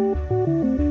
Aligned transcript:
Hola, 0.00 0.89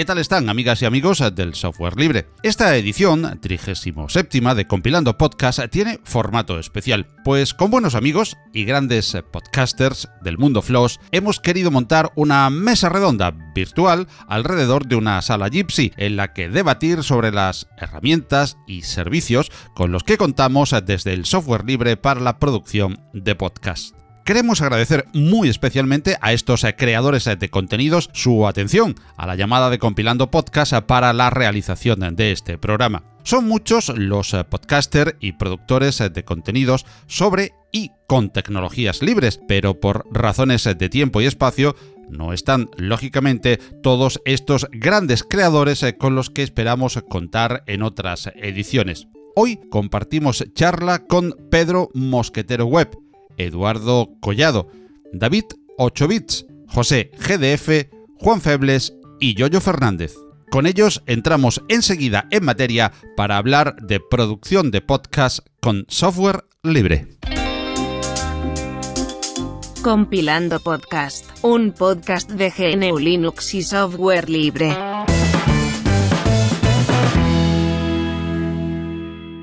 ¿qué 0.00 0.06
tal 0.06 0.16
están 0.16 0.48
amigas 0.48 0.80
y 0.80 0.86
amigos 0.86 1.22
del 1.34 1.54
software 1.54 1.98
libre? 1.98 2.26
Esta 2.42 2.74
edición, 2.74 3.38
37 3.38 4.40
de 4.54 4.66
Compilando 4.66 5.18
Podcast, 5.18 5.60
tiene 5.68 6.00
formato 6.04 6.58
especial, 6.58 7.06
pues 7.22 7.52
con 7.52 7.70
buenos 7.70 7.94
amigos 7.94 8.38
y 8.54 8.64
grandes 8.64 9.14
podcasters 9.30 10.08
del 10.22 10.38
mundo 10.38 10.62
Floss 10.62 10.98
hemos 11.12 11.38
querido 11.38 11.70
montar 11.70 12.12
una 12.14 12.48
mesa 12.48 12.88
redonda 12.88 13.36
virtual 13.54 14.08
alrededor 14.26 14.86
de 14.86 14.96
una 14.96 15.20
sala 15.20 15.50
Gypsy 15.50 15.92
en 15.98 16.16
la 16.16 16.32
que 16.32 16.48
debatir 16.48 17.02
sobre 17.02 17.30
las 17.30 17.68
herramientas 17.76 18.56
y 18.66 18.80
servicios 18.80 19.52
con 19.74 19.92
los 19.92 20.02
que 20.02 20.16
contamos 20.16 20.74
desde 20.86 21.12
el 21.12 21.26
software 21.26 21.66
libre 21.66 21.98
para 21.98 22.20
la 22.20 22.38
producción 22.38 22.98
de 23.12 23.34
podcast. 23.34 23.99
Queremos 24.24 24.60
agradecer 24.60 25.06
muy 25.12 25.48
especialmente 25.48 26.16
a 26.20 26.32
estos 26.32 26.64
eh, 26.64 26.76
creadores 26.76 27.26
eh, 27.26 27.36
de 27.36 27.48
contenidos 27.48 28.10
su 28.12 28.46
atención 28.46 28.94
a 29.16 29.26
la 29.26 29.34
llamada 29.34 29.70
de 29.70 29.78
compilando 29.78 30.30
podcast 30.30 30.72
eh, 30.72 30.82
para 30.82 31.12
la 31.12 31.30
realización 31.30 32.14
de 32.14 32.32
este 32.32 32.58
programa. 32.58 33.02
Son 33.22 33.48
muchos 33.48 33.88
los 33.88 34.34
podcasters 34.48 35.16
y 35.20 35.32
productores 35.32 35.98
de 35.98 36.24
contenidos 36.24 36.86
sobre 37.06 37.52
y 37.72 37.90
con 38.06 38.30
tecnologías 38.30 39.02
libres, 39.02 39.40
pero 39.46 39.78
por 39.78 40.06
razones 40.10 40.64
de 40.64 40.88
tiempo 40.88 41.20
y 41.20 41.26
espacio 41.26 41.76
no 42.08 42.32
están, 42.32 42.70
lógicamente, 42.76 43.58
todos 43.82 44.20
estos 44.24 44.68
grandes 44.72 45.22
creadores 45.22 45.84
con 45.98 46.14
los 46.14 46.30
que 46.30 46.42
esperamos 46.42 46.98
contar 47.08 47.62
en 47.66 47.82
otras 47.82 48.30
ediciones. 48.36 49.06
Hoy 49.36 49.60
compartimos 49.70 50.44
charla 50.54 51.06
con 51.06 51.34
Pedro 51.50 51.90
Mosquetero 51.94 52.66
Web, 52.66 52.90
Eduardo 53.46 54.10
Collado, 54.20 54.68
David 55.12 55.44
8 55.78 56.08
bits, 56.08 56.46
José 56.68 57.10
GDF, 57.18 57.88
Juan 58.18 58.40
Febles 58.40 58.94
y 59.18 59.34
Yoyo 59.34 59.60
Fernández. 59.60 60.14
Con 60.50 60.66
ellos 60.66 61.02
entramos 61.06 61.62
enseguida 61.68 62.26
en 62.30 62.44
materia 62.44 62.92
para 63.16 63.36
hablar 63.36 63.76
de 63.76 64.00
producción 64.00 64.70
de 64.70 64.80
podcast 64.80 65.40
con 65.60 65.86
software 65.88 66.44
libre. 66.62 67.06
Compilando 69.82 70.60
Podcast, 70.60 71.24
un 71.42 71.72
podcast 71.72 72.30
de 72.30 72.50
GNU 72.50 72.98
Linux 72.98 73.54
y 73.54 73.62
software 73.62 74.28
libre. 74.28 74.76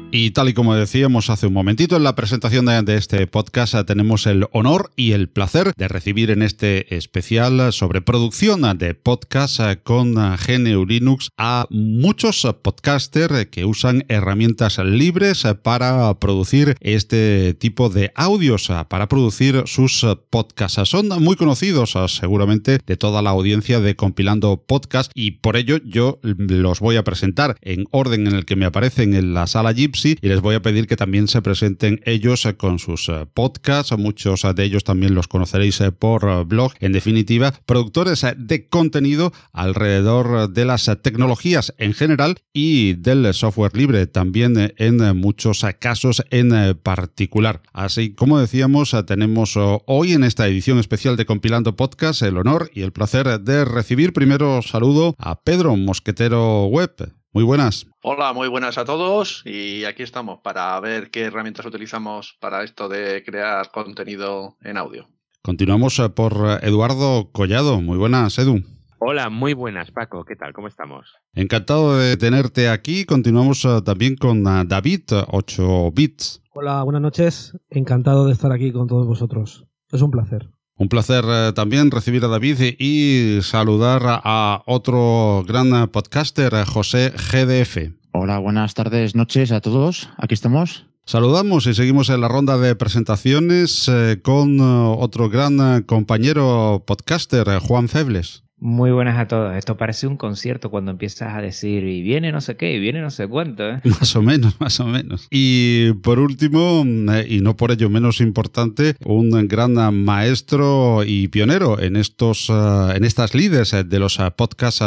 Y 0.10 0.32
tal 0.32 0.48
y 0.48 0.54
como 0.54 0.74
decíamos 0.74 1.30
hace 1.30 1.48
un 1.48 1.54
momentito 1.54 1.98
en 1.98 2.04
la 2.04 2.16
presentación 2.16 2.66
de, 2.66 2.96
este 2.96 3.28
podcast, 3.28 3.76
tenemos 3.86 4.26
el 4.26 4.46
honor 4.54 4.90
y 4.96 5.12
el 5.12 5.28
placer 5.28 5.74
de 5.76 5.88
recibir 5.90 6.32
en 6.32 6.42
este 6.44 6.96
especial 6.96 7.74
sobre 7.74 8.02
producción 8.02 8.62
de 8.78 8.94
podcast 8.94 9.60
con 9.84 10.14
GNU 10.14 10.86
Linux 10.86 11.30
a 11.38 11.68
muchos 11.70 12.48
podcasters 12.62 13.48
que 13.48 13.66
usan 13.66 14.06
herramientas 14.08 14.78
libres 14.80 15.44
para 15.62 16.14
producir 16.20 16.78
este 16.80 17.54
tipo 17.54 17.90
de 17.90 18.14
audios, 18.16 18.72
para 18.88 19.10
producir 19.10 19.64
sus 19.66 20.06
podcasts. 20.30 20.88
Son 20.88 21.10
muy 21.22 21.36
conocidos 21.36 21.98
seguramente 22.08 22.80
de 22.86 22.98
toda 22.98 23.22
la 23.22 23.32
audiencia 23.32 23.82
de 23.82 23.98
compilando 23.98 24.64
podcast 24.66 25.12
y 25.14 25.32
por 25.32 25.58
ello 25.58 25.80
yo 25.84 26.20
los 26.24 26.80
voy 26.80 26.96
a 26.96 27.04
presentar 27.04 27.58
en 27.62 27.88
orden 27.92 28.26
en 28.26 28.36
el 28.36 28.46
que 28.46 28.56
me 28.56 28.66
aparecen 28.66 29.14
en 29.14 29.34
la 29.34 29.48
sala 29.48 29.74
Y 30.06 30.18
les 30.22 30.42
voy 30.42 30.56
a 30.56 30.62
pedir 30.62 30.88
que 30.88 30.96
también 30.96 31.28
se 31.28 31.42
presenten 31.42 32.02
ellos 32.06 32.46
eh, 32.46 32.56
con 32.56 32.80
sus 32.80 33.10
eh, 33.10 33.26
podcasts. 33.34 33.98
Muchos 33.98 34.46
de 34.56 34.64
ellos 34.64 34.84
también 34.84 35.16
los 35.16 35.28
conoceréis 35.28 35.82
eh, 35.82 35.92
por 35.92 36.46
blog. 36.46 36.74
En 36.80 36.92
definitiva, 36.92 37.54
productores 37.66 38.26
de 38.38 38.68
contenido 38.68 39.34
alrededor 39.54 40.52
de 40.52 40.66
las 40.66 40.90
tecnologías 41.02 41.74
en 41.78 41.94
general 41.94 42.38
y 42.54 42.94
del 42.94 43.34
software 43.34 43.76
libre 43.76 44.08
también 44.08 44.74
en 44.78 45.18
muchos 45.18 45.66
casos 45.80 46.24
en 46.30 46.78
particular. 46.82 47.62
Así 47.74 48.14
como 48.14 48.40
decíamos, 48.40 48.96
tenemos 49.06 49.56
hoy 49.58 50.14
en 50.14 50.24
esta 50.24 50.48
edición 50.48 50.80
especial 50.80 51.18
de 51.18 51.26
Compilando 51.26 51.76
Podcast 51.76 52.22
el 52.22 52.38
honor 52.38 52.70
y 52.74 52.82
el 52.82 52.92
placer 52.92 53.40
de 53.40 53.66
recibir 53.66 54.14
primero 54.14 54.62
saludo 54.62 55.16
a 55.18 55.42
Pedro 55.42 55.76
Mosquetero 55.76 56.66
Web. 56.66 57.14
Muy 57.38 57.44
buenas. 57.44 57.86
Hola, 58.02 58.34
muy 58.34 58.48
buenas 58.48 58.80
a 58.80 58.86
todos 58.86 59.44
y 59.46 59.84
aquí 59.84 60.02
estamos 60.02 60.40
para 60.40 60.80
ver 60.80 61.12
qué 61.12 61.26
herramientas 61.26 61.68
utilizamos 61.68 62.36
para 62.42 62.64
esto 62.64 62.90
de 62.90 63.24
crear 63.24 63.70
contenido 63.70 64.58
en 64.64 64.76
audio. 64.76 65.08
Continuamos 65.44 66.00
eh, 66.00 66.10
por 66.10 66.34
eh, 66.34 66.58
Eduardo 66.64 67.30
Collado. 67.32 67.80
Muy 67.80 67.96
buenas, 68.00 68.40
Edu. 68.40 68.64
Hola, 68.98 69.30
muy 69.30 69.54
buenas, 69.54 69.92
Paco. 69.92 70.26
¿Qué 70.26 70.36
tal? 70.36 70.52
¿Cómo 70.52 70.68
estamos? 70.68 71.14
Encantado 71.36 72.00
de 72.00 72.18
tenerte 72.18 72.70
aquí. 72.70 73.06
Continuamos 73.06 73.64
eh, 73.66 73.84
también 73.86 74.16
con 74.16 74.44
David, 74.44 75.04
8 75.28 75.92
bits. 75.92 76.42
Hola, 76.56 76.82
buenas 76.82 77.04
noches. 77.04 77.56
Encantado 77.70 78.26
de 78.26 78.34
estar 78.34 78.52
aquí 78.52 78.72
con 78.72 78.88
todos 78.88 79.06
vosotros. 79.06 79.68
Es 79.92 80.02
un 80.02 80.10
placer. 80.10 80.50
Un 80.80 80.90
placer 80.90 81.26
eh, 81.28 81.54
también 81.56 81.90
recibir 81.90 82.24
a 82.24 82.28
David 82.28 82.76
y 82.78 83.40
saludar 83.42 84.04
a 84.06 84.62
otro 84.68 85.44
gran 85.48 85.88
podcaster, 85.90 86.54
José 86.66 87.12
GDF. 87.32 87.94
Hola, 88.12 88.38
buenas 88.38 88.76
tardes, 88.76 89.16
noches 89.16 89.52
a 89.52 89.60
todos. 89.60 90.10
Aquí 90.18 90.36
estamos. 90.36 90.86
Saludamos 91.06 91.66
y 91.66 91.74
seguimos 91.74 92.10
en 92.10 92.22
la 92.22 92.28
ronda 92.28 92.60
de 92.60 92.76
presentaciones 92.76 93.88
eh, 93.88 94.20
con 94.22 94.60
eh, 94.60 94.62
otro 94.62 95.30
gran 95.30 95.82
compañero 95.84 96.84
podcaster, 96.86 97.58
Juan 97.60 97.90
Febles. 97.90 98.44
Muy 98.60 98.90
buenas 98.90 99.20
a 99.20 99.28
todos. 99.28 99.56
Esto 99.56 99.78
parece 99.78 100.08
un 100.08 100.18
concierto 100.18 100.72
cuando 100.72 100.90
empiezas 100.90 101.36
a 101.36 101.42
decir 101.42 101.84
y 101.84 102.02
viene 102.02 102.32
no 102.32 102.42
sé 102.42 102.58
qué, 102.58 102.74
y 102.74 102.80
viene 102.80 103.02
no 103.02 103.12
sé 103.12 103.28
cuánto. 103.28 103.70
¿eh? 103.70 103.82
Más 104.00 104.16
o 104.16 104.24
menos, 104.24 104.60
más 104.60 104.80
o 104.80 104.86
menos. 104.86 105.28
Y 105.30 105.94
por 106.02 106.20
último, 106.20 106.84
eh, 107.14 107.28
y 107.30 107.42
no 107.42 107.56
por 107.56 107.72
ello 107.72 107.90
menos 107.90 108.20
importante, 108.20 108.96
un 109.06 109.48
gran 109.48 109.74
maestro 110.04 111.04
y 111.06 111.28
pionero 111.28 111.80
en 111.80 111.96
estos, 111.96 112.50
eh, 112.50 112.94
en 112.96 113.04
estas 113.04 113.36
líderes 113.36 113.76
de 113.88 114.00
los 114.00 114.18
podcasts 114.36 114.84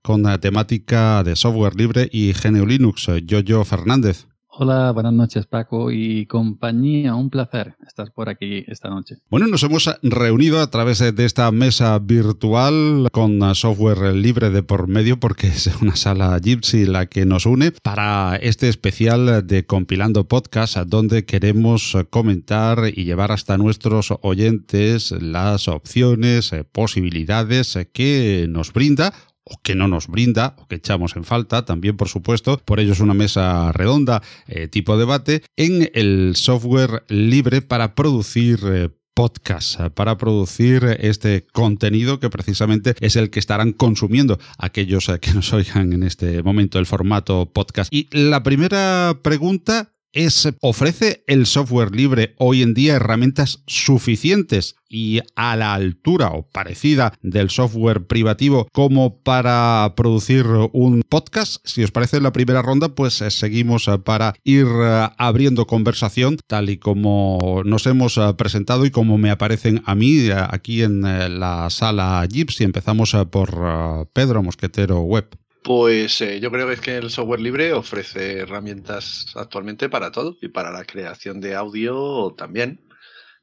con 0.00 0.22
temática 0.40 1.22
de 1.22 1.36
software 1.36 1.76
libre 1.76 2.08
y 2.10 2.32
GNU 2.32 2.66
Linux, 2.66 3.08
Jojo 3.28 3.64
Fernández. 3.64 4.26
Hola, 4.54 4.90
buenas 4.92 5.14
noches 5.14 5.46
Paco 5.46 5.90
y 5.90 6.26
compañía, 6.26 7.14
un 7.14 7.30
placer 7.30 7.74
estar 7.86 8.12
por 8.12 8.28
aquí 8.28 8.64
esta 8.66 8.90
noche. 8.90 9.16
Bueno, 9.30 9.46
nos 9.46 9.62
hemos 9.62 9.88
reunido 10.02 10.60
a 10.60 10.66
través 10.66 10.98
de 10.98 11.24
esta 11.24 11.50
mesa 11.50 11.98
virtual 11.98 13.08
con 13.12 13.40
software 13.54 14.14
libre 14.14 14.50
de 14.50 14.62
por 14.62 14.88
medio 14.88 15.18
porque 15.18 15.46
es 15.46 15.70
una 15.80 15.96
sala 15.96 16.38
Gypsy 16.38 16.84
la 16.84 17.06
que 17.06 17.24
nos 17.24 17.46
une 17.46 17.72
para 17.82 18.36
este 18.36 18.68
especial 18.68 19.46
de 19.46 19.64
Compilando 19.64 20.28
Podcast 20.28 20.76
donde 20.76 21.24
queremos 21.24 21.96
comentar 22.10 22.92
y 22.94 23.04
llevar 23.04 23.32
hasta 23.32 23.56
nuestros 23.56 24.12
oyentes 24.20 25.12
las 25.12 25.66
opciones, 25.66 26.54
posibilidades 26.72 27.78
que 27.94 28.44
nos 28.50 28.74
brinda 28.74 29.14
o 29.44 29.60
que 29.62 29.74
no 29.74 29.88
nos 29.88 30.06
brinda 30.06 30.54
o 30.58 30.66
que 30.66 30.76
echamos 30.76 31.16
en 31.16 31.24
falta, 31.24 31.64
también 31.64 31.96
por 31.96 32.08
supuesto, 32.08 32.58
por 32.64 32.80
ello 32.80 32.92
es 32.92 33.00
una 33.00 33.14
mesa 33.14 33.72
redonda 33.72 34.22
eh, 34.46 34.68
tipo 34.68 34.96
debate, 34.96 35.42
en 35.56 35.90
el 35.94 36.34
software 36.36 37.04
libre 37.08 37.62
para 37.62 37.94
producir 37.94 38.60
eh, 38.64 38.90
podcast 39.14 39.78
para 39.94 40.16
producir 40.16 40.96
este 41.00 41.46
contenido 41.52 42.18
que 42.18 42.30
precisamente 42.30 42.94
es 43.00 43.16
el 43.16 43.30
que 43.30 43.40
estarán 43.40 43.72
consumiendo 43.72 44.38
aquellos 44.58 45.08
eh, 45.08 45.18
que 45.20 45.32
nos 45.34 45.52
oigan 45.52 45.92
en 45.92 46.02
este 46.02 46.42
momento 46.42 46.78
el 46.78 46.86
formato 46.86 47.50
podcast. 47.52 47.92
Y 47.92 48.08
la 48.10 48.42
primera 48.42 49.18
pregunta 49.22 49.91
es, 50.12 50.48
¿ofrece 50.60 51.24
el 51.26 51.46
software 51.46 51.94
libre 51.94 52.34
hoy 52.38 52.62
en 52.62 52.74
día 52.74 52.94
herramientas 52.94 53.62
suficientes 53.66 54.76
y 54.88 55.20
a 55.36 55.56
la 55.56 55.72
altura 55.72 56.28
o 56.28 56.46
parecida 56.46 57.14
del 57.22 57.48
software 57.50 58.06
privativo 58.06 58.68
como 58.72 59.22
para 59.22 59.94
producir 59.96 60.46
un 60.72 61.02
podcast? 61.08 61.56
Si 61.64 61.82
os 61.82 61.90
parece 61.90 62.20
la 62.20 62.32
primera 62.32 62.62
ronda, 62.62 62.94
pues 62.94 63.20
eh, 63.22 63.30
seguimos 63.30 63.88
eh, 63.88 63.98
para 63.98 64.34
ir 64.44 64.66
eh, 64.66 65.08
abriendo 65.16 65.66
conversación 65.66 66.36
tal 66.46 66.70
y 66.70 66.76
como 66.76 67.62
nos 67.64 67.86
hemos 67.86 68.20
presentado 68.36 68.84
y 68.84 68.90
como 68.90 69.18
me 69.18 69.30
aparecen 69.30 69.82
a 69.86 69.94
mí 69.94 70.28
aquí 70.30 70.82
en 70.82 71.02
la 71.02 71.70
sala 71.70 72.26
Gypsy. 72.30 72.64
Empezamos 72.64 73.16
por 73.30 74.08
Pedro 74.12 74.42
Mosquetero 74.42 75.00
Web. 75.00 75.41
Pues 75.64 76.20
eh, 76.20 76.40
yo 76.40 76.50
creo 76.50 76.66
que 76.66 76.74
es 76.74 76.80
que 76.80 76.96
el 76.96 77.10
software 77.10 77.40
libre 77.40 77.72
ofrece 77.72 78.38
herramientas 78.38 79.32
actualmente 79.36 79.88
para 79.88 80.10
todo 80.10 80.36
y 80.40 80.48
para 80.48 80.72
la 80.72 80.84
creación 80.84 81.40
de 81.40 81.54
audio 81.54 82.34
también. 82.36 82.80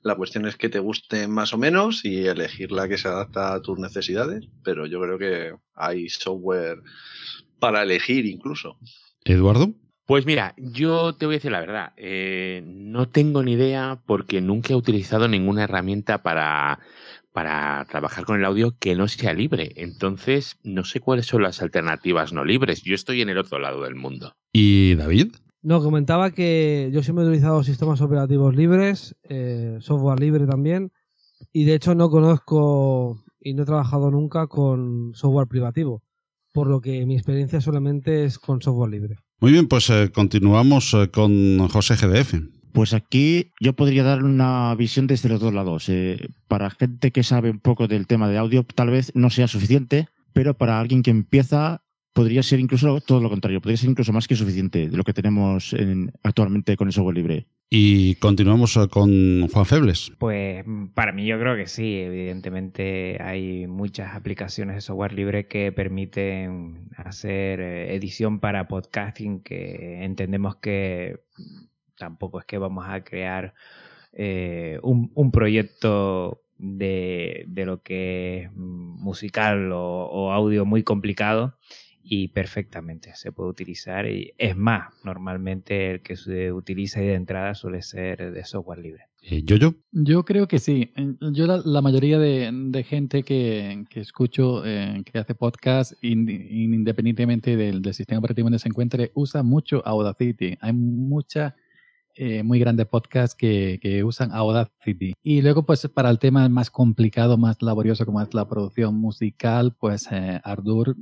La 0.01 0.15
cuestión 0.15 0.45
es 0.45 0.55
que 0.55 0.69
te 0.69 0.79
guste 0.79 1.27
más 1.27 1.53
o 1.53 1.57
menos 1.57 2.03
y 2.03 2.25
elegir 2.25 2.71
la 2.71 2.87
que 2.87 2.97
se 2.97 3.07
adapta 3.07 3.53
a 3.53 3.61
tus 3.61 3.79
necesidades, 3.79 4.47
pero 4.63 4.85
yo 4.85 5.01
creo 5.01 5.17
que 5.17 5.53
hay 5.75 6.09
software 6.09 6.81
para 7.59 7.83
elegir 7.83 8.25
incluso. 8.25 8.77
Eduardo. 9.23 9.73
Pues 10.05 10.25
mira, 10.25 10.55
yo 10.57 11.13
te 11.13 11.25
voy 11.25 11.35
a 11.35 11.37
decir 11.37 11.51
la 11.51 11.59
verdad, 11.59 11.93
eh, 11.95 12.63
no 12.65 13.07
tengo 13.07 13.43
ni 13.43 13.53
idea 13.53 14.01
porque 14.05 14.41
nunca 14.41 14.73
he 14.73 14.75
utilizado 14.75 15.27
ninguna 15.27 15.65
herramienta 15.65 16.23
para, 16.23 16.79
para 17.31 17.85
trabajar 17.89 18.25
con 18.25 18.39
el 18.39 18.45
audio 18.45 18.75
que 18.79 18.95
no 18.95 19.07
sea 19.07 19.33
libre. 19.33 19.73
Entonces, 19.75 20.57
no 20.63 20.83
sé 20.83 20.99
cuáles 20.99 21.27
son 21.27 21.43
las 21.43 21.61
alternativas 21.61 22.33
no 22.33 22.43
libres. 22.43 22.81
Yo 22.83 22.95
estoy 22.95 23.21
en 23.21 23.29
el 23.29 23.37
otro 23.37 23.59
lado 23.59 23.83
del 23.83 23.95
mundo. 23.95 24.33
¿Y 24.51 24.95
David? 24.95 25.33
No, 25.61 25.81
comentaba 25.81 26.31
que 26.31 26.89
yo 26.93 27.03
siempre 27.03 27.25
he 27.25 27.27
utilizado 27.27 27.63
sistemas 27.63 28.01
operativos 28.01 28.55
libres, 28.55 29.15
eh, 29.23 29.77
software 29.81 30.19
libre 30.19 30.47
también, 30.47 30.91
y 31.51 31.65
de 31.65 31.75
hecho 31.75 31.95
no 31.95 32.09
conozco 32.09 33.23
y 33.41 33.53
no 33.53 33.63
he 33.63 33.65
trabajado 33.65 34.09
nunca 34.09 34.47
con 34.47 35.11
software 35.15 35.47
privativo, 35.47 36.01
por 36.53 36.67
lo 36.67 36.79
que 36.79 37.05
mi 37.05 37.15
experiencia 37.15 37.59
solamente 37.59 38.23
es 38.23 38.39
con 38.39 38.61
software 38.61 38.91
libre. 38.91 39.17
Muy 39.41 39.51
bien, 39.51 39.67
pues 39.67 39.89
eh, 39.89 40.11
continuamos 40.13 40.93
eh, 40.93 41.09
con 41.09 41.67
José 41.67 41.95
GDF. 41.95 42.35
Pues 42.73 42.93
aquí 42.93 43.51
yo 43.59 43.73
podría 43.73 44.03
dar 44.03 44.23
una 44.23 44.73
visión 44.75 45.07
desde 45.07 45.29
los 45.29 45.39
dos 45.39 45.53
lados. 45.53 45.89
Eh, 45.89 46.29
para 46.47 46.69
gente 46.69 47.11
que 47.11 47.23
sabe 47.23 47.49
un 47.49 47.59
poco 47.59 47.87
del 47.87 48.07
tema 48.07 48.29
de 48.29 48.37
audio, 48.37 48.63
tal 48.63 48.89
vez 48.89 49.11
no 49.15 49.29
sea 49.29 49.47
suficiente, 49.47 50.07
pero 50.33 50.53
para 50.55 50.79
alguien 50.79 51.01
que 51.01 51.11
empieza, 51.11 51.81
podría 52.13 52.43
ser 52.43 52.59
incluso 52.59 53.01
todo 53.01 53.21
lo 53.21 53.29
contrario, 53.29 53.61
podría 53.61 53.77
ser 53.77 53.89
incluso 53.89 54.13
más 54.13 54.27
que 54.27 54.35
suficiente 54.35 54.89
de 54.89 54.97
lo 54.97 55.03
que 55.03 55.13
tenemos 55.13 55.73
en- 55.73 56.11
actualmente 56.23 56.75
con 56.77 56.87
el 56.87 56.93
software 56.93 57.15
libre. 57.15 57.47
Y 57.71 58.15
continuamos 58.15 58.79
con 58.89 59.47
Juan 59.47 59.65
Febles. 59.65 60.11
Pues 60.17 60.65
para 60.95 61.11
mí 61.11 61.25
yo 61.27 61.39
creo 61.39 61.55
que 61.55 61.67
sí, 61.67 61.97
evidentemente 61.97 63.21
hay 63.21 63.67
muchas 63.67 64.15
aplicaciones 64.15 64.75
de 64.75 64.81
software 64.81 65.13
libre 65.13 65.47
que 65.47 65.71
permiten 65.71 66.89
hacer 66.97 67.59
eh, 67.59 67.95
edición 67.95 68.39
para 68.39 68.67
podcasting 68.67 69.41
que 69.41 70.03
entendemos 70.03 70.55
que 70.55 71.19
tampoco 71.99 72.39
es 72.39 72.45
que 72.45 72.57
vamos 72.57 72.85
a 72.87 73.03
crear 73.03 73.53
eh, 74.13 74.79
un, 74.81 75.11
un 75.13 75.31
proyecto 75.31 76.41
de, 76.57 77.45
de 77.47 77.65
lo 77.65 77.83
que 77.83 78.43
es 78.43 78.51
musical 78.55 79.71
o, 79.71 80.05
o 80.05 80.31
audio 80.31 80.65
muy 80.65 80.81
complicado 80.81 81.55
y 82.01 82.29
perfectamente 82.29 83.11
se 83.13 83.31
puede 83.31 83.49
utilizar 83.51 84.07
y 84.07 84.33
es 84.37 84.57
más, 84.57 84.87
normalmente 85.03 85.91
el 85.91 86.01
que 86.01 86.15
se 86.15 86.51
utiliza 86.51 87.03
y 87.03 87.07
de 87.07 87.13
entrada 87.13 87.53
suele 87.53 87.83
ser 87.83 88.31
de 88.31 88.43
software 88.45 88.79
libre. 88.79 89.03
Eh, 89.21 89.43
¿Yoyo? 89.43 89.75
Yo 89.91 90.23
creo 90.23 90.47
que 90.47 90.59
sí. 90.59 90.91
Yo 91.19 91.45
la, 91.45 91.61
la 91.63 91.81
mayoría 91.81 92.17
de, 92.17 92.49
de 92.51 92.83
gente 92.83 93.21
que, 93.23 93.83
que 93.89 93.99
escucho 93.99 94.65
eh, 94.65 95.03
que 95.05 95.19
hace 95.19 95.35
podcast, 95.35 95.93
in- 96.01 96.29
independientemente 96.29 97.55
del, 97.57 97.81
del 97.81 97.93
sistema 97.93 98.19
operativo 98.19 98.45
donde 98.45 98.59
se 98.59 98.69
encuentre, 98.69 99.11
usa 99.13 99.43
mucho 99.43 99.85
Audacity. 99.85 100.57
Hay 100.61 100.73
mucha 100.73 101.55
eh, 102.21 102.43
muy 102.43 102.59
grandes 102.59 102.85
podcasts 102.85 103.33
que, 103.33 103.79
que 103.81 104.03
usan 104.03 104.33
Audacity. 104.33 105.13
Y 105.23 105.41
luego, 105.41 105.65
pues, 105.65 105.87
para 105.87 106.09
el 106.09 106.19
tema 106.19 106.49
más 106.49 106.69
complicado, 106.69 107.37
más 107.37 107.61
laborioso, 107.61 108.05
como 108.05 108.21
es 108.21 108.33
la 108.33 108.45
producción 108.45 108.95
musical, 108.95 109.73
pues 109.79 110.05
eh, 110.11 110.41
Ardour 110.43 110.97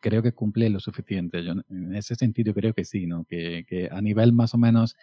creo 0.00 0.22
que 0.22 0.30
cumple 0.30 0.70
lo 0.70 0.78
suficiente. 0.78 1.42
Yo, 1.42 1.54
en 1.68 1.94
ese 1.96 2.14
sentido 2.14 2.54
creo 2.54 2.72
que 2.72 2.84
sí, 2.84 3.06
¿no? 3.08 3.24
Que, 3.24 3.64
que 3.66 3.88
a 3.90 4.00
nivel 4.00 4.32
más 4.32 4.54
o 4.54 4.58
menos 4.58 4.96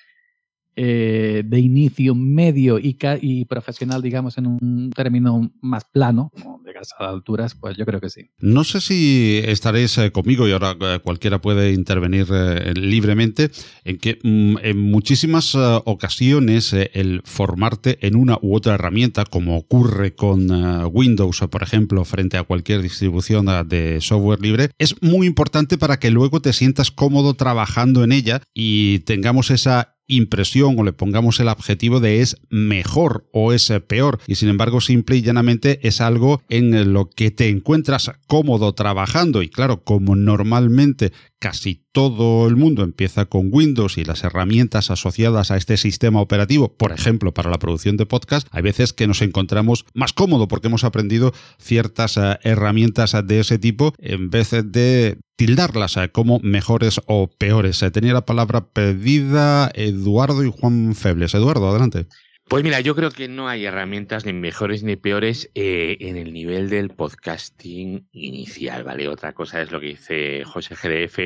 eh, 0.79 1.41
de 1.43 1.59
inicio 1.59 2.13
medio 2.13 2.77
y, 2.79 3.45
profesional, 3.45 3.99
digamos, 3.99 4.37
en 4.37 4.45
un 4.45 4.91
término 4.95 5.51
más 5.59 5.85
plano, 5.85 6.31
no 6.37 6.61
llegas 6.63 6.93
a 6.99 7.09
alturas, 7.09 7.55
pues 7.55 7.75
yo 7.75 7.83
creo 7.83 7.99
que 7.99 8.11
sí. 8.11 8.29
No 8.37 8.63
sé 8.63 8.79
si 8.79 9.41
estaréis 9.43 9.97
eh, 9.97 10.11
conmigo 10.11 10.47
y 10.47 10.51
ahora 10.51 10.77
eh, 10.79 10.99
cualquiera 11.03 11.41
puede 11.41 11.73
intervenir 11.73 12.27
libremente 12.75 13.49
en 13.85 13.97
que 13.97 14.19
mm, 14.21 14.57
en 14.61 14.77
muchísimas 14.77 15.55
ocasiones 15.55 16.73
el 16.73 17.21
formarte 17.25 17.97
en 18.05 18.15
una 18.15 18.37
u 18.43 18.55
otra 18.55 18.75
herramienta, 18.75 19.25
como 19.25 19.57
ocurre 19.57 20.13
con 20.13 20.47
Windows, 20.93 21.39
por 21.49 21.63
ejemplo, 21.63 22.05
frente 22.05 22.37
a 22.37 22.43
cualquier 22.43 22.83
distribución 22.83 23.47
de 23.67 23.99
software 23.99 24.41
libre, 24.41 24.69
es 24.77 25.01
muy 25.01 25.25
importante 25.25 25.79
para 25.79 25.97
que 25.97 26.11
luego 26.11 26.39
te 26.39 26.53
sientas 26.53 26.91
cómodo 26.91 27.33
trabajando 27.33 28.03
en 28.03 28.11
ella 28.11 28.41
y 28.53 28.99
tengamos 28.99 29.49
esa 29.49 29.96
impresión 30.07 30.79
o 30.79 30.83
le 30.83 30.93
pongamos 30.93 31.39
el 31.39 31.49
adjetivo 31.49 31.99
de 31.99 32.21
es 32.21 32.37
mejor 32.49 33.27
o 33.31 33.53
es 33.53 33.71
peor. 33.87 34.19
Y 34.27 34.35
sin 34.35 34.49
embargo 34.49 34.81
simple 34.81 35.17
y 35.17 35.21
llanamente 35.21 35.87
es 35.87 36.01
algo 36.01 36.41
en 36.49 36.93
lo 36.93 37.09
que 37.09 37.31
te 37.31 37.49
encuentras 37.49 38.11
cómodo 38.27 38.73
trabajando. 38.73 39.41
Y 39.41 39.49
claro 39.49 39.83
como 39.83 40.15
normalmente 40.15 41.11
casi 41.39 41.83
todo 41.91 42.47
el 42.47 42.55
mundo 42.55 42.83
empieza 42.83 43.25
con 43.25 43.49
Windows 43.51 43.97
y 43.97 44.03
las 44.03 44.23
herramientas 44.23 44.91
asociadas 44.91 45.51
a 45.51 45.57
este 45.57 45.77
sistema 45.77 46.21
operativo, 46.21 46.75
por 46.75 46.91
ejemplo, 46.91 47.33
para 47.33 47.49
la 47.49 47.59
producción 47.59 47.97
de 47.97 48.05
podcast, 48.05 48.47
hay 48.51 48.63
veces 48.63 48.93
que 48.93 49.07
nos 49.07 49.21
encontramos 49.21 49.85
más 49.93 50.13
cómodo 50.13 50.47
porque 50.47 50.67
hemos 50.67 50.83
aprendido 50.83 51.33
ciertas 51.59 52.17
eh, 52.17 52.37
herramientas 52.43 53.15
de 53.25 53.39
ese 53.39 53.59
tipo 53.59 53.93
en 53.99 54.29
vez 54.29 54.51
de 54.51 55.17
tildarlas 55.37 55.95
eh, 55.95 56.09
como 56.09 56.39
mejores 56.39 56.99
o 57.05 57.29
peores. 57.29 57.81
Eh, 57.81 57.91
Tenía 57.91 58.13
la 58.13 58.25
palabra 58.25 58.67
pedida 58.67 59.71
Eduardo 59.73 60.43
y 60.43 60.51
Juan 60.51 60.93
Febles. 60.95 61.33
Eduardo, 61.33 61.69
adelante. 61.69 62.07
Pues 62.49 62.63
mira, 62.63 62.79
yo 62.79 62.95
creo 62.95 63.11
que 63.11 63.27
no 63.27 63.49
hay 63.49 63.65
herramientas 63.65 64.25
ni 64.25 64.31
mejores 64.31 64.81
ni 64.81 64.95
peores 64.95 65.51
eh, 65.53 65.97
en 65.99 66.15
el 66.15 66.31
nivel 66.31 66.69
del 66.69 66.91
podcasting 66.91 68.07
inicial, 68.13 68.85
¿vale? 68.85 69.09
Otra 69.09 69.33
cosa 69.33 69.61
es 69.61 69.69
lo 69.69 69.81
que 69.81 69.87
dice 69.87 70.45
José 70.45 70.75
GDF, 70.75 71.19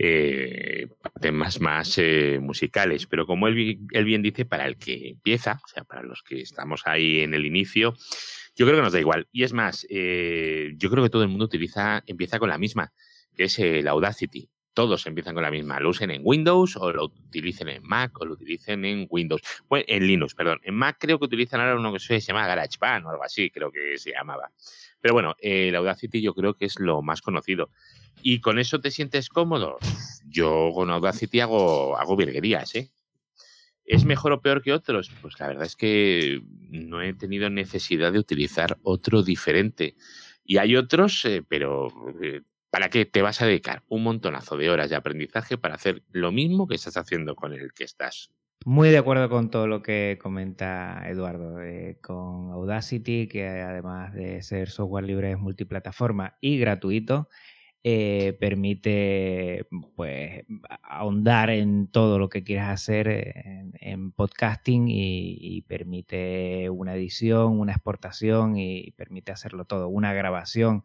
eh, 0.00 0.88
temas 1.20 1.60
más 1.60 1.96
eh, 1.98 2.40
musicales, 2.42 3.06
pero 3.06 3.24
como 3.24 3.46
él, 3.46 3.86
él 3.92 4.04
bien 4.04 4.22
dice, 4.22 4.44
para 4.44 4.66
el 4.66 4.78
que 4.78 5.10
empieza, 5.10 5.60
o 5.64 5.68
sea, 5.68 5.84
para 5.84 6.02
los 6.02 6.24
que 6.24 6.40
estamos 6.40 6.82
ahí 6.86 7.20
en 7.20 7.34
el 7.34 7.46
inicio, 7.46 7.94
yo 8.56 8.66
creo 8.66 8.78
que 8.78 8.82
nos 8.82 8.92
da 8.92 8.98
igual. 8.98 9.28
Y 9.30 9.44
es 9.44 9.52
más, 9.52 9.82
yo 9.82 10.90
creo 10.90 11.04
que 11.04 11.10
todo 11.10 11.22
el 11.22 11.28
mundo 11.28 11.44
utiliza, 11.44 12.02
empieza 12.06 12.40
con 12.40 12.48
la 12.48 12.58
misma, 12.58 12.92
que 13.36 13.44
es 13.44 13.58
el 13.58 13.88
Audacity. 13.88 14.48
Todos 14.74 15.06
empiezan 15.06 15.34
con 15.34 15.42
la 15.42 15.50
misma. 15.50 15.80
Lo 15.80 15.90
usen 15.90 16.10
en 16.10 16.22
Windows 16.24 16.76
o 16.76 16.90
lo 16.92 17.04
utilicen 17.04 17.68
en 17.68 17.82
Mac 17.82 18.18
o 18.20 18.24
lo 18.24 18.34
utilicen 18.34 18.84
en 18.86 19.06
Windows. 19.10 19.42
Bueno, 19.68 19.84
en 19.88 20.06
Linux, 20.06 20.34
perdón. 20.34 20.60
En 20.62 20.74
Mac 20.74 20.96
creo 20.98 21.18
que 21.18 21.26
utilizan 21.26 21.60
ahora 21.60 21.76
uno 21.76 21.92
que 21.92 21.98
se 21.98 22.20
llama 22.20 22.46
GarageBand 22.46 23.06
o 23.06 23.10
algo 23.10 23.24
así, 23.24 23.50
creo 23.50 23.70
que 23.70 23.98
se 23.98 24.12
llamaba. 24.12 24.50
Pero 25.00 25.14
bueno, 25.14 25.34
el 25.40 25.74
Audacity 25.74 26.22
yo 26.22 26.32
creo 26.34 26.54
que 26.54 26.64
es 26.64 26.78
lo 26.78 27.02
más 27.02 27.20
conocido. 27.20 27.70
¿Y 28.22 28.40
con 28.40 28.58
eso 28.58 28.80
te 28.80 28.90
sientes 28.90 29.28
cómodo? 29.28 29.78
Yo 30.26 30.70
con 30.74 30.90
Audacity 30.90 31.40
hago, 31.40 31.98
hago 31.98 32.16
virguerías, 32.16 32.74
¿eh? 32.76 32.90
¿Es 33.84 34.04
mejor 34.04 34.32
o 34.32 34.40
peor 34.40 34.62
que 34.62 34.72
otros? 34.72 35.10
Pues 35.20 35.38
la 35.40 35.48
verdad 35.48 35.64
es 35.64 35.76
que 35.76 36.40
no 36.70 37.02
he 37.02 37.12
tenido 37.14 37.50
necesidad 37.50 38.12
de 38.12 38.20
utilizar 38.20 38.78
otro 38.82 39.22
diferente. 39.22 39.96
Y 40.44 40.58
hay 40.58 40.76
otros, 40.76 41.24
eh, 41.24 41.42
pero 41.46 41.88
eh, 42.22 42.42
¿para 42.72 42.88
qué 42.88 43.04
te 43.04 43.20
vas 43.20 43.42
a 43.42 43.46
dedicar 43.46 43.82
un 43.88 44.02
montonazo 44.02 44.56
de 44.56 44.70
horas 44.70 44.88
de 44.88 44.96
aprendizaje 44.96 45.58
para 45.58 45.74
hacer 45.74 46.02
lo 46.10 46.32
mismo 46.32 46.66
que 46.66 46.74
estás 46.74 46.96
haciendo 46.96 47.36
con 47.36 47.52
el 47.52 47.74
que 47.74 47.84
estás? 47.84 48.32
Muy 48.64 48.88
de 48.88 48.96
acuerdo 48.96 49.28
con 49.28 49.50
todo 49.50 49.66
lo 49.66 49.82
que 49.82 50.18
comenta 50.22 51.02
Eduardo, 51.06 51.60
eh, 51.60 51.98
con 52.00 52.50
Audacity, 52.50 53.28
que 53.28 53.46
además 53.46 54.14
de 54.14 54.42
ser 54.42 54.70
software 54.70 55.04
libre 55.04 55.32
es 55.32 55.38
multiplataforma 55.38 56.38
y 56.40 56.58
gratuito, 56.58 57.28
eh, 57.84 58.38
permite 58.40 59.66
pues 59.94 60.44
ahondar 60.82 61.50
en 61.50 61.88
todo 61.88 62.18
lo 62.18 62.30
que 62.30 62.42
quieras 62.42 62.70
hacer 62.70 63.34
en, 63.80 64.12
podcasting 64.12 64.86
y 64.88 65.60
permite 65.62 66.70
una 66.70 66.94
edición, 66.94 67.58
una 67.60 67.72
exportación 67.72 68.56
y 68.56 68.92
permite 68.92 69.32
hacerlo 69.32 69.66
todo, 69.66 69.88
una 69.88 70.14
grabación. 70.14 70.84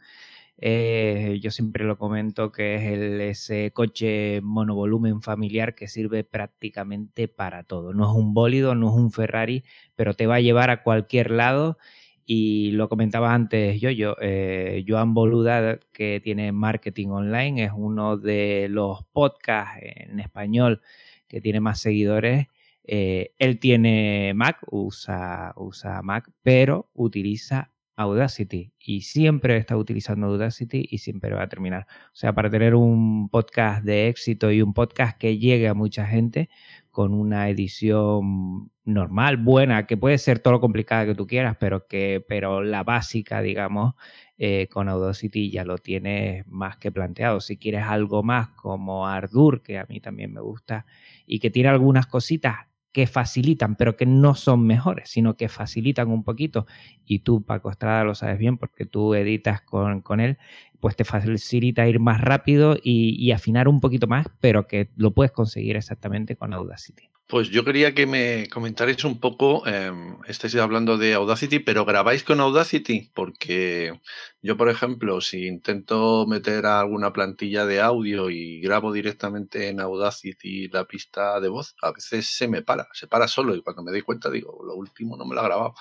Eh, 0.60 1.40
yo 1.42 1.52
siempre 1.52 1.86
lo 1.86 1.98
comento 2.00 2.52
que 2.52 2.76
es 2.76 3.48
ese 3.48 3.72
coche 3.72 4.42
monovolumen 4.42 5.22
familiar 5.22 5.76
que 5.76 5.88
sirve 5.88 6.24
prácticamente 6.24 7.28
para 7.28 7.64
todo. 7.64 7.94
No 7.94 8.10
es 8.10 8.18
un 8.18 8.34
bólido, 8.34 8.74
no 8.76 8.90
es 8.90 8.96
un 8.96 9.12
Ferrari, 9.12 9.64
pero 9.96 10.14
te 10.16 10.26
va 10.26 10.36
a 10.36 10.42
llevar 10.42 10.70
a 10.70 10.84
cualquier 10.84 11.32
lado. 11.32 11.78
Y 12.26 12.72
lo 12.72 12.90
comentaba 12.90 13.34
antes 13.34 13.80
yo, 13.80 13.90
yo 13.92 14.16
eh, 14.22 14.84
Joan 14.88 15.14
Boluda, 15.14 15.80
que 15.94 16.20
tiene 16.22 16.52
marketing 16.52 17.08
online, 17.10 17.64
es 17.66 17.72
uno 17.76 18.18
de 18.18 18.68
los 18.70 19.06
podcasts 19.14 19.80
en 19.82 20.20
español 20.20 20.82
que 21.28 21.40
tiene 21.42 21.62
más 21.62 21.80
seguidores. 21.80 22.48
Eh, 22.84 23.34
él 23.38 23.60
tiene 23.60 24.34
Mac, 24.36 24.60
usa, 24.72 25.54
usa 25.58 26.02
Mac, 26.02 26.30
pero 26.44 26.90
utiliza 26.94 27.72
Audacity 27.98 28.72
y 28.80 29.02
siempre 29.02 29.58
estado 29.58 29.80
utilizando 29.82 30.28
Audacity 30.28 30.88
y 30.90 31.00
siempre 31.00 31.34
va 31.34 31.44
a 31.44 31.50
terminar. 31.50 31.88
O 32.14 32.16
sea, 32.16 32.34
para 32.34 32.50
tener 32.50 32.76
un 32.76 33.28
podcast 33.30 33.84
de 33.84 34.08
éxito 34.08 34.52
y 34.52 34.62
un 34.62 34.74
podcast 34.74 35.18
que 35.18 35.40
llegue 35.40 35.68
a 35.68 35.74
mucha 35.74 36.06
gente 36.06 36.50
con 36.92 37.14
una 37.14 37.50
edición 37.50 38.72
normal, 38.86 39.38
buena, 39.38 39.86
que 39.88 39.98
puede 39.98 40.18
ser 40.20 40.40
todo 40.40 40.54
lo 40.54 40.60
complicada 40.62 41.06
que 41.08 41.16
tú 41.16 41.28
quieras, 41.28 41.58
pero 41.60 41.88
que, 41.88 42.24
pero 42.28 42.64
la 42.64 42.84
básica, 42.84 43.42
digamos, 43.42 43.96
eh, 44.38 44.68
con 44.72 44.90
Audacity 44.90 45.50
ya 45.50 45.66
lo 45.66 45.80
tienes 45.80 46.48
más 46.48 46.78
que 46.78 46.92
planteado. 46.92 47.42
Si 47.42 47.58
quieres 47.58 47.84
algo 47.84 48.22
más 48.24 48.50
como 48.50 49.08
Ardour, 49.08 49.64
que 49.64 49.80
a 49.80 49.86
mí 49.90 50.00
también 50.00 50.34
me 50.34 50.42
gusta, 50.42 50.86
y 51.26 51.40
que 51.40 51.50
tiene 51.50 51.70
algunas 51.70 52.06
cositas 52.08 52.67
que 52.92 53.08
facilitan, 53.08 53.76
pero 53.76 53.96
que 53.96 54.06
no 54.06 54.36
son 54.36 54.66
mejores, 54.66 55.10
sino 55.10 55.38
que 55.38 55.50
facilitan 55.50 56.10
un 56.10 56.24
poquito. 56.24 56.66
Y 57.06 57.20
tú, 57.20 57.44
Paco 57.44 57.70
Estrada, 57.70 58.04
lo 58.04 58.16
sabes 58.16 58.40
bien 58.40 58.58
porque 58.58 58.86
tú 58.86 59.14
editas 59.14 59.62
con, 59.62 60.02
con 60.02 60.20
él, 60.20 60.38
pues 60.80 60.96
te 60.96 61.04
facilita 61.04 61.88
ir 61.88 62.00
más 62.00 62.22
rápido 62.22 62.76
y, 62.82 63.16
y, 63.24 63.32
afinar 63.32 63.68
un 63.68 63.80
poquito 63.80 64.08
más, 64.08 64.28
pero 64.40 64.68
que 64.68 64.90
lo 64.96 65.14
puedes 65.14 65.32
conseguir 65.32 65.76
exactamente 65.76 66.36
con 66.36 66.54
Audacity. 66.54 67.10
Pues 67.30 67.50
yo 67.50 67.66
quería 67.66 67.94
que 67.94 68.06
me 68.08 68.48
comentarais 68.48 69.04
un 69.04 69.20
poco, 69.20 69.64
eh, 69.68 69.92
estáis 70.28 70.56
hablando 70.56 70.98
de 70.98 71.14
Audacity, 71.14 71.60
pero 71.60 71.84
grabáis 71.84 72.24
con 72.24 72.40
Audacity, 72.40 73.12
porque 73.14 74.00
yo, 74.42 74.56
por 74.56 74.70
ejemplo, 74.70 75.20
si 75.20 75.46
intento 75.46 76.26
meter 76.26 76.66
alguna 76.66 77.12
plantilla 77.12 77.66
de 77.66 77.82
audio 77.82 78.30
y 78.30 78.62
grabo 78.62 78.94
directamente 78.94 79.68
en 79.68 79.82
Audacity 79.82 80.70
la 80.70 80.86
pista 80.86 81.42
de 81.42 81.50
voz, 81.50 81.76
a 81.82 81.92
veces 81.92 82.28
se 82.28 82.48
me 82.48 82.62
para, 82.62 82.88
se 82.94 83.08
para 83.08 83.28
solo 83.28 83.54
y 83.56 83.62
cuando 83.62 83.84
me 83.84 83.92
doy 83.92 84.04
cuenta 84.04 84.30
digo, 84.32 84.64
lo 84.66 84.76
último 84.76 85.18
no 85.18 85.26
me 85.26 85.36
lo 85.36 85.42
ha 85.42 85.46
grabado. 85.46 85.74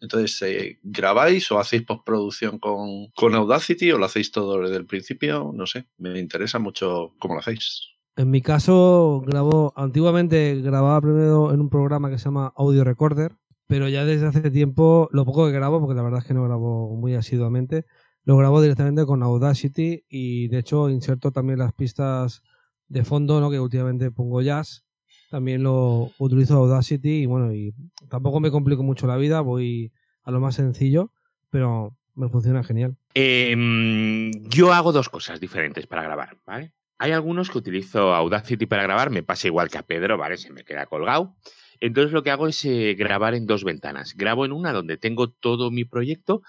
Entonces, 0.00 0.40
eh, 0.42 0.78
¿grabáis 0.82 1.50
o 1.52 1.58
hacéis 1.58 1.82
postproducción 1.82 2.58
con, 2.58 3.08
con 3.14 3.34
Audacity 3.34 3.92
o 3.92 3.98
lo 3.98 4.06
hacéis 4.06 4.32
todo 4.32 4.58
desde 4.62 4.76
el 4.76 4.86
principio? 4.86 5.52
No 5.54 5.66
sé, 5.66 5.86
me 5.98 6.18
interesa 6.18 6.58
mucho 6.58 7.14
cómo 7.18 7.34
lo 7.34 7.40
hacéis. 7.40 7.93
En 8.16 8.30
mi 8.30 8.42
caso, 8.42 9.22
grabo, 9.26 9.72
antiguamente 9.74 10.60
grababa 10.62 11.00
primero 11.00 11.52
en 11.52 11.60
un 11.60 11.68
programa 11.68 12.10
que 12.10 12.18
se 12.18 12.26
llama 12.26 12.52
Audio 12.56 12.84
Recorder, 12.84 13.32
pero 13.66 13.88
ya 13.88 14.04
desde 14.04 14.26
hace 14.26 14.50
tiempo, 14.52 15.08
lo 15.10 15.24
poco 15.24 15.46
que 15.46 15.52
grabo, 15.52 15.80
porque 15.80 15.96
la 15.96 16.02
verdad 16.02 16.20
es 16.20 16.26
que 16.26 16.34
no 16.34 16.44
grabo 16.44 16.94
muy 16.94 17.14
asiduamente, 17.14 17.86
lo 18.22 18.36
grabo 18.36 18.62
directamente 18.62 19.04
con 19.04 19.24
Audacity 19.24 20.04
y 20.08 20.46
de 20.46 20.58
hecho 20.58 20.88
inserto 20.90 21.32
también 21.32 21.58
las 21.58 21.72
pistas 21.72 22.42
de 22.86 23.04
fondo, 23.04 23.40
¿no? 23.40 23.50
que 23.50 23.58
últimamente 23.58 24.12
pongo 24.12 24.40
jazz, 24.42 24.84
también 25.30 25.64
lo 25.64 26.12
utilizo 26.18 26.56
Audacity 26.58 27.22
y 27.22 27.26
bueno, 27.26 27.52
y 27.52 27.74
tampoco 28.08 28.38
me 28.38 28.52
complico 28.52 28.84
mucho 28.84 29.08
la 29.08 29.16
vida, 29.16 29.40
voy 29.40 29.92
a 30.22 30.30
lo 30.30 30.38
más 30.38 30.54
sencillo, 30.54 31.10
pero 31.50 31.96
me 32.14 32.28
funciona 32.28 32.62
genial. 32.62 32.96
Eh, 33.14 34.30
yo 34.50 34.72
hago 34.72 34.92
dos 34.92 35.08
cosas 35.08 35.40
diferentes 35.40 35.88
para 35.88 36.04
grabar, 36.04 36.38
¿vale? 36.46 36.72
Hay 36.98 37.12
algunos 37.12 37.50
que 37.50 37.58
utilizo 37.58 38.14
Audacity 38.14 38.66
para 38.66 38.84
grabar, 38.84 39.10
me 39.10 39.22
pasa 39.22 39.48
igual 39.48 39.68
que 39.68 39.78
a 39.78 39.82
Pedro, 39.82 40.16
¿vale? 40.16 40.36
Se 40.36 40.52
me 40.52 40.64
queda 40.64 40.86
colgado. 40.86 41.34
Entonces 41.80 42.12
lo 42.12 42.22
que 42.22 42.30
hago 42.30 42.46
es 42.46 42.64
eh, 42.64 42.94
grabar 42.96 43.34
en 43.34 43.46
dos 43.46 43.64
ventanas. 43.64 44.14
Grabo 44.16 44.44
en 44.44 44.52
una 44.52 44.72
donde 44.72 44.96
tengo 44.96 45.28
todo 45.28 45.70
mi 45.70 45.84
proyecto, 45.84 46.42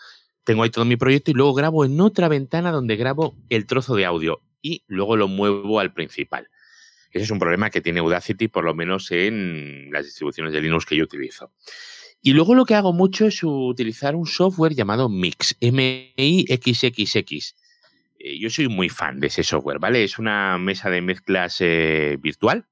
tengo 0.43 0.63
ahí 0.63 0.69
todo 0.69 0.85
mi 0.85 0.97
proyecto 0.97 1.31
y 1.31 1.33
luego 1.33 1.53
grabo 1.55 1.83
en 1.83 1.99
otra 1.99 2.27
ventana 2.27 2.71
donde 2.71 2.95
grabo 2.95 3.35
el 3.49 3.65
trozo 3.65 3.95
de 3.95 4.05
audio 4.05 4.41
y 4.61 4.83
luego 4.87 5.17
lo 5.17 5.27
muevo 5.27 5.79
al 5.79 5.93
principal. 5.93 6.47
Ese 7.11 7.23
es 7.23 7.31
un 7.31 7.39
problema 7.39 7.69
que 7.69 7.81
tiene 7.81 8.01
Audacity, 8.01 8.47
por 8.47 8.65
lo 8.65 8.75
menos 8.75 9.09
en 9.11 9.89
las 9.91 10.05
distribuciones 10.05 10.53
de 10.53 10.61
Linux 10.61 10.85
que 10.85 10.95
yo 10.97 11.05
utilizo. 11.05 11.51
Y 12.21 12.33
luego 12.33 12.55
lo 12.55 12.65
que 12.65 12.75
hago 12.75 12.93
mucho 12.93 13.25
es 13.25 13.41
utilizar 13.43 14.15
un 14.15 14.25
software 14.25 14.75
llamado 14.75 15.09
Mix, 15.09 15.55
M-I-X-X-X 15.59 17.55
eh, 18.19 18.39
yo 18.39 18.49
soy 18.49 18.67
muy 18.67 18.89
fan 18.89 19.19
de 19.19 19.27
ese 19.27 19.43
software, 19.43 19.79
¿vale? 19.79 20.03
Es 20.03 20.19
una 20.19 20.57
mesa 20.57 20.89
de 20.89 21.01
mezclas 21.01 21.57
eh, 21.59 22.17
virtual 22.21 22.67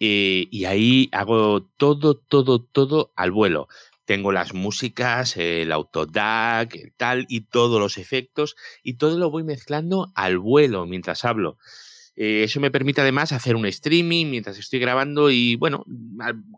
eh, 0.00 0.48
y 0.50 0.64
ahí 0.64 1.08
hago 1.12 1.64
todo, 1.76 2.16
todo, 2.16 2.62
todo 2.62 3.12
al 3.16 3.30
vuelo. 3.30 3.68
Tengo 4.04 4.32
las 4.32 4.52
músicas, 4.52 5.36
el 5.36 5.72
autodac, 5.72 6.74
el 6.74 6.92
tal 6.94 7.26
y 7.28 7.42
todos 7.42 7.80
los 7.80 7.96
efectos 7.96 8.56
y 8.82 8.94
todo 8.94 9.18
lo 9.18 9.30
voy 9.30 9.44
mezclando 9.44 10.12
al 10.14 10.38
vuelo 10.38 10.86
mientras 10.86 11.24
hablo. 11.24 11.58
Eh, 12.16 12.44
eso 12.44 12.60
me 12.60 12.70
permite 12.70 13.00
además 13.00 13.32
hacer 13.32 13.56
un 13.56 13.66
streaming 13.66 14.26
mientras 14.26 14.58
estoy 14.58 14.78
grabando 14.78 15.30
y 15.30 15.56
bueno, 15.56 15.84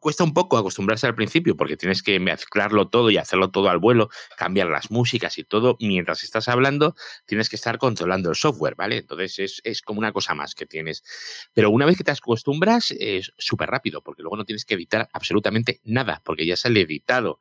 cuesta 0.01 0.23
un 0.25 0.35
poco 0.35 0.59
acostumbrarse 0.59 1.07
al 1.07 1.15
principio 1.15 1.57
porque 1.57 1.77
tienes 1.77 2.03
que 2.03 2.21
mezclarlo 2.21 2.89
todo 2.89 3.11
y 3.11 3.17
hacerlo 3.17 3.51
todo 3.51 3.71
al 3.71 3.79
vuelo, 3.79 4.11
cambiar 4.37 4.69
las 4.69 4.91
músicas 4.91 5.39
y 5.39 5.45
todo. 5.45 5.77
Mientras 5.81 6.23
estás 6.23 6.49
hablando, 6.49 6.95
tienes 7.25 7.49
que 7.49 7.57
estar 7.57 7.79
controlando 7.79 8.31
el 8.31 8.37
software, 8.37 8.75
¿vale? 8.77 8.99
Entonces 8.99 9.39
es, 9.39 9.61
es 9.65 9.83
como 9.83 9.99
una 9.99 10.13
cosa 10.13 10.35
más 10.35 10.55
que 10.55 10.67
tienes. 10.67 11.03
Pero 11.55 11.71
una 11.71 11.87
vez 11.87 11.97
que 11.97 12.05
te 12.05 12.11
acostumbras, 12.11 12.91
es 12.91 13.33
súper 13.39 13.71
rápido 13.71 14.03
porque 14.03 14.23
luego 14.23 14.37
no 14.37 14.45
tienes 14.45 14.65
que 14.65 14.75
editar 14.75 15.09
absolutamente 15.13 15.81
nada 15.85 16.21
porque 16.25 16.47
ya 16.47 16.57
sale 16.57 16.83
editado. 16.83 17.41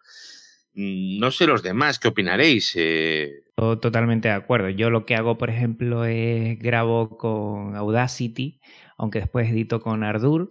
Mm, 0.76 1.20
no 1.20 1.32
sé 1.32 1.48
los 1.48 1.64
demás, 1.64 2.00
¿qué 2.00 2.10
opinaréis? 2.10 2.74
Eh... 2.76 3.32
Totalmente 3.56 4.28
de 4.28 4.34
acuerdo. 4.34 4.70
Yo 4.70 4.90
lo 4.90 5.06
que 5.06 5.16
hago, 5.16 5.38
por 5.38 5.50
ejemplo, 5.50 6.06
es 6.06 6.60
grabo 6.60 7.18
con 7.18 7.76
Audacity, 7.76 8.60
aunque 8.98 9.20
después 9.20 9.50
edito 9.50 9.80
con 9.82 10.04
Ardour. 10.04 10.50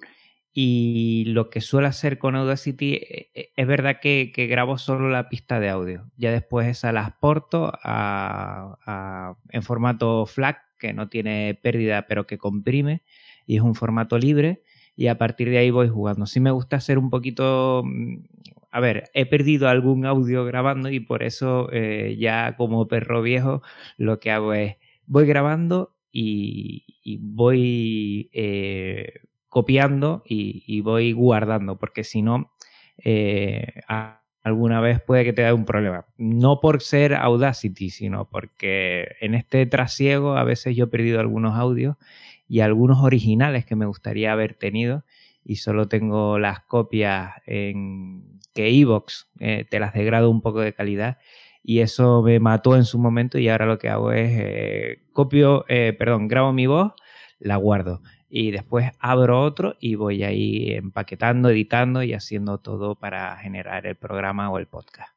Y 0.56 1.24
lo 1.26 1.50
que 1.50 1.60
suelo 1.60 1.88
hacer 1.88 2.18
con 2.18 2.36
Audacity 2.36 2.94
eh, 2.94 3.30
eh, 3.34 3.50
es 3.56 3.66
verdad 3.66 3.98
que, 4.00 4.32
grabo 4.48 4.78
solo 4.78 5.10
la 5.10 5.28
pista 5.28 5.60
de 5.60 5.68
audio. 5.68 6.10
Ya 6.16 6.30
después 6.30 6.68
esa 6.68 6.92
la 6.92 7.08
exporto 7.08 7.72
en 9.50 9.62
formato 9.62 10.26
FLAC, 10.26 10.58
que 10.78 10.92
no 10.92 11.08
tiene 11.08 11.58
pérdida, 11.62 12.06
pero 12.06 12.26
que 12.26 12.38
comprime. 12.38 13.02
Y 13.46 13.56
es 13.56 13.62
un 13.62 13.74
formato 13.74 14.16
libre. 14.16 14.62
Y 14.96 15.08
a 15.08 15.18
partir 15.18 15.50
de 15.50 15.58
ahí 15.58 15.70
voy 15.70 15.88
jugando. 15.88 16.26
Sí 16.26 16.40
me 16.40 16.50
gusta 16.50 16.76
hacer 16.76 16.98
un 16.98 17.10
poquito 17.10 17.82
mm, 17.84 18.16
a 18.74 18.80
ver, 18.80 19.08
he 19.14 19.24
perdido 19.24 19.68
algún 19.68 20.04
audio 20.04 20.44
grabando 20.44 20.90
y 20.90 20.98
por 20.98 21.22
eso 21.22 21.68
eh, 21.70 22.16
ya 22.18 22.56
como 22.56 22.88
perro 22.88 23.22
viejo 23.22 23.62
lo 23.98 24.18
que 24.18 24.32
hago 24.32 24.52
es 24.52 24.78
voy 25.06 25.26
grabando 25.26 25.94
y, 26.10 26.84
voy 27.20 28.30
eh, 28.32 29.12
copiando 29.48 30.24
y, 30.26 30.64
y, 30.66 30.80
voy 30.80 31.12
guardando, 31.12 31.78
porque 31.78 32.02
si 32.02 32.22
no, 32.22 32.50
eh, 32.98 33.82
alguna 34.42 34.80
vez 34.80 35.00
puede 35.00 35.22
que 35.22 35.32
te 35.32 35.42
dé 35.42 35.52
un 35.52 35.66
problema. 35.66 36.06
No 36.18 36.58
por 36.58 36.82
ser 36.82 37.14
Audacity, 37.14 37.90
sino 37.90 38.28
porque 38.28 39.14
en 39.20 39.36
este 39.36 39.66
trasiego 39.66 40.36
a 40.36 40.42
veces 40.42 40.74
yo 40.74 40.86
he 40.86 40.88
perdido 40.88 41.20
algunos 41.20 41.56
audios 41.56 41.96
y 42.48 42.60
algunos 42.60 43.02
originales 43.02 43.64
que 43.64 43.76
me 43.76 43.86
gustaría 43.86 44.32
haber 44.32 44.54
tenido 44.54 45.04
y 45.44 45.56
solo 45.56 45.88
tengo 45.88 46.38
las 46.38 46.60
copias 46.60 47.32
en 47.46 48.40
que 48.54 48.68
Evox 48.68 49.28
eh, 49.40 49.66
te 49.68 49.78
las 49.78 49.92
degrado 49.92 50.30
un 50.30 50.40
poco 50.40 50.60
de 50.60 50.72
calidad 50.72 51.18
y 51.62 51.80
eso 51.80 52.22
me 52.22 52.40
mató 52.40 52.76
en 52.76 52.84
su 52.84 52.98
momento 52.98 53.38
y 53.38 53.48
ahora 53.48 53.66
lo 53.66 53.78
que 53.78 53.88
hago 53.88 54.12
es 54.12 54.30
eh, 54.34 55.02
copio, 55.12 55.64
eh, 55.68 55.94
perdón, 55.98 56.28
grabo 56.28 56.52
mi 56.52 56.66
voz, 56.66 56.92
la 57.38 57.56
guardo 57.56 58.02
y 58.28 58.50
después 58.50 58.90
abro 58.98 59.42
otro 59.42 59.76
y 59.80 59.94
voy 59.94 60.24
ahí 60.24 60.72
empaquetando, 60.72 61.50
editando 61.50 62.02
y 62.02 62.14
haciendo 62.14 62.58
todo 62.58 62.96
para 62.96 63.36
generar 63.36 63.86
el 63.86 63.96
programa 63.96 64.50
o 64.50 64.58
el 64.58 64.66
podcast. 64.66 65.13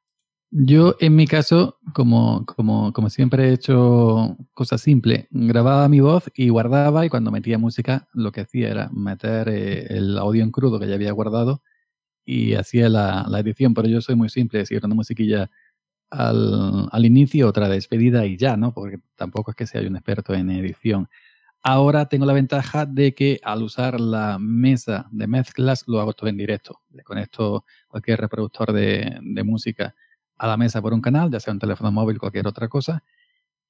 Yo, 0.52 0.96
en 1.02 1.16
mi 1.16 1.28
caso, 1.28 1.78
como, 1.94 2.46
como, 2.46 2.94
como 2.94 3.10
siempre 3.10 3.50
he 3.50 3.54
hecho 3.54 4.38
cosas 4.54 4.80
simples, 4.80 5.28
grababa 5.30 5.90
mi 5.90 6.00
voz 6.00 6.32
y 6.36 6.48
guardaba 6.50 7.06
y 7.06 7.10
cuando 7.10 7.32
metía 7.32 7.58
música 7.58 8.08
lo 8.14 8.32
que 8.32 8.42
hacía 8.42 8.70
era 8.70 8.90
meter 8.94 9.50
eh, 9.50 9.88
el 9.90 10.18
audio 10.18 10.44
en 10.44 10.52
crudo 10.52 10.80
que 10.80 10.88
ya 10.88 10.96
había 10.96 11.12
guardado 11.12 11.62
y 12.26 12.56
hacía 12.56 12.90
la, 12.90 13.26
la 13.30 13.40
edición, 13.40 13.74
pero 13.74 13.90
yo 13.90 14.02
soy 14.02 14.16
muy 14.16 14.30
simple, 14.30 14.60
decir 14.60 14.82
una 14.86 14.96
musiquilla 14.96 15.52
al, 16.12 16.90
al, 16.92 17.06
inicio, 17.06 17.48
otra 17.50 17.70
despedida 17.70 18.26
y 18.26 18.38
ya, 18.38 18.58
¿no? 18.58 18.74
Porque 18.74 19.00
tampoco 19.16 19.52
es 19.52 19.58
que 19.58 19.68
sea 19.68 19.82
un 19.82 19.98
experto 19.98 20.34
en 20.34 20.50
edición. 20.52 21.10
Ahora 21.64 22.08
tengo 22.08 22.26
la 22.26 22.34
ventaja 22.34 22.86
de 22.86 23.14
que 23.16 23.40
al 23.44 23.64
usar 23.64 24.00
la 24.00 24.40
mesa 24.40 25.08
de 25.12 25.28
mezclas 25.28 25.86
lo 25.88 26.00
hago 26.02 26.14
todo 26.14 26.30
en 26.30 26.38
directo. 26.38 26.82
Le 26.92 27.04
conecto 27.04 27.66
cualquier 27.90 28.22
reproductor 28.22 28.74
de, 28.74 29.20
de 29.22 29.44
música 29.44 29.96
a 30.38 30.48
la 30.48 30.58
mesa 30.58 30.82
por 30.82 30.94
un 30.94 31.02
canal, 31.02 31.32
ya 31.32 31.40
sea 31.40 31.54
un 31.54 31.60
teléfono 31.60 31.92
móvil, 31.92 32.20
cualquier 32.20 32.48
otra 32.48 32.68
cosa. 32.68 33.04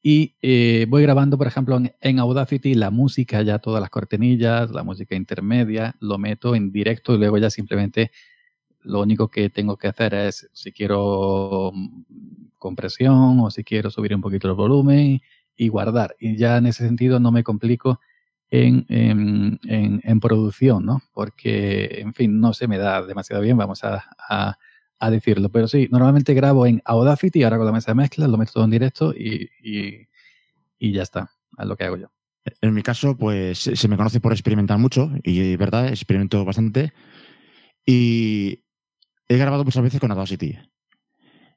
Y 0.01 0.35
eh, 0.41 0.85
voy 0.89 1.03
grabando, 1.03 1.37
por 1.37 1.47
ejemplo, 1.47 1.81
en, 1.99 2.19
Audacity 2.19 2.75
la 2.75 2.91
música, 2.91 3.41
ya 3.41 3.59
todas 3.59 3.81
las 3.81 3.89
cortinillas, 3.89 4.71
la 4.71 4.83
música 4.83 5.15
intermedia, 5.15 5.95
lo 5.99 6.17
meto 6.17 6.55
en 6.55 6.71
directo 6.71 7.15
y 7.15 7.17
luego 7.17 7.37
ya 7.37 7.49
simplemente 7.49 8.11
lo 8.81 9.01
único 9.01 9.29
que 9.29 9.49
tengo 9.49 9.77
que 9.77 9.87
hacer 9.87 10.13
es 10.13 10.49
si 10.53 10.71
quiero 10.71 11.71
mm, 11.73 12.03
compresión 12.57 13.39
o 13.39 13.51
si 13.51 13.63
quiero 13.63 13.89
subir 13.89 14.15
un 14.15 14.21
poquito 14.21 14.47
el 14.47 14.53
volumen 14.53 15.21
y 15.55 15.67
guardar. 15.69 16.15
Y 16.19 16.37
ya 16.37 16.57
en 16.57 16.67
ese 16.67 16.85
sentido 16.85 17.19
no 17.19 17.31
me 17.31 17.43
complico 17.43 17.99
en, 18.49 18.85
en, 18.89 19.59
en, 20.03 20.19
producción, 20.19 20.85
¿no? 20.85 21.01
Porque, 21.13 21.99
en 21.99 22.13
fin, 22.13 22.39
no 22.39 22.53
se 22.53 22.67
me 22.67 22.77
da 22.77 23.01
demasiado 23.05 23.41
bien. 23.41 23.57
Vamos 23.57 23.83
a, 23.83 24.57
a 24.99 25.11
decirlo. 25.11 25.49
Pero 25.49 25.67
sí, 25.67 25.87
normalmente 25.91 26.33
grabo 26.33 26.65
en 26.65 26.81
Audacity, 26.85 27.43
ahora 27.43 27.57
con 27.57 27.65
la 27.65 27.71
mesa 27.71 27.91
de 27.91 27.95
mezcla, 27.95 28.27
lo 28.27 28.37
meto 28.37 28.53
todo 28.53 28.63
en 28.63 28.71
directo 28.71 29.13
y, 29.13 29.49
y, 30.79 30.91
ya 30.91 31.03
está, 31.03 31.31
es 31.57 31.65
lo 31.65 31.75
que 31.75 31.85
hago 31.85 31.97
yo. 31.97 32.11
En 32.61 32.73
mi 32.73 32.81
caso, 32.81 33.17
pues 33.17 33.59
se 33.59 33.87
me 33.87 33.97
conoce 33.97 34.21
por 34.21 34.31
experimentar 34.31 34.77
mucho 34.77 35.11
y, 35.23 35.55
verdad, 35.57 35.89
experimento 35.89 36.43
bastante. 36.45 36.93
Y 37.85 38.63
he 39.27 39.37
grabado 39.37 39.65
muchas 39.65 39.83
veces 39.83 39.99
con 39.99 40.11
Audacity. 40.11 40.57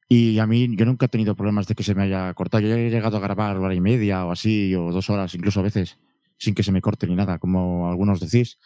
Y 0.09 0.41
a 0.41 0.47
mí, 0.47 0.75
yo 0.77 0.85
nunca 0.87 1.07
he 1.07 1.09
tenido 1.09 1.37
problemas 1.37 1.69
de 1.69 1.77
que 1.77 1.85
se 1.85 1.95
me 1.95 2.03
haya 2.03 2.35
cortado. 2.35 2.63
Yo 2.63 2.75
he 2.75 2.91
llegado 2.91 3.17
a 3.17 3.21
grabar 3.21 3.57
hora 3.57 3.75
y 3.75 3.81
media 3.81 4.25
o 4.27 4.33
así, 4.33 4.75
o 4.75 4.91
dos 4.91 5.09
horas, 5.09 5.35
incluso 5.37 5.61
a 5.61 5.63
veces, 5.63 5.99
sin 6.37 6.55
que 6.55 6.65
se 6.65 6.73
me 6.73 6.81
corte 6.81 7.07
ni 7.07 7.15
nada, 7.15 7.39
como 7.39 7.89
algunos 7.89 8.19
decís. 8.19 8.59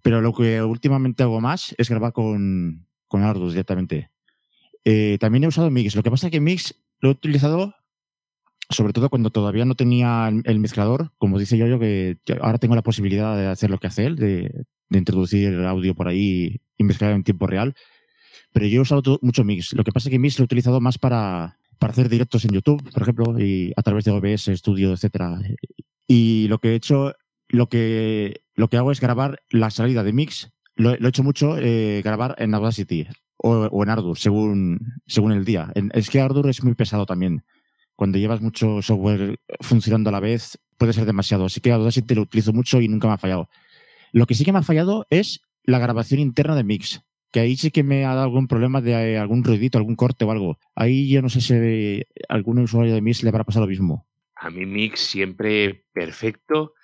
Pero 0.00 0.22
lo 0.22 0.32
que 0.32 0.62
últimamente 0.62 1.22
hago 1.22 1.42
más 1.42 1.74
es 1.76 1.90
grabar 1.90 2.14
con, 2.14 2.86
con 3.08 3.22
Ardus 3.22 3.52
directamente. 3.52 4.10
Eh, 4.84 5.16
también 5.18 5.44
he 5.44 5.48
usado 5.48 5.70
Mix. 5.70 5.94
Lo 5.94 6.02
que 6.02 6.10
pasa 6.10 6.26
es 6.26 6.30
que 6.30 6.40
Mix 6.40 6.74
lo 7.00 7.10
he 7.10 7.12
utilizado 7.12 7.74
sobre 8.70 8.92
todo 8.92 9.10
cuando 9.10 9.30
todavía 9.30 9.64
no 9.64 9.74
tenía 9.74 10.30
el 10.44 10.58
mezclador, 10.58 11.12
como 11.18 11.38
dice 11.38 11.58
yo, 11.58 11.66
yo 11.66 11.78
que 11.78 12.16
ahora 12.40 12.58
tengo 12.58 12.74
la 12.74 12.82
posibilidad 12.82 13.36
de 13.36 13.46
hacer 13.46 13.70
lo 13.70 13.78
que 13.78 13.88
hace 13.88 14.06
él, 14.06 14.16
de, 14.16 14.64
introducir 14.90 15.48
el 15.48 15.66
audio 15.66 15.94
por 15.94 16.06
ahí 16.06 16.60
y 16.76 16.84
mezclar 16.84 17.12
en 17.12 17.24
tiempo 17.24 17.48
real. 17.48 17.74
Pero 18.52 18.66
yo 18.66 18.78
he 18.78 18.82
usado 18.82 19.18
mucho 19.22 19.42
Mix. 19.42 19.72
Lo 19.72 19.82
que 19.82 19.90
pasa 19.90 20.08
es 20.08 20.12
que 20.12 20.18
Mix 20.20 20.38
lo 20.38 20.44
he 20.44 20.46
utilizado 20.46 20.80
más 20.80 20.98
para, 20.98 21.58
para 21.80 21.92
hacer 21.92 22.08
directos 22.08 22.44
en 22.44 22.52
YouTube, 22.52 22.92
por 22.92 23.02
ejemplo, 23.02 23.40
y 23.40 23.72
a 23.76 23.82
través 23.82 24.04
de 24.04 24.12
OBS, 24.12 24.50
Studio, 24.54 24.92
etcétera. 24.92 25.40
Y 26.06 26.46
lo 26.48 26.58
que 26.58 26.70
he 26.70 26.74
hecho, 26.76 27.14
lo 27.48 27.68
que, 27.68 28.42
lo 28.54 28.68
que 28.68 28.76
hago 28.76 28.92
es 28.92 29.00
grabar 29.00 29.40
la 29.50 29.70
salida 29.70 30.04
de 30.04 30.12
Mix. 30.12 30.52
Lo, 30.76 30.92
he 30.92 31.08
hecho 31.08 31.22
mucho, 31.22 31.56
eh, 31.58 32.02
grabar 32.02 32.34
en 32.38 32.54
Audacity 32.54 33.06
o, 33.36 33.50
o, 33.50 33.82
en 33.82 33.90
Ardour, 33.90 34.18
según, 34.18 34.80
según 35.06 35.32
el 35.32 35.44
día. 35.44 35.72
es 35.92 36.10
que 36.10 36.20
Ardour 36.20 36.48
es 36.48 36.62
muy 36.64 36.74
pesado 36.74 37.06
también 37.06 37.44
cuando 37.96 38.18
llevas 38.18 38.40
mucho 38.40 38.82
software 38.82 39.38
funcionando 39.60 40.10
a 40.10 40.12
la 40.12 40.20
vez, 40.20 40.58
puede 40.78 40.92
ser 40.92 41.06
demasiado. 41.06 41.46
Así 41.46 41.60
que 41.60 41.72
Audacity 41.72 42.14
lo 42.14 42.22
utilizo 42.22 42.52
mucho 42.52 42.80
y 42.80 42.88
nunca 42.88 43.08
me 43.08 43.14
ha 43.14 43.18
fallado. 43.18 43.48
Lo 44.12 44.26
que 44.26 44.34
sí 44.34 44.44
que 44.44 44.52
me 44.52 44.58
ha 44.58 44.62
fallado 44.62 45.06
es 45.10 45.40
la 45.64 45.78
grabación 45.78 46.20
interna 46.20 46.54
de 46.54 46.64
mix, 46.64 47.02
que 47.32 47.40
ahí 47.40 47.56
sí 47.56 47.70
que 47.70 47.82
me 47.82 48.04
ha 48.04 48.14
dado 48.14 48.24
algún 48.24 48.46
problema 48.46 48.80
de 48.80 49.18
algún 49.18 49.44
ruidito, 49.44 49.78
algún 49.78 49.96
corte 49.96 50.24
o 50.24 50.30
algo. 50.30 50.58
Ahí 50.74 51.08
yo 51.08 51.22
no 51.22 51.28
sé 51.28 51.40
si 51.40 52.02
algún 52.28 52.58
usuario 52.58 52.94
de 52.94 53.00
mix 53.00 53.22
le 53.22 53.30
habrá 53.30 53.44
pasado 53.44 53.66
lo 53.66 53.70
mismo. 53.70 54.06
A 54.36 54.50
mi 54.50 54.66
mix 54.66 55.00
siempre 55.00 55.86
perfecto 55.92 56.74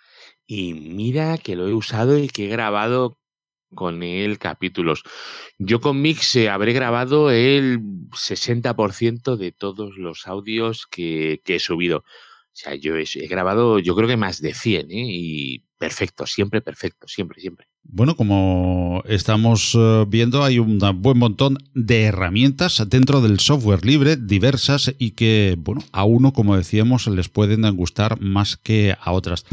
y 0.47 0.75
mira 0.75 1.39
que 1.39 1.57
lo 1.57 1.69
he 1.69 1.75
usado 1.75 2.19
y 2.19 2.29
que 2.29 2.47
he 2.47 2.49
grabado 2.49 3.20
con 3.75 4.03
él 4.03 4.39
capítulos. 4.39 5.03
Yo 5.59 5.81
con 5.81 6.01
Mix 6.03 6.37
eh, 6.37 6.49
habré 6.49 6.73
grabado 6.73 7.31
el 7.31 7.81
60% 8.11 9.37
de 9.37 9.53
todos 9.53 9.97
los 9.97 10.27
audios 10.27 10.87
que, 10.87 11.41
que, 11.45 11.57
he 11.57 11.61
subido. 11.61 11.99
O 11.99 12.05
sea, 12.53 12.75
yo 12.75 12.97
he, 12.97 13.05
he, 13.15 13.29
grabado, 13.29 13.79
yo 13.79 13.95
creo 13.95 14.09
que 14.09 14.17
más 14.17 14.41
de 14.41 14.55
100, 14.55 14.91
¿eh? 14.91 15.07
Y 15.09 15.65
perfecto, 15.79 16.27
siempre 16.27 16.61
perfecto, 16.63 17.09
siempre, 17.09 17.41
siempre. 17.41 17.70
Bueno, 17.83 18.15
como 18.15 19.03
estamos 19.07 19.77
eh, 19.77 20.05
viendo, 20.09 20.45
hay 20.45 20.59
un 20.59 20.79
buen 21.03 21.19
montón 21.19 21.59
de 21.75 22.03
herramientas 22.03 22.85
dentro 22.89 23.21
del 23.21 23.41
software 23.41 23.85
libre, 23.85 24.17
diversas 24.17 24.95
y 24.99 25.13
que, 25.13 25.57
bueno, 25.59 25.83
a 25.91 26.05
uno, 26.05 26.33
como 26.33 26.57
decíamos, 26.57 27.09
les 27.09 27.29
pueden 27.29 27.63
gustar 27.75 28.21
más 28.21 28.57
que 28.57 28.95
a 29.01 29.13
otras. 29.13 29.45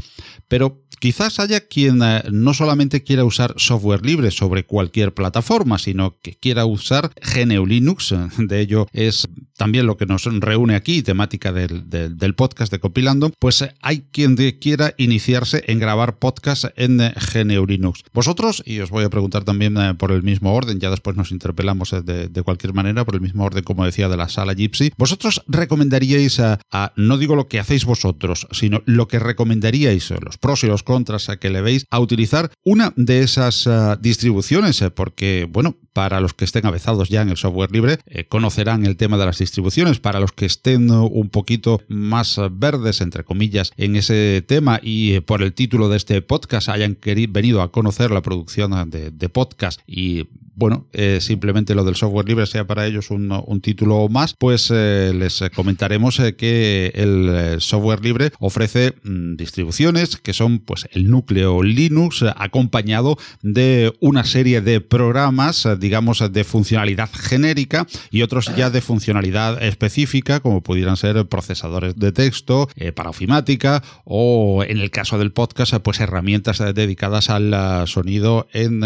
Pero 0.47 0.83
quizás 0.99 1.39
haya 1.39 1.67
quien 1.67 2.01
eh, 2.03 2.23
no 2.31 2.53
solamente 2.53 3.03
quiera 3.03 3.25
usar 3.25 3.53
software 3.57 4.05
libre 4.05 4.31
sobre 4.31 4.65
cualquier 4.65 5.13
plataforma, 5.13 5.77
sino 5.77 6.19
que 6.19 6.35
quiera 6.35 6.65
usar 6.65 7.11
GNU 7.21 7.65
Linux. 7.65 8.13
De 8.37 8.59
ello 8.59 8.87
es 8.93 9.27
también 9.57 9.85
lo 9.85 9.97
que 9.97 10.05
nos 10.05 10.25
reúne 10.25 10.75
aquí, 10.75 11.01
temática 11.01 11.51
del, 11.51 11.89
del, 11.89 12.35
podcast 12.35 12.71
de 12.71 12.79
Compilando. 12.79 13.31
Pues 13.39 13.67
hay 13.81 14.05
quien 14.11 14.35
quiera 14.59 14.93
iniciarse 14.97 15.63
en 15.67 15.79
grabar 15.79 16.19
podcast 16.19 16.65
en 16.75 16.97
GNU 16.97 17.65
Linux. 17.65 18.03
Vosotros, 18.17 18.63
y 18.65 18.79
os 18.79 18.89
voy 18.89 19.03
a 19.03 19.11
preguntar 19.11 19.43
también 19.43 19.77
eh, 19.77 19.93
por 19.93 20.11
el 20.11 20.23
mismo 20.23 20.55
orden, 20.55 20.79
ya 20.79 20.89
después 20.89 21.15
nos 21.15 21.31
interpelamos 21.31 21.93
eh, 21.93 22.01
de, 22.01 22.41
cualquier 22.41 22.73
manera, 22.73 23.05
por 23.05 23.13
el 23.13 23.21
mismo 23.21 23.43
orden, 23.43 23.63
como 23.63 23.85
decía, 23.85 24.09
de 24.09 24.17
la 24.17 24.27
sala 24.27 24.55
Gypsy, 24.55 24.91
¿vosotros 24.97 25.43
recomendaríais 25.45 26.39
a, 26.39 26.59
a, 26.71 26.93
no 26.95 27.19
digo 27.19 27.35
lo 27.35 27.47
que 27.47 27.59
hacéis 27.59 27.85
vosotros, 27.85 28.47
sino 28.49 28.81
lo 28.87 29.07
que 29.07 29.19
recomendaríais, 29.19 30.09
los 30.09 30.39
pros 30.39 30.63
y 30.63 30.65
los 30.65 30.81
contras 30.81 31.29
a 31.29 31.37
que 31.37 31.51
le 31.51 31.61
veis, 31.61 31.85
a 31.91 31.99
utilizar 31.99 32.49
una 32.65 32.91
de 32.95 33.19
esas 33.19 33.69
distribuciones? 34.01 34.83
Porque, 34.95 35.47
bueno, 35.47 35.77
para 35.97 36.21
los 36.21 36.35
que 36.35 36.45
estén 36.45 36.67
avezados 36.67 37.09
ya 37.09 37.23
en 37.23 37.29
el 37.29 37.37
software 37.37 37.71
libre, 37.71 37.97
eh, 38.05 38.23
conocerán 38.25 38.85
el 38.85 38.97
tema 38.97 39.17
de 39.17 39.25
las 39.25 39.39
distribuciones. 39.39 39.99
Para 39.99 40.19
los 40.19 40.31
que 40.31 40.45
estén 40.45 40.91
un 40.91 41.29
poquito 41.29 41.81
más 41.87 42.39
verdes, 42.51 43.01
entre 43.01 43.23
comillas, 43.23 43.71
en 43.77 43.95
ese 43.95 44.43
tema 44.45 44.79
y 44.83 45.13
eh, 45.13 45.21
por 45.23 45.41
el 45.41 45.53
título 45.53 45.89
de 45.89 45.97
este 45.97 46.21
podcast 46.21 46.69
hayan 46.69 46.93
querido, 46.93 47.33
venido 47.33 47.63
a 47.63 47.71
conocer 47.71 48.11
la 48.11 48.21
producción 48.21 48.91
de, 48.91 49.09
de 49.09 49.29
podcast 49.29 49.81
y 49.87 50.27
bueno, 50.57 50.87
eh, 50.91 51.19
simplemente 51.21 51.75
lo 51.75 51.83
del 51.83 51.95
software 51.95 52.27
libre 52.27 52.47
sea 52.47 52.65
para 52.65 52.87
ellos 52.87 53.11
un, 53.11 53.31
un 53.45 53.61
título 53.61 54.09
más, 54.09 54.33
pues 54.33 54.71
eh, 54.73 55.13
les 55.13 55.43
comentaremos 55.55 56.19
eh, 56.19 56.35
que 56.35 56.91
el 56.95 57.61
software 57.61 58.03
libre 58.03 58.31
ofrece 58.39 58.95
mmm, 59.03 59.35
distribuciones 59.35 60.17
que 60.17 60.33
son 60.33 60.57
pues 60.57 60.87
el 60.91 61.11
núcleo 61.11 61.61
Linux 61.61 62.25
acompañado 62.35 63.17
de 63.43 63.93
una 63.99 64.23
serie 64.23 64.61
de 64.61 64.81
programas, 64.81 65.67
digamos, 65.79 66.23
de 66.33 66.43
funcionalidad 66.43 67.11
genérica 67.13 67.85
y 68.09 68.23
otros 68.23 68.51
ya 68.55 68.71
de 68.71 68.81
funcionalidad 68.81 69.61
específica, 69.61 70.39
como 70.39 70.61
pudieran 70.61 70.97
ser 70.97 71.27
procesadores 71.27 71.95
de 71.97 72.11
texto, 72.11 72.67
para 72.95 73.11
ofimática 73.11 73.83
o 74.05 74.63
en 74.67 74.79
el 74.79 74.89
caso 74.89 75.19
del 75.19 75.31
podcast, 75.31 75.75
pues 75.83 75.99
herramientas 75.99 76.63
dedicadas 76.73 77.29
al 77.29 77.87
sonido 77.87 78.47
en 78.53 78.81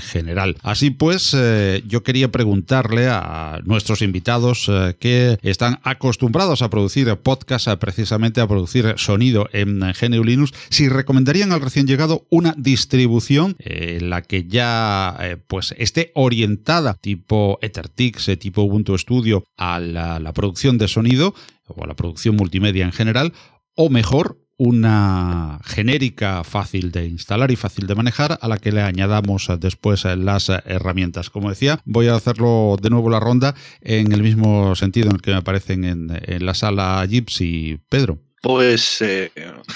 general. 0.00 0.56
Así 0.62 0.90
pues, 0.90 1.15
eh, 1.34 1.82
yo 1.86 2.02
quería 2.02 2.30
preguntarle 2.30 3.08
a 3.08 3.60
nuestros 3.64 4.02
invitados 4.02 4.66
eh, 4.68 4.94
que 4.98 5.38
están 5.42 5.80
acostumbrados 5.82 6.62
a 6.62 6.70
producir 6.70 7.14
podcast, 7.16 7.68
a 7.68 7.78
precisamente 7.78 8.40
a 8.40 8.46
producir 8.46 8.94
sonido 8.96 9.48
en 9.52 9.80
GNU 9.80 10.24
Linux, 10.24 10.52
si 10.70 10.88
recomendarían 10.88 11.52
al 11.52 11.60
recién 11.60 11.86
llegado 11.86 12.26
una 12.30 12.54
distribución 12.56 13.56
eh, 13.58 13.98
en 14.00 14.10
la 14.10 14.22
que 14.22 14.44
ya 14.44 15.16
pues 15.46 15.74
esté 15.78 16.12
orientada 16.14 16.94
tipo 16.94 17.58
EtherTix, 17.62 18.30
tipo 18.38 18.62
Ubuntu 18.62 18.96
Studio 18.98 19.44
a 19.56 19.80
la 19.80 20.32
producción 20.32 20.78
de 20.78 20.88
sonido 20.88 21.34
o 21.66 21.84
a 21.84 21.86
la 21.86 21.94
producción 21.94 22.36
multimedia 22.36 22.84
en 22.84 22.92
general, 22.92 23.32
o 23.74 23.90
mejor, 23.90 24.38
una 24.58 25.60
genérica 25.64 26.42
fácil 26.44 26.90
de 26.90 27.06
instalar 27.06 27.50
y 27.50 27.56
fácil 27.56 27.86
de 27.86 27.94
manejar 27.94 28.38
a 28.40 28.48
la 28.48 28.58
que 28.58 28.72
le 28.72 28.80
añadamos 28.80 29.48
después 29.58 30.04
las 30.04 30.48
herramientas. 30.48 31.30
Como 31.30 31.50
decía, 31.50 31.80
voy 31.84 32.08
a 32.08 32.14
hacerlo 32.14 32.76
de 32.80 32.90
nuevo 32.90 33.10
la 33.10 33.20
ronda 33.20 33.54
en 33.80 34.12
el 34.12 34.22
mismo 34.22 34.74
sentido 34.74 35.08
en 35.08 35.16
el 35.16 35.22
que 35.22 35.32
me 35.32 35.38
aparecen 35.38 35.84
en, 35.84 36.46
la 36.46 36.54
sala 36.54 37.04
Gypsy. 37.06 37.80
Pedro. 37.88 38.18
Pues 38.42 39.02
eh, 39.02 39.32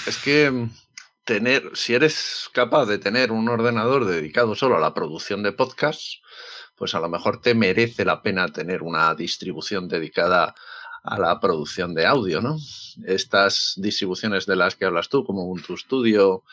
es 0.07 0.17
que 0.17 0.67
tener, 1.23 1.71
si 1.73 1.93
eres 1.93 2.49
capaz 2.53 2.85
de 2.85 2.97
tener 2.97 3.31
un 3.31 3.47
ordenador 3.49 4.05
dedicado 4.05 4.55
solo 4.55 4.77
a 4.77 4.79
la 4.79 4.93
producción 4.93 5.43
de 5.43 5.51
podcasts, 5.51 6.21
pues 6.75 6.95
a 6.95 6.99
lo 6.99 7.09
mejor 7.09 7.41
te 7.41 7.53
merece 7.53 8.05
la 8.05 8.23
pena 8.23 8.47
tener 8.47 8.81
una 8.81 9.13
distribución 9.13 9.87
dedicada 9.87 10.45
a 10.45 10.55
la 11.03 11.39
producción 11.39 11.93
de 11.93 12.05
audio, 12.05 12.41
¿no? 12.41 12.57
Estas 13.05 13.73
distribuciones 13.77 14.45
de 14.45 14.55
las 14.55 14.75
que 14.75 14.85
hablas 14.85 15.09
tú, 15.09 15.23
como 15.25 15.43
Ubuntu 15.43 15.77
Studio, 15.77 16.43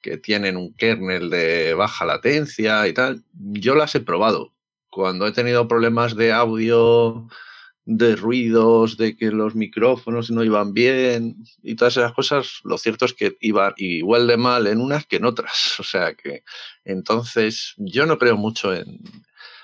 que 0.00 0.16
tienen 0.16 0.56
un 0.56 0.74
kernel 0.74 1.30
de 1.30 1.74
baja 1.74 2.04
latencia 2.04 2.86
y 2.88 2.92
tal, 2.92 3.22
yo 3.32 3.74
las 3.74 3.94
he 3.94 4.00
probado. 4.00 4.52
Cuando 4.90 5.26
he 5.26 5.32
tenido 5.32 5.68
problemas 5.68 6.16
de 6.16 6.32
audio, 6.32 7.28
de 7.84 8.14
ruidos, 8.16 8.96
de 8.96 9.16
que 9.16 9.30
los 9.30 9.54
micrófonos 9.54 10.30
no 10.30 10.44
iban 10.44 10.72
bien 10.72 11.36
y 11.62 11.74
todas 11.76 11.96
esas 11.96 12.12
cosas, 12.12 12.60
lo 12.64 12.78
cierto 12.78 13.04
es 13.04 13.14
que 13.14 13.36
iban 13.40 13.72
igual 13.76 14.26
de 14.26 14.36
mal 14.36 14.66
en 14.66 14.80
unas 14.80 15.06
que 15.06 15.16
en 15.16 15.24
otras. 15.24 15.76
O 15.80 15.84
sea 15.84 16.14
que 16.14 16.42
entonces 16.84 17.74
yo 17.76 18.06
no 18.06 18.18
creo 18.18 18.36
mucho 18.36 18.74
en, 18.74 19.00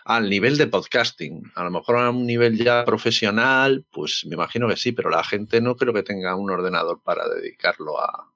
al 0.08 0.30
nivel 0.30 0.56
de 0.56 0.66
podcasting. 0.66 1.52
A 1.54 1.64
lo 1.64 1.70
mejor 1.70 1.98
a 1.98 2.08
un 2.08 2.26
nivel 2.26 2.56
ya 2.56 2.82
profesional, 2.86 3.84
pues 3.90 4.24
me 4.26 4.36
imagino 4.36 4.66
que 4.66 4.78
sí, 4.78 4.92
pero 4.92 5.10
la 5.10 5.22
gente 5.22 5.60
no 5.60 5.76
creo 5.76 5.92
que 5.92 6.02
tenga 6.02 6.34
un 6.34 6.50
ordenador 6.50 7.02
para 7.02 7.28
dedicarlo 7.28 8.00
a 8.00 8.32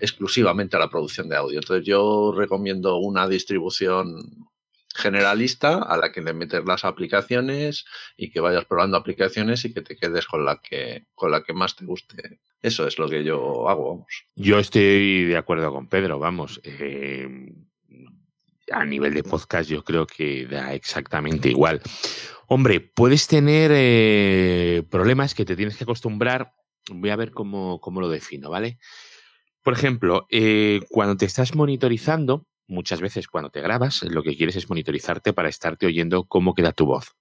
exclusivamente 0.00 0.76
a 0.76 0.78
la 0.78 0.88
producción 0.88 1.28
de 1.28 1.34
audio. 1.34 1.58
Entonces 1.58 1.84
yo 1.84 2.32
recomiendo 2.32 2.98
una 2.98 3.26
distribución 3.26 4.48
generalista 4.94 5.82
a 5.82 5.96
la 5.96 6.12
que 6.12 6.22
le 6.22 6.32
metes 6.32 6.64
las 6.64 6.84
aplicaciones 6.84 7.84
y 8.16 8.30
que 8.30 8.38
vayas 8.38 8.64
probando 8.64 8.96
aplicaciones 8.96 9.64
y 9.64 9.74
que 9.74 9.82
te 9.82 9.96
quedes 9.96 10.26
con 10.26 10.44
la 10.44 10.60
que 10.60 11.06
con 11.12 11.32
la 11.32 11.42
que 11.42 11.54
más 11.54 11.74
te 11.74 11.86
guste. 11.86 12.38
Eso 12.62 12.86
es 12.86 13.00
lo 13.00 13.08
que 13.08 13.24
yo 13.24 13.68
hago, 13.68 13.88
vamos. 13.88 14.26
Yo 14.36 14.60
estoy 14.60 15.24
de 15.24 15.36
acuerdo 15.36 15.72
con 15.72 15.88
Pedro, 15.88 16.20
vamos. 16.20 16.60
Eh, 16.62 17.26
a 18.70 18.84
nivel 18.84 19.14
de 19.14 19.22
podcast 19.22 19.70
yo 19.70 19.84
creo 19.84 20.06
que 20.06 20.46
da 20.46 20.74
exactamente 20.74 21.48
igual. 21.48 21.80
Hombre, 22.46 22.80
puedes 22.80 23.26
tener 23.26 23.70
eh, 23.74 24.82
problemas 24.90 25.34
que 25.34 25.44
te 25.44 25.56
tienes 25.56 25.76
que 25.76 25.84
acostumbrar. 25.84 26.54
Voy 26.90 27.10
a 27.10 27.16
ver 27.16 27.30
cómo, 27.30 27.78
cómo 27.80 28.00
lo 28.00 28.08
defino, 28.08 28.48
¿vale? 28.50 28.78
Por 29.62 29.74
ejemplo, 29.74 30.26
eh, 30.30 30.80
cuando 30.88 31.16
te 31.16 31.26
estás 31.26 31.54
monitorizando, 31.54 32.46
muchas 32.66 33.02
veces 33.02 33.28
cuando 33.28 33.50
te 33.50 33.60
grabas, 33.60 34.02
lo 34.02 34.22
que 34.22 34.34
quieres 34.34 34.56
es 34.56 34.68
monitorizarte 34.70 35.34
para 35.34 35.50
estarte 35.50 35.84
oyendo 35.84 36.24
cómo 36.24 36.54
queda 36.54 36.72
tu 36.72 36.86
voz. 36.86 37.16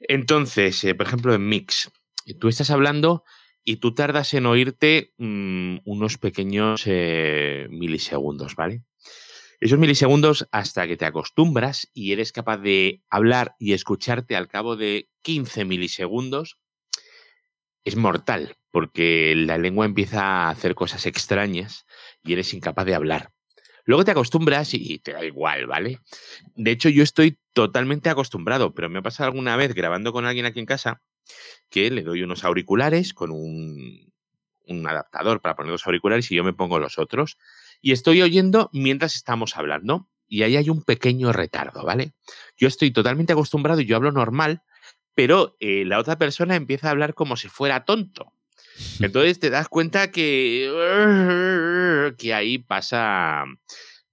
Entonces, 0.00 0.82
eh, 0.84 0.94
por 0.94 1.06
ejemplo, 1.06 1.34
en 1.34 1.46
Mix, 1.46 1.90
tú 2.40 2.48
estás 2.48 2.70
hablando 2.70 3.24
y 3.64 3.76
tú 3.76 3.92
tardas 3.92 4.32
en 4.32 4.46
oírte 4.46 5.12
mm, 5.18 5.80
unos 5.84 6.16
pequeños 6.16 6.86
milisegundos, 6.86 8.54
¿vale? 8.54 8.82
Esos 9.60 9.78
milisegundos 9.80 10.46
hasta 10.52 10.86
que 10.86 10.96
te 10.96 11.04
acostumbras 11.04 11.90
y 11.92 12.12
eres 12.12 12.30
capaz 12.30 12.58
de 12.58 13.02
hablar 13.10 13.56
y 13.58 13.72
escucharte 13.72 14.36
al 14.36 14.46
cabo 14.46 14.76
de 14.76 15.08
15 15.22 15.64
milisegundos, 15.64 16.58
es 17.82 17.96
mortal, 17.96 18.56
porque 18.70 19.34
la 19.34 19.58
lengua 19.58 19.84
empieza 19.84 20.22
a 20.22 20.50
hacer 20.50 20.76
cosas 20.76 21.06
extrañas 21.06 21.86
y 22.22 22.34
eres 22.34 22.54
incapaz 22.54 22.86
de 22.86 22.94
hablar. 22.94 23.32
Luego 23.84 24.04
te 24.04 24.12
acostumbras 24.12 24.74
y 24.74 25.00
te 25.00 25.12
da 25.12 25.24
igual, 25.24 25.66
¿vale? 25.66 25.98
De 26.54 26.70
hecho, 26.70 26.88
yo 26.88 27.02
estoy 27.02 27.38
totalmente 27.52 28.10
acostumbrado, 28.10 28.74
pero 28.74 28.88
me 28.88 29.00
ha 29.00 29.02
pasado 29.02 29.28
alguna 29.28 29.56
vez 29.56 29.74
grabando 29.74 30.12
con 30.12 30.24
alguien 30.24 30.46
aquí 30.46 30.60
en 30.60 30.66
casa 30.66 31.02
que 31.68 31.90
le 31.90 32.02
doy 32.02 32.22
unos 32.22 32.44
auriculares 32.44 33.12
con 33.12 33.32
un, 33.32 34.12
un 34.66 34.86
adaptador 34.86 35.40
para 35.40 35.56
poner 35.56 35.72
los 35.72 35.86
auriculares 35.86 36.30
y 36.30 36.36
yo 36.36 36.44
me 36.44 36.52
pongo 36.52 36.78
los 36.78 36.98
otros 36.98 37.38
y 37.80 37.92
estoy 37.92 38.22
oyendo 38.22 38.70
mientras 38.72 39.14
estamos 39.14 39.56
hablando. 39.56 40.08
Y 40.26 40.42
ahí 40.42 40.56
hay 40.56 40.68
un 40.68 40.82
pequeño 40.82 41.32
retardo, 41.32 41.84
¿vale? 41.84 42.12
Yo 42.56 42.68
estoy 42.68 42.90
totalmente 42.90 43.32
acostumbrado 43.32 43.80
y 43.80 43.86
yo 43.86 43.96
hablo 43.96 44.12
normal, 44.12 44.62
pero 45.14 45.56
eh, 45.58 45.84
la 45.86 45.98
otra 45.98 46.18
persona 46.18 46.54
empieza 46.54 46.88
a 46.88 46.90
hablar 46.90 47.14
como 47.14 47.36
si 47.36 47.48
fuera 47.48 47.84
tonto. 47.84 48.32
Entonces 49.00 49.40
te 49.40 49.50
das 49.50 49.68
cuenta 49.68 50.10
que, 50.10 50.70
que 52.18 52.34
ahí 52.34 52.58
pasa, 52.58 53.44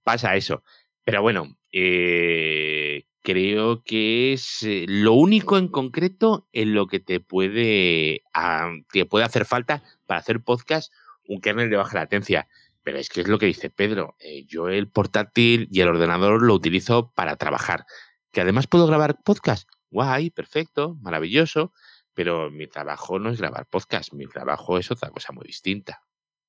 pasa 0.02 0.36
eso. 0.36 0.62
Pero 1.04 1.22
bueno, 1.22 1.56
eh, 1.70 3.04
creo 3.22 3.82
que 3.84 4.32
es 4.32 4.62
eh, 4.62 4.86
lo 4.88 5.12
único 5.12 5.58
en 5.58 5.68
concreto 5.68 6.48
en 6.52 6.74
lo 6.74 6.86
que 6.86 7.00
te 7.00 7.20
puede, 7.20 8.22
ah, 8.32 8.70
te 8.92 9.04
puede 9.04 9.24
hacer 9.24 9.44
falta 9.44 9.82
para 10.06 10.20
hacer 10.20 10.40
podcast 10.40 10.92
un 11.28 11.40
kernel 11.40 11.70
de 11.70 11.76
baja 11.76 11.98
latencia. 11.98 12.48
Pero 12.86 12.98
es 12.98 13.08
que 13.08 13.22
es 13.22 13.26
lo 13.26 13.40
que 13.40 13.46
dice 13.46 13.68
Pedro. 13.68 14.14
Eh, 14.20 14.44
yo 14.46 14.68
el 14.68 14.88
portátil 14.88 15.66
y 15.72 15.80
el 15.80 15.88
ordenador 15.88 16.40
lo 16.40 16.54
utilizo 16.54 17.10
para 17.16 17.34
trabajar. 17.34 17.84
Que 18.30 18.42
además 18.42 18.68
puedo 18.68 18.86
grabar 18.86 19.24
podcast. 19.24 19.68
Guay, 19.90 20.30
perfecto, 20.30 20.94
maravilloso. 21.00 21.72
Pero 22.14 22.48
mi 22.48 22.68
trabajo 22.68 23.18
no 23.18 23.30
es 23.30 23.40
grabar 23.40 23.66
podcast. 23.66 24.12
Mi 24.12 24.28
trabajo 24.28 24.78
es 24.78 24.88
otra 24.92 25.10
cosa 25.10 25.32
muy 25.32 25.44
distinta. 25.48 26.00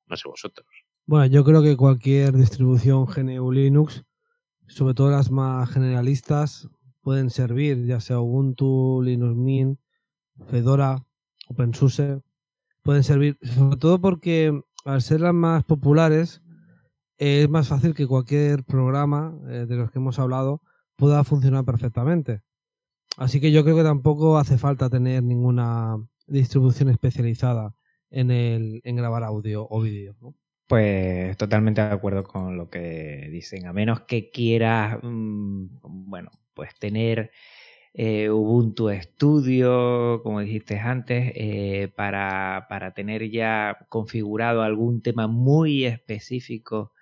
No 0.06 0.15
sé 0.15 0.28
vosotros. 0.28 0.67
Bueno, 1.08 1.26
yo 1.26 1.43
creo 1.43 1.63
que 1.63 1.76
cualquier 1.76 2.34
distribución 2.34 3.06
GNU 3.06 3.52
Linux, 3.52 4.04
sobre 4.67 4.93
todo 4.93 5.10
las 5.10 5.32
más 5.32 5.67
generalistas, 5.71 6.69
pueden 7.02 7.32
servir, 7.32 7.84
ya 7.88 8.00
sea 8.00 8.19
Ubuntu, 8.19 9.02
Linux 9.02 9.36
Mint, 9.36 9.80
Fedora, 10.52 11.04
OpenSUSE, 11.47 12.21
pueden 12.84 13.04
servir, 13.04 13.39
sobre 13.41 13.78
todo 13.78 14.00
porque 14.00 14.62
al 14.88 15.02
ser 15.02 15.19
las 15.19 15.34
más 15.34 15.65
populares, 15.65 16.41
es 17.17 17.50
más 17.50 17.67
fácil 17.67 17.93
que 17.93 18.08
cualquier 18.08 18.63
programa 18.63 19.38
eh, 19.50 19.65
de 19.67 19.76
los 19.76 19.91
que 19.91 20.00
hemos 20.00 20.17
hablado 20.17 20.62
pueda 20.95 21.26
funcionar 21.26 21.65
perfectamente. 21.65 22.41
Así 23.17 23.41
que 23.41 23.52
yo 23.52 23.63
creo 23.63 23.76
que 23.76 23.84
tampoco 23.84 24.38
hace 24.38 24.58
falta 24.58 24.89
tener 24.89 25.23
ninguna 25.23 25.97
distribución 26.26 26.89
especializada 26.89 27.76
en, 28.12 28.32
el, 28.32 28.82
grabar 28.84 29.23
audio 29.23 29.67
o 29.69 29.82
vídeo. 29.82 30.15
Pues 30.67 31.36
totalmente 31.36 31.82
de 31.82 31.91
acuerdo 31.91 32.23
con 32.23 32.56
lo 32.56 32.69
que 32.69 33.28
dicen. 33.30 33.67
A 33.67 33.73
menos 33.73 34.02
que 34.02 34.30
quieras, 34.30 35.00
mm, 35.04 35.65
bueno, 35.82 36.32
pues 36.54 36.73
tener 36.80 37.32
eh, 38.00 38.30
Ubuntu 38.30 38.92
Studio, 38.92 40.22
como 40.22 40.40
dijiste 40.42 40.78
antes, 40.80 41.32
eh, 41.36 41.92
para, 41.96 42.68
para, 42.70 42.92
tener 42.94 43.28
ya 43.32 43.88
configurado 43.90 44.62
algún 44.62 45.02
tema 45.02 45.28
muy 45.28 45.84
específico 45.86 46.94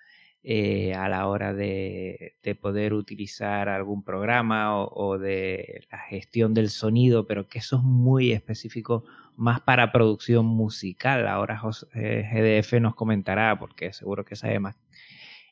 eh, 0.41 0.93
a 0.93 1.09
la 1.09 1.27
hora 1.27 1.53
de, 1.53 2.37
de, 2.41 2.55
poder 2.55 2.93
utilizar 2.93 3.67
algún 3.67 4.03
programa 4.05 4.79
o, 4.79 4.89
o, 4.93 5.17
de 5.17 5.85
la 5.91 5.99
gestión 5.99 6.53
del 6.53 6.69
sonido, 6.69 7.27
pero 7.27 7.49
que 7.49 7.59
eso 7.59 7.75
es 7.75 7.83
muy 7.83 8.31
específico 8.31 9.03
más 9.35 9.59
para 9.59 9.91
producción 9.91 10.45
musical. 10.45 11.27
Ahora 11.27 11.61
GDF 11.93 12.73
nos 12.79 12.95
comentará, 12.95 13.59
porque 13.59 13.91
seguro 13.91 14.23
que 14.23 14.37
sabe 14.37 14.59
más 14.59 14.77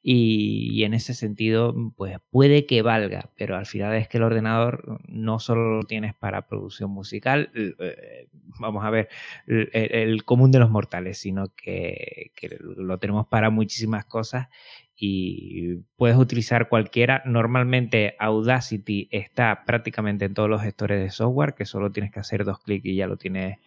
y, 0.05 0.83
en 0.83 0.93
ese 0.93 1.13
sentido, 1.13 1.73
pues 1.95 2.17
puede 2.29 2.65
que 2.65 2.81
valga, 2.81 3.31
pero 3.37 3.55
al 3.55 3.65
final 3.65 3.95
es 3.95 4.09
que 4.09 4.17
el 4.17 4.23
ordenador 4.23 4.99
no 5.07 5.39
solo 5.39 5.77
lo 5.77 5.83
tienes 5.83 6.13
para 6.13 6.45
producción 6.45 6.91
musical, 6.91 7.51
eh, 7.55 8.27
vamos 8.59 8.83
a 8.83 8.89
ver, 8.89 9.07
el, 9.47 10.25
común 10.25 10.51
de 10.51 10.59
los 10.59 10.69
mortales, 10.69 11.19
sino 11.19 11.53
que, 11.55 12.31
que 12.35 12.57
lo 12.59 12.97
tenemos 12.99 13.27
para 13.27 13.49
muchísimas 13.49 14.03
cosas 14.03 14.49
y 14.95 15.77
puedes 15.95 16.17
utilizar 16.17 16.69
cualquiera. 16.69 17.23
Normalmente 17.25 18.15
Audacity 18.19 19.07
está 19.11 19.63
prácticamente 19.65 20.25
en 20.25 20.33
todos 20.33 20.49
los 20.49 20.61
gestores 20.61 21.01
de 21.01 21.09
software, 21.09 21.55
que 21.55 21.65
solo 21.65 21.91
tienes 21.91 22.11
que 22.11 22.19
hacer 22.19 22.43
dos 22.43 22.59
clics 22.59 22.85
y 22.85 22.95
ya 22.95 23.07
lo 23.07 23.17
tienes 23.17 23.57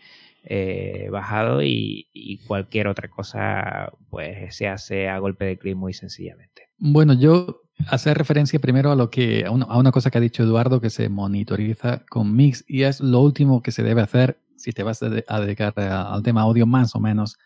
eh, 0.48 1.08
bajado 1.10 1.60
y, 1.62 2.40
cualquier 2.46 2.86
otra 2.86 3.08
cosa 3.08 3.92
pues 4.08 4.54
se 4.54 4.68
hace 4.68 5.08
a 5.08 5.18
golpe 5.18 5.44
de 5.44 5.58
clic 5.58 5.74
muy 5.74 5.92
sencillamente. 5.92 6.68
Bueno, 6.78 7.14
yo 7.14 7.62
hacer 7.88 8.16
referencia 8.16 8.60
primero 8.60 8.92
a 8.92 8.96
lo 8.96 9.10
que 9.10 9.44
a 9.44 9.50
una, 9.50 9.90
cosa 9.90 10.10
que 10.10 10.18
ha 10.18 10.20
dicho 10.20 10.44
Eduardo 10.44 10.80
que 10.80 10.90
se 10.90 11.08
monitoriza 11.08 12.04
con 12.08 12.36
Mix 12.36 12.64
y 12.68 12.82
es 12.82 13.00
lo 13.00 13.20
último 13.20 13.60
que 13.60 13.72
se 13.72 13.82
debe 13.82 14.02
hacer 14.02 14.40
si 14.56 14.70
te 14.70 14.84
vas 14.84 15.02
a, 15.02 15.08
dedicar 15.40 15.74
al 15.76 16.22
tema 16.22 16.42
audio 16.42 16.64
más 16.64 16.94
o 16.94 17.00
menos 17.00 17.36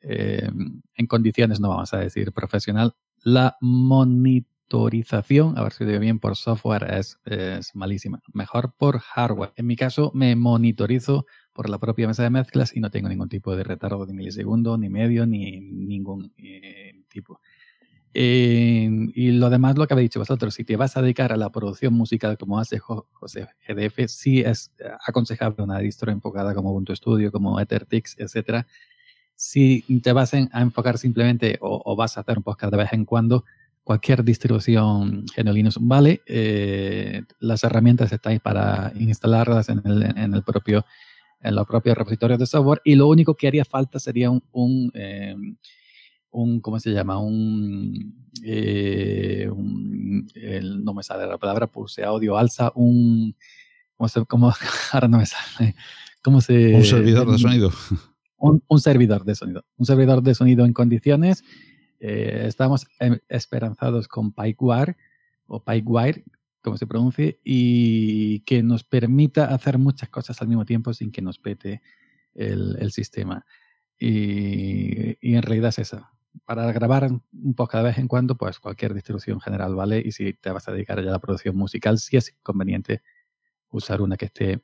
eh, 0.00 0.48
en 0.94 1.06
condiciones, 1.06 1.58
no 1.58 1.70
vamos 1.70 1.92
a 1.92 1.98
decir 1.98 2.32
profesional, 2.32 2.94
la 3.22 3.56
monitorización, 3.60 5.58
a 5.58 5.64
ver 5.64 5.72
si 5.72 5.84
digo 5.84 5.98
bien, 5.98 6.20
por 6.20 6.36
software 6.36 6.86
es, 6.94 7.18
es 7.24 7.74
malísima. 7.74 8.20
Mejor 8.32 8.74
por 8.76 9.00
hardware. 9.00 9.52
En 9.56 9.66
mi 9.66 9.74
caso 9.74 10.12
me 10.14 10.36
monitorizo 10.36 11.26
por 11.58 11.68
la 11.68 11.78
propia 11.78 12.06
mesa 12.06 12.22
de 12.22 12.30
mezclas 12.30 12.76
y 12.76 12.78
no 12.78 12.88
tengo 12.88 13.08
ningún 13.08 13.28
tipo 13.28 13.56
de 13.56 13.64
retardo 13.64 14.06
de 14.06 14.12
milisegundo, 14.12 14.78
ni 14.78 14.88
medio, 14.88 15.26
ni 15.26 15.58
ningún 15.58 16.32
eh, 16.38 17.02
tipo. 17.08 17.40
Eh, 18.14 18.88
y 19.12 19.32
lo 19.32 19.50
demás, 19.50 19.76
lo 19.76 19.84
que 19.88 19.94
habéis 19.94 20.10
dicho 20.10 20.20
vosotros, 20.20 20.54
si 20.54 20.62
te 20.62 20.76
vas 20.76 20.96
a 20.96 21.02
dedicar 21.02 21.32
a 21.32 21.36
la 21.36 21.50
producción 21.50 21.94
musical 21.94 22.38
como 22.38 22.60
hace 22.60 22.78
José 22.78 23.48
GDF, 23.66 24.06
sí 24.06 24.38
es 24.38 24.70
aconsejable 25.04 25.64
una 25.64 25.80
distro 25.80 26.12
enfocada 26.12 26.54
como 26.54 26.70
Ubuntu 26.70 26.94
Studio, 26.94 27.32
como 27.32 27.58
EtherTix, 27.58 28.14
etc. 28.20 28.64
Si 29.34 29.82
te 30.00 30.12
vas 30.12 30.34
a 30.34 30.60
enfocar 30.60 30.96
simplemente 30.96 31.58
o, 31.60 31.96
vas 31.96 32.18
a 32.18 32.20
hacer 32.20 32.38
un 32.38 32.44
podcast 32.44 32.70
de 32.70 32.78
vez 32.78 32.92
en 32.92 33.04
cuando, 33.04 33.44
cualquier 33.82 34.22
distribución 34.22 35.24
GNU 35.36 35.52
Linux 35.52 35.76
vale. 35.80 36.22
Eh, 36.24 37.24
las 37.40 37.64
herramientas 37.64 38.12
están 38.12 38.38
para 38.38 38.92
instalarlas 38.94 39.70
en 39.70 39.82
el, 39.84 40.02
en 40.16 40.34
el 40.34 40.44
propio 40.44 40.84
en 41.40 41.54
los 41.54 41.66
propios 41.66 41.96
repositorios 41.96 42.38
de 42.38 42.46
software 42.46 42.80
y 42.84 42.94
lo 42.94 43.08
único 43.08 43.34
que 43.34 43.48
haría 43.48 43.64
falta 43.64 43.98
sería 43.98 44.30
un, 44.30 44.42
un, 44.52 44.90
eh, 44.94 45.34
un 46.30 46.60
¿cómo 46.60 46.78
se 46.80 46.90
llama? 46.90 47.18
Un, 47.18 48.28
eh, 48.44 49.48
el, 50.34 50.84
no 50.84 50.94
me 50.94 51.02
sale 51.02 51.26
la 51.26 51.38
palabra, 51.38 51.66
pulse 51.66 52.04
audio, 52.04 52.36
alza, 52.36 52.72
un, 52.74 53.36
¿cómo 53.96 54.08
se, 54.08 54.24
cómo, 54.26 54.52
ahora 54.92 55.08
no 55.08 55.18
me 55.18 55.26
sale, 55.26 55.74
¿cómo 56.22 56.40
se? 56.40 56.74
Un 56.74 56.84
servidor 56.84 57.30
de 57.30 57.38
sonido. 57.38 57.70
Un, 58.36 58.62
un 58.68 58.80
servidor 58.80 59.24
de 59.24 59.34
sonido, 59.34 59.64
un 59.76 59.86
servidor 59.86 60.22
de 60.22 60.34
sonido 60.34 60.64
en 60.64 60.72
condiciones. 60.72 61.42
Eh, 62.00 62.44
estamos 62.46 62.86
em, 63.00 63.18
esperanzados 63.28 64.06
con 64.06 64.32
PyWire 64.32 64.96
o 65.46 65.64
PyWire, 65.64 66.24
como 66.62 66.76
se 66.76 66.86
pronuncie, 66.86 67.40
y 67.44 68.40
que 68.40 68.62
nos 68.62 68.84
permita 68.84 69.46
hacer 69.46 69.78
muchas 69.78 70.08
cosas 70.08 70.40
al 70.42 70.48
mismo 70.48 70.64
tiempo 70.64 70.92
sin 70.92 71.10
que 71.10 71.22
nos 71.22 71.38
pete 71.38 71.82
el, 72.34 72.92
sistema. 72.92 73.44
Y, 73.98 75.34
en 75.34 75.42
realidad 75.42 75.70
es 75.70 75.78
eso. 75.80 76.06
Para 76.44 76.70
grabar 76.72 77.10
un 77.10 77.54
poco 77.54 77.76
de 77.78 77.84
vez 77.84 77.98
en 77.98 78.08
cuando, 78.08 78.36
pues 78.36 78.58
cualquier 78.60 78.94
distribución 78.94 79.40
general 79.40 79.74
vale. 79.74 80.02
Y 80.04 80.12
si 80.12 80.34
te 80.34 80.50
vas 80.50 80.68
a 80.68 80.72
dedicar 80.72 81.02
ya 81.02 81.08
a 81.08 81.12
la 81.12 81.18
producción 81.18 81.56
musical, 81.56 81.98
sí 81.98 82.16
es 82.16 82.34
conveniente 82.42 83.02
usar 83.70 84.00
una 84.00 84.16
que 84.16 84.26
esté, 84.26 84.62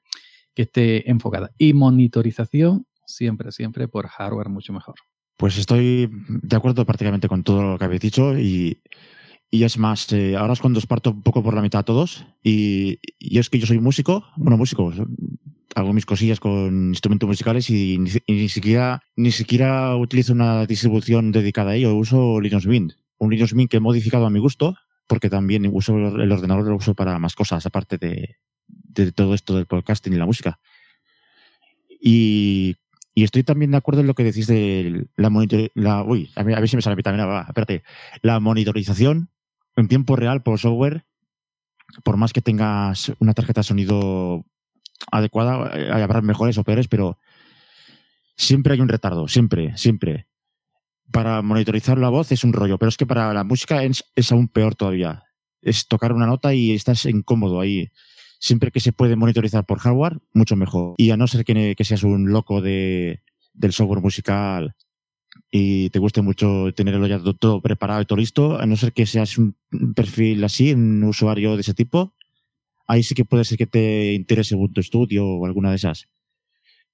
que 0.54 0.62
esté 0.62 1.11
enfocada. 1.11 1.52
Y 1.59 1.72
monitorización, 1.72 2.87
siempre, 3.07 3.50
siempre 3.52 3.88
por 3.88 4.07
hardware 4.07 4.48
mucho 4.48 4.72
mejor. 4.72 4.94
Pues 5.37 5.59
estoy 5.59 6.09
de 6.28 6.57
acuerdo 6.57 6.87
prácticamente 6.87 7.28
con 7.28 7.42
todo 7.42 7.62
lo 7.62 7.78
que 7.78 7.85
habéis 7.85 8.00
dicho 8.00 8.38
y 8.38 8.80
Y 9.55 9.62
es 9.62 9.79
más, 9.79 10.12
eh, 10.12 10.35
ahora 10.35 10.55
es 10.55 10.59
cuando 10.59 10.79
os 10.79 10.87
parto 10.88 11.12
un 11.12 11.23
poco 11.23 11.40
por 11.40 11.55
la 11.55 11.62
mitad 11.62 11.79
a 11.79 11.85
todos. 11.85 12.27
Y, 12.43 12.99
y 13.21 13.38
es 13.38 13.49
que 13.49 13.61
yo 13.61 13.67
soy 13.67 13.79
músico, 13.79 14.25
bueno, 14.35 14.57
músico, 14.57 14.93
hago 15.77 15.93
mis 15.93 16.07
cosillas 16.07 16.40
con 16.40 16.88
instrumentos 16.88 17.29
musicales 17.29 17.71
y 17.71 18.01
ni, 18.27 18.49
siquiera 18.49 19.05
ni 19.14 19.31
siquiera 19.31 19.95
utilizo 19.95 20.33
una 20.33 20.67
distribución 20.67 21.31
dedicada 21.31 21.71
a 21.71 21.77
ello. 21.77 21.95
Uso 21.95 22.40
Linux 22.40 22.67
Mint. 22.67 22.95
Un 23.19 23.31
Linux 23.31 23.55
Mint 23.55 23.71
que 23.71 23.77
he 23.77 23.81
modificado 23.81 24.27
a 24.27 24.31
mi 24.31 24.40
gusto, 24.40 24.75
porque 25.07 25.31
también 25.31 25.71
uso 25.73 25.97
el 25.99 26.33
ordenador, 26.33 26.67
lo 26.67 26.75
uso 26.75 26.95
para 26.95 27.17
más 27.21 27.37
cosas, 27.37 27.64
aparte 27.64 27.97
de, 27.97 28.38
de 28.67 29.12
todo 29.12 29.35
esto 29.35 29.55
del 29.55 29.67
podcasting 29.67 30.14
y 30.14 30.17
la 30.17 30.27
música. 30.27 30.59
Y, 32.01 32.75
y 33.14 33.23
estoy 33.23 33.45
también 33.45 33.71
de 33.71 33.77
acuerdo 33.77 34.01
en 34.01 34.09
lo 34.09 34.14
que 34.14 34.25
decís 34.25 34.49
de 34.49 35.07
la 35.14 35.31
monitor, 35.31 35.71
la, 35.75 36.03
uy, 36.03 36.29
a 36.35 36.43
ver, 36.43 36.69
si 36.69 36.75
me 36.75 36.83
sale 36.83 37.01
también, 37.05 37.29
va, 37.29 37.43
espérate, 37.47 37.85
la 38.21 38.40
monitorización 38.40 39.31
en 39.76 39.88
tiempo 39.88 40.16
real 40.16 40.42
por 40.42 40.58
software, 40.58 41.04
por 42.02 42.16
más 42.16 42.32
que 42.32 42.40
tengas 42.40 43.12
una 43.18 43.34
tarjeta 43.34 43.60
de 43.60 43.64
sonido 43.64 44.44
adecuada, 45.10 45.70
eh, 45.76 45.90
habrá 45.90 46.20
mejores 46.20 46.58
o 46.58 46.64
peores, 46.64 46.88
pero 46.88 47.18
siempre 48.37 48.74
hay 48.74 48.80
un 48.80 48.88
retardo, 48.88 49.28
siempre, 49.28 49.76
siempre. 49.76 50.26
Para 51.10 51.42
monitorizar 51.42 51.98
la 51.98 52.08
voz 52.08 52.32
es 52.32 52.44
un 52.44 52.52
rollo, 52.52 52.78
pero 52.78 52.88
es 52.88 52.96
que 52.96 53.06
para 53.06 53.32
la 53.34 53.44
música 53.44 53.84
es, 53.84 54.04
aún 54.32 54.48
peor 54.48 54.74
todavía. 54.74 55.24
Es 55.60 55.87
tocar 55.87 56.12
una 56.12 56.26
nota 56.26 56.54
y 56.54 56.72
estás 56.72 57.04
incómodo 57.06 57.60
ahí. 57.60 57.90
Siempre 58.40 58.70
que 58.70 58.80
se 58.80 58.92
puede 58.92 59.16
monitorizar 59.16 59.64
por 59.64 59.78
hardware, 59.78 60.18
mucho 60.32 60.56
mejor. 60.56 60.94
Y 60.98 61.10
a 61.10 61.16
no 61.16 61.26
ser 61.26 61.44
que, 61.44 61.74
que 61.76 61.84
seas 61.84 62.02
un 62.02 62.30
loco 62.30 62.60
de, 62.60 63.22
del 63.52 63.72
software 63.72 64.02
musical 64.02 64.74
y 65.57 65.88
te 65.90 66.01
guste 66.01 66.21
mucho 66.21 66.73
tenerlo 66.75 67.07
ya 67.07 67.21
todo, 67.38 67.61
preparado 67.61 68.03
y 68.03 68.07
todo 68.07 68.19
listo, 68.19 68.59
a 68.59 68.67
no 68.67 68.75
ser 68.75 68.93
que 68.93 69.07
seas 69.07 69.38
un 69.38 69.55
perfil 69.95 70.43
así, 70.43 70.73
un 70.73 71.05
usuario 71.05 71.55
de 71.55 71.61
ese 71.61 71.75
tipo, 71.75 72.12
ahí 72.88 73.05
sí 73.05 73.14
que 73.14 73.25
puede 73.25 73.45
ser 73.45 73.57
que 73.57 73.69
te 73.69 74.14
interese 74.14 74.57
Ubuntu 74.57 74.83
Studio 74.83 75.25
o 75.25 75.47
alguna 75.47 75.71
de 75.71 75.77
esas. 75.77 76.09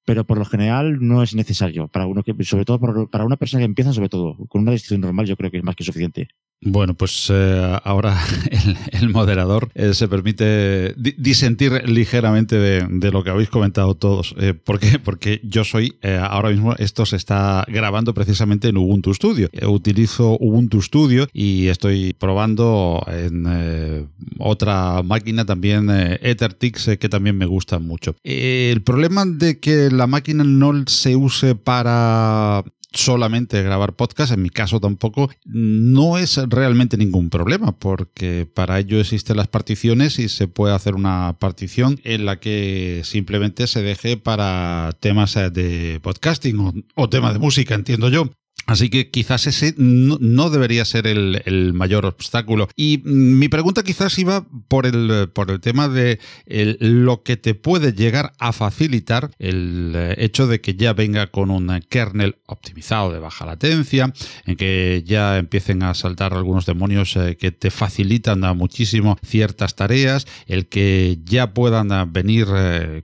Pero 0.04 0.26
por 0.26 0.36
lo 0.36 0.44
general 0.44 0.98
no 1.00 1.22
es 1.22 1.34
necesario. 1.34 1.88
Para 1.88 2.06
uno 2.06 2.22
que, 2.22 2.34
sobre 2.44 2.66
todo 2.66 3.08
para 3.08 3.24
una 3.24 3.38
persona 3.38 3.62
que 3.62 3.64
empieza, 3.64 3.94
sobre 3.94 4.10
todo, 4.10 4.36
con 4.48 4.60
una 4.60 4.72
distribución 4.72 5.00
normal, 5.00 5.24
yo 5.24 5.38
creo 5.38 5.50
que 5.50 5.56
es 5.56 5.64
más 5.64 5.74
que 5.74 5.84
suficiente. 5.84 6.28
Bueno, 6.62 6.92
pues 6.92 7.28
eh, 7.32 7.78
ahora 7.84 8.22
el, 8.92 9.08
moderador 9.08 9.70
eh, 9.74 9.94
se 9.94 10.08
permite 10.08 10.94
di- 10.94 11.14
disentir 11.16 11.88
ligeramente 11.88 12.56
de, 12.56 13.10
lo 13.10 13.24
que 13.24 13.30
habéis 13.30 13.48
comentado 13.48 13.94
todos. 13.94 14.34
Eh, 14.38 14.52
¿Por 14.52 14.78
qué? 14.78 14.98
Porque 15.04 15.40
yo 15.42 15.64
soy, 15.64 15.96
ahora 16.02 16.50
mismo, 16.50 16.74
esto 16.76 17.06
se 17.06 17.16
está 17.16 17.64
grabando 17.66 18.12
precisamente 18.12 18.68
en 18.68 18.76
Ubuntu 18.76 19.14
Studio. 19.14 19.48
Utilizo 19.66 20.36
Ubuntu 20.38 20.82
Studio 20.82 21.28
y 21.32 21.68
estoy 21.68 22.12
probando 22.12 23.02
en 23.08 24.08
otra 24.38 25.02
máquina 25.02 25.46
también, 25.46 25.88
EtherTix, 25.90 26.98
que 26.98 27.08
también 27.08 27.38
me 27.38 27.46
gusta 27.46 27.78
mucho. 27.78 28.14
El 28.22 28.82
problema 28.82 29.24
de 29.24 29.58
que 29.58 29.90
la 29.90 30.06
máquina 30.06 30.44
no 30.44 30.84
se 30.86 31.16
use 31.16 31.54
para 31.54 32.64
solamente 32.92 33.62
grabar 33.62 33.94
podcast, 33.94 34.32
en 34.32 34.42
mi 34.42 34.50
caso 34.50 34.80
tampoco, 34.80 35.30
no 35.44 36.18
es 36.18 36.40
realmente 36.48 36.96
ningún 36.96 37.30
problema, 37.30 37.72
porque 37.78 38.48
para 38.52 38.78
ello 38.78 39.00
existen 39.00 39.36
las 39.36 39.48
particiones 39.48 40.18
y 40.18 40.28
se 40.28 40.48
puede 40.48 40.74
hacer 40.74 40.94
una 40.94 41.36
partición 41.38 42.00
en 42.04 42.24
la 42.24 42.40
que 42.40 43.02
simplemente 43.04 43.66
se 43.66 43.82
deje 43.82 44.16
para 44.16 44.96
temas 45.00 45.34
de 45.34 46.00
podcasting 46.02 46.58
o, 46.58 46.74
o 46.94 47.08
tema 47.08 47.32
de 47.32 47.38
música, 47.38 47.74
entiendo 47.74 48.08
yo. 48.08 48.30
Así 48.66 48.88
que 48.88 49.10
quizás 49.10 49.46
ese 49.46 49.74
no, 49.78 50.50
debería 50.50 50.84
ser 50.84 51.06
el, 51.06 51.72
mayor 51.74 52.06
obstáculo. 52.06 52.68
Y 52.76 53.00
mi 53.04 53.48
pregunta 53.48 53.82
quizás 53.82 54.16
iba 54.18 54.46
por 54.68 54.86
el, 54.86 55.28
por 55.32 55.50
el 55.50 55.60
tema 55.60 55.88
de 55.88 56.20
lo 56.46 57.22
que 57.22 57.36
te 57.36 57.54
puede 57.54 57.92
llegar 57.92 58.32
a 58.38 58.52
facilitar 58.52 59.30
el 59.38 59.92
eh, 59.96 60.14
hecho 60.18 60.46
de 60.46 60.60
que 60.60 60.74
ya 60.74 60.92
venga 60.92 61.28
con 61.28 61.50
un 61.50 61.80
kernel 61.88 62.36
optimizado 62.46 63.12
de 63.12 63.18
baja 63.18 63.46
latencia, 63.46 64.12
en 64.46 64.56
que 64.56 65.02
ya 65.04 65.38
empiecen 65.38 65.82
a 65.82 65.94
saltar 65.94 66.34
algunos 66.34 66.66
demonios 66.66 67.16
eh, 67.16 67.36
que 67.36 67.50
te 67.50 67.70
facilitan 67.70 68.40
muchísimo 68.56 69.18
ciertas 69.24 69.74
tareas, 69.74 70.26
el 70.46 70.68
que 70.68 71.18
ya 71.24 71.54
puedan 71.54 71.90
eh, 71.90 72.04
venir 72.08 72.46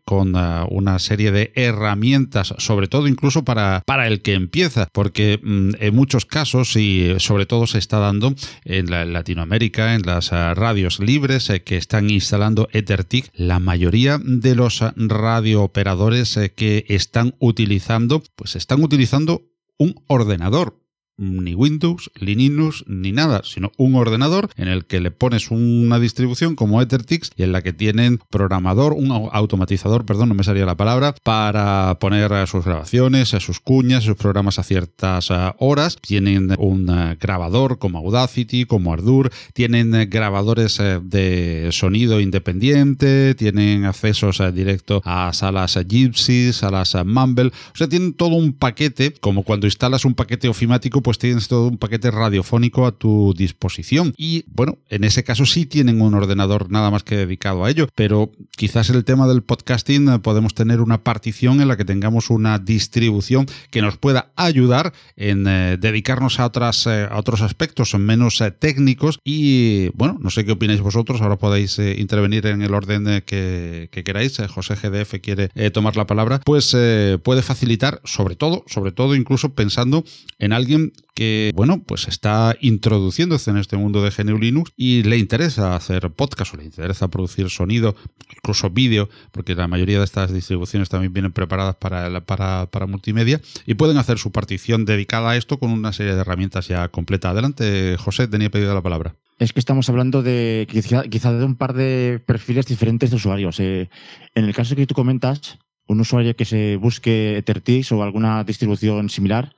con 0.05 0.35
una 0.71 0.99
serie 0.99 1.33
de 1.33 1.53
herramientas, 1.55 2.55
sobre 2.59 2.89
todo 2.89 3.09
incluso 3.09 3.45
para, 3.45 3.83
para 3.87 4.07
el 4.07 4.23
que 4.23 4.35
empieza, 4.35 4.89
porque 4.93 5.41
en 5.47 5.95
muchos 5.95 6.27
casos 6.27 6.75
y 6.77 7.03
eh, 7.11 7.21
sobre 7.21 7.47
todo 7.47 7.67
se 7.67 7.79
está 7.79 7.99
dando 7.99 8.35
en, 8.65 8.91
la- 8.91 9.05
Latinoamérica, 9.05 9.95
en 9.95 10.03
las 10.03 10.33
eh, 10.33 10.55
radios 10.55 10.99
libres 10.99 11.49
eh, 11.51 11.63
que 11.63 11.77
están 11.77 12.11
instalando 12.11 12.69
EtherTIC, 12.73 13.31
la 13.35 13.61
mayoría 13.61 14.19
de 14.23 14.55
los 14.57 14.83
eh, 14.83 14.91
radiooperadores 14.97 16.37
eh, 16.37 16.53
que 16.53 16.85
están 16.89 17.35
utilizando, 17.39 18.23
pues 18.35 18.57
están 18.57 18.83
utilizando 18.83 19.43
un 19.79 19.95
ordenador 20.09 20.81
ni 21.17 21.55
Windows, 21.55 22.11
ni 22.21 22.35
Linux, 22.37 22.85
ni 22.87 23.13
nada, 23.13 23.43
sino 23.45 23.73
un 23.77 23.95
ordenador 23.95 24.51
en 24.57 24.69
el 24.69 24.85
que 24.85 25.01
le 25.01 25.11
pones 25.11 25.51
una 25.51 25.99
distribución 25.99 26.55
como 26.55 26.83
EtherTix 26.83 27.31
y 27.37 27.43
en 27.43 27.53
la 27.53 27.63
que 27.63 27.73
tienen 27.73 28.21
programador, 28.31 28.93
un 28.93 29.09
au- 29.09 29.31
automatizador, 29.33 30.05
perdón, 30.05 30.29
no 30.29 30.35
me 30.35 30.45
salía 30.45 30.67
la 30.67 30.77
palabra, 30.77 31.15
para 31.23 31.97
poner 31.99 32.47
sus 32.47 32.65
grabaciones, 32.65 33.31
sus 33.31 33.61
cuñas, 33.61 34.05
sus 34.05 34.17
programas 34.17 34.59
a 34.59 34.63
ciertas 34.63 35.31
eh, 35.31 35.53
horas. 35.59 35.97
Tienen 36.01 36.55
un 36.59 36.89
eh, 36.91 37.17
grabador 37.21 37.79
como 37.79 37.99
Audacity, 37.99 38.67
como 38.67 38.93
Ardour, 38.93 39.31
tienen 39.55 39.95
eh, 39.95 40.07
grabadores 40.07 40.79
de 41.03 41.69
sonido 41.73 42.21
independiente, 42.21 43.35
tienen 43.35 43.85
accesos 43.85 44.41
eh, 44.41 44.53
directo 44.53 45.01
a 45.05 45.33
salas 45.33 45.79
Gypsy, 45.89 46.53
salas 46.53 46.97
Mumble, 47.05 47.49
o 47.49 47.77
sea, 47.77 47.89
tienen 47.89 48.13
todo 48.13 48.35
un 48.37 48.53
paquete, 48.53 49.15
como 49.21 49.43
cuando 49.43 49.67
instalas 49.67 50.05
un 50.05 50.15
paquete 50.15 50.49
ofimático, 50.49 51.03
pues 51.07 51.19
tienes 51.19 51.47
todo 51.47 51.69
un 51.69 51.79
paquete 51.79 52.11
radiofónico 52.11 52.85
a 52.85 52.91
tu 52.91 53.33
disposición. 53.33 54.13
Y 54.17 54.45
bueno, 54.49 54.79
en 54.89 55.05
ese 55.05 55.23
caso 55.23 55.47
sí 55.47 55.65
tienen 55.65 56.01
un 56.01 56.15
ordenador 56.15 56.69
nada 56.69 56.91
más 56.91 57.05
que 57.05 57.17
dedicado 57.17 57.65
a 57.65 57.71
ello, 57.71 57.87
pero 57.95 58.33
quizás 58.57 58.91
el 58.91 59.05
tema 59.05 59.29
del 59.29 59.45
podcasting 59.45 60.09
eh, 60.09 60.19
podemos 60.19 60.55
tener 60.55 60.81
una 60.81 61.05
partición 61.05 61.61
en 61.61 61.69
la 61.69 61.77
que 61.77 61.85
tengamos 61.85 62.29
una 62.29 62.59
distribución 62.59 63.47
que 63.71 63.83
nos 63.83 63.99
pueda 63.99 64.33
ayudar 64.35 64.95
en 65.15 65.47
eh, 65.47 65.77
dedicarnos 65.81 66.41
a, 66.41 66.47
otras, 66.47 66.89
eh, 66.89 67.07
a 67.09 67.17
otros 67.19 67.41
aspectos 67.41 67.95
menos 67.95 68.43
técnicos. 68.59 69.21
Y 69.23 69.91
bueno, 69.91 70.19
no 70.21 70.31
sé 70.31 70.45
qué 70.45 70.51
opináis 70.51 70.81
vosotros, 70.81 71.21
ahora 71.23 71.37
podéis 71.37 71.79
intervenir 71.79 72.47
en 72.47 72.63
el 72.63 72.75
orden 72.75 73.23
que, 73.25 73.91
que 73.93 74.03
queráis, 74.03 74.39
José 74.49 74.75
GDF 74.75 75.21
quiere 75.23 75.51
tomar 75.71 75.97
la 75.97 76.09
palabra, 76.09 76.41
pues 76.45 76.77
puede 77.23 77.43
facilitar 77.43 78.01
sobre 78.03 78.35
todo, 78.35 78.65
sobre 78.67 78.91
todo 78.91 79.15
incluso 79.15 79.55
pensando 79.55 80.03
en 80.41 80.53
alguien 80.53 80.93
que, 81.15 81.53
bueno, 81.55 81.83
pues 81.83 82.09
está 82.09 82.55
introduciéndose 82.61 83.51
en 83.51 83.57
este 83.57 83.77
mundo 83.77 84.03
de 84.03 84.11
GNU 84.11 84.39
Linux 84.39 84.73
y 84.77 85.03
le 85.03 85.17
interesa 85.17 85.75
hacer 85.75 86.11
podcast 86.11 86.55
o 86.55 86.57
le 86.59 86.65
interesa 86.65 87.09
producir 87.09 87.49
sonido, 87.49 87.97
incluso 88.37 88.71
vídeo, 88.71 89.09
porque 89.33 89.55
la 89.55 89.69
mayoría 89.69 89.99
de 89.99 90.05
estas 90.05 90.33
distribuciones 90.33 90.89
también 90.89 91.13
vienen 91.13 91.33
preparadas 91.33 91.77
para, 91.77 92.21
para, 92.21 92.67
para 92.67 92.87
multimedia 92.87 93.41
y 93.67 93.75
pueden 93.75 93.97
hacer 93.97 94.19
su 94.19 94.31
partición 94.31 94.85
dedicada 94.85 95.31
a 95.31 95.37
esto 95.37 95.59
con 95.59 95.71
una 95.71 95.93
serie 95.93 96.15
de 96.15 96.21
herramientas 96.21 96.69
ya 96.69 96.89
completa. 96.89 97.31
Adelante, 97.31 97.97
José, 97.99 98.29
tenía 98.29 98.51
pedido 98.51 98.75
la 98.75 98.83
palabra. 98.83 99.15
Es 99.39 99.53
que 99.53 99.61
estamos 99.61 99.89
hablando 99.89 100.23
de 100.23 100.67
quizá, 100.71 101.03
quizá 101.05 101.33
de 101.33 101.45
un 101.45 101.57
par 101.57 101.75
de 101.75 102.23
perfiles 102.25 102.67
diferentes 102.67 103.11
de 103.11 103.17
usuarios. 103.17 103.61
Eh, 103.61 103.91
en 104.35 104.45
el 104.45 104.55
caso 104.55 104.77
que 104.77 104.87
tú 104.87 104.95
comentas, 104.95 105.59
un 105.87 106.01
usuario 106.01 106.35
que 106.37 106.45
se 106.45 106.77
busque 106.77 107.37
EtherTix 107.39 107.93
o 107.93 108.03
alguna 108.03 108.45
distribución 108.45 109.09
similar, 109.09 109.55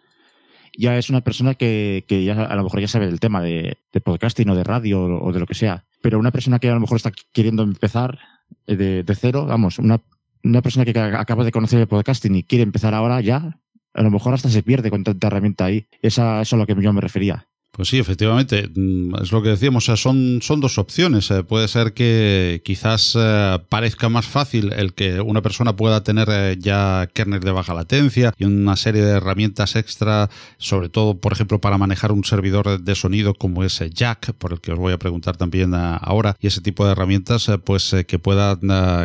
ya 0.79 0.97
es 0.97 1.11
una 1.11 1.21
persona 1.21 1.55
que, 1.55 2.05
que 2.09 2.25
ya 2.25 2.45
a 2.45 2.55
lo 2.57 2.63
mejor 2.63 2.81
ya 2.81 2.89
sabe 2.89 3.07
del 3.07 3.21
tema 3.21 3.43
de, 3.43 3.77
de 3.93 4.01
podcasting 4.01 4.49
o 4.49 4.55
de 4.55 4.65
radio 4.65 5.03
o 5.05 5.33
de 5.33 5.41
lo 5.41 5.47
que 5.47 5.55
sea. 5.55 5.85
Pero 6.01 6.19
una 6.19 6.31
persona 6.31 6.59
que 6.61 6.71
a 6.71 6.75
lo 6.75 6.81
mejor 6.81 6.97
está 6.97 7.11
queriendo 7.33 7.65
empezar 7.65 8.19
eh, 8.67 8.77
de, 8.77 9.03
de 9.03 9.15
cero, 9.17 9.45
vamos, 9.47 9.79
una, 9.81 10.01
una 10.45 10.63
persona 10.63 10.85
que 10.85 10.93
ca- 10.93 11.21
acaba 11.21 11.43
de 11.45 11.51
conocer 11.51 11.81
el 11.81 11.89
podcasting 11.89 12.37
y 12.37 12.45
quiere 12.45 12.63
empezar 12.63 12.95
ahora 12.95 13.21
ya, 13.21 13.59
a 13.93 14.03
lo 14.03 14.11
mejor 14.11 14.35
hasta 14.35 14.49
se 14.49 14.63
pierde 14.63 14.91
con 14.91 15.03
tanta 15.03 15.27
herramienta 15.27 15.65
ahí. 15.65 15.89
Esa, 16.01 16.41
eso 16.41 16.43
es 16.43 16.53
a 16.53 16.57
lo 16.57 16.67
que 16.67 16.81
yo 16.81 16.93
me 16.93 17.01
refería. 17.01 17.49
Pues 17.73 17.91
sí, 17.91 17.99
efectivamente, 17.99 18.69
mm, 18.75 19.15
es 19.23 19.31
lo 19.31 19.43
que 19.43 19.51
decíamos, 19.51 19.85
o 19.85 19.87
sea, 19.87 19.97
son, 19.97 20.41
son 20.43 20.61
dos 20.61 20.79
opciones. 20.79 21.31
Eh, 21.31 21.45
Puede 21.45 21.69
ser 21.69 21.93
que 21.93 22.61
quizás 22.65 23.17
eh, 23.17 23.59
parezca 23.69 24.09
más 24.09 24.27
fácil 24.27 24.73
el 24.73 24.95
que 24.95 25.21
una 25.21 25.43
persona 25.43 25.77
pueda 25.77 26.03
tener 26.03 26.29
eh, 26.31 26.57
ya 26.59 27.09
kernel 27.13 27.41
de 27.41 27.53
baja 27.53 27.75
latencia 27.75 28.33
y 28.37 28.45
una 28.45 28.75
serie 28.77 29.03
de 29.03 29.13
herramientas 29.13 29.77
extra, 29.77 30.29
sobre 30.57 30.89
todo, 30.89 31.19
por 31.19 31.33
ejemplo, 31.33 31.61
para 31.61 31.79
manejar 31.79 32.11
un 32.11 32.25
servidor 32.25 32.81
de 32.81 32.95
sonido 32.95 33.35
como 33.35 33.63
es 33.63 33.81
eh, 33.81 33.91
Jack, 33.91 34.33
por 34.33 34.53
el 34.53 34.61
que 34.61 34.73
os 34.73 34.79
voy 34.79 34.93
a 34.93 34.99
preguntar 34.99 35.37
también 35.37 35.75
ahora, 35.75 36.37
y 36.41 36.49
ese 36.49 36.61
tipo 36.61 36.85
de 36.85 36.93
herramientas, 36.93 37.51
pues 37.65 37.95
que 38.07 38.19
puedan 38.19 38.61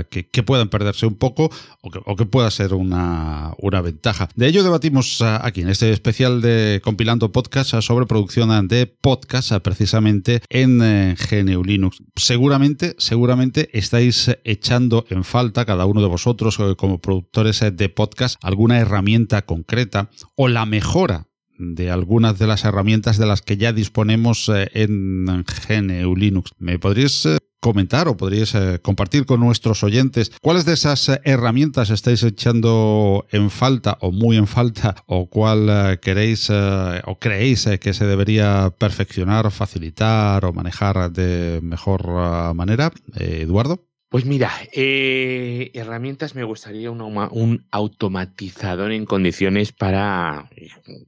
que, 0.09 0.43
puedan 0.43 0.69
perderse 0.69 1.05
un 1.05 1.15
poco 1.15 1.51
o 1.81 2.15
que, 2.15 2.25
pueda 2.25 2.49
ser 2.49 2.73
una, 2.73 3.53
una 3.59 3.81
ventaja. 3.81 4.29
De 4.35 4.47
ello 4.47 4.63
debatimos 4.63 5.21
aquí 5.21 5.61
en 5.61 5.69
este 5.69 5.91
especial 5.91 6.41
de 6.41 6.81
compilando 6.83 7.31
podcast 7.31 7.81
sobre 7.81 8.05
producción 8.05 8.51
de 8.61 8.87
podcast 8.87 9.51
precisamente 9.63 10.41
en 10.49 10.79
GNU 10.79 11.63
Linux. 11.63 12.03
Seguramente, 12.15 12.95
seguramente 12.97 13.69
estáis 13.77 14.31
echando 14.43 15.05
en 15.09 15.23
falta 15.23 15.65
cada 15.65 15.85
uno 15.85 16.01
de 16.01 16.07
vosotros 16.07 16.57
como 16.77 16.99
productores 16.99 17.63
de 17.73 17.89
podcast 17.89 18.37
alguna 18.41 18.79
herramienta 18.79 19.43
concreta 19.43 20.09
o 20.35 20.47
la 20.47 20.65
mejora 20.65 21.27
de 21.57 21.91
algunas 21.91 22.39
de 22.39 22.47
las 22.47 22.65
herramientas 22.65 23.17
de 23.17 23.25
las 23.25 23.41
que 23.41 23.57
ya 23.57 23.73
disponemos 23.73 24.49
eh, 24.49 24.69
en 24.73 25.25
GNU 25.25 26.15
Linux. 26.15 26.51
¿Me 26.57 26.79
podríais 26.79 27.25
eh, 27.25 27.37
comentar 27.63 28.11
o 28.11 28.19
podríais 28.19 28.53
eh, 28.55 28.79
compartir 28.83 29.25
con 29.25 29.39
nuestros 29.39 29.83
oyentes 29.87 30.35
cuáles 30.43 30.65
de 30.65 30.73
esas 30.73 31.07
herramientas 31.23 31.89
estáis 31.89 32.21
echando 32.23 33.25
en 33.31 33.49
falta 33.49 33.97
o 34.01 34.11
muy 34.11 34.35
en 34.35 34.47
falta 34.47 34.95
o 35.07 35.29
cuál 35.29 35.97
queréis 36.01 36.51
o 36.51 37.15
creéis 37.19 37.69
que 37.79 37.93
se 37.93 38.05
debería 38.05 38.73
perfeccionar, 38.77 39.49
facilitar 39.51 40.43
o 40.43 40.51
manejar 40.51 41.09
de 41.11 41.61
mejor 41.63 42.53
manera? 42.53 42.91
Eduardo. 43.15 43.87
Pues 44.13 44.25
mira, 44.25 44.51
eh, 44.71 45.71
herramientas 45.73 46.35
me 46.35 46.43
gustaría 46.43 46.91
un 46.91 47.65
automatizador 47.71 48.91
en 48.91 49.05
condiciones 49.05 49.71
para 49.71 50.51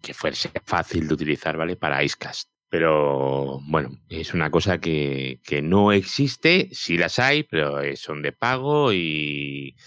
que 0.01 0.13
fuese 0.15 0.49
fácil 0.65 1.07
de 1.07 1.13
utilizar, 1.13 1.55
¿vale? 1.55 1.75
Para 1.75 2.03
Icecast. 2.03 2.54
Pero 2.77 3.61
bueno, 3.67 4.01
es 4.09 4.33
una 4.33 4.51
cosa 4.51 4.81
que, 4.81 5.39
no 5.63 5.93
existe, 5.93 6.67
sí 6.73 6.97
las 6.97 7.19
hay, 7.19 7.43
pero 7.43 7.79
son 7.95 8.21
de 8.21 8.33
pago 8.33 8.91
y, 8.91 9.77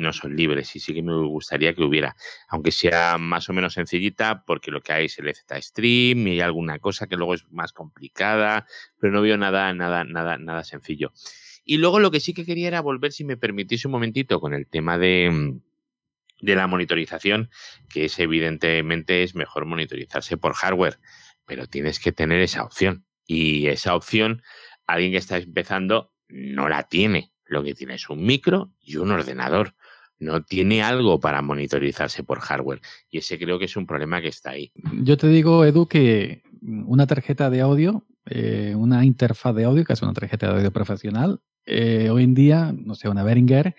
no 0.00 0.12
son 0.12 0.34
libres. 0.34 0.74
Y 0.74 0.80
sí 0.80 0.92
que 0.92 1.04
me 1.04 1.14
gustaría 1.24 1.72
que 1.72 1.84
hubiera, 1.84 2.16
aunque 2.48 2.72
sea 2.72 3.16
más 3.16 3.48
o 3.48 3.52
menos 3.52 3.74
sencillita, 3.74 4.42
porque 4.44 4.72
lo 4.72 4.80
que 4.80 4.92
hay 4.92 5.04
es 5.04 5.20
el 5.20 5.32
Stream 5.62 6.26
y 6.26 6.30
hay 6.32 6.40
alguna 6.40 6.80
cosa 6.80 7.06
que 7.06 7.14
luego 7.16 7.34
es 7.34 7.46
más 7.52 7.72
complicada, 7.72 8.66
pero 8.98 9.12
no 9.12 9.22
veo 9.22 9.38
nada, 9.38 9.72
nada, 9.72 10.02
nada, 10.02 10.36
nada 10.36 10.64
sencillo. 10.64 11.12
Y 11.64 11.76
luego 11.76 12.00
lo 12.00 12.10
que 12.10 12.18
sí 12.18 12.34
que 12.34 12.44
quería 12.44 12.66
era 12.66 12.80
volver, 12.80 13.12
si 13.12 13.22
me 13.22 13.36
permitís 13.36 13.84
un 13.84 13.92
momentito, 13.92 14.40
con 14.40 14.52
el 14.52 14.66
tema 14.66 14.98
de, 14.98 15.60
de 16.40 16.56
la 16.56 16.66
monitorización, 16.66 17.50
que 17.88 18.06
es 18.06 18.18
evidentemente 18.18 19.22
es 19.22 19.36
mejor 19.36 19.64
monitorizarse 19.64 20.36
por 20.36 20.54
hardware, 20.54 20.98
pero 21.52 21.66
tienes 21.66 22.00
que 22.00 22.12
tener 22.12 22.40
esa 22.40 22.64
opción. 22.64 23.04
Y 23.26 23.66
esa 23.66 23.94
opción, 23.94 24.40
alguien 24.86 25.12
que 25.12 25.18
está 25.18 25.36
empezando 25.36 26.10
no 26.30 26.66
la 26.66 26.84
tiene. 26.84 27.30
Lo 27.44 27.62
que 27.62 27.74
tiene 27.74 27.96
es 27.96 28.08
un 28.08 28.24
micro 28.24 28.72
y 28.80 28.96
un 28.96 29.10
ordenador. 29.10 29.74
No 30.18 30.42
tiene 30.42 30.82
algo 30.82 31.20
para 31.20 31.42
monitorizarse 31.42 32.24
por 32.24 32.40
hardware. 32.40 32.80
Y 33.10 33.18
ese 33.18 33.38
creo 33.38 33.58
que 33.58 33.66
es 33.66 33.76
un 33.76 33.86
problema 33.86 34.22
que 34.22 34.28
está 34.28 34.52
ahí. 34.52 34.72
Yo 35.02 35.18
te 35.18 35.28
digo, 35.28 35.66
Edu, 35.66 35.86
que 35.86 36.42
una 36.62 37.06
tarjeta 37.06 37.50
de 37.50 37.60
audio, 37.60 38.06
eh, 38.24 38.72
una 38.74 39.04
interfaz 39.04 39.54
de 39.54 39.64
audio, 39.64 39.84
que 39.84 39.92
es 39.92 40.00
una 40.00 40.14
tarjeta 40.14 40.46
de 40.46 40.54
audio 40.54 40.72
profesional, 40.72 41.42
eh, 41.66 42.08
hoy 42.08 42.24
en 42.24 42.32
día, 42.32 42.72
no 42.74 42.94
sé, 42.94 43.10
una 43.10 43.24
Behringer, 43.24 43.76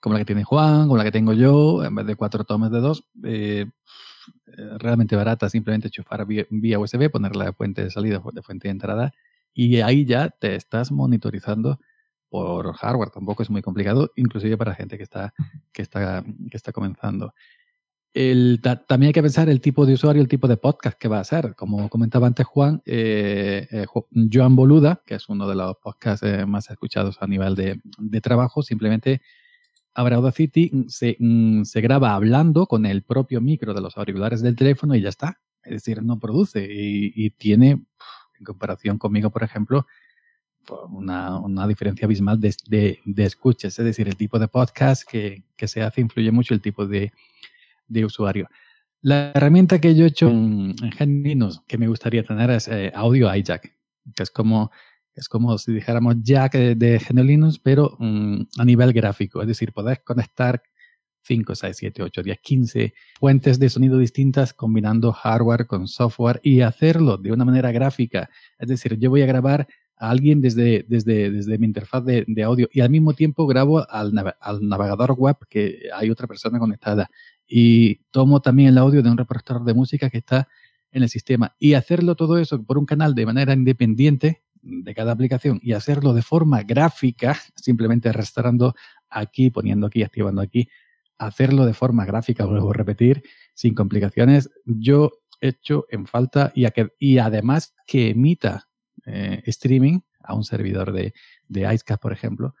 como 0.00 0.12
la 0.12 0.18
que 0.18 0.26
tiene 0.26 0.44
Juan, 0.44 0.82
como 0.82 0.98
la 0.98 1.04
que 1.04 1.12
tengo 1.12 1.32
yo, 1.32 1.82
en 1.82 1.94
vez 1.94 2.04
de 2.04 2.14
cuatro 2.14 2.44
tomes 2.44 2.70
de 2.70 2.80
dos, 2.80 3.08
eh, 3.24 3.64
realmente 4.78 5.16
barata, 5.16 5.48
simplemente 5.48 5.88
enchufar 5.88 6.26
vía, 6.26 6.78
USB, 6.78 7.10
ponerla 7.10 7.46
de 7.46 7.52
fuente 7.52 7.84
de 7.84 7.90
salida, 7.90 8.22
de 8.32 8.42
fuente 8.42 8.68
de 8.68 8.72
entrada, 8.72 9.12
y 9.54 9.80
ahí 9.80 10.04
ya 10.04 10.30
te 10.30 10.54
estás 10.54 10.92
monitorizando 10.92 11.80
por 12.28 12.72
hardware. 12.74 13.10
Tampoco 13.10 13.42
es 13.42 13.50
muy 13.50 13.62
complicado, 13.62 14.12
inclusive 14.16 14.56
para 14.56 14.74
gente 14.74 14.96
que 14.96 15.04
está, 15.04 15.34
que 15.72 15.82
está, 15.82 16.24
que 16.50 16.56
está 16.56 16.72
comenzando 16.72 17.32
también 18.86 19.08
hay 19.08 19.12
que 19.12 19.22
pensar 19.22 19.50
el 19.50 19.60
tipo 19.60 19.84
de 19.84 19.92
usuario, 19.92 20.22
el 20.22 20.28
tipo 20.28 20.48
de 20.48 20.56
podcast 20.56 20.98
que 20.98 21.08
va 21.08 21.20
a 21.20 21.24
ser. 21.24 21.54
Como 21.54 21.90
comentaba 21.90 22.26
antes 22.26 22.46
Juan, 22.46 22.80
eh, 22.86 23.68
eh, 23.70 23.84
Joan 24.32 24.56
Boluda, 24.56 25.02
que 25.04 25.16
es 25.16 25.28
uno 25.28 25.46
de 25.46 25.54
los 25.54 25.76
podcasts 25.76 26.26
eh, 26.26 26.46
más 26.46 26.70
escuchados 26.70 27.18
a 27.20 27.26
nivel 27.26 27.54
de, 27.54 28.20
trabajo, 28.22 28.62
simplemente 28.62 29.20
abre 29.96 30.14
Audacity, 30.14 30.70
mm, 30.72 30.88
se, 30.88 31.16
mm, 31.18 31.64
se, 31.64 31.80
graba 31.80 32.14
hablando 32.14 32.66
con 32.66 32.86
el 32.86 33.02
propio 33.02 33.40
micro 33.40 33.74
de 33.74 33.80
los 33.80 33.96
auriculares 33.96 34.42
del 34.42 34.56
teléfono 34.56 34.94
y 34.94 35.00
ya 35.00 35.08
está. 35.08 35.40
Es 35.64 35.72
decir, 35.72 36.02
no 36.02 36.18
produce 36.18 36.66
y, 36.70 37.30
tiene, 37.30 37.70
en 38.38 38.44
comparación 38.44 38.98
conmigo, 38.98 39.30
por 39.30 39.42
ejemplo, 39.42 39.86
una, 40.90 41.38
una 41.38 41.66
diferencia 41.66 42.06
abismal 42.06 42.40
de, 42.40 42.54
de, 43.04 43.24
escuchas. 43.24 43.78
Es 43.78 43.84
decir, 43.84 44.06
el 44.06 44.16
tipo 44.16 44.38
de 44.38 44.46
podcast 44.46 45.08
que, 45.08 45.42
se 45.66 45.82
hace 45.82 46.00
influye 46.00 46.30
mucho 46.30 46.54
el 46.54 46.60
tipo 46.60 46.86
de 46.86 47.10
usuario. 48.04 48.48
La 49.06 49.30
herramienta 49.34 49.80
que 49.80 49.94
yo 49.94 50.04
he 50.04 50.08
hecho 50.08 50.28
en, 50.28 50.74
en 50.98 51.50
que 51.68 51.78
me 51.78 51.86
gustaría 51.86 52.24
tener 52.24 52.50
es 52.50 52.66
eh, 52.66 52.90
Audio 52.94 53.32
iJack, 53.32 53.72
que 54.16 54.22
es 54.22 54.30
como, 54.30 54.72
es 55.16 55.28
como 55.28 55.56
si 55.56 55.72
dijéramos 55.72 56.16
Jack 56.22 56.52
de, 56.52 56.74
de 56.74 57.60
pero 57.62 57.96
mm, 57.98 58.42
a 58.58 58.64
nivel 58.64 58.92
gráfico. 58.92 59.40
Es 59.40 59.48
decir, 59.48 59.72
podés 59.72 60.00
conectar 60.00 60.62
5, 61.22 61.54
6, 61.54 61.76
7, 61.76 62.02
8, 62.02 62.22
10, 62.22 62.40
15 62.40 62.94
fuentes 63.18 63.58
de 63.58 63.70
sonido 63.70 63.98
distintas 63.98 64.52
combinando 64.52 65.12
hardware 65.12 65.66
con 65.66 65.88
software 65.88 66.40
y 66.42 66.60
hacerlo 66.60 67.16
de 67.16 67.32
una 67.32 67.44
manera 67.44 67.72
gráfica. 67.72 68.28
Es 68.58 68.68
decir, 68.68 68.98
yo 68.98 69.10
voy 69.10 69.22
a 69.22 69.26
grabar 69.26 69.66
a 69.96 70.10
alguien 70.10 70.42
desde, 70.42 70.84
desde, 70.86 71.30
desde 71.30 71.58
mi 71.58 71.66
interfaz 71.66 72.04
de, 72.04 72.42
audio 72.44 72.68
y 72.70 72.82
al 72.82 72.90
mismo 72.90 73.14
tiempo 73.14 73.46
grabo 73.46 73.90
al, 73.90 74.12
al, 74.40 74.68
navegador 74.68 75.12
web 75.12 75.36
que 75.48 75.88
hay 75.94 76.10
otra 76.10 76.26
persona 76.26 76.58
conectada 76.58 77.10
y 77.46 77.96
tomo 78.10 78.40
también 78.42 78.68
el 78.68 78.78
audio 78.78 79.02
de 79.02 79.10
un 79.10 79.16
reproductor 79.16 79.64
de 79.64 79.72
música 79.72 80.10
que 80.10 80.18
está 80.18 80.48
en 80.92 81.02
el 81.02 81.08
sistema 81.08 81.56
y 81.58 81.72
hacerlo 81.72 82.14
todo 82.14 82.38
eso 82.38 82.62
por 82.62 82.76
un 82.76 82.84
canal 82.84 83.14
de 83.14 83.24
manera 83.24 83.54
independiente 83.54 84.42
de 84.66 84.94
cada 84.94 85.12
aplicación 85.12 85.60
y 85.62 85.72
hacerlo 85.72 86.12
de 86.12 86.22
forma 86.22 86.62
gráfica, 86.62 87.38
simplemente 87.54 88.12
restaurando 88.12 88.74
aquí, 89.08 89.50
poniendo 89.50 89.86
aquí, 89.86 90.02
activando 90.02 90.42
aquí, 90.42 90.68
hacerlo 91.18 91.66
de 91.66 91.74
forma 91.74 92.04
gráfica, 92.04 92.44
vuelvo 92.44 92.70
a 92.70 92.74
repetir, 92.74 93.22
sin 93.54 93.74
complicaciones, 93.74 94.50
yo 94.64 95.12
he 95.40 95.48
hecho 95.48 95.86
en 95.90 96.06
falta 96.06 96.52
y, 96.54 96.66
y 96.98 97.18
además 97.18 97.74
que 97.86 98.10
emita 98.10 98.68
eh, 99.06 99.42
streaming 99.46 100.00
a 100.22 100.34
un 100.34 100.44
servidor 100.44 100.92
de, 100.92 101.14
de 101.48 101.60
Icecast, 101.72 102.02
por 102.02 102.12
ejemplo, 102.12 102.54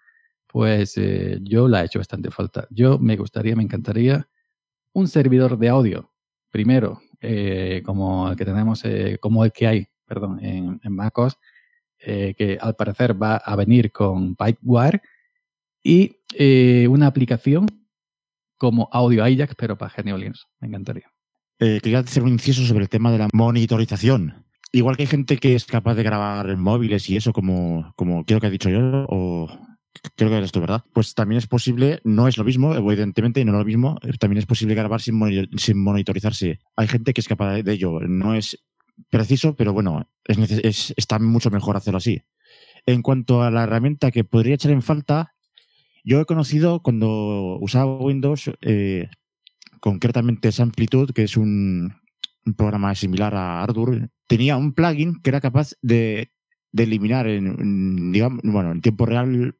pues 0.46 0.96
eh, 0.96 1.38
yo 1.42 1.68
la 1.68 1.82
he 1.82 1.86
hecho 1.86 1.98
bastante 1.98 2.30
falta. 2.30 2.66
Yo 2.70 2.98
me 2.98 3.16
gustaría, 3.16 3.56
me 3.56 3.64
encantaría 3.64 4.28
un 4.92 5.08
servidor 5.08 5.58
de 5.58 5.68
audio, 5.68 6.12
primero, 6.50 7.00
eh, 7.20 7.82
como 7.84 8.30
el 8.30 8.36
que 8.36 8.44
tenemos, 8.44 8.82
como 9.20 9.44
el 9.44 9.52
que 9.52 9.66
hay, 9.66 9.86
perdón, 10.06 10.38
en, 10.42 10.80
MacOS, 10.88 11.36
eh, 12.06 12.34
que 12.36 12.56
al 12.60 12.74
parecer 12.74 13.20
va 13.20 13.36
a 13.36 13.56
venir 13.56 13.92
con 13.92 14.36
Pipewire, 14.36 15.02
y 15.82 16.16
una 16.88 17.06
aplicación 17.06 17.66
como 18.56 18.88
Audio 18.90 19.22
Ajax, 19.22 19.54
pero 19.56 19.76
para 19.78 19.92
Linux. 20.02 20.46
Me 20.58 20.66
encantaría. 20.66 21.08
quería 21.58 22.00
hacer 22.00 22.24
un 22.24 22.30
inciso 22.30 22.64
sobre 22.64 22.84
el 22.84 22.88
tema 22.88 23.12
de 23.12 23.18
la 23.18 23.28
monitorización. 23.32 24.46
Igual 24.72 24.96
que 24.96 25.04
hay 25.04 25.06
gente 25.06 25.36
que 25.36 25.54
es 25.54 25.64
capaz 25.64 25.94
de 25.94 26.02
grabar 26.02 26.50
en 26.50 26.60
móviles 26.60 27.08
y 27.08 27.16
eso, 27.16 27.32
como, 27.32 27.92
como 27.96 28.24
creo 28.24 28.40
que 28.40 28.48
ha 28.48 28.50
dicho 28.50 28.68
yo, 28.68 29.06
o 29.08 29.48
creo 30.14 30.30
que 30.30 30.36
eres 30.36 30.52
tú, 30.52 30.60
¿verdad? 30.60 30.84
Pues 30.92 31.14
también 31.14 31.38
es 31.38 31.46
posible, 31.46 32.00
no 32.04 32.28
es 32.28 32.36
lo 32.36 32.44
mismo, 32.44 32.74
evidentemente, 32.74 33.44
no 33.44 33.52
es 33.52 33.58
lo 33.58 33.64
mismo, 33.64 33.98
también 34.18 34.38
es 34.38 34.46
posible 34.46 34.74
grabar 34.74 35.00
sin, 35.00 35.16
monitorizarse. 35.76 36.58
Hay 36.76 36.88
gente 36.88 37.12
que 37.12 37.20
es 37.20 37.28
capaz 37.28 37.62
de 37.62 37.72
ello, 37.72 38.00
no 38.00 38.34
es 38.34 38.64
preciso, 39.10 39.56
pero 39.56 39.72
bueno, 39.72 40.08
es, 40.24 40.94
está 40.96 41.18
mucho 41.18 41.50
mejor 41.50 41.76
hacerlo 41.76 41.98
así. 41.98 42.22
En 42.86 43.02
cuanto 43.02 43.42
a 43.42 43.50
la 43.50 43.64
herramienta 43.64 44.10
que 44.10 44.24
podría 44.24 44.54
echar 44.54 44.70
en 44.70 44.82
falta, 44.82 45.34
yo 46.04 46.20
he 46.20 46.24
conocido 46.24 46.82
cuando 46.82 47.58
usaba 47.60 47.96
Windows, 47.96 48.50
eh, 48.62 49.08
concretamente 49.80 50.52
Samplitude, 50.52 51.12
que 51.12 51.24
es 51.24 51.36
un, 51.36 51.94
programa 52.56 52.94
similar 52.94 53.34
a 53.34 53.60
Ardour, 53.64 54.08
tenía 54.28 54.56
un 54.56 54.72
plugin 54.72 55.20
que 55.20 55.30
era 55.30 55.40
capaz 55.40 55.72
de, 55.82 56.30
eliminar 56.76 57.26
en, 57.26 58.12
digamos, 58.12 58.40
bueno, 58.44 58.70
en 58.70 58.80
tiempo 58.80 59.04
real 59.04 59.56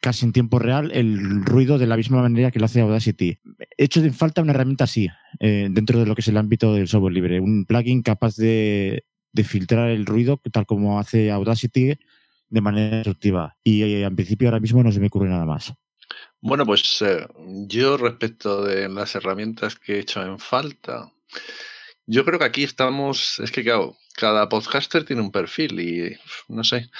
casi 0.00 0.24
en 0.24 0.32
tiempo 0.32 0.58
real 0.58 0.90
el 0.92 1.44
ruido 1.44 1.78
de 1.78 1.86
la 1.86 1.96
misma 1.96 2.22
manera 2.22 2.50
que 2.50 2.58
lo 2.58 2.64
hace 2.64 2.80
Audacity. 2.80 3.38
He 3.76 3.84
hecho 3.84 4.00
de 4.00 4.10
falta 4.12 4.42
una 4.42 4.52
herramienta 4.52 4.84
así, 4.84 5.08
eh, 5.38 5.68
dentro 5.70 5.98
de 5.98 6.06
lo 6.06 6.14
que 6.14 6.22
es 6.22 6.28
el 6.28 6.36
ámbito 6.36 6.74
del 6.74 6.88
software 6.88 7.12
libre. 7.12 7.40
Un 7.40 7.66
plugin 7.66 8.02
capaz 8.02 8.36
de, 8.36 9.04
filtrar 9.44 9.90
el 9.90 10.06
ruido, 10.06 10.40
tal 10.52 10.66
como 10.66 10.98
hace 10.98 11.30
Audacity, 11.30 11.94
de 12.48 12.60
manera 12.60 12.96
instructiva. 12.96 13.56
Y 13.62 13.82
eh, 13.82 14.02
en 14.02 14.16
principio 14.16 14.48
ahora 14.48 14.60
mismo 14.60 14.82
no 14.82 14.90
se 14.90 15.00
me 15.00 15.06
ocurre 15.06 15.28
nada 15.28 15.44
más. 15.44 15.72
Bueno, 16.40 16.64
pues 16.64 17.00
eh, 17.02 17.26
yo 17.68 17.96
respecto 17.96 18.64
de 18.64 18.88
las 18.88 19.14
herramientas 19.14 19.76
que 19.76 19.96
he 19.96 20.00
hecho 20.00 20.22
en 20.24 20.38
falta, 20.38 21.12
yo 22.06 22.24
creo 22.24 22.38
que 22.38 22.46
aquí 22.46 22.64
estamos, 22.64 23.38
es 23.38 23.52
que 23.52 23.64
cada 24.16 24.48
podcaster 24.48 25.04
tiene 25.04 25.22
un 25.22 25.30
perfil 25.30 25.78
y 25.80 26.16
no 26.48 26.64
sé, 26.64 26.90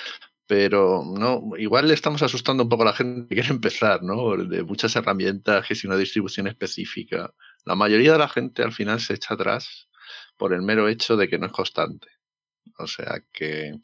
pero 0.51 1.05
no, 1.07 1.57
igual 1.59 1.87
le 1.87 1.95
estamos 1.95 2.25
asustando 2.25 2.65
un 2.65 2.69
poco 2.69 2.83
a 2.83 2.87
la 2.87 2.93
gente 2.93 3.29
que 3.29 3.37
quiere 3.37 3.51
empezar, 3.51 4.03
¿no? 4.03 4.37
De 4.37 4.65
muchas 4.65 4.97
herramientas, 4.97 5.65
que 5.65 5.77
si 5.77 5.87
una 5.87 5.97
distribución 5.97 6.49
específica. 6.49 7.33
La 7.65 7.77
mayoría 7.77 8.15
de 8.15 8.19
la 8.19 8.29
gente 8.29 8.65
al 8.65 8.73
final 8.73 8.99
se 8.99 9.15
echa 9.15 9.35
atrás 9.35 9.89
por 10.37 10.53
el 10.53 10.63
mero 10.63 10.89
hecho 10.89 11.17
de 11.17 11.29
que 11.29 11.39
no 11.39 11.47
es 11.47 11.53
constante. 11.53 12.09
O 12.79 12.89
sea 12.89 13.23
que 13.33 13.75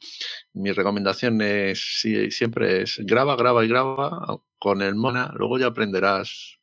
mi 0.54 0.72
recomendación 0.72 1.40
es 1.40 2.00
siempre 2.30 2.82
es 2.82 2.98
graba, 3.04 3.36
graba 3.36 3.64
y 3.64 3.68
graba 3.68 4.40
con 4.58 4.82
el 4.82 4.96
Mona, 4.96 5.30
luego 5.36 5.60
ya 5.60 5.66
aprenderás 5.66 6.58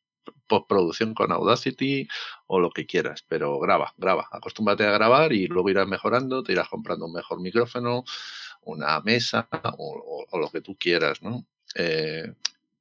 postproducción 0.47 1.13
con 1.13 1.31
Audacity 1.31 2.07
o 2.47 2.59
lo 2.59 2.71
que 2.71 2.85
quieras, 2.85 3.23
pero 3.27 3.57
graba, 3.59 3.93
graba, 3.97 4.27
acostúmbrate 4.31 4.85
a 4.85 4.91
grabar 4.91 5.31
y 5.31 5.47
luego 5.47 5.69
irás 5.69 5.87
mejorando, 5.87 6.43
te 6.43 6.51
irás 6.51 6.67
comprando 6.67 7.05
un 7.05 7.13
mejor 7.13 7.39
micrófono, 7.41 8.03
una 8.65 8.99
mesa 9.01 9.47
o, 9.77 10.25
lo 10.33 10.49
que 10.49 10.61
tú 10.61 10.75
quieras, 10.77 11.21
¿no? 11.21 11.45
Eh, 11.75 12.33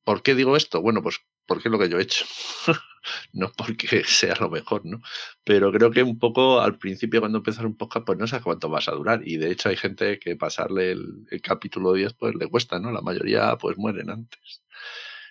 ¿Por 0.04 0.22
qué 0.22 0.34
digo 0.34 0.56
esto? 0.56 0.80
Bueno, 0.82 1.02
pues 1.02 1.20
porque 1.46 1.68
es 1.68 1.72
lo 1.72 1.78
que 1.78 1.88
yo 1.88 1.98
he 1.98 2.02
hecho. 2.02 2.24
no 3.32 3.52
porque 3.52 4.04
sea 4.06 4.34
lo 4.40 4.48
mejor, 4.50 4.84
¿no? 4.84 5.00
Pero 5.44 5.72
creo 5.72 5.90
que 5.90 6.02
un 6.02 6.18
poco 6.18 6.60
al 6.60 6.78
principio 6.78 7.20
cuando 7.20 7.38
empiezas 7.38 7.64
un 7.64 7.76
podcast, 7.76 8.06
pues 8.06 8.18
no 8.18 8.26
sabes 8.26 8.44
cuánto 8.44 8.68
vas 8.68 8.88
a 8.88 8.92
durar. 8.92 9.22
Y 9.26 9.36
de 9.36 9.50
hecho 9.50 9.68
hay 9.68 9.76
gente 9.76 10.18
que 10.18 10.36
pasarle 10.36 10.92
el, 10.92 11.26
el 11.30 11.40
capítulo 11.40 11.92
10 11.92 12.14
pues 12.14 12.34
le 12.34 12.48
cuesta, 12.48 12.78
¿no? 12.78 12.90
La 12.92 13.00
mayoría 13.00 13.56
pues 13.58 13.76
mueren 13.76 14.10
antes. 14.10 14.62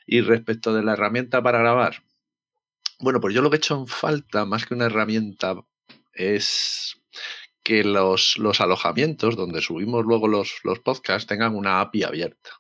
Y 0.06 0.22
respecto 0.22 0.74
de 0.74 0.84
la 0.84 0.94
herramienta 0.94 1.42
para 1.42 1.60
grabar, 1.60 2.04
bueno, 3.00 3.20
pues 3.20 3.34
yo 3.34 3.42
lo 3.42 3.50
que 3.50 3.56
he 3.56 3.58
hecho 3.58 3.80
en 3.80 3.88
falta, 3.88 4.46
más 4.46 4.66
que 4.66 4.74
una 4.74 4.86
herramienta, 4.86 5.56
es 6.14 7.01
que 7.64 7.84
los, 7.84 8.38
los 8.38 8.62
alojamientos 8.62 9.36
donde 9.36 9.62
subimos 9.62 10.06
luego 10.06 10.28
los, 10.28 10.60
los 10.64 10.80
podcasts 10.80 11.28
tengan 11.28 11.56
una 11.56 11.82
API 11.82 12.04
abierta. 12.04 12.52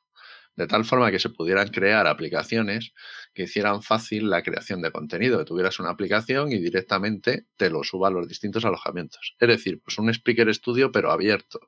De 0.55 0.67
tal 0.67 0.85
forma 0.85 1.11
que 1.11 1.19
se 1.19 1.29
pudieran 1.29 1.69
crear 1.69 2.07
aplicaciones 2.07 2.93
que 3.33 3.43
hicieran 3.43 3.81
fácil 3.81 4.29
la 4.29 4.43
creación 4.43 4.81
de 4.81 4.91
contenido, 4.91 5.39
que 5.39 5.45
tuvieras 5.45 5.79
una 5.79 5.91
aplicación 5.91 6.51
y 6.51 6.59
directamente 6.59 7.45
te 7.55 7.69
lo 7.69 7.83
suba 7.83 8.09
a 8.09 8.11
los 8.11 8.27
distintos 8.27 8.65
alojamientos. 8.65 9.35
Es 9.39 9.47
decir, 9.47 9.81
pues 9.81 9.97
un 9.97 10.09
Speaker 10.09 10.53
Studio 10.53 10.91
pero 10.91 11.11
abierto 11.11 11.59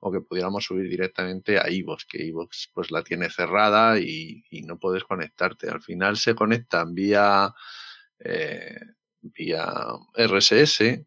o 0.00 0.12
que 0.12 0.20
pudiéramos 0.20 0.64
subir 0.64 0.88
directamente 0.88 1.58
a 1.58 1.68
iVoox, 1.70 2.06
que 2.06 2.24
iVoox 2.24 2.68
pues 2.72 2.90
la 2.90 3.02
tiene 3.02 3.30
cerrada 3.30 3.98
y, 3.98 4.44
y, 4.50 4.62
no 4.62 4.78
puedes 4.78 5.04
conectarte. 5.04 5.68
Al 5.68 5.82
final 5.82 6.16
se 6.16 6.34
conectan 6.34 6.94
vía 6.94 7.54
eh, 8.20 8.78
vía 9.22 9.66
RSS, 10.16 11.04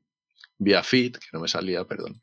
vía 0.57 0.83
feed, 0.83 1.13
que 1.17 1.27
no 1.33 1.39
me 1.39 1.47
salía, 1.47 1.85
perdón. 1.85 2.21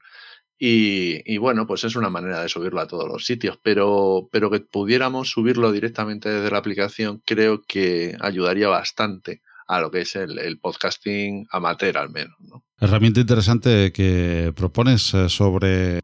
Y, 0.62 1.38
bueno, 1.38 1.66
pues 1.66 1.84
es 1.84 1.96
una 1.96 2.10
manera 2.10 2.42
de 2.42 2.50
subirlo 2.50 2.80
a 2.80 2.86
todos 2.86 3.08
los 3.08 3.24
sitios, 3.24 3.58
pero, 3.62 4.28
pero 4.30 4.50
que 4.50 4.60
pudiéramos 4.60 5.30
subirlo 5.30 5.72
directamente 5.72 6.28
desde 6.28 6.50
la 6.50 6.58
aplicación 6.58 7.22
creo 7.24 7.62
que 7.62 8.14
ayudaría 8.20 8.68
bastante 8.68 9.40
a 9.66 9.80
lo 9.80 9.90
que 9.90 10.02
es 10.02 10.16
el, 10.16 10.38
el 10.38 10.58
podcasting 10.60 11.46
amateur 11.50 11.96
al 11.96 12.10
menos. 12.10 12.36
¿no? 12.40 12.64
Herramienta 12.82 13.20
interesante 13.20 13.92
que 13.92 14.54
propones 14.56 15.12
eh, 15.12 15.28
sobre 15.28 15.98
eh, 15.98 16.02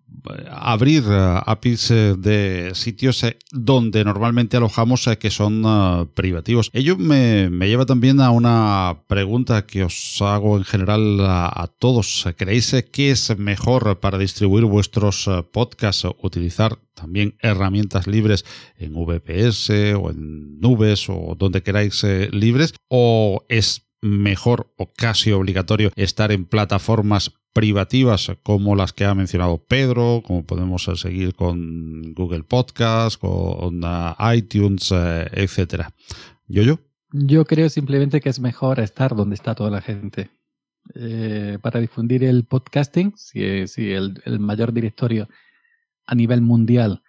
abrir 0.51 1.05
eh, 1.09 1.41
APIs 1.47 1.89
de 1.89 2.73
sitios 2.75 3.25
donde 3.51 4.05
normalmente 4.05 4.59
alojamos 4.59 5.09
que 5.19 5.31
son 5.31 6.11
privativos. 6.13 6.69
Ello 6.75 6.99
me, 6.99 7.49
lleva 7.49 7.87
también 7.87 8.21
a 8.21 8.31
una 8.31 9.05
pregunta 9.07 9.65
que 9.65 9.85
os 9.85 10.21
hago 10.21 10.59
en 10.59 10.65
general 10.65 11.19
a, 11.21 11.71
todos. 11.79 12.27
¿Creéis 12.37 12.77
que 12.93 13.11
es 13.11 13.39
mejor 13.39 13.99
para 14.01 14.19
distribuir 14.19 14.67
vuestros 14.67 15.31
podcasts 15.53 16.07
utilizar 16.23 16.79
también 16.95 17.37
herramientas 17.41 18.07
libres 18.07 18.45
en 18.77 18.93
VPS 18.93 19.71
o 19.99 20.11
en 20.11 20.61
nubes 20.61 21.09
o 21.09 21.35
donde 21.39 21.63
queráis 21.63 22.05
libres? 22.33 22.75
¿O 22.89 23.45
es 23.49 23.86
mejor 24.01 24.73
o 24.77 24.93
casi 24.93 25.33
obligatorio 25.33 25.91
estar 25.97 26.33
en 26.33 26.45
plataformas 26.45 27.33
privativas 27.53 28.31
como 28.43 28.77
las 28.77 28.93
que 28.93 29.07
ha 29.07 29.15
mencionado 29.15 29.65
Pedro, 29.65 30.23
como 30.25 30.45
podemos 30.45 30.91
seguir 30.95 31.35
con 31.35 32.13
Google 32.13 32.43
Podcast, 32.43 33.19
con 33.19 33.83
uh, 33.83 34.33
iTunes, 34.35 34.91
uh, 34.91 35.25
etcétera. 35.33 35.95
¿Yo, 36.47 36.63
yo? 36.63 36.79
Yo 37.13 37.45
creo 37.47 37.71
simplemente 37.71 38.21
que 38.21 38.29
es 38.29 38.41
mejor 38.41 38.81
estar 38.81 39.17
donde 39.17 39.37
está 39.37 39.55
toda 39.55 39.71
la 39.71 39.81
gente. 39.81 40.31
Eh, 40.95 41.59
para 41.63 41.81
difundir 41.81 42.23
el 42.25 42.45
podcasting, 42.45 43.15
si, 43.17 43.67
si 43.67 43.91
el, 43.91 44.23
el 44.25 44.39
mayor 44.39 44.73
directorio 44.73 45.29
a 46.05 46.15
nivel 46.15 46.43
mundial 46.43 47.03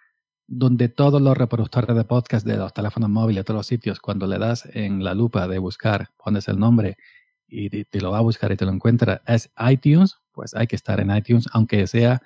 donde 0.48 0.88
todos 0.88 1.20
los 1.20 1.36
reproductores 1.36 1.94
de 1.94 2.04
podcast 2.04 2.46
de 2.46 2.56
los 2.56 2.72
teléfonos 2.72 3.10
móviles, 3.10 3.42
de 3.42 3.44
todos 3.44 3.58
los 3.58 3.66
sitios, 3.66 4.00
cuando 4.00 4.26
le 4.26 4.38
das 4.38 4.66
en 4.72 5.04
la 5.04 5.12
lupa 5.12 5.46
de 5.46 5.58
buscar, 5.58 6.08
pones 6.16 6.48
el 6.48 6.58
nombre 6.58 6.96
y 7.46 7.68
te, 7.84 8.00
lo 8.00 8.12
va 8.12 8.18
a 8.18 8.22
buscar 8.22 8.50
y 8.50 8.56
te 8.56 8.64
lo 8.64 8.72
encuentra, 8.72 9.20
es 9.26 9.50
iTunes, 9.70 10.16
pues 10.32 10.54
hay 10.54 10.66
que 10.66 10.76
estar 10.76 11.00
en 11.00 11.14
iTunes, 11.14 11.46
aunque 11.52 11.86
sea, 11.86 12.22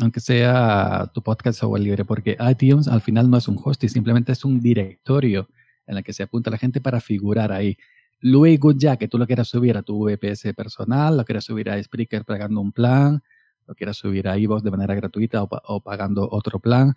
aunque 0.00 0.20
sea 0.20 1.10
tu 1.14 1.22
podcast 1.22 1.58
software 1.58 1.82
libre, 1.82 2.04
porque 2.04 2.36
iTunes 2.46 2.88
al 2.88 3.00
final 3.00 3.30
no 3.30 3.38
es 3.38 3.48
un 3.48 3.58
hosting, 3.62 3.88
simplemente 3.88 4.32
es 4.32 4.44
un 4.44 4.60
directorio 4.60 5.48
en 5.86 5.96
el 5.96 6.04
que 6.04 6.12
se 6.12 6.24
apunta 6.24 6.50
la 6.50 6.58
gente 6.58 6.82
para 6.82 7.00
figurar 7.00 7.52
ahí. 7.52 7.78
Luego 8.20 8.72
ya 8.72 8.98
que 8.98 9.08
tú 9.08 9.16
lo 9.16 9.26
quieras 9.26 9.48
subir 9.48 9.78
a 9.78 9.82
tu 9.82 10.04
VPS 10.04 10.52
personal, 10.54 11.16
lo 11.16 11.24
quieras 11.24 11.44
subir 11.44 11.70
a 11.70 11.82
Spreaker 11.82 12.26
pagando 12.26 12.60
un 12.60 12.72
plan, 12.72 13.22
lo 13.66 13.74
quieras 13.74 13.96
subir 13.96 14.28
a 14.28 14.36
iVoox 14.36 14.62
de 14.62 14.70
manera 14.70 14.94
gratuita 14.94 15.42
o, 15.42 15.48
o 15.50 15.80
pagando 15.80 16.28
otro 16.30 16.60
plan, 16.60 16.94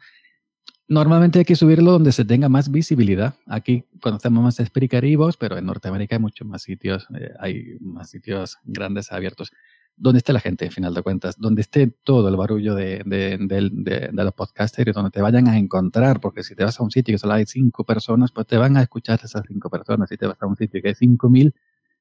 Normalmente 0.90 1.38
hay 1.38 1.46
que 1.46 1.56
subirlo 1.56 1.92
donde 1.92 2.12
se 2.12 2.26
tenga 2.26 2.50
más 2.50 2.72
visibilidad. 2.72 3.36
Aquí 3.46 3.86
conocemos 4.02 4.44
más 4.44 4.58
Spreaker 4.58 5.06
y 5.06 5.16
pero 5.38 5.56
en 5.56 5.68
Norteamérica 5.68 6.16
hay 6.16 6.22
muchos 6.22 6.48
más 6.48 6.64
sitios, 6.64 7.08
eh, 7.14 7.32
hay 7.40 7.78
más 7.80 8.10
sitios 8.10 8.58
grandes 8.64 9.12
abiertos. 9.12 9.52
Donde 9.96 10.18
esté 10.18 10.34
la 10.34 10.40
gente, 10.40 10.66
en 10.66 10.72
final 10.72 10.96
de 10.96 11.04
cuentas, 11.04 11.38
donde 11.38 11.62
esté 11.62 11.88
todo 12.04 12.28
el 12.30 12.36
barullo 12.38 12.74
de, 12.74 13.04
de, 13.06 14.10
los 14.12 14.34
podcasters, 14.34 14.96
donde 14.96 15.12
te 15.12 15.22
vayan 15.22 15.48
a 15.48 15.60
encontrar, 15.60 16.20
porque 16.20 16.42
si 16.42 16.56
te 16.56 16.64
vas 16.64 16.80
a 16.80 16.84
un 16.84 16.90
sitio 16.90 17.14
que 17.14 17.20
solo 17.20 17.34
hay 17.34 17.46
cinco 17.46 17.84
personas, 17.84 18.32
pues 18.32 18.48
te 18.48 18.58
van 18.58 18.76
a 18.78 18.82
escuchar 18.82 19.20
esas 19.24 19.44
cinco 19.48 19.70
personas. 19.70 20.10
Si 20.10 20.18
te 20.18 20.26
vas 20.26 20.42
a 20.42 20.48
un 20.48 20.56
sitio 20.56 20.82
que 20.82 20.88
hay 20.88 20.96
cinco 20.96 21.30
mil, 21.30 21.54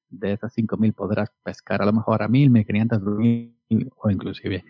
de 0.09 0.33
esas 0.33 0.53
cinco 0.55 0.79
mil 0.79 0.95
podrás 0.95 1.31
pescar 1.43 1.83
a 1.83 1.87
lo 1.87 1.93
mejor 1.93 2.23
a 2.23 2.29
mil, 2.29 2.49
mil 2.49 2.65
quinientas, 2.65 3.03
mil 3.03 3.55
o 3.97 4.11
inclusive 4.11 4.65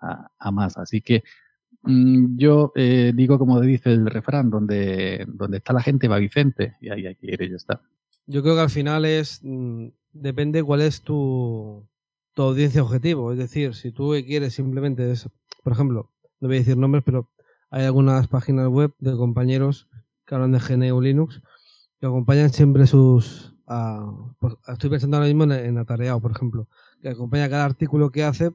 a, 0.00 0.50
más. 0.50 0.76
Así 0.78 1.00
que 1.00 1.22
yo 1.84 2.72
eh, 2.76 3.12
digo 3.14 3.38
como 3.38 3.60
dice 3.60 3.92
el 3.92 4.06
refrán, 4.06 4.50
donde, 4.50 5.24
donde 5.28 5.58
está 5.58 5.72
la 5.72 5.82
gente 5.82 6.08
va 6.08 6.18
Vicente, 6.18 6.76
y 6.80 6.90
ahí 6.90 7.06
hay 7.06 7.16
que 7.16 7.26
ir 7.26 7.42
y 7.42 7.54
está. 7.54 7.80
Yo 8.26 8.42
creo 8.42 8.54
que 8.54 8.60
al 8.60 8.70
final 8.70 9.04
es, 9.04 9.40
mm, 9.42 9.88
depende 10.12 10.62
cuál 10.62 10.82
es 10.82 11.02
tu, 11.02 11.86
audiencia 12.36 12.82
objetivo. 12.82 13.32
Es 13.32 13.38
decir, 13.38 13.74
si 13.74 13.90
tú 13.90 14.14
quieres 14.24 14.54
simplemente, 14.54 15.10
es, 15.10 15.28
por 15.62 15.72
ejemplo, 15.72 16.10
no 16.40 16.48
voy 16.48 16.56
a 16.56 16.60
decir 16.60 16.76
nombres, 16.76 17.02
pero 17.04 17.28
hay 17.70 17.84
algunas 17.84 18.28
páginas 18.28 18.68
web 18.68 18.94
de 18.98 19.16
compañeros 19.16 19.88
que 20.26 20.34
hablan 20.34 20.52
de 20.52 20.60
GNU 20.60 21.00
Linux 21.00 21.42
que 22.00 22.06
acompañan 22.06 22.50
siempre 22.50 22.86
sus... 22.86 23.54
Pues, 24.38 24.54
estoy 24.68 24.90
pensando 24.90 25.16
ahora 25.16 25.28
mismo 25.28 25.44
en, 25.44 25.52
en 25.52 25.78
Atareado, 25.78 26.20
por 26.20 26.32
ejemplo, 26.32 26.68
que 27.00 27.08
acompaña 27.08 27.48
cada 27.48 27.64
artículo 27.64 28.10
que 28.10 28.24
hace 28.24 28.52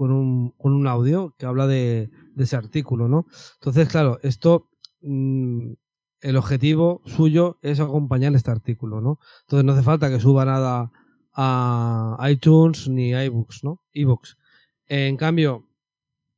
con 0.00 0.12
un, 0.12 0.50
con 0.52 0.72
un 0.72 0.86
audio 0.86 1.34
que 1.38 1.46
habla 1.46 1.66
de, 1.66 2.10
de 2.40 2.44
ese 2.44 2.56
artículo, 2.56 3.06
¿no? 3.06 3.26
Entonces, 3.56 3.88
claro, 3.88 4.18
esto, 4.22 4.70
mm, 5.02 5.72
el 6.22 6.36
objetivo 6.36 7.02
suyo 7.04 7.58
es 7.60 7.80
acompañar 7.80 8.34
este 8.34 8.50
artículo, 8.50 9.02
¿no? 9.02 9.20
Entonces 9.42 9.64
no 9.64 9.72
hace 9.72 9.82
falta 9.82 10.08
que 10.08 10.18
suba 10.18 10.46
nada 10.46 10.90
a 11.34 12.28
iTunes 12.30 12.88
ni 12.88 13.10
iBooks, 13.10 13.62
¿no? 13.62 13.82
iBooks. 13.92 14.38
En 14.86 15.16
cambio, 15.16 15.66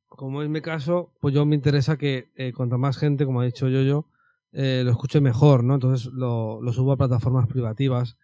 como 0.07 0.43
es 0.43 0.49
mi 0.49 0.61
caso, 0.61 1.13
pues 1.21 1.33
yo 1.33 1.45
me 1.45 1.55
interesa 1.55 1.97
que 1.97 2.31
eh, 2.35 2.51
cuanta 2.53 2.77
más 2.77 2.97
gente, 2.97 3.25
como 3.25 3.41
ha 3.41 3.45
dicho 3.45 3.69
yo, 3.69 3.81
yo, 3.81 4.05
eh, 4.51 4.81
lo 4.83 4.91
escuche 4.91 5.21
mejor, 5.21 5.63
¿no? 5.63 5.75
Entonces 5.75 6.11
lo, 6.13 6.61
lo 6.61 6.73
subo 6.73 6.91
a 6.91 6.97
plataformas 6.97 7.47
privativas. 7.47 8.17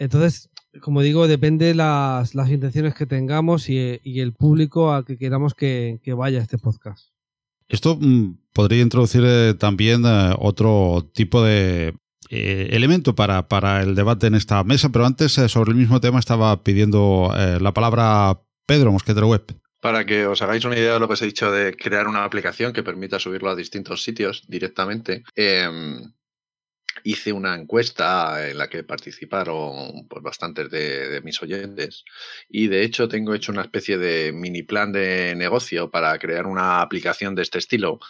Entonces, 0.00 0.48
como 0.80 1.02
digo, 1.02 1.28
depende 1.28 1.74
las, 1.74 2.34
las 2.34 2.48
intenciones 2.48 2.94
que 2.94 3.04
tengamos 3.04 3.68
y, 3.68 4.00
el 4.02 4.32
público 4.32 4.92
al 4.92 5.04
que 5.04 5.18
queramos 5.18 5.54
que, 5.54 6.00
vaya 6.16 6.40
este 6.40 6.56
podcast. 6.56 7.10
Esto 7.68 7.98
mm, 8.00 8.38
podría 8.54 8.80
introducir 8.80 9.22
eh, 9.24 9.54
también 9.54 10.02
eh, 10.06 10.34
otro 10.38 11.08
tipo 11.12 11.42
de 11.42 11.94
eh, 12.30 12.68
elemento 12.72 13.14
para, 13.14 13.46
para, 13.46 13.82
el 13.82 13.94
debate 13.94 14.28
en 14.28 14.36
esta 14.36 14.64
mesa, 14.64 14.88
pero 14.88 15.04
antes 15.04 15.32
sobre 15.32 15.72
el 15.72 15.76
mismo 15.76 16.00
tema 16.00 16.18
estaba 16.18 16.64
pidiendo 16.64 17.32
la 17.60 17.74
palabra 17.74 18.40
Pedro 18.66 18.92
Mosquetero 18.92 19.28
Web. 19.28 19.54
Para 19.80 20.06
que 20.06 20.26
os 20.26 20.40
hagáis 20.40 20.64
una 20.64 20.78
idea 20.78 20.94
de 20.94 21.00
lo 21.00 21.08
que 21.08 21.14
os 21.14 21.22
he 21.22 21.26
dicho 21.26 21.50
de 21.50 21.74
crear 21.74 22.08
una 22.08 22.24
aplicación 22.24 22.72
que 22.72 22.82
permita 22.82 23.18
subirlo 23.18 23.50
a 23.50 23.56
distintos 23.56 24.02
sitios 24.02 24.44
directamente, 24.46 25.24
em, 25.34 26.12
hice 27.04 27.32
una 27.32 27.54
encuesta 27.54 28.48
en 28.48 28.58
la 28.58 28.68
que 28.68 28.84
participaron 28.84 30.06
pues, 30.08 30.22
bastantes 30.22 30.70
de, 30.70 31.20
mis 31.22 31.40
oyentes 31.42 32.04
y 32.48 32.68
de 32.68 32.82
hecho 32.82 33.08
tengo 33.08 33.34
hecho 33.34 33.52
una 33.52 33.62
especie 33.62 33.98
de 33.98 34.32
mini 34.32 34.62
plan 34.62 34.92
de 34.92 35.34
negocio 35.36 35.90
para 35.90 36.18
crear 36.18 36.46
una 36.46 36.80
aplicación 36.82 37.34
de 37.34 37.42
este 37.42 37.58
estilo 37.58 38.00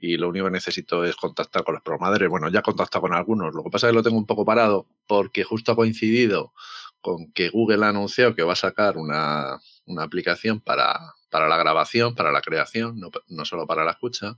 y 0.00 0.16
lo 0.16 0.28
único 0.28 0.46
que 0.46 0.52
necesito 0.52 1.04
es 1.04 1.14
contactar 1.14 1.62
con 1.62 1.74
los 1.74 1.82
programadores. 1.82 2.30
Bueno, 2.30 2.48
ya 2.48 2.60
he 2.60 2.62
contactado 2.62 3.02
con 3.02 3.12
algunos, 3.12 3.54
lo 3.54 3.62
que 3.62 3.70
pasa 3.70 3.86
es 3.86 3.90
que 3.92 3.96
lo 3.96 4.02
tengo 4.02 4.16
un 4.16 4.26
poco 4.26 4.44
parado 4.44 4.86
porque 5.06 5.44
justo 5.44 5.72
ha 5.72 5.76
coincidido 5.76 6.52
con 7.00 7.32
que 7.32 7.48
Google 7.50 7.84
ha 7.84 7.88
anunciado 7.90 8.34
que 8.34 8.42
va 8.42 8.54
a 8.54 8.56
sacar 8.56 8.96
una, 8.96 9.58
una 9.86 10.02
aplicación 10.02 10.60
para, 10.60 11.14
para 11.30 11.48
la 11.48 11.56
grabación, 11.56 12.14
para 12.14 12.32
la 12.32 12.40
creación, 12.40 12.98
no, 12.98 13.10
no 13.28 13.44
solo 13.44 13.66
para 13.66 13.84
la 13.84 13.92
escucha. 13.92 14.36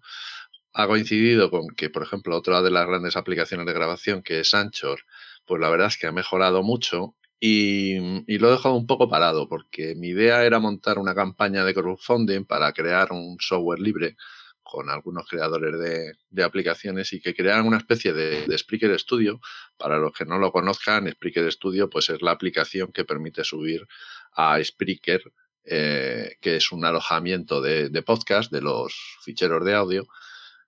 Ha 0.74 0.86
coincidido 0.86 1.50
con 1.50 1.68
que, 1.68 1.90
por 1.90 2.02
ejemplo, 2.02 2.36
otra 2.36 2.62
de 2.62 2.70
las 2.70 2.86
grandes 2.86 3.16
aplicaciones 3.16 3.66
de 3.66 3.72
grabación, 3.72 4.22
que 4.22 4.40
es 4.40 4.54
Anchor, 4.54 5.00
pues 5.44 5.60
la 5.60 5.68
verdad 5.68 5.88
es 5.88 5.98
que 5.98 6.06
ha 6.06 6.12
mejorado 6.12 6.62
mucho 6.62 7.14
y, 7.44 7.98
lo 8.38 8.48
he 8.48 8.52
dejado 8.52 8.76
un 8.76 8.86
poco 8.86 9.08
parado 9.10 9.48
porque 9.48 9.96
mi 9.96 10.10
idea 10.10 10.44
era 10.44 10.60
montar 10.60 10.98
una 11.00 11.12
campaña 11.12 11.64
de 11.64 11.74
crowdfunding 11.74 12.44
para 12.44 12.72
crear 12.72 13.10
un 13.10 13.36
software 13.40 13.80
libre 13.80 14.16
con 14.62 14.88
algunos 14.88 15.28
creadores 15.28 15.76
de, 15.76 16.12
de 16.30 16.44
aplicaciones 16.44 17.12
y 17.12 17.20
que 17.20 17.34
crearan 17.34 17.66
una 17.66 17.78
especie 17.78 18.12
de, 18.12 18.46
de, 18.46 18.58
Spreaker 18.58 18.96
Studio. 18.96 19.40
Para 19.76 19.98
los 19.98 20.12
que 20.12 20.24
no 20.24 20.38
lo 20.38 20.52
conozcan, 20.52 21.10
Spreaker 21.10 21.50
Studio 21.50 21.90
pues 21.90 22.10
es 22.10 22.22
la 22.22 22.30
aplicación 22.30 22.92
que 22.92 23.04
permite 23.04 23.42
subir 23.42 23.88
a 24.36 24.62
Spreaker, 24.62 25.24
eh, 25.64 26.36
que 26.40 26.56
es 26.56 26.70
un 26.70 26.84
alojamiento 26.84 27.60
de, 27.60 27.88
de 27.88 28.02
podcast 28.02 28.52
de 28.52 28.62
los 28.62 28.94
ficheros 29.24 29.64
de 29.64 29.74
audio 29.74 30.06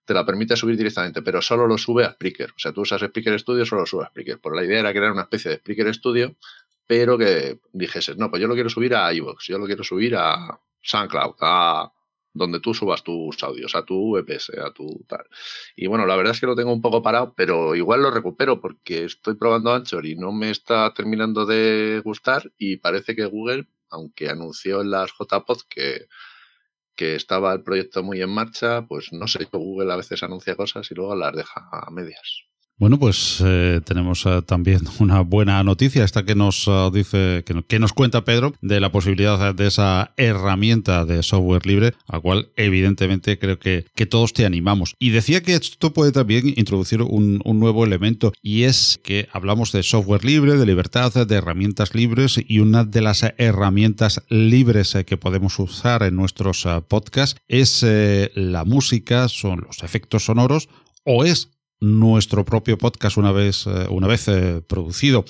te 0.05 0.15
la 0.15 0.27
permite 0.27 0.57
subir 0.57 0.77
directamente, 0.77 1.23
pero 1.23 1.41
solo 1.41 1.67
lo 1.67 1.79
sube 1.79 2.05
a 2.05 2.13
Spreaker. 2.13 2.51
O 2.51 2.59
sea, 2.59 2.73
tú 2.73 2.83
usas 2.83 3.01
Spreaker 3.01 3.39
Studio, 3.39 3.65
solo 3.65 3.83
lo 3.83 3.87
sube 3.87 4.05
a 4.05 4.09
Spreaker. 4.09 4.39
Por 4.39 4.55
la 4.55 4.65
idea 4.65 4.81
era 4.81 4.93
crear 4.93 5.13
una 5.13 5.23
especie 5.23 5.51
de 5.51 5.57
Spreaker 5.59 5.95
Studio, 5.95 6.37
pero 6.87 7.17
que 7.17 7.61
dijese, 7.73 8.15
no, 8.17 8.31
pues 8.31 8.43
yo 8.43 8.49
lo 8.49 8.55
quiero 8.55 8.69
subir 8.69 8.95
a 8.95 9.13
iVoox, 9.13 9.47
yo 9.47 9.59
lo 9.59 9.67
quiero 9.67 9.85
subir 9.85 10.17
a 10.17 10.61
SoundCloud, 10.83 11.37
a 11.41 11.91
donde 12.35 12.61
tú 12.61 12.75
subas 12.75 13.03
tus 13.05 13.43
audios, 13.45 13.75
a 13.77 13.85
tu 13.85 14.17
VPS, 14.17 14.59
a 14.59 14.73
tu 14.73 15.05
tal. 15.09 15.25
Y 15.77 15.87
bueno, 15.87 16.05
la 16.05 16.17
verdad 16.17 16.33
es 16.33 16.41
que 16.41 16.47
lo 16.47 16.57
tengo 16.57 16.73
un 16.73 16.83
poco 16.83 17.03
parado, 17.03 17.33
pero 17.37 17.75
igual 17.77 18.03
lo 18.03 18.11
recupero 18.11 18.61
porque 18.61 19.05
estoy 19.05 19.35
probando 19.35 19.73
Anchor 19.73 20.05
y 20.05 20.17
no 20.17 20.33
me 20.33 20.51
está 20.51 20.93
terminando 20.93 21.47
de 21.47 22.03
gustar 22.05 22.53
y 22.59 22.77
parece 22.79 23.15
que 23.15 23.25
Google, 23.25 23.69
aunque 23.89 24.29
anunció 24.29 24.81
en 24.81 24.91
las 24.91 25.13
JPod 25.13 25.61
que 25.69 26.09
que 26.97 27.15
estaba 27.17 27.53
el 27.53 27.63
proyecto 27.63 28.03
muy 28.03 28.21
en 28.23 28.31
marcha, 28.31 28.87
pues 28.87 29.13
no 29.13 29.27
sé, 29.29 29.47
Google 29.53 29.93
a 29.93 29.97
veces 29.97 30.23
anuncia 30.23 30.57
cosas 30.57 30.91
y 30.91 30.95
luego 30.95 31.15
las 31.17 31.35
deja 31.35 31.69
a 31.73 31.91
medias. 31.91 32.45
Bueno, 32.77 32.99
pues 32.99 33.41
eh, 33.45 33.81
tenemos 33.85 34.27
eh, 34.27 34.43
también 34.45 34.81
una 34.99 35.21
buena 35.21 35.63
noticia, 35.63 36.03
esta 36.03 36.25
que 36.25 36.35
nos 36.35 36.67
uh, 36.67 36.91
dice, 36.93 37.45
que, 37.69 37.79
nos 37.79 37.93
cuenta 37.93 38.25
Pedro, 38.25 38.53
de 38.63 38.81
la 38.81 38.91
posibilidad 38.91 39.55
de 39.55 39.67
esa 39.69 40.13
herramienta 40.17 41.05
de 41.05 41.23
software 41.23 41.67
libre, 41.67 41.95
a 42.09 42.19
cual 42.19 42.49
evidentemente 42.57 43.39
creo 43.39 43.61
que, 43.61 43.87
que 43.95 44.07
todos 44.07 44.33
te 44.33 44.45
animamos. 44.45 44.97
Y 44.99 45.11
decía 45.11 45.41
que 45.41 45.55
esto 45.55 45.93
puede 45.93 46.11
también 46.11 46.49
introducir 46.57 47.01
un, 47.03 47.41
nuevo 47.45 47.85
elemento, 47.85 48.33
y 48.43 48.65
es 48.65 48.99
que 49.05 49.29
hablamos 49.33 49.71
de 49.71 49.85
software 49.85 50.25
libre, 50.25 50.57
de 50.57 50.67
libertad, 50.67 51.13
de 51.15 51.35
herramientas 51.37 51.95
libres, 51.95 52.41
y 52.45 52.59
una 52.59 52.85
de 52.85 53.03
las 53.03 53.23
herramientas 53.39 54.21
libres 54.29 54.97
que 55.07 55.17
podemos 55.17 55.61
usar 55.61 56.03
en 56.03 56.17
nuestros 56.17 56.67
podcasts 56.89 57.41
es 57.47 57.85
eh, 57.85 58.33
la 58.35 58.65
música, 58.65 59.29
son 59.29 59.61
los 59.61 59.85
efectos 59.85 60.25
sonoros, 60.25 60.69
o 61.05 61.25
es 61.25 61.54
nuestro 61.85 62.45
propio 62.45 62.79
podcast 62.79 63.17
una 63.17 63.33
vez, 63.33 63.67
eh, 63.67 63.87
una 63.91 64.07
vez 64.07 64.29
eh, 64.29 64.63
producido, 64.67 65.25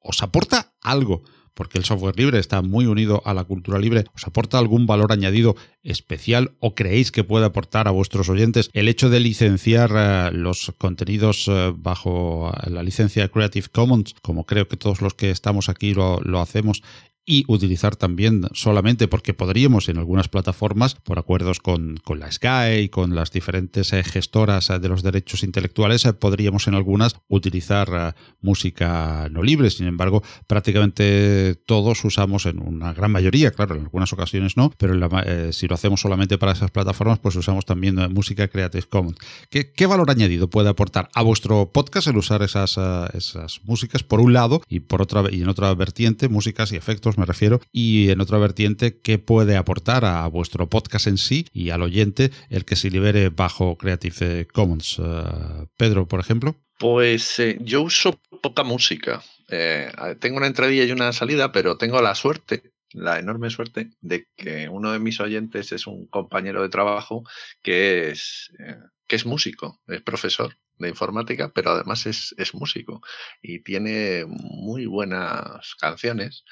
¿os 0.00 0.22
aporta 0.22 0.72
algo? 0.80 1.22
Porque 1.54 1.78
el 1.78 1.84
software 1.84 2.16
libre 2.16 2.38
está 2.38 2.62
muy 2.62 2.86
unido 2.86 3.22
a 3.26 3.34
la 3.34 3.44
cultura 3.44 3.78
libre. 3.78 4.04
¿Os 4.14 4.26
aporta 4.26 4.58
algún 4.58 4.86
valor 4.86 5.12
añadido 5.12 5.56
especial 5.82 6.52
o 6.58 6.74
creéis 6.74 7.12
que 7.12 7.24
puede 7.24 7.44
aportar 7.44 7.86
a 7.86 7.90
vuestros 7.90 8.28
oyentes 8.30 8.70
el 8.72 8.88
hecho 8.88 9.10
de 9.10 9.20
licenciar 9.20 9.92
uh, 9.92 10.34
los 10.34 10.72
contenidos 10.78 11.50
bajo 11.76 12.50
la 12.66 12.82
licencia 12.82 13.28
Creative 13.28 13.68
Commons, 13.70 14.14
como 14.22 14.46
creo 14.46 14.68
que 14.68 14.78
todos 14.78 15.02
los 15.02 15.12
que 15.12 15.30
estamos 15.30 15.68
aquí 15.68 15.92
lo, 15.92 16.20
lo 16.20 16.40
hacemos, 16.40 16.82
y 17.26 17.44
utilizar 17.48 17.96
también 17.96 18.42
solamente 18.52 19.08
porque 19.08 19.34
podríamos 19.34 19.88
en 19.88 19.98
algunas 19.98 20.28
plataformas, 20.28 20.94
por 20.94 21.18
acuerdos 21.18 21.60
con, 21.60 21.98
con 22.02 22.18
la 22.18 22.30
Sky, 22.32 22.88
con 22.90 23.14
las 23.14 23.30
diferentes 23.30 23.92
eh, 23.92 24.02
gestoras 24.02 24.70
eh, 24.70 24.78
de 24.78 24.88
los 24.88 25.02
derechos 25.02 25.42
intelectuales, 25.42 26.04
eh, 26.06 26.12
podríamos 26.12 26.66
en 26.66 26.74
algunas 26.74 27.16
utilizar 27.28 28.14
música 28.40 29.28
no 29.30 29.42
libre. 29.42 29.70
Sin 29.70 29.86
embargo, 29.86 30.22
prácticamente 30.46 31.54
todos 31.66 32.04
usamos 32.04 32.46
en 32.46 32.58
una 32.60 32.92
gran 32.92 33.12
mayoría, 33.12 33.50
claro, 33.50 33.76
en 33.76 33.82
algunas 33.82 34.12
ocasiones 34.12 34.56
no, 34.56 34.72
pero 34.76 34.94
la, 34.94 35.08
eh, 35.26 35.52
si 35.52 35.68
lo 35.68 35.74
hacemos 35.74 36.00
solamente 36.00 36.38
para 36.38 36.52
esas 36.52 36.70
plataformas, 36.70 37.18
pues 37.18 37.36
usamos 37.36 37.64
también 37.64 37.96
música 38.12 38.48
Creative 38.48 38.86
Commons. 38.88 39.18
¿Qué, 39.50 39.72
¿Qué, 39.72 39.86
valor 39.86 40.10
añadido 40.10 40.48
puede 40.48 40.68
aportar 40.68 41.08
a 41.14 41.22
vuestro 41.22 41.70
podcast 41.72 42.06
el 42.06 42.16
usar 42.16 42.42
esas, 42.42 42.78
esas 43.14 43.60
músicas 43.64 44.02
por 44.02 44.20
un 44.20 44.32
lado 44.32 44.62
y 44.68 44.80
por 44.80 45.02
otra 45.02 45.24
y 45.30 45.42
en 45.42 45.48
otra 45.48 45.74
vertiente, 45.74 46.28
músicas 46.28 46.72
y 46.72 46.76
efectos 46.76 47.09
me 47.18 47.26
refiero, 47.26 47.60
y 47.72 48.10
en 48.10 48.20
otra 48.20 48.38
vertiente, 48.38 49.00
¿qué 49.00 49.18
puede 49.18 49.56
aportar 49.56 50.04
a 50.04 50.26
vuestro 50.28 50.68
podcast 50.68 51.06
en 51.06 51.18
sí 51.18 51.46
y 51.52 51.70
al 51.70 51.82
oyente 51.82 52.30
el 52.48 52.64
que 52.64 52.76
se 52.76 52.90
libere 52.90 53.28
bajo 53.28 53.76
Creative 53.76 54.46
Commons? 54.46 54.98
Uh, 54.98 55.66
Pedro, 55.76 56.06
por 56.06 56.20
ejemplo. 56.20 56.56
Pues 56.78 57.38
eh, 57.38 57.58
yo 57.60 57.82
uso 57.82 58.18
poca 58.42 58.62
música. 58.62 59.22
Eh, 59.48 59.92
tengo 60.18 60.38
una 60.38 60.46
entradilla 60.46 60.84
y 60.84 60.92
una 60.92 61.12
salida, 61.12 61.52
pero 61.52 61.76
tengo 61.76 62.00
la 62.00 62.14
suerte, 62.14 62.72
la 62.92 63.18
enorme 63.18 63.50
suerte, 63.50 63.90
de 64.00 64.26
que 64.36 64.68
uno 64.68 64.92
de 64.92 64.98
mis 64.98 65.20
oyentes 65.20 65.72
es 65.72 65.86
un 65.86 66.06
compañero 66.06 66.62
de 66.62 66.68
trabajo 66.68 67.24
que 67.62 68.10
es, 68.10 68.50
eh, 68.58 68.76
que 69.06 69.16
es 69.16 69.26
músico, 69.26 69.80
es 69.88 70.00
profesor 70.02 70.56
de 70.80 70.88
informática, 70.88 71.50
pero 71.54 71.70
además 71.70 72.06
es, 72.06 72.34
es, 72.38 72.54
músico 72.54 73.02
y 73.42 73.60
tiene 73.60 74.24
muy 74.26 74.86
buenas 74.86 75.74
canciones 75.76 76.44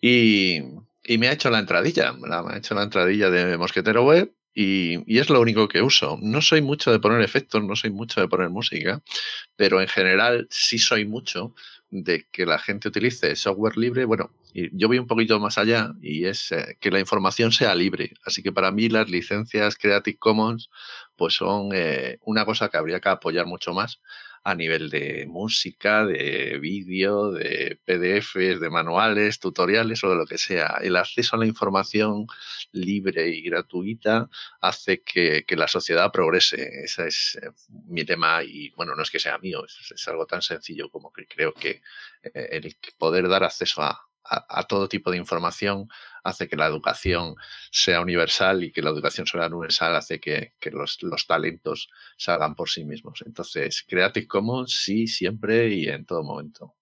y, 0.00 0.60
y 1.04 1.18
me 1.18 1.28
ha 1.28 1.32
hecho 1.32 1.50
la 1.50 1.58
entradilla, 1.58 2.12
me 2.12 2.28
ha 2.32 2.56
hecho 2.56 2.74
la 2.74 2.82
entradilla 2.82 3.30
de 3.30 3.56
Mosquetero 3.58 4.04
Web 4.04 4.32
y, 4.54 4.98
y, 5.12 5.18
es 5.18 5.30
lo 5.30 5.40
único 5.40 5.68
que 5.68 5.80
uso. 5.80 6.18
No 6.20 6.42
soy 6.42 6.60
mucho 6.60 6.90
de 6.90 6.98
poner 6.98 7.20
efectos, 7.22 7.62
no 7.62 7.76
soy 7.76 7.90
mucho 7.90 8.20
de 8.20 8.28
poner 8.28 8.50
música, 8.50 9.00
pero 9.56 9.80
en 9.80 9.88
general 9.88 10.48
sí 10.50 10.78
soy 10.78 11.04
mucho 11.04 11.54
de 11.90 12.26
que 12.30 12.46
la 12.46 12.58
gente 12.58 12.88
utilice 12.88 13.34
software 13.36 13.76
libre. 13.76 14.04
Bueno, 14.04 14.30
yo 14.54 14.88
voy 14.88 14.98
un 14.98 15.06
poquito 15.06 15.38
más 15.40 15.58
allá 15.58 15.92
y 16.00 16.26
es 16.26 16.52
eh, 16.52 16.76
que 16.80 16.90
la 16.90 17.00
información 17.00 17.52
sea 17.52 17.74
libre. 17.74 18.12
Así 18.24 18.42
que 18.42 18.52
para 18.52 18.70
mí 18.70 18.88
las 18.88 19.08
licencias 19.08 19.76
Creative 19.76 20.18
Commons 20.18 20.70
pues 21.16 21.34
son 21.34 21.70
eh, 21.72 22.18
una 22.22 22.44
cosa 22.44 22.68
que 22.68 22.76
habría 22.76 23.00
que 23.00 23.08
apoyar 23.08 23.46
mucho 23.46 23.74
más 23.74 24.00
a 24.42 24.54
nivel 24.54 24.88
de 24.90 25.26
música, 25.26 26.04
de 26.06 26.58
vídeo, 26.60 27.30
de 27.32 27.78
PDFs, 27.84 28.60
de 28.60 28.70
manuales, 28.70 29.38
tutoriales 29.38 30.02
o 30.04 30.10
de 30.10 30.16
lo 30.16 30.26
que 30.26 30.38
sea. 30.38 30.78
El 30.82 30.96
acceso 30.96 31.36
a 31.36 31.38
la 31.38 31.46
información 31.46 32.26
libre 32.72 33.28
y 33.28 33.42
gratuita 33.42 34.28
hace 34.60 35.02
que, 35.02 35.44
que 35.46 35.56
la 35.56 35.68
sociedad 35.68 36.10
progrese. 36.10 36.84
Ese 36.84 37.08
es 37.08 37.38
eh, 37.42 37.50
mi 37.86 38.04
tema 38.04 38.42
y 38.42 38.70
bueno, 38.70 38.94
no 38.94 39.02
es 39.02 39.10
que 39.10 39.18
sea 39.18 39.38
mío, 39.38 39.64
es, 39.64 39.92
es 39.92 40.08
algo 40.08 40.26
tan 40.26 40.42
sencillo 40.42 40.90
como 40.90 41.12
que 41.12 41.26
creo 41.26 41.52
que 41.52 41.82
eh, 42.22 42.48
el 42.52 42.76
poder 42.98 43.28
dar 43.28 43.44
acceso 43.44 43.82
a, 43.82 44.09
a, 44.24 44.62
todo 44.64 44.88
tipo 44.88 45.10
de 45.10 45.16
información 45.16 45.88
hace 46.22 46.48
que 46.48 46.56
la 46.56 46.66
educación 46.66 47.34
sea 47.70 48.00
universal 48.00 48.62
y 48.62 48.72
que 48.72 48.82
la 48.82 48.90
educación 48.90 49.26
sea 49.26 49.46
universal 49.46 49.96
hace 49.96 50.20
que, 50.20 50.54
que 50.60 50.70
los, 50.70 51.02
los, 51.02 51.26
talentos 51.26 51.88
salgan 52.16 52.54
por 52.54 52.68
sí 52.68 52.84
mismos. 52.84 53.22
Entonces, 53.26 53.84
Creative 53.88 54.26
Commons 54.26 54.82
sí, 54.82 55.06
siempre 55.06 55.68
y 55.68 55.88
en 55.88 56.04
todo 56.04 56.22
momento. 56.22 56.74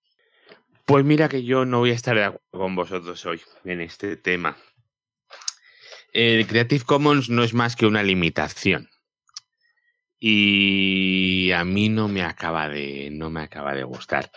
Pues 0.85 1.05
mira 1.05 1.29
que 1.29 1.45
yo 1.45 1.65
no 1.65 1.81
voy 1.81 1.91
a 1.91 1.95
estar 1.95 2.17
de 2.17 2.25
acuerdo 2.25 2.49
con 2.51 2.75
vosotros 2.75 3.25
hoy 3.27 3.41
en 3.65 3.81
este 3.81 4.17
tema. 4.17 4.57
El 6.13 6.47
Creative 6.47 6.85
Commons 6.85 7.29
no 7.29 7.45
es 7.45 7.55
más 7.55 7.77
que 7.77 7.87
una 7.87 8.03
limitación. 8.03 8.89
Y 10.19 11.53
a 11.53 11.65
mí 11.65 11.89
no 11.89 12.09
me 12.09 12.23
acaba 12.23 12.69
de, 12.69 13.11
no 13.13 13.31
me 13.31 13.43
acaba 13.43 13.75
de 13.75 13.85
gustar. 13.85 14.33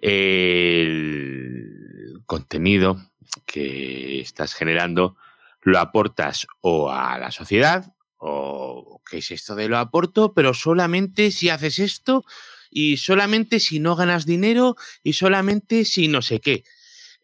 El 0.00 1.95
contenido 2.24 2.96
que 3.44 4.20
estás 4.20 4.54
generando 4.54 5.16
lo 5.62 5.78
aportas 5.78 6.46
o 6.60 6.90
a 6.90 7.18
la 7.18 7.30
sociedad 7.30 7.92
o 8.18 9.02
qué 9.08 9.18
es 9.18 9.30
esto 9.30 9.54
de 9.54 9.68
lo 9.68 9.78
aporto, 9.78 10.32
pero 10.32 10.54
solamente 10.54 11.30
si 11.30 11.48
haces 11.48 11.78
esto 11.78 12.24
y 12.70 12.96
solamente 12.96 13.60
si 13.60 13.80
no 13.80 13.96
ganas 13.96 14.26
dinero 14.26 14.76
y 15.02 15.14
solamente 15.14 15.84
si 15.84 16.08
no 16.08 16.22
sé 16.22 16.40
qué. 16.40 16.64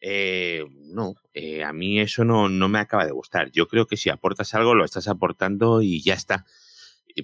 Eh, 0.01 0.65
no, 0.93 1.15
eh, 1.33 1.63
a 1.63 1.73
mí 1.73 2.01
eso 2.01 2.25
no, 2.25 2.49
no 2.49 2.69
me 2.69 2.81
acaba 2.81 3.07
de 3.07 3.13
gustar. 3.13 3.51
Yo 3.53 3.69
creo 3.69 3.87
que 3.87 3.97
si 3.97 4.11
aportas 4.11 4.55
algo 4.55 4.75
lo 4.75 4.85
estás 4.85 5.09
aportando 5.09 5.81
y 5.81 6.03
ya 6.03 6.15
está. 6.15 6.45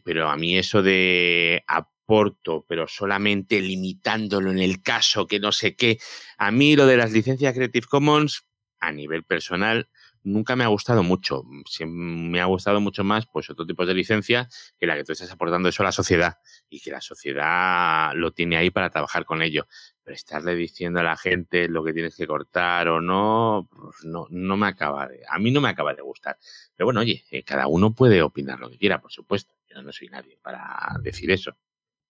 Pero 0.05 0.29
a 0.29 0.37
mí 0.37 0.57
eso 0.57 0.83
de 0.83 1.65
aporto, 2.09 2.65
pero 2.67 2.89
solamente 2.89 3.61
limitándolo 3.61 4.51
en 4.51 4.61
el 4.61 4.83
caso 4.83 5.27
que 5.27 5.39
no 5.39 5.53
sé 5.53 5.77
qué, 5.77 5.99
a 6.39 6.51
mí 6.51 6.75
lo 6.75 6.87
de 6.87 6.97
las 6.97 7.13
licencias 7.13 7.53
Creative 7.53 7.87
Commons 7.87 8.45
a 8.81 8.93
nivel 8.93 9.25
personal 9.25 9.91
nunca 10.23 10.57
me 10.57 10.65
ha 10.65 10.69
gustado 10.69 11.03
mucho. 11.03 11.43
me 11.87 12.41
ha 12.41 12.47
gustado 12.47 12.81
mucho 12.81 13.05
más 13.05 13.27
pues 13.31 13.51
otro 13.51 13.67
tipo 13.67 13.85
de 13.85 13.93
licencia 13.93 14.49
que 14.79 14.87
la 14.87 14.97
que 14.97 15.05
tú 15.05 15.13
estás 15.13 15.31
aportando 15.31 15.69
eso 15.69 15.83
a 15.83 15.87
la 15.87 15.93
sociedad 15.93 16.39
y 16.71 16.81
que 16.81 16.91
la 16.91 17.03
sociedad 17.03 18.13
lo 18.15 18.33
tiene 18.33 18.57
ahí 18.57 18.71
para 18.71 18.89
trabajar 18.89 19.27
con 19.27 19.43
ello. 19.43 19.67
Pero 20.03 20.15
estarle 20.15 20.55
diciendo 20.55 21.01
a 21.01 21.03
la 21.03 21.17
gente 21.17 21.69
lo 21.69 21.85
que 21.85 21.93
tienes 21.93 22.17
que 22.17 22.27
cortar 22.27 22.89
o 22.89 23.03
no, 23.03 23.69
pues 23.71 24.05
no, 24.05 24.27
no 24.31 24.57
me 24.57 24.67
acaba 24.67 25.09
de, 25.09 25.23
a 25.29 25.39
mí 25.39 25.51
no 25.51 25.61
me 25.61 25.69
acaba 25.69 25.93
de 25.93 26.03
gustar. 26.03 26.39
Pero 26.75 26.87
bueno, 26.87 27.01
oye, 27.01 27.25
eh, 27.31 27.43
cada 27.43 27.67
uno 27.67 27.93
puede 27.93 28.23
opinar 28.23 28.61
lo 28.61 28.71
que 28.71 28.79
quiera, 28.79 29.01
por 29.01 29.13
supuesto. 29.13 29.55
Yo 29.69 29.83
no 29.83 29.93
soy 29.93 30.09
nadie 30.09 30.39
para 30.43 30.97
decir 31.03 31.31
eso. 31.31 31.55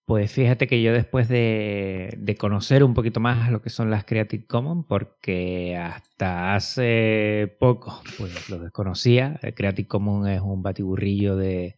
Pues 0.08 0.32
fíjate 0.32 0.66
que 0.66 0.80
yo 0.80 0.94
después 0.94 1.28
de, 1.28 2.34
conocer 2.38 2.82
un 2.82 2.94
poquito 2.94 3.20
más 3.20 3.52
lo 3.52 3.60
que 3.60 3.68
son 3.68 3.90
las 3.90 4.06
Creative 4.06 4.46
Commons, 4.46 4.86
porque 4.88 5.76
hasta 5.76 6.54
hace 6.54 7.54
poco 7.60 8.00
pues 8.16 8.48
lo 8.48 8.58
desconocía, 8.58 9.38
Creative 9.54 9.86
Commons 9.86 10.30
es 10.30 10.40
un 10.40 10.62
batiburrillo 10.62 11.36
de, 11.36 11.76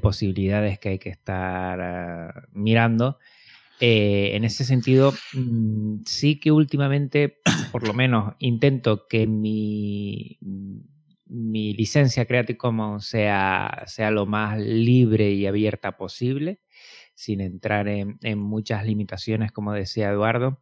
posibilidades 0.00 0.78
que 0.78 0.90
hay 0.90 0.98
que 1.00 1.08
estar 1.08 1.80
ah, 1.80 2.46
mirando. 2.52 3.18
Eh, 3.80 4.30
en 4.34 4.44
ese 4.44 4.64
sentido, 4.64 5.12
mm, 5.32 6.04
sí 6.06 6.38
que 6.38 6.52
últimamente, 6.52 7.40
por 7.72 7.84
lo 7.84 7.94
menos, 7.94 8.34
intento 8.38 9.08
que 9.08 9.26
mi, 9.26 10.38
mi 11.26 11.74
licencia 11.74 12.26
Creative 12.26 12.58
Commons 12.58 13.06
sea, 13.06 13.82
sea 13.86 14.12
lo 14.12 14.24
más 14.24 14.56
libre 14.56 15.32
y 15.32 15.46
abierta 15.46 15.96
posible 15.96 16.60
sin 17.16 17.40
entrar 17.40 17.88
en, 17.88 18.18
muchas 18.38 18.86
limitaciones, 18.86 19.50
como 19.50 19.72
decía 19.72 20.10
Eduardo. 20.10 20.60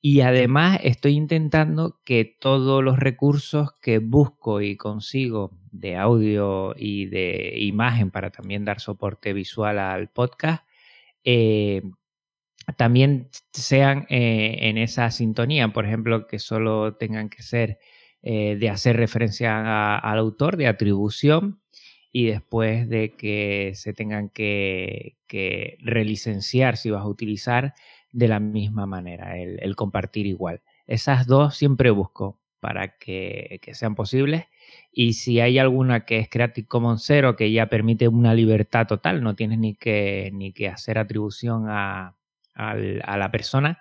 Y 0.00 0.22
además 0.22 0.80
estoy 0.82 1.14
intentando 1.14 2.00
que 2.04 2.24
todos 2.24 2.82
los 2.82 2.98
recursos 2.98 3.72
que 3.80 3.98
busco 3.98 4.60
y 4.60 4.76
consigo 4.76 5.52
de 5.70 5.96
audio 5.96 6.74
y 6.76 7.06
de 7.06 7.54
imagen 7.60 8.10
para 8.10 8.30
también 8.30 8.64
dar 8.64 8.80
soporte 8.80 9.32
visual 9.32 9.78
al 9.78 10.10
podcast, 10.10 10.64
eh, 11.22 11.82
también 12.76 13.28
sean 13.52 14.06
eh, 14.08 14.56
en 14.62 14.78
esa 14.78 15.10
sintonía. 15.10 15.68
Por 15.68 15.86
ejemplo, 15.86 16.26
que 16.26 16.38
solo 16.38 16.96
tengan 16.96 17.28
que 17.28 17.42
ser 17.42 17.78
eh, 18.22 18.56
de 18.56 18.70
hacer 18.70 18.96
referencia 18.96 19.98
al 19.98 20.18
autor, 20.18 20.56
de 20.56 20.66
atribución, 20.66 21.60
y 22.16 22.26
después 22.26 22.88
de 22.88 23.16
que 23.16 23.72
se 23.74 23.92
tengan 23.92 24.28
que, 24.28 25.16
relicenciar 25.80 26.76
si 26.76 26.90
vas 26.90 27.02
a 27.02 27.08
utilizar 27.08 27.74
de 28.12 28.28
la 28.28 28.38
misma 28.38 28.86
manera, 28.86 29.36
el, 29.36 29.74
compartir 29.74 30.26
igual. 30.26 30.62
Esas 30.86 31.26
dos 31.26 31.56
siempre 31.56 31.90
busco 31.90 32.38
para 32.60 32.96
que, 32.98 33.60
sean 33.72 33.96
posibles. 33.96 34.44
Y 34.92 35.14
si 35.14 35.40
hay 35.40 35.58
alguna 35.58 36.04
que 36.04 36.18
es 36.18 36.28
Creative 36.30 36.68
Commons 36.68 37.02
Zero, 37.04 37.34
que 37.34 37.50
ya 37.50 37.66
permite 37.66 38.06
una 38.06 38.32
libertad 38.32 38.86
total, 38.86 39.20
no 39.20 39.34
tienes 39.34 39.58
ni 39.58 39.74
que, 39.74 40.30
ni 40.32 40.52
que 40.52 40.68
hacer 40.68 40.98
atribución 40.98 41.64
a, 41.68 42.14
la 42.54 43.30
persona, 43.32 43.80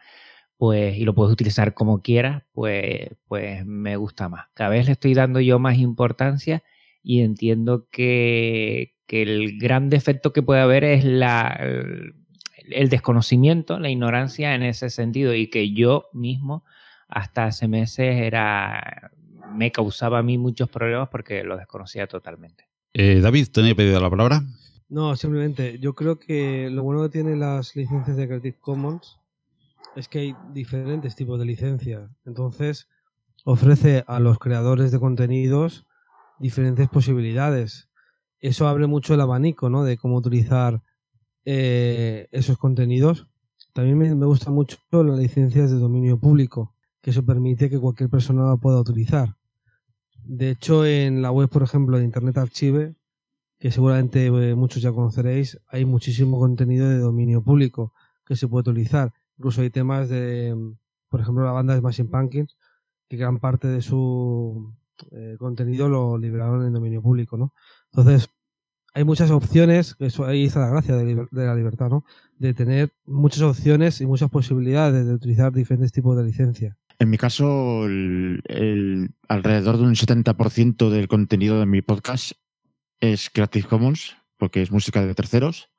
pues, 0.57 0.97
y 0.97 1.05
lo 1.05 1.13
puedes 1.13 1.33
utilizar 1.33 1.75
como 1.75 2.01
quieras, 2.01 2.41
pues, 2.51 3.09
pues 3.27 3.63
me 3.63 3.95
gusta 3.95 4.27
más. 4.27 4.47
Cada 4.55 4.71
vez 4.71 4.87
le 4.87 4.93
estoy 4.93 5.13
dando 5.13 5.39
yo 5.39 5.59
más 5.59 5.77
importancia 5.77 6.63
y 7.03 7.21
entiendo 7.21 7.87
que, 7.91 8.93
el 9.09 9.59
gran 9.59 9.89
defecto 9.89 10.33
que 10.33 10.41
puede 10.41 10.61
haber 10.61 10.83
es 10.83 11.05
la, 11.05 11.55
el, 12.67 12.89
desconocimiento, 12.89 13.77
la 13.77 13.91
ignorancia 13.91 14.55
en 14.55 14.63
ese 14.63 14.89
sentido 14.89 15.35
y 15.35 15.51
que 15.51 15.71
yo 15.71 16.05
mismo 16.13 16.63
hasta 17.07 17.45
hace 17.45 17.67
meses 17.67 18.17
era 18.17 19.11
me 19.53 19.71
causaba 19.71 20.17
a 20.17 20.23
mí 20.23 20.39
muchos 20.39 20.67
problemas 20.67 21.09
porque 21.09 21.43
lo 21.43 21.57
desconocía 21.57 22.07
totalmente. 22.07 22.67
Eh, 22.93 23.19
David, 23.21 23.49
¿tenía 23.53 23.75
pedido 23.75 23.99
la 23.99 24.09
palabra? 24.09 24.41
No, 24.89 25.15
simplemente 25.15 25.77
yo 25.77 25.93
creo 25.93 26.17
que 26.17 26.71
lo 26.71 26.81
bueno 26.81 27.03
que 27.03 27.09
tienen 27.09 27.39
las 27.39 27.75
licencias 27.75 28.17
de 28.17 28.27
Creative 28.27 28.57
Commons 28.59 29.19
es 29.95 30.07
que 30.07 30.19
hay 30.19 30.35
diferentes 30.53 31.15
tipos 31.15 31.37
de 31.37 31.45
licencias. 31.45 32.09
Entonces, 32.25 32.87
ofrece 33.43 34.03
a 34.07 34.19
los 34.19 34.39
creadores 34.39 34.91
de 34.91 34.99
contenidos 34.99 35.85
diferentes 36.43 36.89
posibilidades. 36.89 37.89
Eso 38.41 38.67
abre 38.67 38.85
mucho 38.85 39.13
el 39.13 39.21
abanico, 39.21 39.69
¿no? 39.69 39.85
De 39.85 39.97
cómo 39.97 40.17
utilizar 40.17 40.81
eh, 41.45 42.27
esos 42.31 42.57
contenidos. 42.57 43.27
También 43.71 43.97
me, 43.97 44.25
gusta 44.25 44.51
mucho 44.51 44.77
las 44.91 45.17
licencias 45.17 45.71
de 45.71 45.77
dominio 45.77 46.19
público, 46.19 46.75
que 47.01 47.11
eso 47.11 47.25
permite 47.25 47.69
que 47.69 47.79
cualquier 47.79 48.09
persona 48.09 48.43
la 48.43 48.57
pueda 48.57 48.81
utilizar. 48.81 49.37
De 50.25 50.49
hecho, 50.49 50.85
en 50.85 51.21
la 51.21 51.31
web, 51.31 51.49
por 51.49 51.63
ejemplo, 51.63 51.97
de 51.97 52.03
Internet 52.03 52.37
Archive, 52.37 52.93
que 53.57 53.71
seguramente 53.71 54.25
eh, 54.25 54.55
muchos 54.55 54.81
ya 54.81 54.91
conoceréis, 54.91 55.57
hay 55.69 55.85
muchísimo 55.85 56.37
contenido 56.39 56.89
de 56.89 56.97
dominio 56.97 57.41
público 57.41 57.93
que 58.25 58.35
se 58.35 58.49
puede 58.49 58.69
utilizar. 58.69 59.13
Incluso 59.37 59.61
hay 59.61 59.69
temas 59.69 60.09
de, 60.09 60.55
por 61.07 61.21
ejemplo, 61.21 61.45
la 61.45 61.53
banda 61.53 61.73
de 61.73 61.79
Smashing 61.79 62.11
Pumpkins, 62.11 62.57
que 63.07 63.15
gran 63.15 63.39
parte 63.39 63.69
de 63.69 63.81
su 63.81 64.73
eh, 65.11 65.35
contenido 65.37 65.89
lo 65.89 66.17
liberaron 66.17 66.65
en 66.65 66.73
dominio 66.73 67.01
público, 67.01 67.37
¿no? 67.37 67.53
Entonces, 67.91 68.29
hay 68.93 69.03
muchas 69.03 69.31
opciones, 69.31 69.95
eso 69.99 70.25
ahí 70.25 70.45
está 70.45 70.59
la 70.59 70.69
gracia 70.69 70.95
de, 70.95 71.27
la 71.31 71.55
libertad, 71.55 71.89
¿no? 71.89 72.05
De 72.37 72.53
tener 72.53 72.91
muchas 73.05 73.41
opciones 73.41 74.01
y 74.01 74.05
muchas 74.05 74.29
posibilidades 74.29 75.07
de 75.07 75.13
utilizar 75.13 75.51
diferentes 75.51 75.91
tipos 75.91 76.15
de 76.15 76.23
licencia. 76.23 76.77
En 76.99 77.09
mi 77.09 77.17
caso, 77.17 77.85
el, 77.85 79.09
alrededor 79.27 79.77
de 79.77 79.83
un 79.83 79.95
70% 79.95 80.89
del 80.89 81.07
contenido 81.07 81.59
de 81.59 81.65
mi 81.65 81.81
podcast 81.81 82.33
es 82.99 83.31
Creative 83.31 83.67
Commons, 83.67 84.15
porque 84.37 84.61
es 84.61 84.71
música 84.71 85.03
de 85.03 85.15
terceros. 85.15 85.69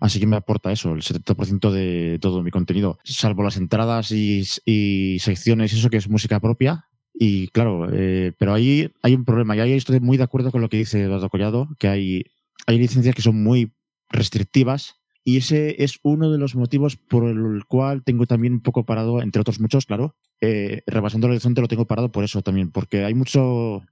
Así 0.00 0.18
que 0.18 0.26
me 0.26 0.36
aporta 0.36 0.72
eso, 0.72 0.94
el 0.94 1.02
70% 1.02 1.70
de 1.70 2.18
todo 2.20 2.42
mi 2.42 2.50
contenido, 2.50 2.98
salvo 3.04 3.44
las 3.44 3.56
entradas 3.56 4.10
y 4.10 5.18
secciones, 5.20 5.72
eso 5.74 5.90
que 5.90 5.98
es 5.98 6.08
música 6.08 6.40
propia, 6.40 6.86
y 7.14 7.48
claro, 7.48 7.88
eh, 7.92 8.32
pero 8.38 8.54
ahí 8.54 8.90
hay 9.02 9.14
un 9.14 9.24
problema. 9.24 9.56
Y 9.56 9.60
ahí 9.60 9.72
estoy 9.72 10.00
muy 10.00 10.16
de 10.16 10.24
acuerdo 10.24 10.50
con 10.50 10.60
lo 10.60 10.68
que 10.68 10.78
dice 10.78 11.02
Eduardo 11.02 11.28
Collado, 11.28 11.68
que 11.78 11.88
hay, 11.88 12.24
hay 12.66 12.78
licencias 12.78 13.14
que 13.14 13.22
son 13.22 13.42
muy 13.42 13.72
restrictivas. 14.08 14.96
Y 15.24 15.36
ese 15.36 15.82
es 15.82 16.00
uno 16.02 16.32
de 16.32 16.38
los 16.38 16.56
motivos 16.56 16.96
por 16.96 17.24
el 17.28 17.64
cual 17.66 18.02
tengo 18.02 18.26
también 18.26 18.54
un 18.54 18.60
poco 18.60 18.84
parado, 18.84 19.22
entre 19.22 19.40
otros 19.40 19.60
muchos, 19.60 19.86
claro. 19.86 20.16
Eh, 20.40 20.82
rebasando 20.86 21.28
el 21.28 21.32
horizonte 21.34 21.60
lo 21.60 21.68
tengo 21.68 21.86
parado 21.86 22.10
por 22.10 22.24
eso 22.24 22.42
también, 22.42 22.72
porque 22.72 23.04
hay 23.04 23.14
mucho, 23.14 23.82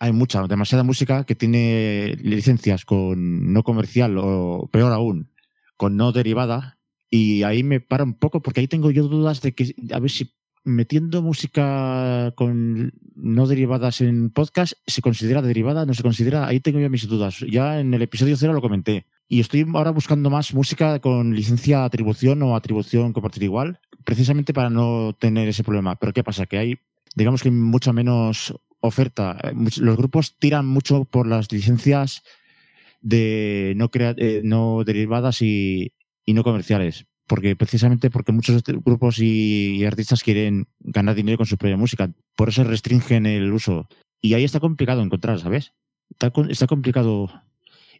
hay 0.00 0.12
mucha, 0.12 0.44
demasiada 0.48 0.82
música 0.82 1.22
que 1.24 1.36
tiene 1.36 2.16
licencias 2.20 2.84
con 2.84 3.52
no 3.52 3.62
comercial 3.62 4.18
o 4.18 4.68
peor 4.72 4.92
aún, 4.92 5.30
con 5.76 5.96
no 5.96 6.10
derivada. 6.10 6.78
Y 7.08 7.44
ahí 7.44 7.62
me 7.62 7.80
para 7.80 8.02
un 8.02 8.14
poco 8.14 8.42
porque 8.42 8.60
ahí 8.60 8.66
tengo 8.68 8.90
yo 8.90 9.06
dudas 9.06 9.40
de 9.40 9.54
que 9.54 9.74
a 9.92 10.00
ver 10.00 10.10
si 10.10 10.32
metiendo 10.68 11.22
música 11.22 12.32
con 12.36 12.92
no 13.16 13.46
derivadas 13.46 14.00
en 14.00 14.30
podcast, 14.30 14.74
¿se 14.86 15.02
considera 15.02 15.42
derivada? 15.42 15.86
¿No 15.86 15.94
se 15.94 16.02
considera? 16.02 16.46
Ahí 16.46 16.60
tengo 16.60 16.78
yo 16.78 16.90
mis 16.90 17.08
dudas. 17.08 17.40
Ya 17.50 17.80
en 17.80 17.92
el 17.94 18.02
episodio 18.02 18.36
cero 18.36 18.52
lo 18.52 18.60
comenté. 18.60 19.06
Y 19.26 19.40
estoy 19.40 19.66
ahora 19.74 19.90
buscando 19.90 20.30
más 20.30 20.54
música 20.54 21.00
con 21.00 21.34
licencia 21.34 21.84
atribución 21.84 22.42
o 22.42 22.54
atribución 22.54 23.12
compartir 23.12 23.42
igual, 23.42 23.80
precisamente 24.04 24.54
para 24.54 24.70
no 24.70 25.16
tener 25.18 25.48
ese 25.48 25.64
problema. 25.64 25.96
Pero 25.96 26.12
¿qué 26.12 26.22
pasa? 26.22 26.46
Que 26.46 26.58
hay, 26.58 26.78
digamos 27.14 27.42
que 27.42 27.48
hay 27.48 27.54
mucha 27.54 27.92
menos 27.92 28.54
oferta. 28.80 29.36
Los 29.78 29.96
grupos 29.96 30.38
tiran 30.38 30.66
mucho 30.66 31.04
por 31.04 31.26
las 31.26 31.50
licencias 31.50 32.22
de 33.00 33.74
no, 33.76 33.90
eh, 33.94 34.40
no 34.44 34.84
derivadas 34.84 35.42
y 35.42 35.92
no 36.26 36.44
comerciales 36.44 37.06
porque 37.28 37.54
precisamente 37.54 38.10
porque 38.10 38.32
muchos 38.32 38.62
grupos 38.64 39.18
y, 39.20 39.84
artistas 39.84 40.22
quieren 40.22 40.66
ganar 40.80 41.14
dinero 41.14 41.36
con 41.36 41.46
su 41.46 41.56
propia 41.56 41.76
música, 41.76 42.10
por 42.34 42.48
eso 42.48 42.64
restringen 42.64 43.26
el 43.26 43.52
uso. 43.52 43.88
Y 44.20 44.34
ahí 44.34 44.42
está 44.42 44.58
complicado 44.58 45.02
encontrar, 45.02 45.38
¿sabes? 45.38 45.72
Está, 46.10 46.66
complicado. 46.66 47.30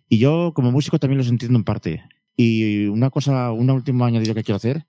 Y 0.08 0.18
yo 0.18 0.52
como 0.54 0.72
músico 0.72 0.98
también 0.98 1.18
los 1.18 1.28
entiendo 1.28 1.58
en 1.58 1.64
parte. 1.64 2.02
Y 2.36 2.86
una 2.86 3.10
cosa, 3.10 3.52
una 3.52 3.74
última 3.74 4.06
añadido 4.06 4.34
que 4.34 4.42
quiero 4.42 4.56
hacer, 4.56 4.86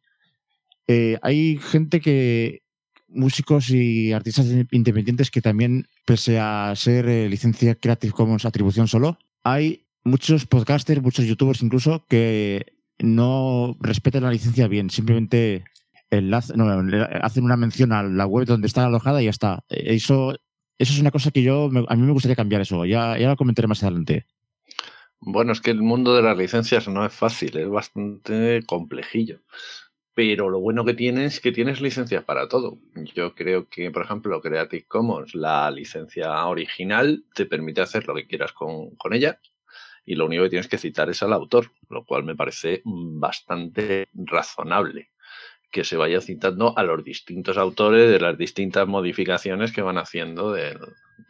eh, 0.88 1.18
hay 1.22 1.58
gente 1.58 2.00
que, 2.00 2.64
músicos 3.10 3.70
y 3.70 4.14
artistas 4.14 4.48
independientes 4.72 5.32
que 5.32 5.42
también, 5.42 5.88
pese 6.06 6.40
a 6.40 6.74
ser 6.76 7.08
eh, 7.08 7.30
licencia 7.30 7.76
Creative 7.76 8.14
Commons 8.14 8.46
atribución 8.46 8.88
solo, 8.88 9.18
hay 9.44 9.86
muchos 10.04 10.46
podcasters, 10.46 11.02
muchos 11.02 11.26
youtubers 11.26 11.62
incluso, 11.62 12.06
que 12.08 12.79
no 13.00 13.78
respeten 13.80 14.24
la 14.24 14.32
licencia 14.32 14.68
bien, 14.68 14.90
simplemente 14.90 15.64
hacen 16.12 17.44
una 17.44 17.58
mención 17.58 17.92
a 17.92 18.04
la 18.04 18.26
web 18.26 18.46
donde 18.46 18.68
está 18.68 18.86
alojada 18.86 19.22
y 19.22 19.26
ya 19.26 19.32
está. 19.32 19.64
Eso, 19.70 20.34
eso 20.78 20.94
es 20.94 21.00
una 21.00 21.12
cosa 21.12 21.32
que 21.32 21.44
yo 21.44 21.70
a 21.88 21.96
mí 21.96 22.02
me 22.02 22.12
gustaría 22.12 22.36
cambiar 22.36 22.62
eso, 22.62 22.86
ya, 22.86 23.18
ya 23.18 23.30
lo 23.30 23.36
comentaré 23.38 23.68
más 23.68 23.84
adelante. 23.84 24.26
Bueno, 25.22 25.52
es 25.52 25.62
que 25.62 25.72
el 25.72 25.82
mundo 25.82 26.16
de 26.16 26.22
las 26.22 26.38
licencias 26.38 26.88
no 26.88 27.06
es 27.06 27.14
fácil, 27.14 27.58
es 27.58 27.70
bastante 27.70 28.64
complejillo. 28.66 29.42
pero 30.14 30.50
lo 30.50 30.60
bueno 30.60 30.84
que 30.84 30.94
tienes 30.94 31.36
es 31.36 31.40
que 31.40 31.52
tienes 31.52 31.80
licencias 31.82 32.24
para 32.26 32.50
todo. 32.50 32.80
Yo 33.16 33.36
creo 33.36 33.70
que, 33.70 33.92
por 33.92 34.04
ejemplo, 34.04 34.42
Creative 34.42 34.86
Commons, 34.86 35.36
la 35.36 35.72
licencia 35.72 36.46
original, 36.46 37.24
te 37.34 37.46
permite 37.46 37.82
hacer 37.82 38.08
lo 38.08 38.16
que 38.16 38.28
quieras 38.28 38.52
con, 38.52 38.96
con 38.96 39.14
ella 39.14 39.40
y 40.10 40.16
lo 40.16 40.26
único 40.26 40.42
que 40.42 40.50
tienes 40.50 40.68
que 40.68 40.80
citar 40.80 41.08
es 41.12 41.22
al 41.22 41.34
autor, 41.34 41.72
lo 41.88 42.04
cual 42.04 42.24
me 42.24 42.36
parece 42.36 42.82
bastante 42.84 44.08
razonable 44.12 45.12
que 45.70 45.84
se 45.84 45.98
vaya 45.98 46.20
citando 46.20 46.76
a 46.76 46.82
los 46.82 47.04
distintos 47.04 47.60
autores 47.60 48.10
de 48.10 48.20
las 48.20 48.36
distintas 48.36 48.88
modificaciones 48.88 49.72
que 49.72 49.84
van 49.84 50.00
haciendo 50.00 50.52
del, 50.52 50.80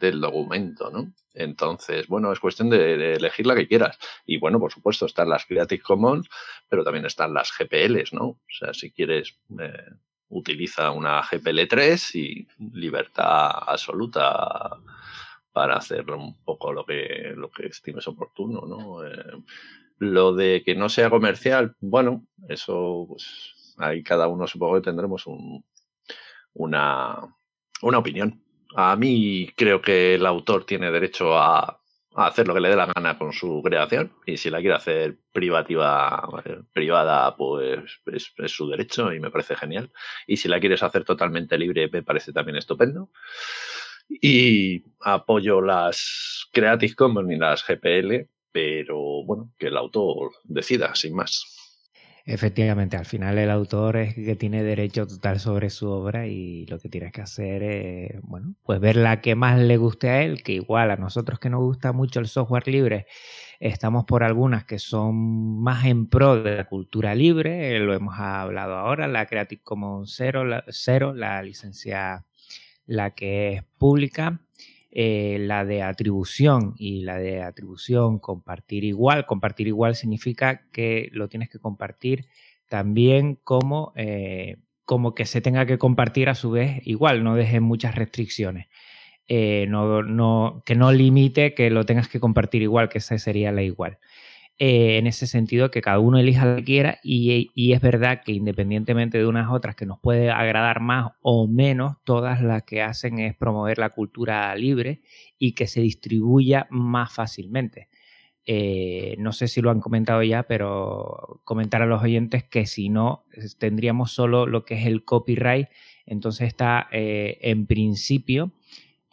documento, 0.00 0.90
¿no? 0.90 1.12
Entonces, 1.34 2.06
bueno, 2.06 2.32
es 2.32 2.40
cuestión 2.40 2.70
de, 2.70 3.16
elegir 3.16 3.46
la 3.46 3.54
que 3.54 3.68
quieras. 3.68 3.98
Y 4.24 4.38
bueno, 4.38 4.58
por 4.58 4.72
supuesto, 4.72 5.04
están 5.04 5.28
las 5.28 5.44
Creative 5.44 5.82
Commons, 5.82 6.26
pero 6.66 6.82
también 6.82 7.04
están 7.04 7.34
las 7.34 7.52
GPLs, 7.52 8.14
¿no? 8.14 8.24
O 8.24 8.38
sea, 8.48 8.72
si 8.72 8.92
quieres, 8.92 9.36
eh, 9.60 9.90
utiliza 10.30 10.90
una 10.90 11.20
GPL 11.20 11.66
3 11.68 12.14
y 12.14 12.48
libertad 12.72 13.50
absoluta 13.66 14.80
para 15.52 15.76
hacer 15.76 16.10
un 16.10 16.42
poco 16.44 16.72
lo 16.72 16.84
que, 16.84 17.32
lo 17.36 17.50
que 17.50 17.66
estimes 17.66 18.06
oportuno, 18.08 18.62
¿no? 18.66 19.04
Eh, 19.04 19.42
lo 19.98 20.34
de 20.34 20.62
que 20.64 20.74
no 20.74 20.88
sea 20.88 21.10
comercial, 21.10 21.76
bueno, 21.80 22.26
eso 22.48 23.04
pues 23.08 23.74
ahí 23.78 24.02
cada 24.02 24.28
uno 24.28 24.46
supongo 24.46 24.76
que 24.76 24.82
tendremos 24.82 25.24
una, 26.54 27.18
una 27.82 27.98
opinión. 27.98 28.42
A 28.76 28.96
mí 28.96 29.50
creo 29.56 29.82
que 29.82 30.14
el 30.14 30.26
autor 30.26 30.64
tiene 30.64 30.90
derecho 30.90 31.36
a, 31.36 31.76
hacer 32.14 32.46
lo 32.46 32.54
que 32.54 32.60
le 32.60 32.68
dé 32.68 32.76
la 32.76 32.86
gana 32.86 33.16
con 33.16 33.32
su 33.32 33.62
creación 33.62 34.12
y 34.26 34.36
si 34.36 34.50
la 34.50 34.58
quiere 34.58 34.74
hacer 34.74 35.18
privativa, 35.32 36.28
privada, 36.72 37.36
pues 37.36 38.00
es, 38.06 38.32
es, 38.36 38.52
su 38.52 38.68
derecho 38.68 39.12
y 39.12 39.20
me 39.20 39.30
parece 39.30 39.54
genial. 39.54 39.92
Y 40.26 40.36
si 40.36 40.48
la 40.48 40.60
quieres 40.60 40.82
hacer 40.82 41.04
totalmente 41.04 41.56
libre, 41.56 41.88
me 41.88 42.02
parece 42.02 42.32
también 42.32 42.56
estupendo. 42.56 43.10
Y 44.10 44.84
apoyo 45.00 45.60
las 45.60 46.48
Creative 46.52 46.94
Commons 46.94 47.30
y 47.30 47.36
las 47.36 47.64
GPL, 47.66 48.28
pero 48.52 49.24
bueno, 49.24 49.52
que 49.58 49.68
el 49.68 49.76
autor 49.76 50.32
decida, 50.44 50.94
sin 50.94 51.14
más. 51.14 51.56
Efectivamente, 52.26 52.96
al 52.96 53.06
final 53.06 53.38
el 53.38 53.50
autor 53.50 53.96
es 53.96 54.14
que 54.14 54.36
tiene 54.36 54.62
derecho 54.62 55.06
total 55.06 55.40
sobre 55.40 55.70
su 55.70 55.88
obra 55.88 56.26
y 56.26 56.66
lo 56.66 56.78
que 56.78 56.88
tienes 56.88 57.12
que 57.12 57.22
hacer 57.22 57.62
es, 57.62 58.22
bueno, 58.22 58.54
pues 58.62 58.78
ver 58.78 58.96
la 58.96 59.20
que 59.20 59.34
más 59.34 59.58
le 59.58 59.76
guste 59.78 60.10
a 60.10 60.22
él, 60.22 60.42
que 60.42 60.52
igual 60.52 60.90
a 60.90 60.96
nosotros 60.96 61.40
que 61.40 61.50
nos 61.50 61.60
gusta 61.60 61.92
mucho 61.92 62.20
el 62.20 62.28
software 62.28 62.68
libre, 62.68 63.06
estamos 63.58 64.04
por 64.04 64.22
algunas 64.22 64.64
que 64.64 64.78
son 64.78 65.62
más 65.62 65.86
en 65.86 66.08
pro 66.08 66.42
de 66.42 66.56
la 66.56 66.64
cultura 66.66 67.14
libre, 67.14 67.78
lo 67.80 67.94
hemos 67.94 68.18
hablado 68.18 68.74
ahora, 68.76 69.08
la 69.08 69.26
Creative 69.26 69.62
Commons 69.62 70.14
0, 70.16 70.44
la, 70.44 70.64
0, 70.68 71.14
la 71.14 71.42
licencia, 71.42 72.26
la 72.90 73.12
que 73.12 73.52
es 73.52 73.62
pública, 73.78 74.40
eh, 74.90 75.36
la 75.38 75.64
de 75.64 75.80
atribución 75.84 76.74
y 76.76 77.02
la 77.02 77.18
de 77.18 77.40
atribución 77.40 78.18
compartir 78.18 78.82
igual. 78.82 79.26
Compartir 79.26 79.68
igual 79.68 79.94
significa 79.94 80.68
que 80.72 81.08
lo 81.12 81.28
tienes 81.28 81.48
que 81.48 81.60
compartir 81.60 82.26
también 82.68 83.36
como, 83.44 83.92
eh, 83.94 84.56
como 84.84 85.14
que 85.14 85.24
se 85.24 85.40
tenga 85.40 85.66
que 85.66 85.78
compartir 85.78 86.28
a 86.28 86.34
su 86.34 86.50
vez 86.50 86.84
igual, 86.84 87.22
no 87.22 87.36
dejes 87.36 87.60
muchas 87.60 87.94
restricciones. 87.94 88.66
Eh, 89.28 89.66
no, 89.68 90.02
no, 90.02 90.64
que 90.66 90.74
no 90.74 90.90
limite 90.90 91.54
que 91.54 91.70
lo 91.70 91.86
tengas 91.86 92.08
que 92.08 92.18
compartir 92.18 92.62
igual, 92.62 92.88
que 92.88 92.98
esa 92.98 93.16
sería 93.18 93.52
la 93.52 93.62
igual. 93.62 93.98
Eh, 94.62 94.98
en 94.98 95.06
ese 95.06 95.26
sentido 95.26 95.70
que 95.70 95.80
cada 95.80 96.00
uno 96.00 96.18
elija 96.18 96.44
lo 96.44 96.56
que 96.56 96.64
quiera 96.64 97.00
y, 97.02 97.72
es 97.72 97.80
verdad 97.80 98.20
que 98.22 98.32
independientemente 98.32 99.16
de 99.16 99.24
unas 99.26 99.50
otras 99.50 99.74
que 99.74 99.86
nos 99.86 99.98
puede 100.00 100.30
agradar 100.30 100.80
más 100.80 101.12
o 101.22 101.48
menos, 101.48 101.96
todas 102.04 102.42
las 102.42 102.64
que 102.64 102.82
hacen 102.82 103.18
es 103.20 103.34
promover 103.34 103.78
la 103.78 103.88
cultura 103.88 104.54
libre 104.54 105.00
y 105.38 105.52
que 105.52 105.66
se 105.66 105.80
distribuya 105.80 106.66
más 106.68 107.10
fácilmente. 107.10 107.88
Eh, 108.44 109.16
no 109.18 109.32
sé 109.32 109.48
si 109.48 109.62
lo 109.62 109.70
han 109.70 109.80
comentado 109.80 110.22
ya, 110.22 110.42
pero 110.42 111.40
comentar 111.44 111.80
a 111.80 111.86
los 111.86 112.02
oyentes 112.02 112.44
que 112.44 112.66
si 112.66 112.90
no, 112.90 113.24
tendríamos 113.58 114.12
solo 114.12 114.44
lo 114.44 114.66
que 114.66 114.74
es 114.74 114.84
el 114.84 115.06
copyright, 115.06 115.68
entonces 116.04 116.48
está 116.48 116.86
eh, 116.92 117.38
en 117.40 117.64
principio 117.64 118.52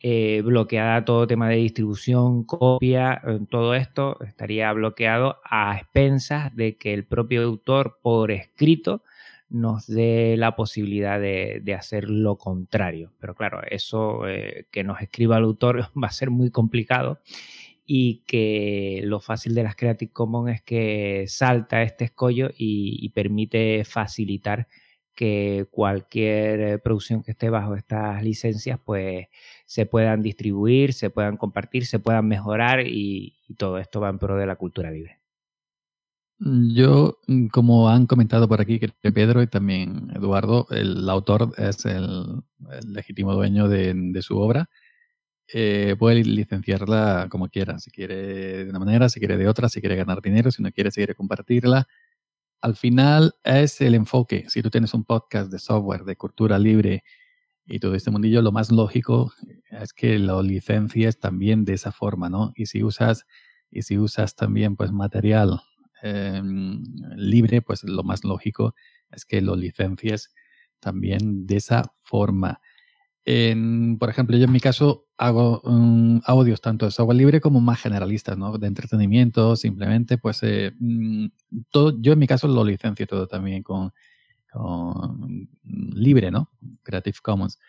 eh, 0.01 0.41
bloqueada 0.43 1.05
todo 1.05 1.25
tema 1.25 1.49
de 1.49 1.55
distribución, 1.55 2.43
copia, 2.43 3.21
todo 3.49 3.73
esto 3.73 4.17
estaría 4.21 4.71
bloqueado 4.73 5.37
a 5.43 5.75
expensas 5.75 6.55
de 6.55 6.77
que 6.77 6.93
el 6.93 7.05
propio 7.05 7.43
autor 7.43 7.97
por 8.01 8.31
escrito 8.31 9.03
nos 9.49 9.87
dé 9.87 10.35
la 10.37 10.55
posibilidad 10.55 11.19
de, 11.19 11.75
hacer 11.77 12.09
lo 12.09 12.37
contrario. 12.37 13.13
Pero 13.19 13.33
claro, 13.33 13.61
eso 13.69 14.27
eh, 14.27 14.67
que 14.71 14.83
nos 14.83 15.01
escriba 15.01 15.37
el 15.37 15.45
autor 15.45 15.89
va 16.01 16.07
a 16.07 16.11
ser 16.11 16.29
muy 16.29 16.51
complicado 16.51 17.19
y 17.85 18.23
que 18.27 19.01
lo 19.03 19.19
fácil 19.19 19.55
de 19.55 19.63
las 19.63 19.75
Creative 19.75 20.11
Commons 20.11 20.53
es 20.53 20.61
que 20.61 21.25
salta 21.27 21.81
este 21.81 22.05
escollo 22.05 22.49
y 22.55 23.09
permite 23.09 23.83
facilitar 23.85 24.67
que 25.17 25.67
cualquier 25.71 26.59
eh, 26.61 26.77
producción 26.77 27.23
que 27.23 27.31
esté 27.31 27.49
bajo 27.49 27.73
estas 27.73 28.23
licencias 28.23 28.79
pues 28.85 29.25
se 29.65 29.87
puedan 29.87 30.21
distribuir, 30.21 30.93
se 30.93 31.09
puedan 31.09 31.37
compartir, 31.37 31.87
se 31.87 31.97
puedan 31.97 32.27
mejorar 32.27 32.85
y, 32.85 33.33
todo 33.57 33.79
esto 33.79 33.99
va 33.99 34.09
en 34.09 34.19
pro 34.19 34.37
de 34.37 34.45
la 34.45 34.57
cultura 34.57 34.91
libre. 34.91 35.19
Yo, 36.39 37.17
mm, 37.25 37.47
como 37.47 37.89
han 37.89 38.05
comentado 38.05 38.47
por 38.47 38.61
aquí 38.61 38.79
Pedro 39.01 39.41
y 39.41 39.47
también 39.47 40.11
Eduardo, 40.15 40.67
el 40.69 41.09
autor 41.09 41.51
es 41.57 41.85
el, 41.85 42.43
legítimo 42.85 43.33
dueño 43.33 43.67
de, 43.67 44.21
su 44.21 44.37
obra. 44.37 44.69
Eh, 45.51 45.95
puede 45.97 46.23
licenciarla 46.23 47.27
como 47.31 47.47
quiera, 47.49 47.79
si 47.79 47.89
quiere 47.89 48.65
de 48.65 48.69
una 48.69 48.79
manera, 48.79 49.09
si 49.09 49.19
quiere 49.19 49.37
de 49.37 49.47
otra, 49.47 49.67
si 49.67 49.79
quiere 49.79 49.95
ganar 49.95 50.21
dinero, 50.21 50.51
si 50.51 50.61
no 50.61 50.71
quiere, 50.71 50.91
si 50.91 50.97
quiere 50.99 51.15
compartirla 51.15 51.87
al 52.61 52.75
final 52.75 53.35
es 53.43 53.81
el 53.81 53.95
enfoque. 53.95 54.45
Si 54.49 54.61
tú 54.61 54.69
tienes 54.69 54.93
un 54.93 55.03
podcast 55.03 55.51
de 55.51 55.59
software, 55.59 56.03
de 56.03 56.15
cultura 56.15 56.59
libre 56.59 57.03
y 57.65 57.79
todo 57.79 57.95
este 57.95 58.11
mundillo, 58.11 58.41
lo 58.41 58.51
más 58.51 58.71
lógico 58.71 59.31
es 59.69 59.93
que 59.93 60.19
lo 60.19 60.41
licencies 60.41 61.19
también 61.19 61.65
de 61.65 61.73
esa 61.73 61.91
forma, 61.91 62.29
¿no? 62.29 62.51
Y 62.55 62.67
si 62.67 62.83
usas, 62.83 63.25
y 63.69 63.83
si 63.83 63.97
usas 63.97 64.35
también 64.35 64.75
pues 64.75 64.91
material 64.91 65.61
em, 66.01 66.83
libre, 67.15 67.61
pues 67.61 67.83
lo 67.83 68.03
más 68.03 68.23
lógico 68.23 68.75
es 69.11 69.25
que 69.25 69.41
lo 69.41 69.55
licencies 69.55 70.33
también 70.79 71.45
de 71.47 71.57
esa 71.57 71.93
forma 72.03 72.61
por 73.99 74.09
ejemplo, 74.09 74.37
yo 74.37 74.45
en 74.45 74.51
mi 74.53 74.61
caso 74.61 75.07
hago 75.17 75.61
mm, 75.65 76.19
audios 76.25 76.61
tanto 76.61 76.85
de 76.85 76.91
software 76.91 77.17
libre 77.17 77.41
como 77.41 77.59
más 77.59 77.81
generalistas, 77.81 78.37
¿no? 78.37 78.57
De 78.57 78.67
entretenimiento, 78.67 79.57
simplemente, 79.57 80.17
pues 80.17 80.39
eh, 80.43 80.71
mm, 80.79 81.27
todo, 81.69 81.99
yo 82.01 82.13
en 82.13 82.19
mi 82.19 82.27
caso 82.27 82.47
lo 82.47 82.63
licencio 82.63 83.05
todo 83.05 83.27
también 83.27 83.63
con, 83.63 83.91
libre, 85.63 86.31
¿no? 86.31 86.51
Creative 86.83 87.17
Commons. 87.21 87.59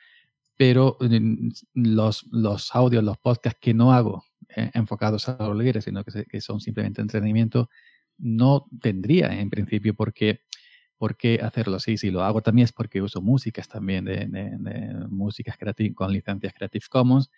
Pero 0.57 0.97
mm, 1.01 1.49
los, 1.75 2.27
los 2.31 2.75
audios, 2.75 3.03
los 3.03 3.19
podcasts 3.19 3.59
que 3.61 3.75
no 3.75 3.93
hago 3.93 4.25
eh, 4.55 4.71
enfocados 4.75 5.29
a 5.29 5.33
software 5.33 5.57
libre, 5.57 5.83
sino 5.83 6.05
que, 6.05 6.25
que 6.25 6.41
son 6.41 6.61
simplemente 6.61 7.01
entretenimiento, 7.01 7.69
no 8.17 8.67
tendría 8.81 9.41
en 9.41 9.51
principio 9.51 9.95
porque 9.95 10.43
¿Por 10.99 11.17
qué 11.17 11.41
hacerlo 11.43 11.77
así? 11.77 11.97
Si 11.97 12.11
lo 12.11 12.25
hago 12.25 12.43
también 12.43 12.65
es 12.65 12.73
porque 12.73 13.01
uso 13.01 13.23
músicas 13.23 13.69
también, 13.69 14.05
de, 14.05 14.27
músicas 15.09 15.57
con 15.95 16.13
licencias 16.13 16.53
Creative 16.55 16.87
Commons. 16.91 17.31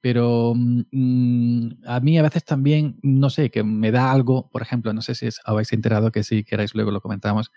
Pero 0.00 0.54
mm, 0.54 1.84
a 1.86 2.00
mí 2.00 2.18
a 2.18 2.22
veces 2.22 2.44
también, 2.44 2.98
no 3.02 3.30
sé, 3.30 3.50
que 3.50 3.64
me 3.64 3.90
da 3.90 4.12
algo, 4.12 4.48
por 4.50 4.62
ejemplo, 4.62 4.92
no 4.92 5.02
sé 5.02 5.14
si 5.14 5.28
habéis 5.44 5.72
enterado 5.72 6.12
que 6.12 6.22
si 6.22 6.44
queráis 6.44 6.74
luego 6.74 6.90
lo 6.92 7.00
comentamos, 7.00 7.50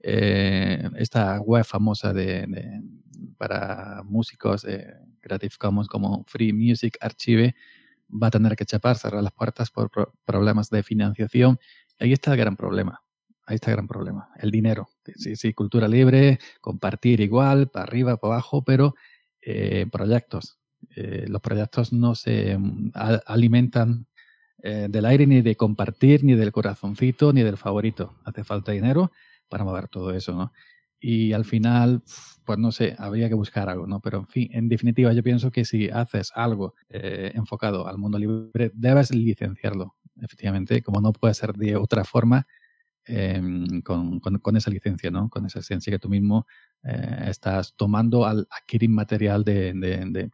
eh, 0.00 0.90
esta 0.96 1.40
web 1.40 1.64
famosa 1.64 2.12
de, 2.12 2.82
para 3.38 4.02
músicos 4.04 4.66
Creative 5.20 5.54
Commons 5.58 5.88
como 5.88 6.24
Free 6.26 6.52
Music 6.52 6.98
Archive 7.00 7.54
va 8.10 8.28
a 8.28 8.30
tener 8.30 8.56
que 8.56 8.66
chapar, 8.66 8.98
cerrar 8.98 9.22
las 9.22 9.32
puertas 9.32 9.70
por 9.70 9.90
problemas 10.24 10.70
de 10.70 10.82
financiación. 10.82 11.58
Ahí 12.00 12.12
está 12.12 12.32
el 12.32 12.38
gran 12.38 12.56
problema 12.56 13.01
Ahí 13.46 13.56
está 13.56 13.70
el 13.70 13.76
gran 13.76 13.88
problema, 13.88 14.28
el 14.36 14.50
dinero. 14.50 14.88
Sí, 15.16 15.36
sí, 15.36 15.52
cultura 15.52 15.88
libre, 15.88 16.38
compartir 16.60 17.20
igual, 17.20 17.68
para 17.68 17.84
arriba, 17.84 18.16
para 18.16 18.34
abajo, 18.34 18.62
pero 18.64 18.94
eh, 19.40 19.86
proyectos. 19.90 20.58
Eh, 20.94 21.26
los 21.28 21.40
proyectos 21.40 21.92
no 21.92 22.14
se 22.14 22.56
mm, 22.56 22.92
alimentan 23.26 24.06
eh, 24.62 24.86
del 24.88 25.06
aire 25.06 25.26
ni 25.26 25.42
de 25.42 25.56
compartir, 25.56 26.22
ni 26.24 26.34
del 26.34 26.52
corazoncito, 26.52 27.32
ni 27.32 27.42
del 27.42 27.56
favorito. 27.56 28.14
Hace 28.24 28.44
falta 28.44 28.72
dinero 28.72 29.10
para 29.48 29.64
mover 29.64 29.88
todo 29.88 30.12
eso, 30.12 30.34
¿no? 30.34 30.52
Y 31.00 31.32
al 31.32 31.44
final, 31.44 32.04
pues 32.44 32.58
no 32.60 32.70
sé, 32.70 32.94
habría 32.96 33.28
que 33.28 33.34
buscar 33.34 33.68
algo, 33.68 33.88
¿no? 33.88 34.00
Pero 34.00 34.18
en 34.18 34.28
fin, 34.28 34.48
en 34.52 34.68
definitiva, 34.68 35.12
yo 35.12 35.24
pienso 35.24 35.50
que 35.50 35.64
si 35.64 35.88
haces 35.90 36.30
algo 36.36 36.74
enfocado 36.88 37.88
al 37.88 37.98
mundo 37.98 38.20
libre, 38.20 38.70
debes 38.72 39.12
licenciarlo, 39.12 39.96
efectivamente, 40.20 40.80
como 40.80 41.00
no 41.00 41.12
puede 41.12 41.34
ser 41.34 41.54
de 41.54 41.74
otra 41.74 42.04
forma, 42.04 42.46
em, 43.04 43.82
con, 43.82 44.56
esa 44.56 44.70
licencia, 44.70 45.10
¿no? 45.10 45.28
Con 45.28 45.46
esa 45.46 45.58
licencia 45.58 45.90
que 45.90 45.98
tú 45.98 46.08
mismo 46.08 46.46
eh, 46.84 47.26
estás 47.28 47.74
tomando 47.76 48.26
al 48.26 48.46
adquirir 48.50 48.90
material 48.90 49.44
de, 49.44 50.30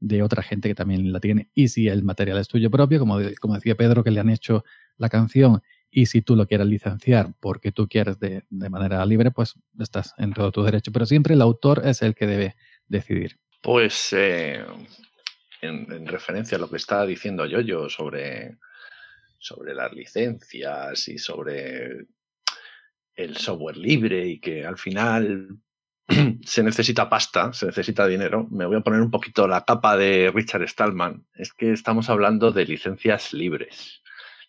de, 0.00 0.22
otra 0.22 0.42
gente 0.42 0.68
que 0.68 0.74
también 0.74 1.12
la 1.12 1.20
tiene. 1.20 1.50
Y 1.54 1.68
si 1.68 1.88
el 1.88 2.02
material 2.02 2.38
es 2.38 2.48
tuyo 2.48 2.70
propio, 2.70 2.98
como, 2.98 3.18
decía 3.18 3.76
Pedro, 3.76 4.02
que 4.02 4.10
le 4.10 4.20
han 4.20 4.30
hecho 4.30 4.64
la 4.96 5.08
canción, 5.08 5.62
y 5.90 6.06
si 6.06 6.22
tú 6.22 6.36
lo 6.36 6.46
quieres 6.46 6.66
licenciar 6.66 7.34
porque 7.40 7.72
tú 7.72 7.88
quieres 7.88 8.18
de, 8.20 8.44
manera 8.48 9.04
libre, 9.04 9.30
pues 9.30 9.54
estás 9.78 10.14
en 10.18 10.32
todo 10.32 10.52
tu 10.52 10.62
derecho. 10.62 10.92
Pero 10.92 11.06
siempre 11.06 11.34
el 11.34 11.42
autor 11.42 11.82
es 11.84 12.02
el 12.02 12.14
que 12.14 12.26
debe 12.26 12.56
decidir. 12.86 13.38
Pues 13.62 14.12
eh, 14.12 14.64
en, 15.62 16.06
referencia 16.06 16.56
a 16.56 16.60
lo 16.60 16.70
que 16.70 16.76
estaba 16.76 17.06
diciendo 17.06 17.46
yo, 17.46 17.60
yo 17.60 17.88
sobre, 17.88 18.58
sobre 19.40 19.74
las 19.74 19.92
licencias 19.92 21.08
y 21.08 21.18
sobre 21.18 22.06
el 23.14 23.36
software 23.36 23.76
libre 23.76 24.26
y 24.26 24.38
que 24.38 24.64
al 24.64 24.78
final 24.78 25.58
se 26.44 26.62
necesita 26.62 27.08
pasta, 27.08 27.52
se 27.52 27.66
necesita 27.66 28.06
dinero, 28.06 28.46
me 28.50 28.66
voy 28.66 28.76
a 28.76 28.80
poner 28.80 29.00
un 29.00 29.10
poquito 29.10 29.48
la 29.48 29.64
capa 29.64 29.96
de 29.96 30.30
Richard 30.32 30.68
Stallman. 30.68 31.26
Es 31.34 31.52
que 31.52 31.72
estamos 31.72 32.10
hablando 32.10 32.52
de 32.52 32.66
licencias 32.66 33.32
libres, 33.32 34.02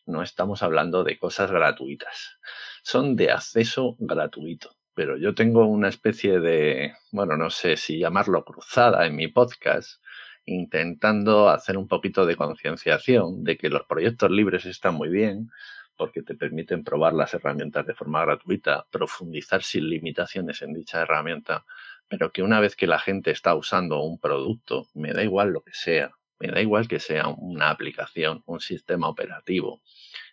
no 0.06 0.22
estamos 0.22 0.62
hablando 0.62 1.04
de 1.04 1.18
cosas 1.18 1.52
gratuitas. 1.52 2.40
Son 2.84 3.16
de 3.16 3.32
acceso 3.32 3.96
gratuito. 4.00 4.76
Pero 4.94 5.16
yo 5.18 5.34
tengo 5.34 5.66
una 5.66 5.88
especie 5.88 6.42
de, 6.42 6.94
bueno, 7.12 7.38
no 7.38 7.50
sé 7.50 7.78
si 7.78 7.98
llamarlo 7.98 8.44
cruzada 8.44 9.06
en 9.06 9.16
mi 9.16 9.30
podcast, 9.30 10.02
intentando 10.46 11.50
hacer 11.50 11.78
un 11.78 11.88
poquito 11.88 12.26
de 12.26 12.36
concienciación 12.36 13.44
de 13.44 13.58
que 13.58 13.70
los 13.70 13.86
proyectos 13.86 14.32
libres 14.32 14.66
están 14.66 14.96
muy 14.96 15.10
bien 15.10 15.50
porque 15.96 16.24
te 16.24 16.36
permiten 16.36 16.84
probar 16.84 17.14
las 17.14 17.34
herramientas 17.34 17.86
de 17.86 17.94
forma 17.94 18.26
gratuita, 18.26 18.88
profundizar 18.90 19.62
sin 19.62 19.88
limitaciones 19.88 20.62
en 20.64 20.74
dicha 20.74 21.02
herramienta, 21.02 21.64
pero 22.08 22.32
que 22.32 22.42
una 22.42 22.60
vez 22.60 22.76
que 22.76 22.88
la 22.88 22.98
gente 22.98 23.30
está 23.30 23.54
usando 23.54 24.02
un 24.02 24.20
producto, 24.20 24.88
me 24.96 25.14
da 25.14 25.24
igual 25.24 25.50
lo 25.50 25.62
que 25.62 25.74
sea, 25.74 26.12
me 26.40 26.48
da 26.48 26.60
igual 26.60 26.88
que 26.88 27.00
sea 27.00 27.28
una 27.28 27.70
aplicación, 27.70 28.42
un 28.48 28.60
sistema 28.60 29.08
operativo, 29.10 29.82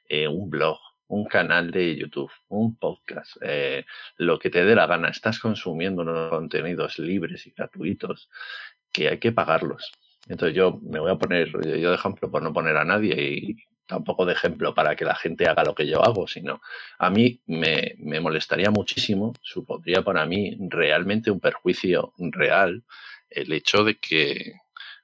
eh, 0.09 0.27
un 0.27 0.49
blog, 0.49 0.79
un 1.09 1.27
canal 1.27 1.71
de 1.71 1.97
YouTube, 1.97 2.31
un 2.49 2.77
podcast, 2.77 3.37
eh, 3.43 3.85
lo 4.17 4.39
que 4.39 4.51
te 4.51 4.65
dé 4.65 4.75
la 4.75 4.87
gana, 4.87 5.09
estás 5.09 5.39
consumiendo 5.39 6.03
unos 6.03 6.31
contenidos 6.31 6.99
libres 6.99 7.47
y 7.47 7.51
gratuitos 7.51 8.31
que 8.99 9.09
hay 9.09 9.19
que 9.19 9.31
pagarlos. 9.31 9.93
Entonces 10.29 10.57
yo 10.57 10.81
me 10.83 10.99
voy 10.99 11.13
a 11.13 11.15
poner, 11.15 11.53
yo 11.79 11.91
de 11.91 11.95
ejemplo 11.95 12.29
por 12.31 12.43
no 12.43 12.53
poner 12.53 12.77
a 12.77 12.85
nadie 12.85 13.15
y 13.23 13.57
tampoco 13.87 14.27
de 14.27 14.33
ejemplo 14.33 14.75
para 14.75 14.97
que 14.97 15.05
la 15.05 15.15
gente 15.15 15.47
haga 15.47 15.63
lo 15.63 15.75
que 15.75 15.87
yo 15.87 16.05
hago, 16.05 16.27
sino 16.27 16.61
a 16.99 17.09
mí 17.09 17.41
me, 17.47 17.95
me 17.99 18.19
molestaría 18.21 18.71
muchísimo, 18.71 19.35
supondría 19.41 20.03
para 20.03 20.27
mí 20.27 20.59
realmente 20.69 21.31
un 21.31 21.39
perjuicio 21.39 22.13
real 22.19 22.83
el 23.31 23.53
hecho 23.53 23.85
de 23.85 23.99
que, 23.99 24.55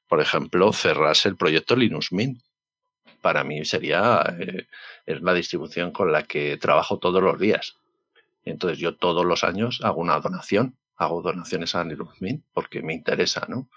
por 0.08 0.20
ejemplo, 0.20 0.72
cerrase 0.72 1.28
el 1.28 1.36
proyecto 1.36 1.76
Linux 1.76 2.12
Mint. 2.12 2.42
Para 3.20 3.44
mí 3.44 3.64
sería 3.64 4.24
eh, 4.38 4.66
la 5.06 5.34
distribución 5.34 5.92
con 5.92 6.10
la 6.10 6.24
que 6.24 6.56
trabajo 6.56 6.98
todos 6.98 7.22
los 7.22 7.38
días. 7.38 7.76
Entonces 8.44 8.78
yo 8.78 8.96
todos 8.96 9.24
los 9.24 9.44
años 9.44 9.80
hago 9.84 10.00
una 10.00 10.18
donación, 10.18 10.76
hago 10.96 11.22
donaciones 11.22 11.74
a 11.74 11.84
Linux 11.84 12.20
Mint 12.20 12.44
porque 12.52 12.82
me 12.82 12.94
interesa, 12.94 13.46
¿no? 13.48 13.68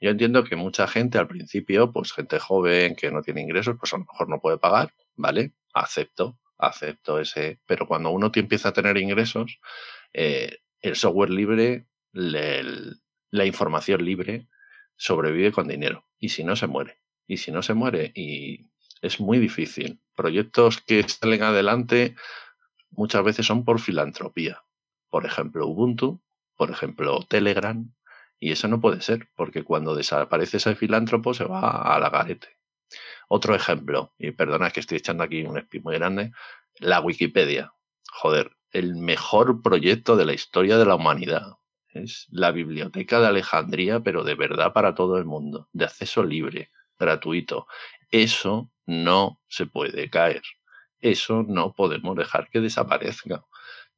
Yo 0.00 0.10
entiendo 0.10 0.44
que 0.44 0.56
mucha 0.56 0.86
gente 0.86 1.18
al 1.18 1.26
principio, 1.26 1.92
pues 1.92 2.12
gente 2.12 2.38
joven 2.38 2.96
que 2.96 3.10
no 3.10 3.22
tiene 3.22 3.40
ingresos, 3.40 3.76
pues 3.78 3.94
a 3.94 3.98
lo 3.98 4.04
mejor 4.04 4.28
no 4.28 4.40
puede 4.40 4.58
pagar, 4.58 4.92
¿vale? 5.14 5.52
Acepto, 5.72 6.38
acepto 6.58 7.18
ese. 7.18 7.60
Pero 7.66 7.86
cuando 7.86 8.10
uno 8.10 8.30
empieza 8.34 8.70
a 8.70 8.72
tener 8.72 8.98
ingresos, 8.98 9.58
eh, 10.12 10.58
el 10.80 10.96
software 10.96 11.30
libre, 11.30 11.86
la 12.12 13.46
información 13.46 14.04
libre, 14.04 14.48
sobrevive 14.96 15.52
con 15.52 15.68
dinero. 15.68 16.06
Y 16.18 16.30
si 16.30 16.44
no, 16.44 16.56
se 16.56 16.66
muere. 16.66 16.98
Y 17.26 17.38
si 17.38 17.50
no 17.50 17.62
se 17.62 17.74
muere, 17.74 18.12
y 18.14 18.70
es 19.02 19.20
muy 19.20 19.38
difícil. 19.38 20.00
Proyectos 20.14 20.80
que 20.80 21.02
salen 21.08 21.42
adelante 21.42 22.16
muchas 22.90 23.24
veces 23.24 23.46
son 23.46 23.64
por 23.64 23.80
filantropía. 23.80 24.62
Por 25.10 25.26
ejemplo, 25.26 25.66
Ubuntu, 25.66 26.22
por 26.56 26.70
ejemplo, 26.70 27.24
Telegram, 27.28 27.92
y 28.38 28.52
eso 28.52 28.68
no 28.68 28.80
puede 28.80 29.00
ser, 29.00 29.28
porque 29.34 29.64
cuando 29.64 29.94
desaparece 29.94 30.58
ese 30.58 30.74
filántropo 30.74 31.34
se 31.34 31.44
va 31.44 31.94
a 31.94 31.98
la 31.98 32.10
garete. 32.10 32.56
Otro 33.28 33.54
ejemplo, 33.54 34.14
y 34.18 34.30
perdona 34.32 34.70
que 34.70 34.80
estoy 34.80 34.98
echando 34.98 35.24
aquí 35.24 35.42
un 35.42 35.58
espí 35.58 35.80
muy 35.80 35.94
grande, 35.96 36.32
la 36.78 37.00
Wikipedia. 37.00 37.72
Joder, 38.12 38.56
el 38.70 38.94
mejor 38.94 39.62
proyecto 39.62 40.16
de 40.16 40.26
la 40.26 40.34
historia 40.34 40.78
de 40.78 40.86
la 40.86 40.94
humanidad. 40.94 41.56
Es 41.88 42.26
la 42.30 42.52
biblioteca 42.52 43.20
de 43.20 43.26
Alejandría, 43.26 44.00
pero 44.00 44.22
de 44.22 44.34
verdad 44.34 44.72
para 44.72 44.94
todo 44.94 45.16
el 45.18 45.24
mundo, 45.24 45.68
de 45.72 45.86
acceso 45.86 46.22
libre, 46.22 46.70
gratuito. 46.98 47.66
Eso 48.10 48.70
no 48.84 49.40
se 49.48 49.66
puede 49.66 50.10
caer. 50.10 50.42
Eso 51.00 51.44
no 51.46 51.72
podemos 51.74 52.16
dejar 52.16 52.48
que 52.50 52.60
desaparezca 52.60 53.44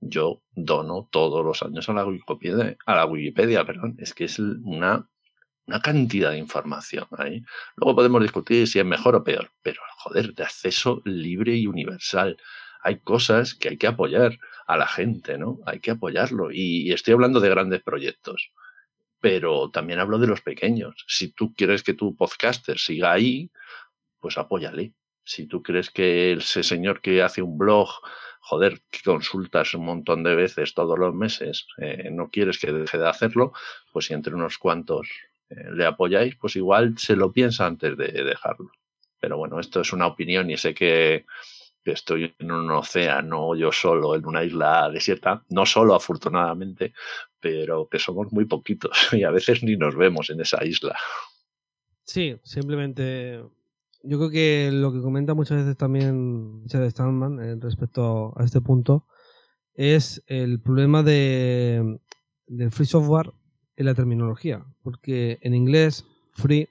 yo 0.01 0.43
dono 0.53 1.09
todos 1.11 1.45
los 1.45 1.63
años 1.63 1.89
a 1.89 1.93
la 1.93 2.07
Wikipedia, 2.07 2.77
a 2.87 2.95
la 2.95 3.07
Wikipedia, 3.07 3.65
perdón, 3.65 3.97
es 3.99 4.15
que 4.15 4.25
es 4.25 4.39
una, 4.39 5.09
una 5.67 5.81
cantidad 5.81 6.31
de 6.31 6.39
información 6.39 7.07
ahí. 7.19 7.43
Luego 7.77 7.97
podemos 7.97 8.23
discutir 8.23 8.67
si 8.69 8.79
es 8.79 8.85
mejor 8.85 9.17
o 9.17 9.25
peor, 9.25 9.51
pero 9.63 9.81
joder, 9.99 10.35
de 10.35 10.45
acceso 10.45 11.03
libre 11.05 11.57
y 11.57 11.67
universal. 11.67 12.37
Hay 12.83 13.01
cosas 13.01 13.55
que 13.55 13.71
hay 13.71 13.77
que 13.77 13.89
apoyar 13.89 14.39
a 14.67 14.77
la 14.77 14.87
gente, 14.87 15.37
¿no? 15.37 15.59
Hay 15.67 15.81
que 15.81 15.91
apoyarlo. 15.91 16.53
Y, 16.53 16.89
y 16.89 16.93
estoy 16.93 17.15
hablando 17.15 17.41
de 17.41 17.49
grandes 17.49 17.83
proyectos, 17.83 18.53
pero 19.21 19.71
también 19.71 19.99
hablo 19.99 20.19
de 20.19 20.29
los 20.29 20.43
pequeños. 20.43 21.05
Si 21.09 21.33
tú 21.33 21.53
quieres 21.55 21.83
que 21.83 21.95
tu 21.95 22.15
podcaster 22.15 22.79
siga 22.79 23.13
ahí, 23.13 23.51
pues 24.21 24.39
apóyale. 24.39 24.95
Si 25.25 25.47
tú 25.47 25.63
crees 25.63 25.91
que 25.91 26.33
ese 26.33 26.63
señor 26.63 27.01
que 27.01 27.23
hace 27.23 27.43
un 27.43 27.59
blog 27.59 27.89
joder, 28.41 28.81
que 28.91 29.01
consultas 29.05 29.75
un 29.75 29.85
montón 29.85 30.23
de 30.23 30.35
veces 30.35 30.75
todos 30.75 30.99
los 30.99 31.15
meses, 31.15 31.67
eh, 31.79 32.11
no 32.11 32.31
quieres 32.31 32.59
que 32.59 32.73
deje 32.73 32.99
de 32.99 33.09
hacerlo, 33.09 33.53
pues 33.93 34.07
si 34.07 34.15
entre 34.15 34.35
unos 34.35 34.59
cuantos 34.59 35.09
eh, 35.51 35.71
le 35.73 35.87
apoyáis, 35.87 36.37
pues 36.37 36.57
igual 36.57 36.97
se 36.99 37.17
lo 37.17 37.33
piensa 37.33 37.67
antes 37.67 37.97
de 37.97 38.25
dejarlo. 38.25 38.71
Pero 39.21 39.37
bueno, 39.37 39.59
esto 39.61 39.81
es 39.81 39.93
una 39.93 40.07
opinión 40.07 40.51
y 40.51 40.57
sé 40.57 40.75
que, 40.75 41.27
estoy 41.85 42.35
en 42.39 42.53
un 42.53 42.71
océano 42.71 43.57
yo 43.57 43.73
solo, 43.73 44.15
en 44.15 44.27
una 44.27 44.45
isla 44.45 44.91
desierta, 44.91 45.43
no 45.49 45.65
solo 45.65 45.95
afortunadamente, 45.95 46.93
pero 47.41 47.89
que 47.89 47.99
somos 47.99 48.31
muy 48.31 48.45
poquitos 48.45 49.09
y 49.13 49.25
a 49.25 49.31
veces 49.31 49.63
ni 49.63 49.75
nos 49.75 49.97
vemos 49.97 50.29
en 50.29 50.43
esa 50.43 50.63
isla. 50.67 50.95
Sí, 52.05 52.37
simplemente 52.43 53.43
yo 54.03 54.19
creo 54.19 54.31
que 54.31 54.71
lo 54.73 54.93
que 54.93 55.01
comenta 55.01 55.35
muchas 55.35 55.59
veces 55.59 55.77
también 55.77 56.63
Richard 56.63 56.91
Stallman 56.91 57.41
eh, 57.41 57.57
respecto 57.61 58.33
a 58.39 58.45
este 58.45 58.61
punto 58.61 59.07
es 59.75 60.23
el 60.27 60.61
problema 60.61 61.03
de, 61.03 62.01
del 62.47 62.71
free 62.71 62.87
software 62.87 63.33
en 63.77 63.87
la 63.87 63.95
terminología. 63.95 64.65
Porque 64.83 65.39
en 65.43 65.55
inglés, 65.55 66.05
free 66.33 66.69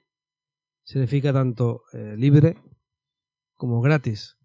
significa 0.84 1.32
tanto 1.32 1.82
eh, 1.92 2.14
libre 2.16 2.56
como 3.54 3.80
gratis. 3.80 4.36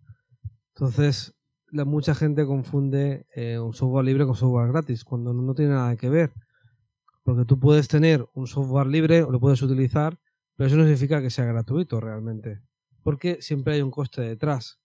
Entonces, 0.76 1.36
mucha 1.72 2.16
gente 2.16 2.46
confunde 2.46 3.26
eh, 3.36 3.60
un 3.60 3.74
software 3.74 4.06
libre 4.06 4.26
con 4.26 4.36
software 4.36 4.72
gratis, 4.72 5.04
cuando 5.04 5.34
no 5.34 5.54
tiene 5.54 5.74
nada 5.74 5.96
que 5.96 6.10
ver. 6.10 6.32
Porque 7.24 7.46
tú 7.46 7.60
puedes 7.60 7.88
tener 7.88 8.28
un 8.34 8.48
software 8.48 8.88
libre 8.88 9.24
o 9.24 9.32
lo 9.32 9.40
puedes 9.40 9.62
utilizar, 9.62 10.20
pero 10.56 10.68
eso 10.68 10.78
no 10.78 10.84
significa 10.84 11.22
que 11.22 11.30
sea 11.30 11.46
gratuito 11.46 12.00
realmente 12.00 12.62
porque 13.04 13.42
siempre 13.42 13.76
hay 13.76 13.82
un 13.82 13.92
coste 13.92 14.22
detrás. 14.22 14.80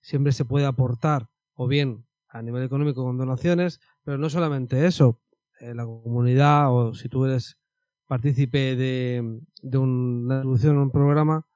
Siempre 0.00 0.32
se 0.32 0.44
puede 0.44 0.66
aportar, 0.66 1.28
o 1.54 1.66
bien 1.66 2.06
a 2.28 2.42
nivel 2.42 2.62
económico 2.62 3.04
con 3.04 3.16
donaciones, 3.16 3.80
pero 4.04 4.18
no 4.18 4.28
solamente 4.28 4.86
eso. 4.86 5.20
Eh, 5.60 5.74
la 5.74 5.84
comunidad, 5.84 6.72
o 6.72 6.94
si 6.94 7.08
tú 7.08 7.24
eres 7.24 7.58
partícipe 8.06 8.76
de, 8.76 9.40
una 9.76 10.36
distribución 10.36 10.78
o 10.78 10.82
un 10.82 10.90
programa, 10.90 11.46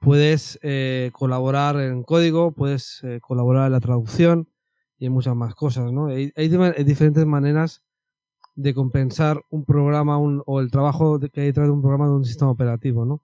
puedes 0.00 0.58
eh, 0.62 1.10
colaborar 1.12 1.80
en 1.80 2.02
código, 2.02 2.52
puedes 2.52 3.02
eh, 3.04 3.20
colaborar 3.20 3.66
en 3.66 3.72
la 3.72 3.80
traducción 3.80 4.48
y 4.98 5.06
en 5.06 5.12
muchas 5.12 5.34
más 5.34 5.54
cosas. 5.54 5.92
¿no? 5.92 6.06
Hay, 6.06 6.32
diferentes 6.84 7.26
maneras 7.26 7.82
de 8.54 8.74
compensar 8.74 9.42
un 9.50 9.64
programa 9.64 10.18
o 10.18 10.60
el 10.60 10.70
trabajo 10.70 11.20
que 11.20 11.40
hay 11.40 11.46
detrás 11.48 11.68
de 11.68 11.72
un 11.72 11.80
programa 11.80 12.06
de 12.06 12.12
un 12.12 12.24
sistema 12.24 12.50
operativo. 12.50 13.04
¿no? 13.04 13.22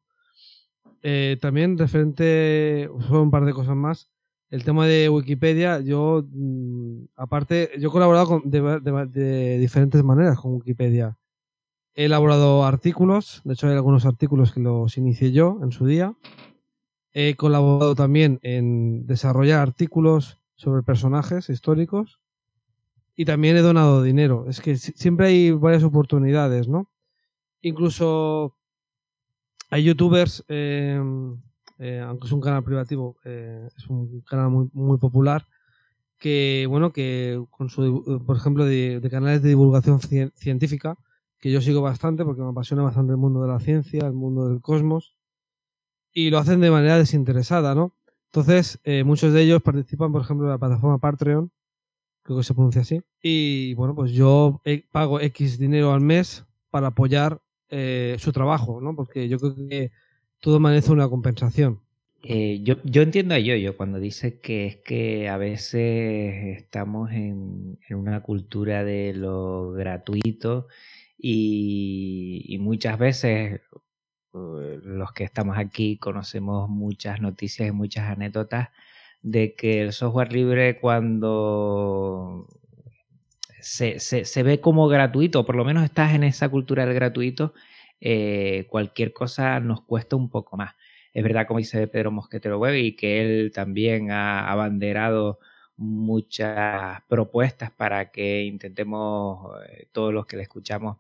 Eh, 1.07 1.37
también 1.39 1.77
referente, 1.77 2.89
solo 3.07 3.23
un 3.23 3.31
par 3.31 3.45
de 3.45 3.53
cosas 3.53 3.77
más. 3.77 4.11
El 4.49 4.65
tema 4.65 4.87
de 4.87 5.11
Wikipedia, 5.11 5.81
yo, 5.81 6.25
mm, 6.27 7.09
aparte, 7.15 7.73
yo 7.79 7.91
he 7.91 7.93
colaborado 7.93 8.41
de, 8.43 9.59
diferentes 9.59 10.03
maneras 10.03 10.41
con 10.41 10.55
Wikipedia. 10.55 11.19
He 11.95 12.07
elaborado 12.07 12.65
artículos, 12.65 13.43
de 13.45 13.53
hecho 13.53 13.69
hay 13.69 13.75
algunos 13.75 14.07
artículos 14.07 14.53
que 14.53 14.61
los 14.61 14.97
inicié 14.97 15.31
yo 15.31 15.59
en 15.63 15.73
su 15.73 15.85
día. 15.85 16.17
He 17.13 17.37
colaborado 17.37 17.95
también 17.95 18.41
en 18.43 19.07
desarrollar 19.07 19.61
artículos 19.61 20.39
sobre 20.55 20.83
personajes 20.83 21.51
históricos 21.51 22.19
y 23.15 23.27
también 23.27 23.59
he 23.59 23.61
donado 23.61 24.03
dinero. 24.03 24.47
Es 24.49 24.63
que 24.63 24.77
siempre 24.77 25.27
hay 25.27 25.51
varias 25.51 25.85
oportunidades, 25.85 26.67
¿no? 26.67 26.91
Incluso 27.61 28.57
hay 29.75 29.83
youtubers, 29.83 30.45
eh, 30.47 31.03
eh, 31.81 31.99
aunque 31.99 32.29
es 32.29 32.33
un 32.33 32.41
canal 32.41 32.63
privativo, 32.63 33.17
eh, 33.25 33.69
es 33.77 33.89
un 33.89 34.21
canal 34.21 34.49
muy, 34.49 34.69
muy 34.73 34.99
popular, 34.99 35.49
que, 36.17 36.67
bueno, 36.69 36.93
que 36.93 37.45
con 37.51 37.69
su, 37.71 38.23
por 38.25 38.37
ejemplo, 38.37 38.65
de, 38.67 39.01
canales 39.11 39.43
de 39.43 39.49
divulgación 39.49 39.99
científica, 40.37 40.97
que 41.41 41.51
yo 41.51 41.61
sigo 41.61 41.83
bastante 41.83 42.25
porque 42.25 42.41
me 42.41 42.51
apasiona 42.51 42.85
bastante 42.85 43.15
el 43.15 43.17
mundo 43.17 43.43
de 43.43 43.49
la 43.49 43.59
ciencia, 43.59 44.07
el 44.07 44.13
mundo 44.13 44.49
del 44.49 44.61
cosmos, 44.61 45.17
y 46.13 46.31
lo 46.31 46.39
hacen 46.39 46.61
de 46.61 46.71
manera 46.71 46.97
desinteresada, 46.97 47.75
¿no? 47.75 47.97
Entonces, 48.27 48.79
muchos 49.05 49.33
de 49.33 49.43
ellos 49.43 49.61
participan, 49.61 50.13
por 50.13 50.23
ejemplo, 50.23 50.47
en 50.47 50.53
la 50.53 50.59
plataforma 50.59 50.99
Patreon, 50.99 51.51
creo 52.23 52.39
que 52.39 52.45
se 52.45 52.55
pronuncia 52.55 52.83
así. 52.83 53.03
Y 53.21 53.75
bueno, 53.75 53.97
pues 53.97 54.13
yo 54.13 54.63
pago 54.93 55.19
X 55.19 55.59
dinero 55.59 55.93
al 55.93 56.01
mes 56.01 56.45
para 56.71 56.89
apoyar 56.89 57.41
eh, 57.77 58.15
su 58.21 58.31
trabajo, 58.31 58.81
¿no? 58.81 58.95
Porque 58.95 59.29
yo 59.29 59.37
creo 59.41 59.57
que 59.57 59.91
todo 60.39 60.61
merece 60.61 60.93
una 60.93 61.09
compensación. 61.09 61.81
Eh, 62.23 62.61
yo, 62.63 62.77
yo, 62.85 63.03
entiendo 63.03 63.35
a 63.35 63.41
Yoyo 63.41 63.77
cuando 63.77 63.99
dice 63.99 64.39
que 64.39 64.67
es 64.67 64.77
que 64.77 65.29
a 65.29 65.39
veces 65.39 66.57
estamos 66.57 67.11
en, 67.11 67.77
una 67.91 68.23
cultura 68.23 68.85
de 68.85 69.13
lo 69.13 69.73
gratuito 69.73 70.69
y, 71.19 72.57
muchas 72.61 72.97
veces 72.97 73.61
eh, 74.35 74.81
los 74.85 75.13
que 75.13 75.25
estamos 75.25 75.59
aquí 75.59 75.99
conocemos 75.99 76.69
muchas 76.71 77.21
noticias 77.21 77.69
y 77.69 77.73
muchas 77.73 78.09
anécdotas 78.09 78.69
de 79.23 79.57
que 79.57 79.83
el 79.83 79.93
software 79.93 80.33
libre 80.33 80.79
cuando 80.81 82.47
se, 83.65 83.99
se, 83.99 84.43
ve 84.43 84.61
como 84.61 84.89
gratuito, 84.89 85.47
por 85.47 85.57
lo 85.57 85.65
menos 85.65 85.85
estás 85.85 86.15
en 86.15 86.23
esa 86.23 86.51
cultura 86.51 86.85
del 86.85 86.95
gratuito, 86.95 87.55
eh, 88.01 88.67
cualquier 88.69 89.15
cosa 89.15 89.59
nos 89.61 89.81
cuesta 89.83 90.17
un 90.17 90.29
poco 90.29 90.59
más. 90.59 90.75
Es 91.15 91.23
verdad, 91.23 91.47
como 91.47 91.59
dice 91.59 91.87
Pedro 91.89 92.11
Mosquetero 92.11 92.59
Web, 92.59 92.75
y 92.77 92.95
que 92.95 93.23
él 93.23 93.53
también 93.55 94.11
ha 94.11 94.51
abanderado 94.51 95.39
muchas 95.77 97.01
propuestas 97.09 97.71
para 97.71 98.11
que 98.11 98.43
intentemos, 98.45 99.51
eh, 99.69 99.89
todos 99.93 100.13
los 100.13 100.27
que 100.27 100.37
le 100.37 100.43
escuchamos, 100.43 100.99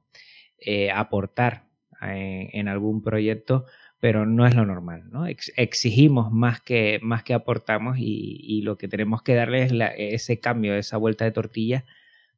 eh, 0.59 0.91
aportar 0.91 1.65
en, 2.01 2.69
algún 2.69 3.03
proyecto, 3.03 3.67
pero 4.01 4.27
no 4.27 4.47
es 4.47 4.55
lo 4.55 4.65
normal, 4.67 5.11
¿no? 5.11 5.27
exigimos 5.27 6.33
más 6.33 6.61
que, 6.61 6.99
más 7.03 7.23
que 7.25 7.35
aportamos 7.35 7.97
y, 7.99 8.63
lo 8.63 8.77
que 8.79 8.89
tenemos 8.89 9.23
que 9.23 9.35
darle 9.35 9.65
es 9.65 9.73
ese 9.99 10.41
cambio, 10.41 10.75
esa 10.75 10.97
vuelta 10.99 11.25
de 11.25 11.33
tortilla 11.33 11.85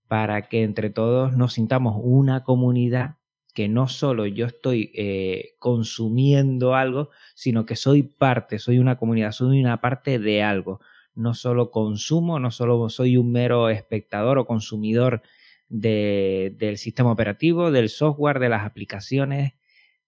para 0.09 0.48
que 0.48 0.62
entre 0.62 0.90
todos 0.90 1.36
nos 1.36 1.54
sintamos 1.54 1.96
una 1.98 2.44
comunidad 2.44 3.16
que 3.57 3.68
no 3.68 3.88
solo 3.88 4.26
yo 4.26 4.44
estoy 4.44 4.92
eh, 4.94 5.54
consumiendo 5.59 6.74
algo, 6.74 7.09
sino 7.34 7.64
que 7.64 7.74
soy 7.74 8.02
parte, 8.02 8.59
soy 8.59 8.78
una 8.78 8.98
comunidad, 8.98 9.32
soy 9.32 9.61
una 9.61 9.80
parte 9.80 10.18
de 10.18 10.42
algo. 10.42 10.80
No 11.14 11.32
solo 11.32 11.70
consumo, 11.70 12.38
no 12.38 12.50
solo 12.50 12.90
soy 12.90 13.16
un 13.16 13.32
mero 13.32 13.70
espectador 13.70 14.38
o 14.38 14.44
consumidor 14.44 15.22
del 15.70 16.76
sistema 16.76 17.11
operativo, 17.11 17.70
del 17.70 17.88
software, 17.88 18.40
de 18.40 18.50
las 18.50 18.66
aplicaciones, 18.66 19.54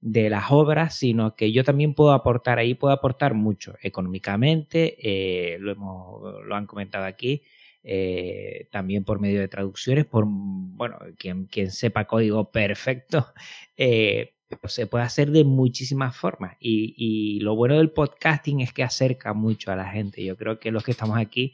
de 0.00 0.28
las 0.28 0.50
obras, 0.50 0.94
sino 0.94 1.34
que 1.34 1.50
yo 1.50 1.64
también 1.64 1.94
puedo 1.94 2.12
aportar 2.12 2.58
ahí, 2.58 2.74
puedo 2.74 2.92
aportar 2.92 3.32
mucho 3.32 3.76
económicamente, 3.82 4.96
eh, 5.00 5.58
lo, 5.58 5.72
hemos, 5.72 6.44
lo 6.44 6.54
han 6.54 6.66
comentado 6.66 7.06
aquí, 7.06 7.42
eh, 7.82 8.68
también 8.70 9.04
por 9.04 9.20
medio 9.20 9.40
de 9.40 9.48
traducciones, 9.48 10.04
por, 10.06 10.24
bueno, 10.26 10.98
quien, 11.18 11.46
quien 11.46 11.70
sepa 11.70 12.06
código 12.06 12.50
perfecto, 12.50 13.26
eh, 13.76 14.34
se 14.64 14.86
puede 14.86 15.04
hacer 15.04 15.30
de 15.30 15.44
muchísimas 15.44 16.16
formas. 16.16 16.56
Y, 16.60 16.94
y, 16.96 17.40
lo 17.40 17.54
bueno 17.54 17.76
del 17.76 17.90
podcasting 17.90 18.60
es 18.60 18.72
que 18.72 18.82
acerca 18.82 19.34
mucho 19.34 19.70
a 19.70 19.76
la 19.76 19.90
gente. 19.90 20.24
Yo 20.24 20.36
creo 20.36 20.58
que 20.58 20.70
los 20.70 20.84
que 20.84 20.92
estamos 20.92 21.18
aquí, 21.18 21.52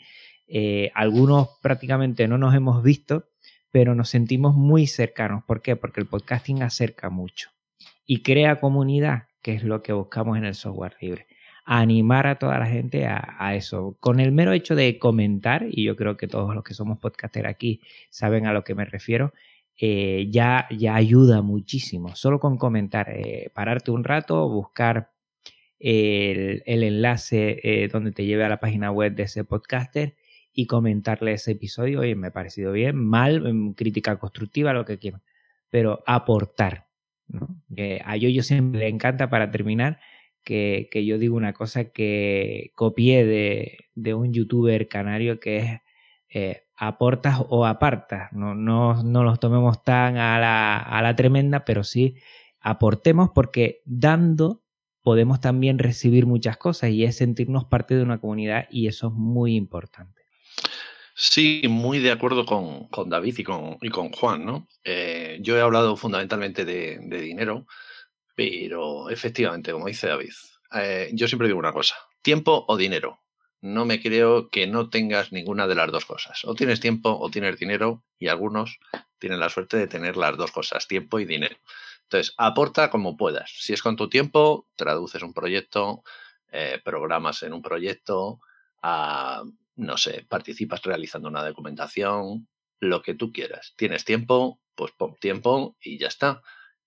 algunos 0.94 1.48
prácticamente 1.60 2.28
no 2.28 2.38
nos 2.38 2.54
hemos 2.54 2.82
visto, 2.84 3.30
pero 3.70 3.96
nos 3.96 4.10
sentimos 4.10 4.54
muy 4.54 4.86
cercanos. 4.86 5.42
¿Por 5.44 5.60
qué? 5.62 5.74
Porque 5.74 6.00
el 6.00 6.06
podcasting 6.06 6.62
acerca 6.62 7.10
mucho 7.10 7.50
y 8.06 8.22
crea 8.22 8.60
comunidad, 8.60 9.24
que 9.42 9.54
es 9.54 9.64
lo 9.64 9.82
que 9.82 9.92
buscamos 9.92 10.36
en 10.38 10.44
el 10.44 10.54
software 10.54 10.96
libre. 11.00 11.26
Animar 11.66 12.26
a 12.26 12.38
toda 12.38 12.58
la 12.58 12.66
gente 12.66 13.06
a, 13.06 13.54
eso. 13.54 13.96
Con 14.00 14.20
el 14.20 14.32
mero 14.32 14.52
hecho 14.52 14.74
de 14.74 14.98
comentar, 14.98 15.66
y 15.70 15.84
yo 15.84 15.96
creo 15.96 16.16
que 16.16 16.28
todos 16.28 16.54
los 16.54 16.62
que 16.62 16.74
somos 16.74 16.98
podcasters 16.98 17.48
aquí 17.48 17.80
saben 18.10 18.46
a 18.46 18.52
lo 18.52 18.64
que 18.64 18.74
me 18.74 18.84
refiero, 18.84 19.32
eh, 19.76 20.26
ya, 20.30 20.68
ya 20.70 20.94
ayuda 20.94 21.40
muchísimo. 21.42 22.14
Solo 22.16 22.38
con 22.38 22.58
comentar, 22.58 23.08
eh, 23.10 23.50
pararte 23.54 23.90
un 23.90 24.04
rato, 24.04 24.48
buscar 24.48 25.10
el, 25.78 26.62
enlace 26.66 27.60
eh, 27.62 27.88
donde 27.88 28.12
te 28.12 28.26
lleve 28.26 28.44
a 28.44 28.48
la 28.48 28.60
página 28.60 28.90
web 28.90 29.14
de 29.14 29.24
ese 29.24 29.44
podcaster 29.44 30.16
y 30.52 30.66
comentarle 30.66 31.32
ese 31.32 31.52
episodio. 31.52 32.00
Oye, 32.00 32.14
me 32.14 32.28
ha 32.28 32.32
parecido 32.32 32.72
bien, 32.72 32.96
mal, 32.96 33.74
crítica 33.74 34.18
constructiva, 34.18 34.72
lo 34.74 34.84
que 34.84 34.98
quieran. 34.98 35.22
Pero 35.70 36.02
aportar, 36.06 36.88
a 38.04 38.16
yo, 38.16 38.28
yo 38.28 38.42
siempre 38.42 38.80
le 38.80 38.88
encanta 38.88 39.30
para 39.30 39.50
terminar 39.50 39.98
que, 40.44 40.88
yo 41.06 41.18
digo 41.18 41.36
una 41.36 41.52
cosa 41.52 41.90
que 41.90 42.72
copié 42.74 43.24
de, 43.24 44.14
un 44.14 44.32
youtuber 44.32 44.88
canario 44.88 45.40
que 45.40 45.56
es 45.58 45.80
eh, 46.28 46.66
aportas 46.76 47.40
o 47.48 47.66
apartas. 47.66 48.32
No, 48.32 48.54
no, 48.54 49.02
no 49.02 49.24
los 49.24 49.40
tomemos 49.40 49.82
tan 49.82 50.16
a 50.18 50.38
la, 50.38 50.78
a 50.78 51.02
la 51.02 51.16
tremenda, 51.16 51.64
pero 51.64 51.84
sí 51.84 52.16
aportemos 52.60 53.30
porque 53.34 53.82
dando 53.84 54.62
podemos 55.02 55.40
también 55.40 55.78
recibir 55.78 56.24
muchas 56.26 56.56
cosas 56.56 56.90
y 56.90 57.04
es 57.04 57.16
sentirnos 57.16 57.66
parte 57.66 57.94
de 57.94 58.02
una 58.02 58.20
comunidad 58.20 58.66
y 58.70 58.88
eso 58.88 59.08
es 59.08 59.12
muy 59.12 59.54
importante. 59.54 60.22
Sí, 61.14 61.62
muy 61.68 62.00
de 62.00 62.10
acuerdo 62.10 62.44
con, 62.44 62.88
David 63.08 63.38
y 63.38 63.44
con, 63.44 63.76
y 63.80 63.88
con 63.88 64.10
Juan, 64.10 64.44
¿no? 64.44 64.66
Eh, 64.82 65.38
yo 65.42 65.56
he 65.56 65.60
hablado 65.60 65.96
fundamentalmente 65.96 66.64
de, 66.64 66.98
dinero, 67.20 67.66
pero 68.34 69.10
efectivamente, 69.10 69.72
como 69.72 69.86
dice 69.86 70.08
David, 70.08 70.32
eh, 70.72 71.10
yo 71.12 71.28
siempre 71.28 71.48
digo 71.48 71.58
una 71.58 71.72
cosa, 71.72 71.96
tiempo 72.22 72.64
o 72.68 72.76
dinero. 72.76 73.20
No 73.60 73.86
me 73.86 74.02
creo 74.02 74.50
que 74.50 74.66
no 74.66 74.90
tengas 74.90 75.32
ninguna 75.32 75.66
de 75.66 75.74
las 75.74 75.90
dos 75.90 76.04
cosas. 76.04 76.44
O 76.44 76.54
tienes 76.54 76.80
tiempo 76.80 77.16
o 77.18 77.30
tienes 77.30 77.58
dinero 77.58 78.04
y 78.18 78.28
algunos 78.28 78.78
tienen 79.18 79.40
la 79.40 79.48
suerte 79.48 79.78
de 79.78 79.86
tener 79.86 80.18
las 80.18 80.36
dos 80.36 80.52
cosas, 80.52 80.86
tiempo 80.86 81.18
y 81.18 81.24
dinero. 81.24 81.56
Entonces, 82.02 82.34
aporta 82.36 82.90
como 82.90 83.16
puedas. 83.16 83.50
Si 83.58 83.72
es 83.72 83.82
con 83.82 83.96
tu 83.96 84.10
tiempo, 84.10 84.68
traduces 84.76 85.22
un 85.22 85.32
proyecto, 85.32 86.02
eh, 86.52 86.78
programas 86.84 87.42
en 87.42 87.54
un 87.54 87.62
proyecto, 87.62 88.40
no 89.76 89.96
sé, 89.96 90.26
participas 90.28 90.82
realizando 90.82 91.28
una 91.28 91.44
documentación, 91.44 92.48
lo 92.80 93.02
que 93.02 93.14
tú 93.14 93.32
quieras. 93.32 93.72
¿Tienes 93.76 94.04
tiempo? 94.04 94.60
Pues 94.74 94.92
pon 94.92 95.14
tiempo 95.16 95.76
y 95.80 95.98
ya 95.98 96.08
está. 96.08 96.42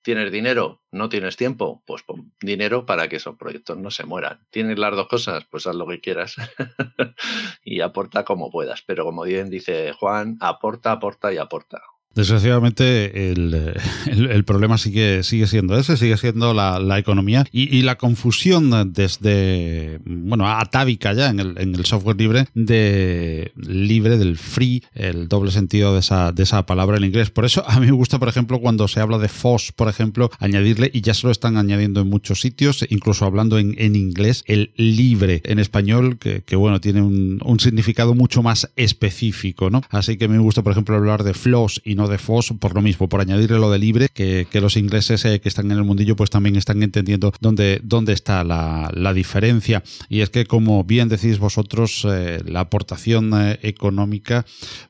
¿Tienes 0.07 0.31
dinero? 0.31 0.81
¿No 0.89 1.09
tienes 1.09 1.35
tiempo? 1.35 1.83
Pues 1.85 2.01
pon 2.01 2.31
dinero 2.39 2.85
para 2.85 3.09
que 3.09 3.17
esos 3.17 3.35
proyectos 3.35 3.77
no 3.77 3.91
se 3.91 4.05
mueran. 4.05 4.47
¿Tienes 4.51 4.79
las 4.79 4.95
dos 4.95 5.09
cosas? 5.09 5.43
Pues 5.51 5.67
haz 5.67 5.75
lo 5.75 5.85
que 5.85 5.99
quieras 5.99 6.37
y 7.65 7.81
aporta 7.81 8.23
como 8.23 8.49
puedas. 8.49 8.81
Pero 8.83 9.03
como 9.03 9.23
bien 9.23 9.49
dice 9.49 9.91
Juan, 9.91 10.37
aporta, 10.39 10.93
aporta 10.93 11.33
y 11.33 11.37
aporta. 11.37 11.81
Desgraciadamente 12.17 13.31
el, 13.31 14.43
problema 14.43 14.79
sigue, 14.79 15.21
sigue 15.21 15.45
siendo 15.45 15.77
ese, 15.77 15.97
sigue 15.97 16.17
siendo 16.17 16.51
la, 16.51 16.97
economía 16.97 17.45
y, 17.51 17.83
la 17.83 17.95
confusión 17.95 18.91
desde, 18.91 19.99
bueno, 20.03 20.47
atávica 20.47 21.13
ya 21.13 21.29
en 21.29 21.39
el, 21.39 21.57
en 21.59 21.75
el, 21.75 21.85
software 21.85 22.17
libre, 22.17 22.47
de 22.55 23.51
libre, 23.55 24.17
del 24.17 24.35
free, 24.37 24.83
el 24.95 25.27
doble 25.27 25.51
sentido 25.51 25.93
de 25.93 25.99
esa, 25.99 26.31
de 26.31 26.41
esa 26.41 26.65
palabra 26.65 26.97
en 26.97 27.03
inglés. 27.03 27.29
Por 27.29 27.45
eso 27.45 27.63
a 27.67 27.79
mí 27.79 27.85
me 27.85 27.91
gusta, 27.91 28.17
por 28.17 28.29
ejemplo, 28.29 28.59
cuando 28.59 28.87
se 28.87 28.99
habla 28.99 29.19
de 29.19 29.27
FOSS, 29.27 29.73
por 29.73 29.87
ejemplo, 29.87 30.31
añadirle, 30.39 30.89
y 30.91 31.01
ya 31.01 31.13
se 31.13 31.27
lo 31.27 31.31
están 31.31 31.55
añadiendo 31.55 32.01
en 32.01 32.09
muchos 32.09 32.41
sitios, 32.41 32.83
incluso 32.89 33.25
hablando 33.25 33.59
en, 33.59 33.75
en 33.77 33.95
inglés, 33.95 34.43
el 34.47 34.71
libre 34.75 35.41
en 35.45 35.59
español, 35.59 36.17
que, 36.17 36.41
que 36.41 36.55
bueno, 36.55 36.81
tiene 36.81 37.03
un, 37.03 37.39
un, 37.45 37.59
significado 37.59 38.15
mucho 38.15 38.41
más 38.41 38.71
específico, 38.75 39.69
¿no? 39.69 39.83
Así 39.91 40.17
que 40.17 40.27
me 40.27 40.39
gusta, 40.39 40.63
por 40.63 40.71
ejemplo, 40.71 40.95
hablar 40.95 41.23
de 41.23 41.35
flows 41.35 41.79
y 41.85 41.93
no 41.93 42.06
de 42.09 42.17
FOSS 42.17 42.53
por 42.59 42.73
lo 42.73 42.81
mismo, 42.81 43.09
por 43.09 43.21
añadirle 43.21 43.59
lo 43.59 43.71
de 43.71 43.79
libre, 43.79 44.09
que, 44.13 44.47
los 44.53 44.75
ingleses 44.75 45.23
eh, 45.25 45.39
que 45.39 45.49
están 45.49 45.71
en 45.71 45.77
el 45.77 45.83
mundillo 45.83 46.15
pues 46.15 46.29
también 46.29 46.55
están 46.55 46.81
entendiendo 46.81 47.31
dónde, 47.39 47.79
dónde 47.83 48.13
está 48.13 48.43
la, 48.43 49.13
diferencia. 49.13 49.83
Y 50.09 50.21
es 50.21 50.29
que 50.29 50.45
como 50.45 50.83
bien 50.83 51.09
decís 51.09 51.39
vosotros, 51.39 52.05
eh, 52.09 52.41
la 52.45 52.61
aportación 52.61 53.31
eh, 53.33 53.59
económica 53.61 54.45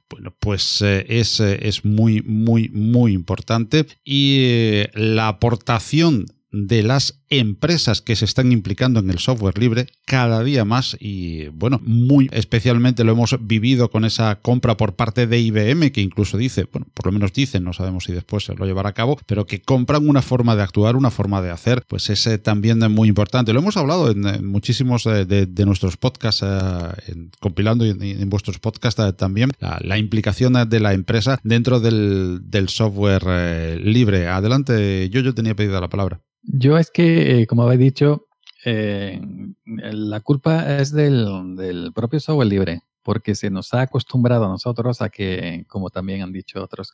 bueno, 0.10 0.34
pues 0.40 0.82
es, 0.82 1.42
es, 1.42 1.84
muy, 1.84 2.22
muy, 2.22 2.70
muy 2.70 3.12
importante. 3.12 3.86
Y 4.06 4.84
la 4.94 5.28
aportación 5.28 6.26
de 6.52 6.84
las 6.84 7.22
empresas 7.30 8.02
que 8.02 8.16
se 8.16 8.26
están 8.26 8.52
implicando 8.52 9.00
en 9.00 9.10
el 9.10 9.20
software 9.20 9.58
libre 9.58 9.88
cada 10.06 10.44
día 10.44 10.64
más 10.64 10.96
y 11.00 11.48
bueno, 11.50 11.82
muy 11.84 12.30
especialmente 12.32 13.04
lo 13.04 13.12
hemos 13.12 13.38
vivido 13.42 13.90
con 13.90 14.06
esa 14.06 14.40
compra 14.42 14.78
por 14.78 14.96
parte 14.96 15.28
de 15.28 15.40
IBM 15.40 15.92
que 15.92 16.02
incluso 16.02 16.38
dice, 16.38 16.68
bueno, 16.72 16.88
por 16.94 17.08
lo 17.08 17.12
menos 17.12 17.34
dicen, 17.34 17.64
no 17.64 17.74
sabemos 17.74 18.06
si 18.06 18.14
después 18.14 18.46
se 18.46 18.56
lo 18.56 18.66
llevará 18.66 18.90
a 18.90 18.94
cabo, 18.94 19.20
pero 19.26 19.46
que 19.46 19.62
compran 19.62 20.08
una 20.08 20.22
forma 20.22 20.56
de 20.56 20.64
actuar, 20.64 20.96
una 20.96 21.12
forma 21.12 21.42
de 21.42 21.52
hacer, 21.52 21.84
pues 21.88 22.10
es 22.10 22.26
eh, 22.28 22.38
también 22.38 22.80
muy 22.92 23.10
importante. 23.10 23.54
Lo 23.54 23.60
hemos 23.60 23.78
hablado 23.78 24.12
en, 24.12 24.46
muchísimos 24.46 25.06
eh, 25.06 25.26
de, 25.26 25.66
nuestros 25.66 25.98
podcasts, 25.98 26.44
eh, 26.44 27.30
compilando 27.40 27.86
en, 27.86 28.30
vuestros 28.30 28.60
podcasts 28.60 29.02
también, 29.18 29.52
la, 29.60 29.98
implicación 29.98 30.54
de 30.70 30.80
la 30.80 30.94
empresa 30.94 31.40
dentro 31.44 31.80
del, 31.80 32.70
software 32.70 33.80
libre. 33.82 34.28
Adelante, 34.28 35.10
yo, 35.10 35.22
yo 35.22 35.34
tenía 35.34 35.56
pedido 35.56 35.80
la 35.80 35.90
palabra. 35.90 36.22
Yo 36.48 36.78
es 36.78 36.92
que, 36.92 37.42
eh, 37.42 37.48
como 37.48 37.64
habéis 37.64 37.82
dicho, 37.82 38.28
eh, 38.64 39.20
la 39.66 40.22
culpa 40.22 40.78
es 40.80 40.94
del, 40.94 41.92
propio 41.94 42.22
software 42.22 42.48
libre, 42.48 42.82
porque 43.04 43.36
se 43.36 43.50
nos 43.50 43.74
ha 43.74 43.82
acostumbrado 43.82 44.46
a 44.46 44.48
nosotros 44.48 45.02
a 45.02 45.10
que, 45.10 45.66
como 45.68 45.90
también 45.90 46.22
han 46.22 46.32
dicho 46.32 46.64
otros 46.64 46.94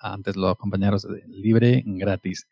antes 0.00 0.36
los 0.36 0.56
compañeros, 0.56 1.06
libre 1.26 1.82
gratis. 1.84 2.46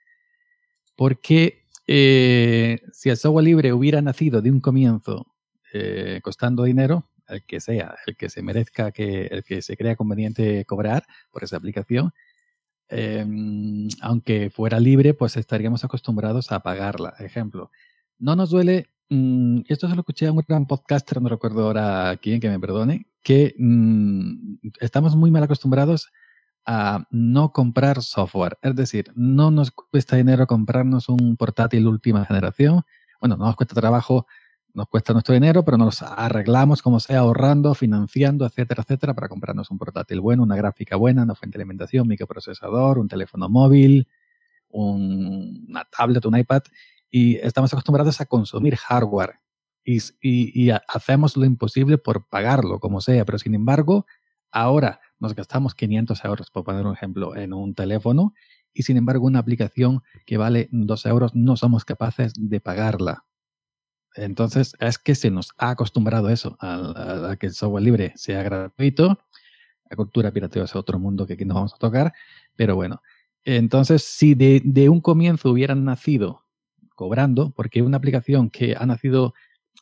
Porque 0.96 1.66
eh, 1.86 2.80
si 2.92 3.10
el 3.10 3.16
software 3.16 3.44
libre 3.44 3.72
hubiera 3.72 4.02
nacido 4.02 4.42
de 4.42 4.50
un 4.50 4.60
comienzo 4.60 5.26
costando 6.22 6.64
dinero, 6.64 7.08
el 7.28 7.44
que 7.44 7.60
sea, 7.60 7.94
el 8.06 8.16
que 8.16 8.28
se 8.28 8.42
merezca, 8.42 8.90
que, 8.90 9.26
el 9.26 9.44
que 9.44 9.62
se 9.62 9.76
crea 9.76 9.94
conveniente 9.94 10.64
cobrar 10.64 11.04
por 11.30 11.44
esa 11.44 11.58
aplicación, 11.58 12.12
Em, 12.90 13.88
aunque 14.00 14.50
fuera 14.50 14.80
libre, 14.80 15.14
pues 15.14 15.36
estaríamos 15.36 15.84
acostumbrados 15.84 16.50
a 16.52 16.60
pagarla. 16.60 17.14
Ejemplo, 17.20 17.70
no 18.18 18.34
nos 18.36 18.50
duele, 18.50 18.90
mm, 19.08 19.60
esto 19.68 19.88
se 19.88 19.94
lo 19.94 20.00
escuché 20.00 20.26
a 20.26 20.32
un 20.32 20.42
gran 20.46 20.66
podcaster, 20.66 21.22
no 21.22 21.28
recuerdo 21.28 21.66
ahora 21.66 22.18
quién, 22.20 22.40
que 22.40 22.48
me 22.48 22.58
perdone, 22.58 23.06
que 23.22 23.54
mm, 23.58 24.56
estamos 24.80 25.14
muy 25.16 25.30
mal 25.30 25.44
acostumbrados 25.44 26.10
a 26.66 27.06
no 27.10 27.52
comprar 27.52 28.02
software. 28.02 28.58
Es 28.62 28.74
decir, 28.76 29.12
no 29.14 29.50
nos 29.50 29.70
cuesta 29.70 30.16
dinero 30.16 30.46
comprarnos 30.46 31.08
un 31.08 31.36
portátil 31.36 31.86
última 31.86 32.24
generación. 32.24 32.82
Bueno, 33.20 33.36
no 33.36 33.46
nos 33.46 33.56
cuesta 33.56 33.74
trabajo 33.74 34.26
nos 34.74 34.86
cuesta 34.88 35.12
nuestro 35.12 35.34
dinero, 35.34 35.64
pero 35.64 35.76
nos 35.76 36.02
arreglamos 36.02 36.82
como 36.82 37.00
sea 37.00 37.20
ahorrando, 37.20 37.74
financiando, 37.74 38.46
etcétera, 38.46 38.82
etcétera, 38.82 39.14
para 39.14 39.28
comprarnos 39.28 39.70
un 39.70 39.78
portátil 39.78 40.20
bueno, 40.20 40.42
una 40.42 40.56
gráfica 40.56 40.96
buena, 40.96 41.22
una 41.22 41.34
fuente 41.34 41.58
de 41.58 41.62
alimentación, 41.62 42.08
microprocesador, 42.08 42.98
un 42.98 43.08
teléfono 43.08 43.48
móvil, 43.48 44.08
una 44.68 45.84
tablet, 45.84 46.24
un 46.24 46.38
iPad, 46.38 46.62
y 47.10 47.36
estamos 47.36 47.72
acostumbrados 47.72 48.20
a 48.20 48.26
consumir 48.26 48.76
hardware 48.76 49.40
y, 49.84 50.00
y, 50.20 50.70
hacemos 50.70 51.36
lo 51.36 51.44
imposible 51.44 51.98
por 51.98 52.28
pagarlo, 52.28 52.78
como 52.78 53.00
sea, 53.00 53.24
pero 53.24 53.38
sin 53.38 53.54
embargo, 53.54 54.06
ahora 54.52 55.00
nos 55.18 55.34
gastamos 55.34 55.74
500 55.74 56.24
euros, 56.24 56.50
por 56.50 56.64
poner 56.64 56.86
un 56.86 56.94
ejemplo, 56.94 57.34
en 57.34 57.52
un 57.52 57.74
teléfono, 57.74 58.34
y 58.72 58.84
sin 58.84 58.96
embargo 58.96 59.26
una 59.26 59.40
aplicación 59.40 60.02
que 60.26 60.36
vale 60.36 60.68
2 60.70 61.06
euros 61.06 61.34
no 61.34 61.56
somos 61.56 61.84
capaces 61.84 62.34
de 62.36 62.60
pagarla 62.60 63.24
entonces, 64.14 64.74
es 64.80 64.98
que 64.98 65.14
se 65.14 65.30
nos 65.30 65.52
ha 65.58 65.70
acostumbrado 65.70 66.28
eso, 66.30 66.56
a, 66.60 67.36
que 67.38 67.46
el 67.46 67.52
software 67.52 67.84
libre 67.84 68.12
sea 68.16 68.42
gratuito. 68.42 69.18
La 69.88 69.96
cultura 69.96 70.32
pirativa 70.32 70.64
es 70.64 70.74
otro 70.76 70.98
mundo 70.98 71.26
que 71.26 71.34
aquí 71.34 71.44
no 71.44 71.54
vamos 71.54 71.74
a 71.74 71.78
tocar, 71.78 72.12
pero 72.56 72.76
bueno. 72.76 73.02
Entonces, 73.44 74.02
si 74.04 74.34
de, 74.34 74.88
un 74.88 75.00
comienzo 75.00 75.50
hubieran 75.50 75.84
nacido 75.84 76.44
cobrando, 76.94 77.50
porque 77.50 77.82
una 77.82 77.96
aplicación 77.96 78.50
que 78.50 78.76
ha 78.78 78.84
nacido, 78.86 79.34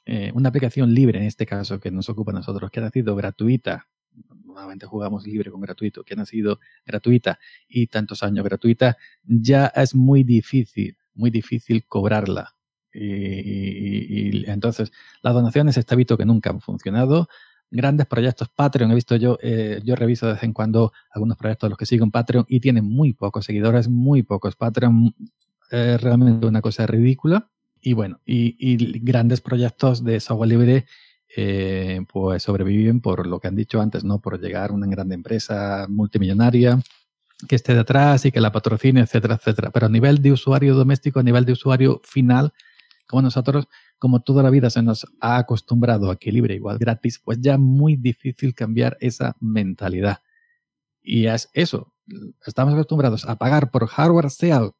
eh, 0.06 0.30
una 0.34 0.50
aplicación 0.50 0.94
libre 0.94 1.18
en 1.18 1.24
este 1.26 1.46
caso 1.46 1.80
que 1.80 1.90
nos 1.90 2.08
ocupa 2.08 2.30
a 2.30 2.34
nosotros, 2.34 2.70
que 2.70 2.80
ha 2.80 2.84
nacido 2.84 3.16
gratuita, 3.16 3.88
nuevamente 4.44 4.86
jugamos 4.86 5.26
libre 5.26 5.50
con 5.50 5.60
gratuito, 5.60 6.04
que 6.04 6.14
ha 6.14 6.16
nacido 6.16 6.60
gratuita 6.86 7.38
y 7.68 7.88
tantos 7.88 8.22
años 8.22 8.44
gratuita, 8.44 8.96
ya 9.24 9.66
es 9.68 9.94
muy 9.94 10.22
difícil, 10.24 10.96
muy 11.14 11.30
difícil 11.30 11.84
cobrarla 11.86 12.57
y, 13.00 14.44
entonces, 14.50 14.92
las 15.22 15.34
donaciones 15.34 15.76
está 15.76 15.94
visto 15.94 16.16
que 16.16 16.24
nunca 16.24 16.50
han 16.50 16.60
funcionado. 16.60 17.28
Grandes 17.70 18.06
proyectos 18.06 18.48
Patreon, 18.48 18.90
he 18.90 18.94
visto 18.94 19.16
yo, 19.16 19.38
eh, 19.42 19.80
yo 19.84 19.94
reviso 19.94 20.26
de 20.26 20.32
vez 20.34 20.42
en 20.42 20.52
cuando 20.52 20.92
algunos 21.12 21.36
proyectos 21.36 21.68
de 21.68 21.70
los 21.70 21.78
que 21.78 21.86
sigo 21.86 22.04
en 22.04 22.10
Patreon 22.10 22.46
y 22.48 22.60
tienen 22.60 22.84
muy 22.84 23.12
pocos 23.12 23.44
seguidores, 23.44 23.88
muy 23.88 24.22
pocos. 24.22 24.56
Patreon 24.56 25.14
es 25.70 26.00
realmente 26.00 26.46
una 26.46 26.62
cosa 26.62 26.86
ridícula. 26.86 27.50
Y 27.80 27.92
bueno, 27.92 28.20
y, 28.26 28.98
grandes 29.00 29.40
proyectos 29.40 30.02
de 30.02 30.18
software 30.20 30.48
libre 30.48 30.86
eh, 31.36 32.00
pues 32.10 32.42
sobreviven 32.42 33.00
por 33.00 33.26
lo 33.26 33.38
que 33.38 33.48
han 33.48 33.54
dicho 33.54 33.80
antes, 33.80 34.02
¿no? 34.02 34.18
Por 34.20 34.40
llegar 34.40 34.70
a 34.70 34.72
una 34.72 34.86
gran 34.86 35.12
empresa 35.12 35.86
multimillonaria 35.88 36.80
que 37.46 37.54
esté 37.54 37.74
detrás 37.74 38.24
y 38.24 38.32
que 38.32 38.40
la 38.40 38.50
patrocine, 38.50 39.00
etcétera, 39.00 39.36
etcétera. 39.36 39.70
Pero 39.70 39.86
a 39.86 39.88
nivel 39.90 40.20
de 40.22 40.32
usuario 40.32 40.74
doméstico, 40.74 41.20
a 41.20 41.22
nivel 41.22 41.44
de 41.44 41.52
usuario 41.52 42.00
final, 42.02 42.52
como 43.08 43.22
nosotros, 43.22 43.66
como 43.98 44.20
toda 44.20 44.42
la 44.44 44.50
vida 44.50 44.70
se 44.70 44.82
nos 44.82 45.06
ha 45.20 45.38
acostumbrado 45.38 46.10
a 46.10 46.16
que 46.16 46.30
libre 46.30 46.54
igual 46.54 46.78
gratis, 46.78 47.18
pues 47.18 47.40
ya 47.40 47.58
muy 47.58 47.96
difícil 47.96 48.54
cambiar 48.54 48.96
esa 49.00 49.36
mentalidad. 49.40 50.18
Y 51.02 51.26
es 51.26 51.50
eso, 51.54 51.94
estamos 52.46 52.74
acostumbrados 52.74 53.24
a 53.24 53.36
pagar 53.36 53.70
por 53.70 53.86
hardware, 53.86 54.30
sea 54.30 54.70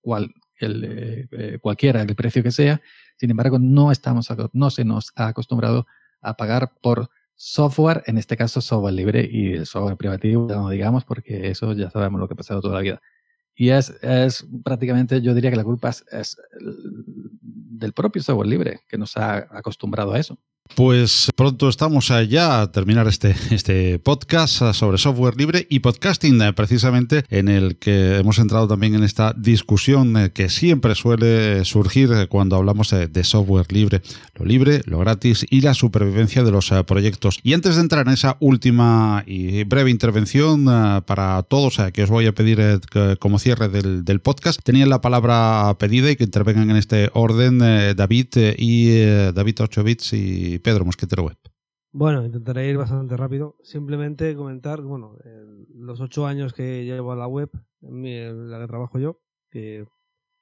cual, 0.00 0.34
el, 0.58 0.84
eh, 0.84 1.28
eh, 1.30 1.58
cualquiera 1.60 2.02
el 2.02 2.14
precio 2.16 2.42
que 2.42 2.50
sea, 2.50 2.80
sin 3.16 3.30
embargo, 3.30 3.58
no, 3.58 3.92
estamos, 3.92 4.28
no 4.52 4.70
se 4.70 4.84
nos 4.84 5.12
ha 5.14 5.28
acostumbrado 5.28 5.86
a 6.20 6.36
pagar 6.36 6.72
por 6.80 7.10
software, 7.36 8.02
en 8.06 8.18
este 8.18 8.36
caso 8.36 8.60
software 8.60 8.94
libre 8.94 9.28
y 9.30 9.52
el 9.52 9.66
software 9.66 9.96
privativo, 9.96 10.46
no 10.48 10.70
digamos, 10.70 11.04
porque 11.04 11.50
eso 11.50 11.72
ya 11.74 11.90
sabemos 11.90 12.20
lo 12.20 12.28
que 12.28 12.34
ha 12.34 12.36
pasado 12.36 12.60
toda 12.60 12.74
la 12.74 12.80
vida. 12.80 13.02
Y 13.56 13.68
es, 13.68 13.90
es 14.02 14.46
prácticamente, 14.64 15.20
yo 15.20 15.34
diría 15.34 15.50
que 15.50 15.56
la 15.56 15.64
culpa 15.64 15.90
es 15.90 16.36
del 17.78 17.92
propio 17.92 18.22
software 18.22 18.48
libre, 18.48 18.80
que 18.88 18.98
nos 18.98 19.16
ha 19.16 19.36
acostumbrado 19.50 20.12
a 20.12 20.18
eso. 20.18 20.38
Pues 20.74 21.30
pronto 21.36 21.68
estamos 21.68 22.10
allá 22.10 22.60
a 22.60 22.72
terminar 22.72 23.06
este, 23.06 23.36
este 23.52 24.00
podcast 24.00 24.72
sobre 24.72 24.98
software 24.98 25.36
libre 25.36 25.68
y 25.70 25.78
podcasting, 25.80 26.40
eh, 26.42 26.52
precisamente 26.52 27.22
en 27.28 27.48
el 27.48 27.76
que 27.76 28.16
hemos 28.16 28.40
entrado 28.40 28.66
también 28.66 28.96
en 28.96 29.04
esta 29.04 29.34
discusión 29.36 30.16
eh, 30.16 30.32
que 30.32 30.48
siempre 30.48 30.96
suele 30.96 31.64
surgir 31.64 32.10
eh, 32.12 32.26
cuando 32.26 32.56
hablamos 32.56 32.90
de 32.90 33.24
software 33.24 33.72
libre, 33.72 34.02
lo 34.34 34.46
libre, 34.46 34.80
lo 34.86 34.98
gratis 34.98 35.46
y 35.48 35.60
la 35.60 35.74
supervivencia 35.74 36.42
de 36.42 36.50
los 36.50 36.72
proyectos. 36.86 37.38
Y 37.44 37.52
antes 37.52 37.76
de 37.76 37.82
entrar 37.82 38.08
en 38.08 38.14
esa 38.14 38.36
última 38.40 39.22
y 39.26 39.62
breve 39.64 39.90
intervención 39.90 40.64
para 41.06 41.42
todos, 41.44 41.78
que 41.92 42.02
os 42.02 42.10
voy 42.10 42.26
a 42.26 42.34
pedir 42.34 42.80
como 43.20 43.38
cierre 43.38 43.68
del, 43.68 44.04
del 44.04 44.20
podcast, 44.20 44.60
tenían 44.62 44.88
la 44.88 45.00
palabra 45.00 45.76
pedida 45.78 46.10
y 46.10 46.16
que 46.16 46.24
intervengan 46.24 46.70
en 46.70 46.76
este 46.76 47.10
orden 47.12 47.58
David 47.58 48.54
y 48.58 49.04
David 49.32 49.56
8 49.60 49.84
bits 49.84 50.12
y 50.14 50.53
Pedro 50.58 50.84
Mosquetero 50.84 51.24
Web. 51.24 51.38
Bueno, 51.92 52.24
intentaré 52.24 52.68
ir 52.68 52.76
bastante 52.76 53.16
rápido. 53.16 53.56
Simplemente 53.62 54.34
comentar, 54.34 54.82
bueno, 54.82 55.16
los 55.74 56.00
ocho 56.00 56.26
años 56.26 56.52
que 56.52 56.84
llevo 56.84 57.12
a 57.12 57.16
la 57.16 57.28
web, 57.28 57.50
en, 57.82 58.50
la 58.50 58.58
que 58.58 58.66
trabajo 58.66 58.98
yo, 58.98 59.20
que 59.48 59.86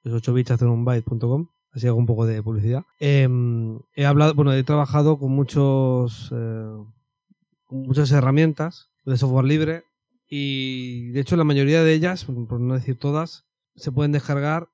es 0.03 0.11
8 0.11 0.33
bits 0.33 0.61
un 0.63 0.83
byte.com, 0.83 1.49
así 1.71 1.87
hago 1.87 1.97
un 1.97 2.07
poco 2.07 2.25
de 2.25 2.41
publicidad. 2.41 2.83
Em, 2.99 3.79
he 3.95 4.05
hablado, 4.05 4.33
bueno, 4.33 4.51
he 4.53 4.63
trabajado 4.63 5.19
con 5.19 5.31
muchos, 5.31 6.31
eh, 6.35 6.71
con 7.65 7.81
muchas 7.83 8.11
herramientas 8.11 8.89
de 9.05 9.17
software 9.17 9.45
libre 9.45 9.83
y 10.27 11.11
de 11.11 11.19
hecho 11.19 11.35
la 11.35 11.43
mayoría 11.43 11.83
de 11.83 11.93
ellas, 11.93 12.25
por 12.25 12.59
no 12.59 12.73
decir 12.73 12.97
todas, 12.97 13.45
se 13.75 13.91
pueden 13.91 14.11
descargar 14.11 14.69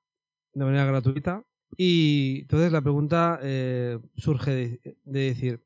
de 0.54 0.64
manera 0.64 0.86
gratuita 0.86 1.44
y 1.76 2.40
entonces 2.42 2.72
la 2.72 2.82
pregunta 2.82 3.38
eh, 3.42 3.98
surge 4.16 4.80
de, 4.80 4.94
decir, 5.04 5.62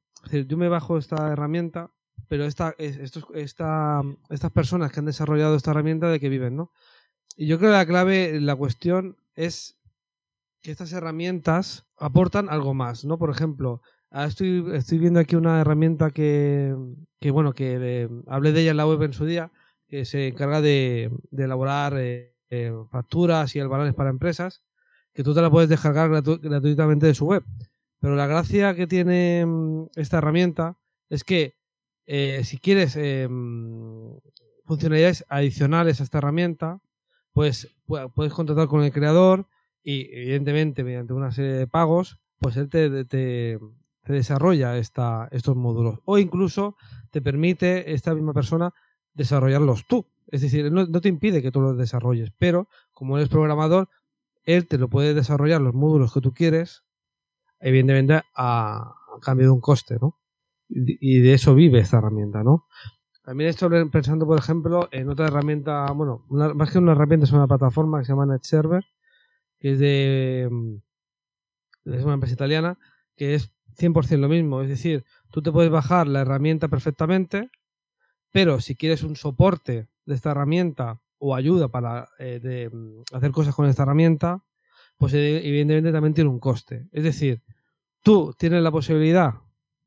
yo 0.46 0.56
me 0.56 0.68
bajo 0.68 0.98
esta 0.98 1.32
herramienta, 1.32 1.90
pero 2.28 2.44
esta, 2.44 2.74
esta, 2.78 4.02
estas 4.30 4.50
personas 4.52 4.92
que 4.92 5.00
han 5.00 5.06
desarrollado 5.06 5.56
esta 5.56 5.70
herramienta 5.70 6.08
de 6.08 6.20
qué 6.20 6.28
viven, 6.28 6.56
¿no? 6.56 6.70
Y 7.36 7.46
yo 7.46 7.58
creo 7.58 7.70
que 7.70 7.76
la 7.76 7.86
clave, 7.86 8.40
la 8.40 8.54
cuestión 8.54 9.16
es 9.34 9.76
que 10.62 10.70
estas 10.70 10.92
herramientas 10.92 11.84
aportan 11.98 12.48
algo 12.48 12.74
más, 12.74 13.04
¿no? 13.04 13.18
Por 13.18 13.30
ejemplo, 13.30 13.82
estoy, 14.12 14.64
estoy 14.74 14.98
viendo 14.98 15.20
aquí 15.20 15.36
una 15.36 15.60
herramienta 15.60 16.10
que, 16.10 16.74
que 17.20 17.30
bueno, 17.30 17.54
que 17.54 17.76
eh, 17.80 18.08
hablé 18.28 18.52
de 18.52 18.62
ella 18.62 18.70
en 18.70 18.76
la 18.76 18.86
web 18.86 19.02
en 19.02 19.12
su 19.12 19.26
día, 19.26 19.50
que 19.88 20.04
se 20.04 20.28
encarga 20.28 20.60
de, 20.60 21.10
de 21.30 21.44
elaborar 21.44 21.94
eh, 21.96 22.32
facturas 22.90 23.54
y 23.56 23.60
albaranes 23.60 23.94
para 23.94 24.10
empresas 24.10 24.62
que 25.14 25.22
tú 25.22 25.32
te 25.32 25.40
la 25.40 25.50
puedes 25.50 25.70
descargar 25.70 26.10
gratuitamente 26.10 27.06
de 27.06 27.14
su 27.14 27.26
web. 27.26 27.44
Pero 28.00 28.16
la 28.16 28.26
gracia 28.26 28.74
que 28.74 28.86
tiene 28.86 29.46
mm, 29.46 29.86
esta 29.94 30.18
herramienta 30.18 30.76
es 31.08 31.24
que 31.24 31.54
eh, 32.06 32.42
si 32.44 32.58
quieres 32.58 32.96
mm, 32.96 34.16
funcionalidades 34.64 35.24
adicionales 35.28 36.00
a 36.00 36.04
esta 36.04 36.18
herramienta, 36.18 36.80
pues 37.32 37.74
puedes 37.86 38.32
contratar 38.32 38.68
con 38.68 38.82
el 38.82 38.92
creador 38.92 39.48
y 39.82 40.08
evidentemente 40.12 40.84
mediante 40.84 41.12
una 41.12 41.32
serie 41.32 41.52
de 41.52 41.66
pagos, 41.66 42.18
pues 42.38 42.56
él 42.56 42.68
te, 42.68 43.58
desarrolla 44.06 44.76
estos 44.78 45.56
módulos. 45.56 46.00
O 46.04 46.18
incluso 46.18 46.76
te 47.10 47.22
permite 47.22 47.92
esta 47.92 48.14
misma 48.14 48.32
persona 48.32 48.72
desarrollarlos 49.14 49.86
tú. 49.86 50.06
Es 50.28 50.40
decir, 50.40 50.70
no 50.72 51.00
te 51.00 51.08
impide 51.08 51.42
que 51.42 51.50
tú 51.50 51.60
los 51.60 51.76
desarrolles, 51.76 52.32
pero 52.38 52.68
como 52.92 53.18
eres 53.18 53.28
programador, 53.28 53.88
él 54.44 54.66
te 54.68 54.78
lo 54.78 54.88
puede 54.88 55.14
desarrollar 55.14 55.60
los 55.60 55.74
módulos 55.74 56.12
que 56.12 56.20
tú 56.20 56.32
quieres, 56.32 56.84
evidentemente 57.60 58.22
a, 58.34 58.94
cambio 59.22 59.46
de 59.46 59.52
un 59.52 59.60
coste, 59.60 59.96
¿no? 60.00 60.18
Y 60.68 61.20
de 61.20 61.34
eso 61.34 61.54
vive 61.54 61.78
esta 61.78 61.98
herramienta, 61.98 62.42
¿no? 62.42 62.66
También 63.22 63.48
estoy 63.48 63.88
pensando, 63.88 64.26
por 64.26 64.38
ejemplo, 64.38 64.88
en 64.92 65.08
otra 65.08 65.28
herramienta, 65.28 65.86
bueno, 65.92 66.26
más 66.28 66.70
que 66.70 66.78
una 66.78 66.92
herramienta, 66.92 67.24
es 67.24 67.32
una 67.32 67.46
plataforma 67.46 67.98
que 67.98 68.04
se 68.04 68.12
llama 68.12 68.26
NetServer, 68.26 68.84
que 69.58 69.72
es 69.72 69.78
de, 69.78 70.42
es 71.84 72.04
una 72.04 72.14
empresa 72.14 72.34
italiana, 72.34 72.78
que 73.16 73.34
es 73.34 73.50
100% 73.78 74.18
lo 74.18 74.28
mismo. 74.28 74.60
Es 74.60 74.68
decir, 74.68 75.04
tú 75.30 75.40
te 75.40 75.52
puedes 75.52 75.70
bajar 75.70 76.06
la 76.06 76.20
herramienta 76.20 76.68
perfectamente, 76.68 77.50
pero 78.30 78.60
si 78.60 78.74
quieres 78.74 79.02
un 79.02 79.16
soporte 79.16 79.88
de 80.04 80.14
esta 80.14 80.32
herramienta 80.32 81.00
o 81.26 81.34
ayuda 81.34 81.68
para 81.68 82.10
eh, 82.18 82.68
mm, 82.70 83.16
hacer 83.16 83.32
cosas 83.32 83.54
con 83.54 83.66
esta 83.66 83.84
herramienta, 83.84 84.44
pues 84.98 85.14
eh, 85.14 85.38
evidentemente 85.38 85.90
también 85.90 86.12
tiene 86.12 86.28
un 86.28 86.38
coste. 86.38 86.86
Es 86.92 87.02
decir, 87.02 87.42
tú 88.02 88.34
tienes 88.38 88.62
la 88.62 88.70
posibilidad, 88.70 89.32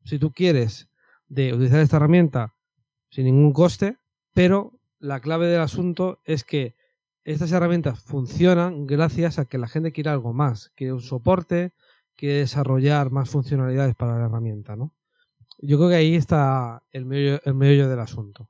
si 0.04 0.18
tú 0.18 0.32
quieres, 0.32 0.90
de 1.28 1.54
utilizar 1.54 1.80
esta 1.82 1.98
herramienta 1.98 2.56
sin 3.12 3.26
ningún 3.26 3.54
coste, 3.54 3.98
pero 4.34 4.80
la 4.98 5.20
clave 5.20 5.46
del 5.46 5.62
asunto 5.62 6.22
es 6.26 6.44
que 6.44 6.76
estas 7.24 7.52
herramientas 7.52 8.00
funcionan 8.00 8.88
gracias 8.88 9.38
a 9.38 9.46
que 9.46 9.60
la 9.60 9.68
gente 9.68 9.92
quiere 9.92 10.10
algo 10.10 10.34
más, 10.34 10.72
quiere 10.76 10.94
un 10.94 11.02
soporte, 11.02 11.72
quiere 12.16 12.40
desarrollar 12.40 13.12
más 13.12 13.30
funcionalidades 13.30 13.94
para 13.94 14.18
la 14.18 14.26
herramienta, 14.26 14.76
¿no? 14.76 14.92
Yo 15.60 15.78
creo 15.78 15.90
que 15.90 15.96
ahí 15.98 16.16
está 16.16 16.82
el 16.92 17.06
medio, 17.06 17.40
el 17.44 17.54
medio 17.54 17.88
del 17.90 18.00
asunto. 18.00 18.50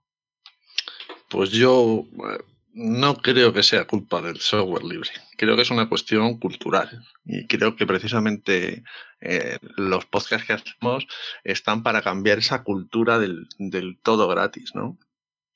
Pues 1.29 1.51
yo 1.51 2.05
eh, 2.31 2.56
no 2.77 3.15
creo 3.15 3.53
que 3.53 3.63
sea 3.63 3.87
culpa 3.87 4.21
del 4.21 4.39
software 4.39 4.83
libre. 4.83 5.09
Creo 5.35 5.55
que 5.55 5.63
es 5.63 5.71
una 5.71 5.89
cuestión 5.89 6.37
cultural. 6.37 7.03
Y 7.25 7.47
creo 7.47 7.75
que 7.75 7.87
precisamente 7.87 8.83
eh, 9.19 9.57
los 9.77 10.05
podcasts 10.05 10.45
que 10.45 10.53
hacemos 10.53 11.07
están 11.43 11.81
para 11.81 12.03
cambiar 12.03 12.37
esa 12.37 12.63
cultura 12.63 13.17
del, 13.17 13.47
del, 13.57 13.97
todo 14.03 14.27
gratis, 14.27 14.75
¿no? 14.75 14.99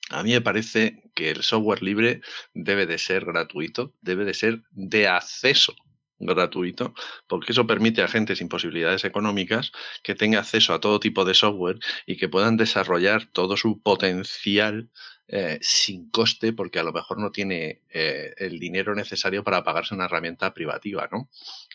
A 0.10 0.24
mí 0.24 0.32
me 0.32 0.42
parece 0.42 1.04
que 1.14 1.30
el 1.30 1.44
software 1.44 1.84
libre 1.84 2.22
debe 2.56 2.88
de 2.88 2.98
ser 2.98 3.24
gratuito, 3.24 3.94
debe 4.02 4.26
de 4.26 4.34
ser 4.34 4.64
de 4.72 5.08
acceso 5.08 5.76
gratuito, 6.18 6.94
porque 7.28 7.52
eso 7.52 7.68
permite 7.68 8.02
a 8.02 8.08
gente 8.08 8.36
sin 8.36 8.50
posibilidades 8.50 9.06
económicas 9.06 9.72
que 10.04 10.16
tenga 10.16 10.40
acceso 10.40 10.74
a 10.74 10.80
todo 10.80 11.00
tipo 11.00 11.24
de 11.26 11.34
software 11.34 11.80
y 12.06 12.18
que 12.18 12.30
puedan 12.30 12.58
desarrollar 12.58 13.26
todo 13.28 13.58
su 13.58 13.82
potencial 13.82 14.90
eh, 15.34 15.60
sin 15.62 16.10
coste 16.10 16.52
porque 16.52 16.78
a 16.80 16.84
lo 16.84 16.92
mejor 16.92 17.18
no 17.18 17.32
tiene 17.32 17.84
eh, 17.90 18.34
el 18.36 18.60
dinero 18.60 18.94
necesario 18.94 19.46
para 19.46 19.64
pagarse 19.64 19.96
una 19.96 20.04
herramienta 20.04 20.54
privativa, 20.54 21.08
¿no? 21.10 21.30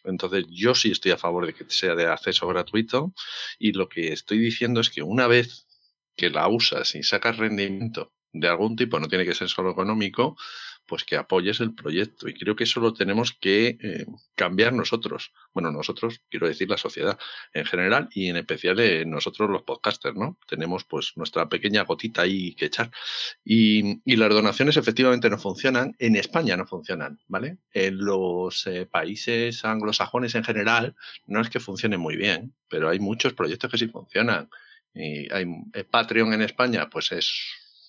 Entonces 0.05 0.45
yo 0.51 0.74
sí 0.74 0.91
estoy 0.91 1.12
a 1.12 1.16
favor 1.16 1.47
de 1.47 1.55
que 1.55 1.65
sea 1.69 1.95
de 1.95 2.05
acceso 2.05 2.47
gratuito 2.49 3.15
y 3.59 3.73
lo 3.73 3.89
que 3.89 4.12
estoy 4.12 4.41
diciendo 4.41 4.81
es 4.83 4.91
que 4.91 5.03
una 5.03 5.27
vez 5.27 5.66
que 6.16 6.28
la 6.28 6.49
usas 6.49 6.95
y 6.97 7.03
sacas 7.03 7.39
rendimiento 7.39 8.12
de 8.31 8.47
algún 8.47 8.77
tipo, 8.77 9.01
no 9.01 9.09
tiene 9.09 9.24
que 9.24 9.35
ser 9.35 9.49
solo 9.49 9.70
económico, 9.70 10.37
pues 10.86 11.04
que 11.04 11.16
apoyes 11.16 11.60
el 11.60 11.74
proyecto. 11.74 12.28
Y 12.28 12.34
creo 12.34 12.56
que 12.56 12.64
eso 12.64 12.80
lo 12.80 12.94
tenemos 12.94 13.32
que 13.32 13.78
eh, 13.80 14.06
cambiar 14.34 14.72
nosotros. 14.72 15.32
Bueno, 15.52 15.70
nosotros, 15.70 16.20
quiero 16.30 16.46
decir 16.48 16.68
la 16.68 16.76
sociedad 16.76 17.18
en 17.52 17.64
general 17.64 18.08
y 18.12 18.28
en 18.28 18.36
especial 18.36 18.78
eh, 18.80 19.04
nosotros 19.04 19.50
los 19.50 19.62
podcasters, 19.62 20.16
¿no? 20.16 20.38
Tenemos 20.46 20.84
pues 20.84 21.12
nuestra 21.16 21.48
pequeña 21.48 21.82
gotita 21.82 22.22
ahí 22.22 22.54
que 22.54 22.66
echar. 22.66 22.90
Y, 23.44 24.00
y, 24.04 24.16
las 24.16 24.30
donaciones 24.30 24.76
efectivamente 24.76 25.30
no 25.30 25.38
funcionan. 25.38 25.94
En 25.98 26.16
España 26.16 26.56
no 26.56 26.66
funcionan, 26.66 27.18
¿vale? 27.28 27.58
En 27.72 27.98
los 27.98 28.66
eh, 28.66 28.86
países 28.86 29.64
anglosajones 29.64 30.34
en 30.34 30.44
general 30.44 30.94
no 31.26 31.40
es 31.40 31.50
que 31.50 31.60
funcionen 31.60 32.00
muy 32.00 32.16
bien, 32.16 32.54
pero 32.68 32.88
hay 32.88 32.98
muchos 32.98 33.34
proyectos 33.34 33.70
que 33.70 33.78
sí 33.78 33.88
funcionan. 33.88 34.48
Y 34.94 35.32
hay 35.32 35.46
eh, 35.74 35.84
Patreon 35.84 36.32
en 36.32 36.42
España, 36.42 36.88
pues 36.88 37.12
es 37.12 37.30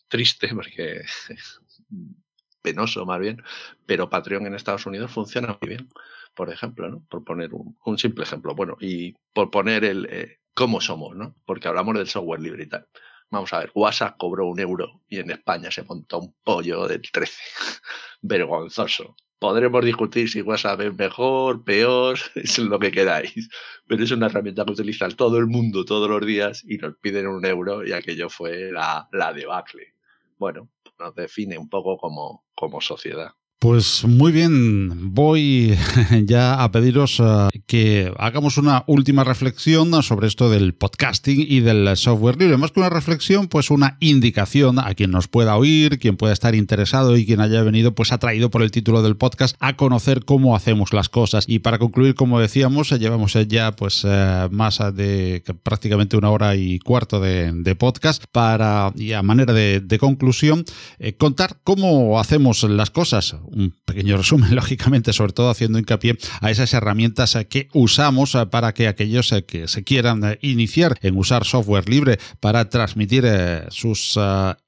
triste 0.07 0.49
porque 0.53 1.01
penoso 2.67 3.05
más 3.05 3.19
bien, 3.19 3.41
pero 3.85 4.09
Patreon 4.09 4.45
en 4.45 4.55
Estados 4.55 4.85
Unidos 4.85 5.11
funciona 5.11 5.57
muy 5.61 5.69
bien, 5.69 5.89
por 6.35 6.51
ejemplo, 6.51 6.89
¿no? 6.89 7.01
Por 7.09 7.23
poner 7.23 7.51
un, 7.53 7.97
simple 7.97 8.23
ejemplo. 8.23 8.55
Bueno, 8.55 8.75
y 8.81 9.13
por 9.33 9.49
poner 9.49 9.85
el 9.85 10.07
eh, 10.11 10.39
cómo 10.53 10.81
somos, 10.81 11.15
¿no? 11.15 11.35
Porque 11.45 11.69
hablamos 11.69 11.95
del 11.95 12.07
software 12.07 12.41
libre 12.41 12.63
y 12.63 12.67
tal. 12.67 12.87
Vamos 13.29 13.53
a 13.53 13.59
ver, 13.59 13.71
WhatsApp 13.73 14.17
cobró 14.17 14.47
un 14.47 14.59
euro 14.59 15.01
y 15.07 15.19
en 15.19 15.31
España 15.31 15.71
se 15.71 15.83
montó 15.83 16.19
un 16.19 16.35
pollo 16.43 16.87
del 16.87 17.01
13. 17.01 17.41
Vergonzoso. 18.21 19.15
Podremos 19.39 19.85
discutir 19.85 20.29
si 20.29 20.41
WhatsApp 20.41 20.81
es 20.81 20.95
mejor, 20.95 21.63
peor, 21.63 22.17
es 22.35 22.59
lo 22.59 22.79
que 22.79 22.91
queráis. 22.91 23.49
Pero 23.87 24.03
es 24.03 24.11
una 24.11 24.25
herramienta 24.25 24.65
que 24.65 24.71
utiliza 24.71 25.07
todo 25.09 25.37
el 25.37 25.47
mundo 25.47 25.85
todos 25.85 26.09
los 26.09 26.25
días 26.25 26.63
y 26.67 26.77
nos 26.77 26.97
piden 26.97 27.27
un 27.27 27.45
euro 27.45 27.85
y 27.85 27.93
aquello 27.93 28.29
fue 28.29 28.71
la, 28.71 29.07
la 29.13 29.31
debacle. 29.31 29.93
Bueno, 30.37 30.69
nos 30.99 31.15
define 31.15 31.57
un 31.57 31.69
poco 31.69 31.97
como, 31.97 32.45
como 32.55 32.81
sociedad. 32.81 33.31
Pues 33.59 34.05
muy 34.05 34.31
bien, 34.31 35.15
voy 35.15 35.75
ya 36.25 36.61
a 36.61 36.71
pediros 36.71 37.19
uh, 37.19 37.49
que 37.65 38.13
hagamos 38.19 38.59
una 38.59 38.83
última 38.85 39.23
reflexión 39.23 40.03
sobre 40.03 40.27
esto 40.27 40.51
del 40.51 40.75
podcasting 40.75 41.43
y 41.49 41.61
del 41.61 41.97
software 41.97 42.37
libre. 42.37 42.57
Más 42.57 42.71
que 42.71 42.81
una 42.81 42.91
reflexión, 42.91 43.47
pues 43.47 43.71
una 43.71 43.97
indicación 43.99 44.77
a 44.77 44.93
quien 44.93 45.09
nos 45.09 45.27
pueda 45.27 45.55
oír, 45.57 45.97
quien 45.97 46.17
pueda 46.17 46.33
estar 46.33 46.53
interesado 46.53 47.17
y 47.17 47.25
quien 47.25 47.41
haya 47.41 47.63
venido 47.63 47.95
pues 47.95 48.11
atraído 48.11 48.51
por 48.51 48.61
el 48.61 48.69
título 48.69 49.01
del 49.01 49.17
podcast 49.17 49.55
a 49.59 49.75
conocer 49.75 50.23
cómo 50.23 50.55
hacemos 50.55 50.93
las 50.93 51.09
cosas. 51.09 51.45
Y 51.47 51.57
para 51.57 51.79
concluir, 51.79 52.13
como 52.13 52.39
decíamos, 52.39 52.91
llevamos 52.91 53.33
ya 53.47 53.75
pues 53.75 54.05
más 54.51 54.77
de 54.93 55.43
prácticamente 55.63 56.15
una 56.15 56.29
hora 56.29 56.55
y 56.55 56.77
cuarto 56.77 57.19
de, 57.19 57.75
podcast 57.79 58.23
para, 58.31 58.93
y 58.95 59.13
a 59.13 59.23
manera 59.23 59.51
de, 59.51 59.97
conclusión, 59.99 60.63
eh, 60.99 61.13
contar 61.13 61.57
cómo 61.63 62.19
hacemos 62.19 62.61
las 62.61 62.91
cosas 62.91 63.35
un 63.47 63.73
pequeño 63.85 64.17
resumen, 64.17 64.55
lógicamente, 64.55 65.13
sobre 65.13 65.33
todo 65.33 65.49
haciendo 65.49 65.79
hincapié 65.79 66.17
a 66.41 66.51
esas 66.51 66.73
herramientas 66.73 67.37
que 67.49 67.69
usamos 67.73 68.37
para 68.51 68.73
que 68.73 68.87
aquellos 68.87 69.33
que 69.47 69.67
se 69.67 69.83
quieran 69.83 70.37
iniciar 70.41 70.97
en 71.01 71.17
usar 71.17 71.45
software 71.45 71.89
libre 71.89 72.19
para 72.39 72.69
transmitir 72.69 73.25
sus 73.69 74.19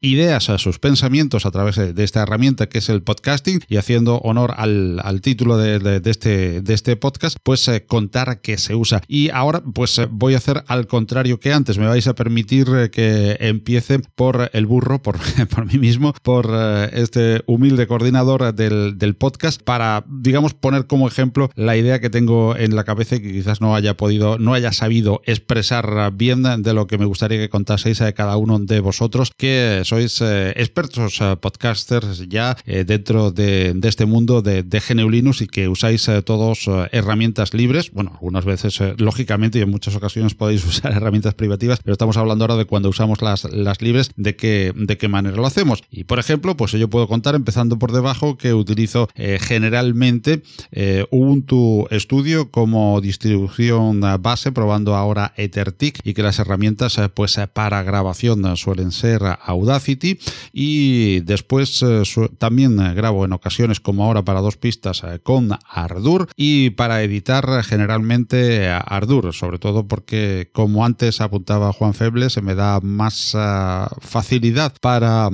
ideas, 0.01 0.43
sus 0.57 0.79
pensamientos 0.79 1.45
a 1.45 1.51
través 1.51 1.75
de 1.75 2.03
esta 2.03 2.21
herramienta 2.21 2.69
que 2.69 2.79
es 2.79 2.89
el 2.89 3.03
podcasting 3.03 3.61
y 3.67 3.77
haciendo 3.77 4.17
honor 4.19 4.53
al, 4.57 4.99
al 5.03 5.21
título 5.21 5.57
de, 5.57 5.79
de, 5.79 5.99
de, 5.99 6.11
este, 6.11 6.61
de 6.61 6.73
este 6.73 6.95
podcast, 6.95 7.37
pues 7.43 7.69
contar 7.87 8.41
que 8.41 8.57
se 8.57 8.75
usa. 8.75 9.01
Y 9.07 9.29
ahora 9.29 9.61
pues 9.73 9.99
voy 10.11 10.33
a 10.33 10.37
hacer 10.37 10.63
al 10.67 10.87
contrario 10.87 11.39
que 11.39 11.53
antes. 11.53 11.77
Me 11.77 11.87
vais 11.87 12.07
a 12.07 12.15
permitir 12.15 12.89
que 12.91 13.37
empiece 13.39 13.99
por 14.15 14.49
el 14.53 14.65
burro, 14.65 15.01
por, 15.01 15.17
por 15.49 15.65
mí 15.65 15.77
mismo, 15.77 16.13
por 16.23 16.49
este 16.93 17.43
humilde 17.45 17.87
coordinador 17.87 18.53
del 18.69 19.15
podcast 19.15 19.61
para, 19.61 20.03
digamos, 20.07 20.53
poner 20.53 20.87
como 20.87 21.07
ejemplo 21.07 21.49
la 21.55 21.77
idea 21.77 21.99
que 21.99 22.09
tengo 22.09 22.55
en 22.55 22.75
la 22.75 22.83
cabeza 22.83 23.15
y 23.15 23.21
que 23.21 23.31
quizás 23.31 23.61
no 23.61 23.75
haya 23.75 23.95
podido, 23.97 24.37
no 24.37 24.53
haya 24.53 24.71
sabido 24.71 25.21
expresar 25.25 26.11
bien 26.13 26.43
de 26.43 26.73
lo 26.73 26.87
que 26.87 26.97
me 26.97 27.05
gustaría 27.05 27.37
que 27.37 27.49
contaseis 27.49 28.01
a 28.01 28.11
cada 28.13 28.37
uno 28.37 28.59
de 28.59 28.79
vosotros, 28.79 29.31
que 29.35 29.81
sois 29.83 30.21
eh, 30.21 30.53
expertos 30.55 31.19
eh, 31.21 31.35
podcasters 31.39 32.27
ya 32.27 32.57
eh, 32.65 32.83
dentro 32.83 33.31
de, 33.31 33.77
este 33.83 34.05
mundo 34.05 34.41
de, 34.41 34.63
de 34.63 34.79
GNU 34.79 35.09
Linux 35.09 35.41
y 35.41 35.47
que 35.47 35.67
usáis 35.67 36.09
todos 36.25 36.69
herramientas 36.91 37.53
libres. 37.53 37.91
Bueno, 37.91 38.11
algunas 38.13 38.45
veces, 38.45 38.79
lógicamente, 38.97 39.59
y 39.59 39.61
en 39.63 39.69
muchas 39.69 39.95
ocasiones 39.95 40.35
podéis 40.35 40.65
usar 40.69 40.93
herramientas 40.93 41.33
privativas, 41.33 41.79
pero 41.83 41.93
estamos 41.93 42.17
hablando 42.17 42.43
ahora 42.43 42.55
de 42.55 42.65
cuando 42.65 42.89
usamos 42.89 43.21
las, 43.21 43.45
las 43.45 43.81
libres, 43.81 44.11
de 44.15 44.35
qué, 44.35 44.73
de 44.75 44.97
qué 44.97 45.07
manera 45.07 45.35
lo 45.35 45.45
hacemos. 45.45 45.83
Y, 45.89 46.03
por 46.03 46.19
ejemplo, 46.19 46.55
pues 46.55 46.71
yo 46.73 46.89
puedo 46.89 47.07
contar, 47.07 47.35
empezando 47.35 47.79
por 47.79 47.91
debajo, 47.91 48.37
que 48.37 48.53
utilizo 48.59 49.07
eh, 49.15 49.39
generalmente 49.41 50.43
eh, 50.71 51.05
Ubuntu 51.11 51.87
Studio 51.91 52.51
como 52.51 52.99
distribución 53.01 54.01
base, 54.19 54.51
probando 54.51 54.95
ahora 54.95 55.33
EtherTick 55.37 55.99
y 56.03 56.13
que 56.13 56.23
las 56.23 56.39
herramientas 56.39 56.97
eh, 56.97 57.09
pues 57.09 57.39
para 57.53 57.83
grabación 57.83 58.57
suelen 58.57 58.91
ser 58.91 59.21
Audacity. 59.43 60.19
Y 60.53 61.21
después 61.21 61.83
también 62.37 62.77
grabo 62.95 63.25
en 63.25 63.33
ocasiones 63.33 63.79
como 63.79 64.03
ahora 64.03 64.23
para 64.23 64.41
dos 64.41 64.57
pistas 64.57 65.03
con 65.23 65.49
Ardour 65.69 66.27
y 66.35 66.71
para 66.71 67.03
editar 67.03 67.63
generalmente 67.63 68.67
Ardour, 68.69 69.33
sobre 69.33 69.59
todo 69.59 69.87
porque 69.87 70.49
como 70.53 70.85
antes 70.85 71.21
apuntaba 71.21 71.73
Juan 71.73 71.93
Feble 71.93 72.29
se 72.29 72.41
me 72.41 72.55
da 72.55 72.79
más 72.81 73.35
facilidad 74.01 74.73
para 74.81 75.29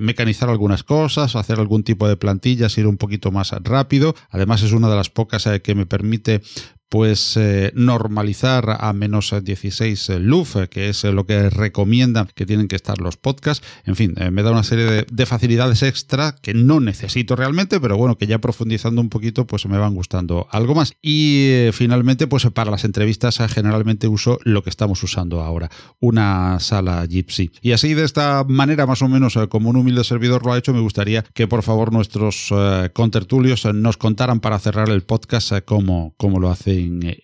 mecanizar 0.00 0.48
algunas 0.48 0.82
cosas, 0.82 1.36
hacer 1.36 1.60
algún 1.60 1.82
tipo 1.82 2.08
de 2.08 2.16
plantilla 2.16 2.55
plantillas, 2.56 2.78
ir 2.78 2.86
un 2.86 2.96
poquito 2.96 3.30
más 3.30 3.52
rápido. 3.62 4.14
Además 4.30 4.62
es 4.62 4.72
una 4.72 4.88
de 4.88 4.96
las 4.96 5.10
pocas 5.10 5.48
que 5.62 5.74
me 5.74 5.86
permite 5.86 6.42
pues 6.88 7.36
eh, 7.36 7.72
normalizar 7.74 8.76
a 8.80 8.92
menos 8.92 9.34
16 9.42 10.10
LUF, 10.20 10.56
que 10.70 10.88
es 10.88 11.04
lo 11.04 11.26
que 11.26 11.50
recomiendan 11.50 12.28
que 12.34 12.46
tienen 12.46 12.68
que 12.68 12.76
estar 12.76 12.98
los 12.98 13.16
podcasts. 13.16 13.66
En 13.84 13.96
fin, 13.96 14.14
eh, 14.16 14.30
me 14.30 14.42
da 14.42 14.52
una 14.52 14.62
serie 14.62 15.04
de, 15.10 15.26
facilidades 15.26 15.82
extra 15.82 16.36
que 16.40 16.54
no 16.54 16.78
necesito 16.78 17.34
realmente, 17.34 17.80
pero 17.80 17.96
bueno, 17.96 18.16
que 18.16 18.28
ya 18.28 18.38
profundizando 18.38 19.00
un 19.00 19.08
poquito, 19.08 19.46
pues 19.46 19.66
me 19.66 19.78
van 19.78 19.94
gustando 19.94 20.46
algo 20.52 20.74
más. 20.74 20.94
Y 21.02 21.48
eh, 21.48 21.70
finalmente, 21.72 22.28
pues 22.28 22.46
para 22.54 22.70
las 22.70 22.84
entrevistas 22.84 23.38
generalmente 23.52 24.06
uso 24.06 24.38
lo 24.44 24.62
que 24.62 24.70
estamos 24.70 25.02
usando 25.02 25.40
ahora, 25.40 25.70
una 25.98 26.60
sala 26.60 27.04
Gypsy. 27.06 27.50
Y 27.60 27.72
así 27.72 27.94
de 27.94 28.04
esta 28.04 28.44
manera, 28.46 28.86
más 28.86 29.02
o 29.02 29.08
menos 29.08 29.36
como 29.48 29.70
un 29.70 29.76
humilde 29.76 30.04
servidor 30.04 30.46
lo 30.46 30.52
ha 30.52 30.58
hecho, 30.58 30.72
me 30.72 30.80
gustaría 30.80 31.24
que 31.34 31.48
por 31.48 31.62
favor 31.62 31.92
nuestros 31.92 32.52
contertulios 32.92 33.64
nos 33.74 33.96
contaran 33.96 34.40
para 34.40 34.58
cerrar 34.58 34.88
el 34.88 35.02
podcast 35.02 35.52
cómo, 35.64 36.14
cómo 36.16 36.38
lo 36.38 36.50
hace 36.50 36.75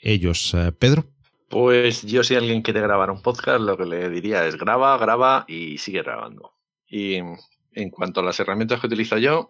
ellos, 0.03 0.55
eh, 0.55 0.73
Pedro? 0.73 1.05
Pues 1.49 2.03
yo 2.03 2.25
si 2.25 2.35
alguien 2.35 2.63
quiere 2.63 2.81
grabar 2.81 3.11
un 3.11 3.21
podcast, 3.21 3.61
lo 3.61 3.77
que 3.77 3.85
le 3.85 4.09
diría 4.09 4.47
es 4.47 4.57
graba, 4.57 4.97
graba 4.97 5.45
y 5.47 5.79
sigue 5.79 6.03
grabando. 6.03 6.55
Y 6.87 7.17
en 7.17 7.91
cuanto 7.91 8.21
a 8.21 8.23
las 8.23 8.41
herramientas 8.41 8.81
que 8.81 8.87
utilizo 8.87 9.19
yo, 9.19 9.49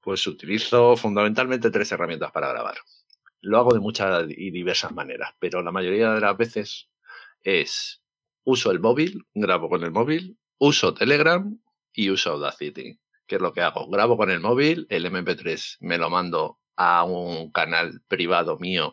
pues 0.00 0.26
utilizo 0.26 0.96
fundamentalmente 0.96 1.70
tres 1.70 1.90
herramientas 1.92 2.30
para 2.32 2.48
grabar. 2.48 2.76
Lo 3.40 3.58
hago 3.58 3.72
de 3.72 3.80
muchas 3.80 4.26
y 4.28 4.50
diversas 4.50 4.92
maneras, 4.92 5.34
pero 5.38 5.62
la 5.62 5.72
mayoría 5.72 6.12
de 6.12 6.20
las 6.20 6.36
veces 6.36 6.88
es 7.42 8.02
uso 8.44 8.70
el 8.70 8.80
móvil, 8.80 9.26
grabo 9.34 9.68
con 9.68 9.82
el 9.82 9.90
móvil, 9.90 10.38
uso 10.58 10.94
Telegram 10.94 11.58
y 11.92 12.10
uso 12.10 12.32
Audacity. 12.32 12.98
¿Qué 13.26 13.36
es 13.36 13.40
lo 13.40 13.52
que 13.52 13.62
hago? 13.62 13.88
Grabo 13.88 14.16
con 14.16 14.30
el 14.30 14.40
móvil, 14.40 14.86
el 14.90 15.06
MP3 15.06 15.78
me 15.80 15.98
lo 15.98 16.10
mando 16.10 16.58
a 16.76 17.04
un 17.04 17.50
canal 17.50 18.00
privado 18.08 18.58
mío 18.58 18.92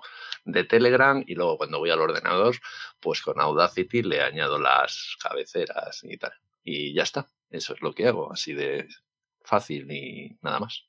de 0.52 0.64
Telegram 0.64 1.24
y 1.26 1.36
luego 1.36 1.58
cuando 1.58 1.80
voy 1.80 1.90
al 1.90 2.00
ordenador, 2.00 2.56
pues 3.00 3.22
con 3.22 3.40
Audacity 3.40 4.04
le 4.04 4.22
añado 4.22 4.60
las 4.60 5.16
cabeceras 5.22 6.02
y 6.04 6.18
tal. 6.18 6.34
Y 6.64 6.94
ya 6.94 7.04
está. 7.04 7.28
Eso 7.50 7.74
es 7.74 7.82
lo 7.82 7.94
que 7.94 8.08
hago, 8.08 8.32
así 8.32 8.54
de 8.54 8.88
fácil 9.44 9.92
y 9.92 10.38
nada 10.42 10.60
más. 10.60 10.86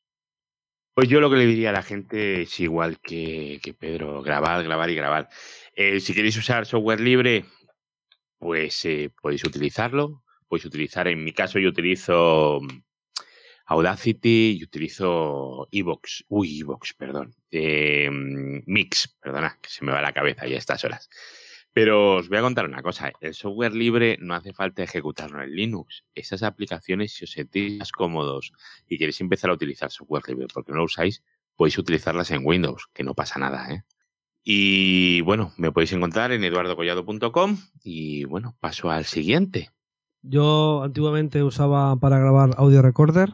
Pues 0.94 1.08
yo 1.08 1.20
lo 1.20 1.30
que 1.30 1.36
le 1.36 1.46
diría 1.46 1.70
a 1.70 1.72
la 1.72 1.82
gente 1.82 2.42
es 2.42 2.60
igual 2.60 3.00
que, 3.00 3.60
Pedro, 3.78 4.22
grabar, 4.22 4.62
grabar 4.64 4.90
y 4.90 4.94
grabar. 4.94 5.28
Eh, 5.74 6.00
si 6.00 6.12
queréis 6.12 6.36
usar 6.36 6.66
software 6.66 7.00
libre, 7.00 7.44
pues 8.38 8.84
eh, 8.84 9.10
podéis 9.22 9.44
utilizarlo. 9.44 10.22
Podéis 10.48 10.66
utilizar, 10.66 11.06
en 11.08 11.22
mi 11.24 11.32
caso 11.32 11.58
yo 11.58 11.68
utilizo 11.68 12.60
Audacity 13.70 14.58
y 14.58 14.64
utilizo 14.64 15.68
Evox, 15.70 16.24
uy, 16.28 16.58
Evox, 16.58 16.92
perdón, 16.94 17.36
em, 17.52 18.64
Mix, 18.66 19.16
perdona, 19.22 19.58
que 19.62 19.70
se 19.70 19.84
me 19.84 19.92
va 19.92 20.02
la 20.02 20.12
cabeza 20.12 20.48
ya 20.48 20.56
a 20.56 20.58
estas 20.58 20.84
horas. 20.84 21.08
Pero 21.72 22.16
os 22.16 22.28
voy 22.28 22.38
a 22.38 22.42
contar 22.42 22.64
una 22.64 22.82
cosa, 22.82 23.12
el 23.20 23.32
software 23.32 23.72
libre 23.72 24.18
no 24.20 24.34
hace 24.34 24.52
falta 24.52 24.82
ejecutarlo 24.82 25.40
en 25.40 25.54
Linux. 25.54 26.04
Esas 26.16 26.42
aplicaciones, 26.42 27.12
si 27.12 27.24
os 27.26 27.30
sentís 27.30 27.78
más 27.78 27.92
cómodos 27.92 28.50
y 28.88 28.98
queréis 28.98 29.20
empezar 29.20 29.50
a 29.50 29.54
utilizar 29.54 29.92
software 29.92 30.24
libre 30.26 30.48
porque 30.52 30.72
no 30.72 30.78
lo 30.78 30.84
usáis, 30.86 31.22
podéis 31.54 31.78
utilizarlas 31.78 32.32
en 32.32 32.44
Windows, 32.44 32.88
que 32.92 33.04
no 33.04 33.14
pasa 33.14 33.38
nada, 33.38 33.72
¿eh? 33.72 33.84
Y 34.42 35.20
bueno, 35.20 35.52
me 35.58 35.70
podéis 35.70 35.92
encontrar 35.92 36.32
en 36.32 36.42
eduardocollado.com 36.42 37.56
y 37.84 38.24
bueno, 38.24 38.56
paso 38.58 38.90
al 38.90 39.04
siguiente. 39.04 39.70
Yo 40.22 40.82
antiguamente 40.82 41.44
usaba 41.44 41.94
para 42.00 42.18
grabar 42.18 42.50
audio 42.56 42.82
recorder, 42.82 43.32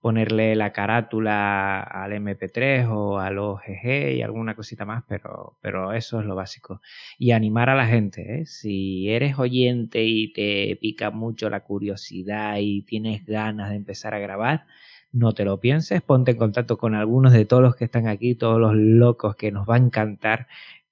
ponerle 0.00 0.56
la 0.56 0.72
carátula 0.72 1.80
al 1.80 2.12
MP3 2.12 2.86
o 2.90 3.18
al 3.18 3.38
OGG 3.38 4.12
y 4.16 4.22
alguna 4.22 4.54
cosita 4.54 4.84
más, 4.84 5.04
pero, 5.08 5.58
pero 5.62 5.92
eso 5.94 6.20
es 6.20 6.26
lo 6.26 6.34
básico. 6.34 6.82
Y 7.18 7.32
animar 7.32 7.70
a 7.70 7.74
la 7.74 7.86
gente, 7.86 8.40
¿eh? 8.40 8.46
si 8.46 9.08
eres 9.10 9.38
oyente 9.38 10.04
y 10.04 10.32
te 10.32 10.76
pica 10.80 11.10
mucho 11.10 11.48
la 11.50 11.60
curiosidad 11.64 12.56
y 12.60 12.82
tienes 12.82 13.24
ganas 13.26 13.70
de 13.70 13.76
empezar 13.76 14.14
a 14.14 14.18
grabar, 14.18 14.66
no 15.12 15.32
te 15.32 15.44
lo 15.44 15.60
pienses, 15.60 16.02
ponte 16.02 16.32
en 16.32 16.36
contacto 16.36 16.78
con 16.78 16.94
algunos 16.94 17.32
de 17.32 17.44
todos 17.44 17.62
los 17.62 17.76
que 17.76 17.84
están 17.84 18.06
aquí, 18.06 18.34
todos 18.34 18.60
los 18.60 18.74
locos 18.74 19.34
que 19.36 19.50
nos 19.50 19.68
va 19.68 19.74
a 19.76 19.78
encantar 19.78 20.46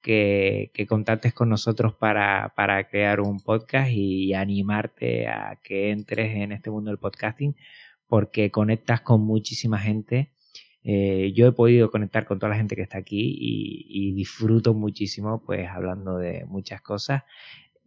que, 0.09 0.87
contactes 0.89 1.35
con 1.35 1.51
nosotros 1.51 1.93
para, 1.95 2.51
crear 2.91 3.21
un 3.21 3.41
podcast 3.41 3.91
y 3.93 4.33
animarte 4.33 5.29
a 5.29 5.61
que 5.63 5.91
entres 5.91 6.35
en 6.35 6.53
este 6.53 6.71
mundo 6.71 6.91
del 6.91 6.99
podcasting 6.99 7.55
porque 8.07 8.51
conectas 8.51 9.03
con 9.03 9.21
muchísima 9.21 9.79
gente. 9.79 10.33
Eh, 10.83 11.33
yo 11.35 11.47
he 11.47 11.53
podido 11.53 11.91
conectar 11.91 12.25
con 12.25 12.39
toda 12.39 12.51
la 12.51 12.57
gente 12.57 12.75
que 12.75 12.81
está 12.83 12.97
aquí 12.97 13.37
y, 13.39 14.13
disfruto 14.15 14.73
muchísimo 14.73 15.43
pues 15.45 15.69
hablando 15.69 16.17
de 16.17 16.47
muchas 16.47 16.81
cosas, 16.81 17.25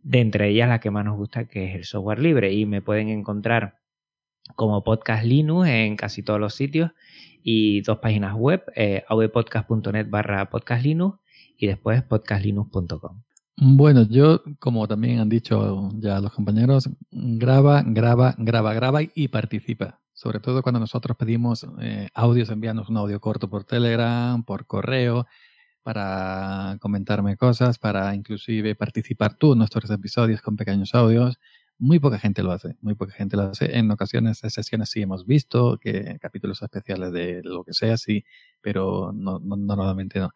de 0.04 0.20
entre 0.20 0.50
ellas 0.50 0.70
la 0.70 0.80
que 0.80 0.92
más 0.92 1.04
nos 1.04 1.18
gusta 1.18 1.48
que 1.48 1.66
es 1.70 1.76
el 1.76 1.86
software 1.86 2.20
libre 2.20 2.54
y 2.54 2.68
me 2.68 2.84
pueden 2.84 3.10
encontrar 3.10 3.80
como 4.56 4.84
Podcast 4.84 5.26
Linux 5.26 5.68
en 5.70 5.96
casi 5.96 6.22
todos 6.22 6.40
los 6.40 6.54
sitios 6.54 6.92
y 7.42 7.82
dos 7.82 7.98
páginas 7.98 8.36
web, 8.36 8.64
eh, 8.76 9.04
barra 10.08 10.50
podcast 10.52 10.84
Linux 10.86 11.21
y 11.62 11.68
después 11.68 12.02
podcastlinux.com. 12.04 13.22
Bueno, 13.56 14.08
yo, 14.10 14.42
como 14.60 14.88
también 14.88 15.20
han 15.20 15.30
dicho 15.30 15.92
ya 16.00 16.20
los 16.20 16.34
compañeros, 16.34 16.90
graba, 17.12 17.84
graba, 17.86 18.34
graba, 18.40 18.74
graba 18.74 19.02
y 19.14 19.28
participa. 19.28 20.00
Sobre 20.12 20.40
todo 20.40 20.64
cuando 20.64 20.80
nosotros 20.80 21.16
pedimos 21.16 21.68
eh, 21.80 22.10
audios, 22.16 22.50
envíanos 22.50 22.90
un 22.90 22.98
audio 22.98 23.20
corto 23.20 23.48
por 23.48 23.64
Telegram, 23.64 24.44
por 24.44 24.66
correo, 24.66 25.28
para 25.84 26.78
comentarme 26.82 27.38
cosas, 27.38 27.78
para 27.78 28.16
inclusive 28.16 28.74
participar 28.76 29.36
tú 29.36 29.54
en 29.54 29.60
nuestros 29.60 29.90
episodios 29.92 30.42
con 30.42 30.56
pequeños 30.56 30.96
audios. 30.96 31.38
Muy 31.78 32.00
poca 32.00 32.18
gente 32.18 32.42
lo 32.42 32.52
hace, 32.52 32.76
muy 32.82 32.96
poca 32.96 33.14
gente 33.14 33.38
lo 33.38 33.44
hace. 33.44 33.78
En 33.78 33.92
ocasiones, 33.92 34.44
en 34.44 34.50
sesiones 34.50 34.90
sí 34.90 35.02
hemos 35.04 35.28
visto 35.28 35.78
que 35.80 36.18
capítulos 36.20 36.62
especiales 36.64 37.12
de 37.12 37.42
lo 37.44 37.64
que 37.64 37.74
sea, 37.74 37.98
sí, 37.98 38.24
pero 38.62 39.12
no, 39.14 39.40
no 39.40 39.56
normalmente 39.56 40.20
no 40.20 40.32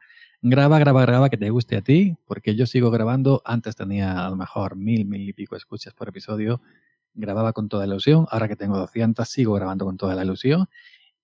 graba, 0.47 0.77
graba, 0.77 1.01
graba 1.01 1.29
que 1.29 1.37
te 1.37 1.49
guste 1.49 1.75
a 1.75 1.81
ti, 1.81 2.17
porque 2.25 2.55
yo 2.55 2.67
sigo 2.67 2.91
grabando. 2.91 3.41
Antes 3.45 3.75
tenía 3.75 4.25
a 4.25 4.29
lo 4.29 4.35
mejor 4.35 4.75
mil, 4.75 5.05
mil 5.05 5.27
y 5.27 5.33
pico 5.33 5.55
escuchas 5.55 5.93
por 5.95 6.09
episodio. 6.09 6.61
Grababa 7.15 7.51
con 7.53 7.67
toda 7.67 7.87
la 7.87 7.93
ilusión. 7.95 8.27
Ahora 8.29 8.47
que 8.47 8.55
tengo 8.55 8.77
200, 8.77 9.27
sigo 9.27 9.53
grabando 9.53 9.85
con 9.85 9.97
toda 9.97 10.13
la 10.15 10.23
ilusión. 10.23 10.67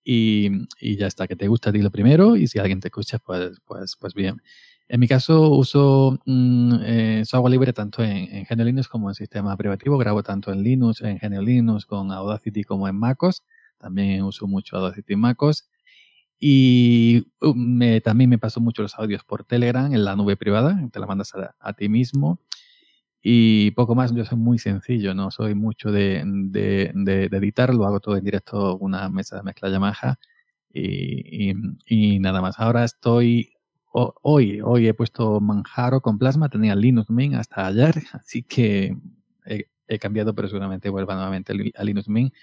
Y, 0.04 0.50
y, 0.80 0.96
ya 0.96 1.06
está, 1.06 1.28
que 1.28 1.36
te 1.36 1.46
guste 1.46 1.70
a 1.70 1.72
ti 1.72 1.80
lo 1.80 1.92
primero. 1.92 2.34
Y 2.34 2.48
si 2.48 2.58
alguien 2.58 2.80
te 2.80 2.88
escucha, 2.88 3.18
pues, 3.20 3.60
pues, 3.64 3.96
pues 3.96 4.14
bien. 4.14 4.42
En 4.88 4.98
mi 4.98 5.06
caso 5.06 5.50
uso 5.50 6.18
mm, 6.26 6.74
eh, 6.82 7.22
software 7.24 7.52
libre 7.52 7.72
tanto 7.72 8.02
en, 8.02 8.46
en 8.48 8.64
Linux 8.64 8.88
como 8.88 9.08
en 9.08 9.14
sistema 9.14 9.56
privativo. 9.56 9.98
Grabo 9.98 10.24
tanto 10.24 10.52
en 10.52 10.64
Linux, 10.64 11.00
en 11.02 11.18
GNU 11.18 11.42
Linux, 11.42 11.86
con 11.86 12.10
Audacity 12.10 12.64
como 12.64 12.88
en 12.88 12.96
MacOS. 12.96 13.44
También 13.78 14.22
uso 14.24 14.48
mucho 14.48 14.78
Audacity 14.78 15.12
en 15.12 15.20
MacOS. 15.20 15.68
Y 16.44 17.28
uh, 17.40 17.54
me, 17.54 18.00
también 18.00 18.28
me 18.28 18.36
paso 18.36 18.60
mucho 18.60 18.82
los 18.82 18.98
audios 18.98 19.22
por 19.22 19.44
Telegram, 19.44 19.92
en 19.94 20.04
la 20.04 20.16
nube 20.16 20.36
privada, 20.36 20.76
te 20.92 20.98
la 20.98 21.06
mandas 21.06 21.32
a, 21.60 21.72
ti 21.74 21.88
mismo. 21.88 22.40
Y 23.22 23.72
poco 23.72 23.94
más, 23.94 24.14
yo 24.14 24.24
soy 24.24 24.38
muy 24.38 24.58
sencillo, 24.58 25.14
no 25.14 25.30
soy 25.30 25.54
mucho 25.54 25.92
de, 25.92 26.22
de, 26.26 26.92
de, 26.94 27.24
editar, 27.26 27.74
lo 27.74 27.86
hago 27.86 28.00
todo 28.00 28.16
en 28.16 28.24
directo, 28.24 28.76
una 28.78 29.08
mesa 29.08 29.36
de 29.36 29.44
mezcla 29.44 29.70
Yamaha. 29.70 30.18
Y, 30.72 31.52
y- 31.86 32.20
nada 32.20 32.40
más. 32.42 32.58
Ahora 32.60 32.84
estoy. 32.84 33.52
ho- 33.92 34.14
hoy, 34.22 34.60
hoy 34.62 34.88
he 34.88 34.94
puesto 34.94 35.40
Manjaro 35.40 36.00
con 36.02 36.18
Plasma, 36.18 36.48
tenía 36.48 36.74
Linux 36.76 37.10
Mint 37.10 37.36
hasta 37.36 37.66
ayer, 37.68 37.94
así 38.14 38.42
que 38.42 38.96
he, 39.46 39.66
he 39.88 39.98
cambiado, 40.00 40.34
pero 40.34 40.48
seguramente 40.48 40.90
vuelva 40.90 41.14
nuevamente 41.14 41.52
a 41.52 41.80
a 41.82 41.84
Linux 41.84 42.08
Mint. 42.08 42.34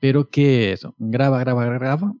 Pero 0.00 0.30
que 0.30 0.72
eso, 0.72 0.94
graba, 0.98 1.40
graba, 1.40 1.64
graba, 1.66 2.14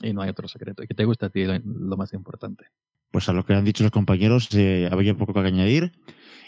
y 0.00 0.12
no 0.12 0.22
hay 0.22 0.30
otro 0.30 0.48
secreto. 0.48 0.82
Y 0.82 0.86
que 0.86 0.94
te 0.94 1.04
gusta 1.04 1.26
a 1.26 1.30
ti, 1.30 1.44
lo, 1.44 1.58
lo 1.58 1.96
más 1.96 2.12
importante. 2.12 2.66
Pues 3.10 3.28
a 3.28 3.32
lo 3.32 3.44
que 3.44 3.54
han 3.54 3.64
dicho 3.64 3.82
los 3.82 3.92
compañeros, 3.92 4.48
eh, 4.54 4.88
había 4.90 5.16
poco 5.16 5.32
que 5.32 5.40
añadir. 5.40 5.92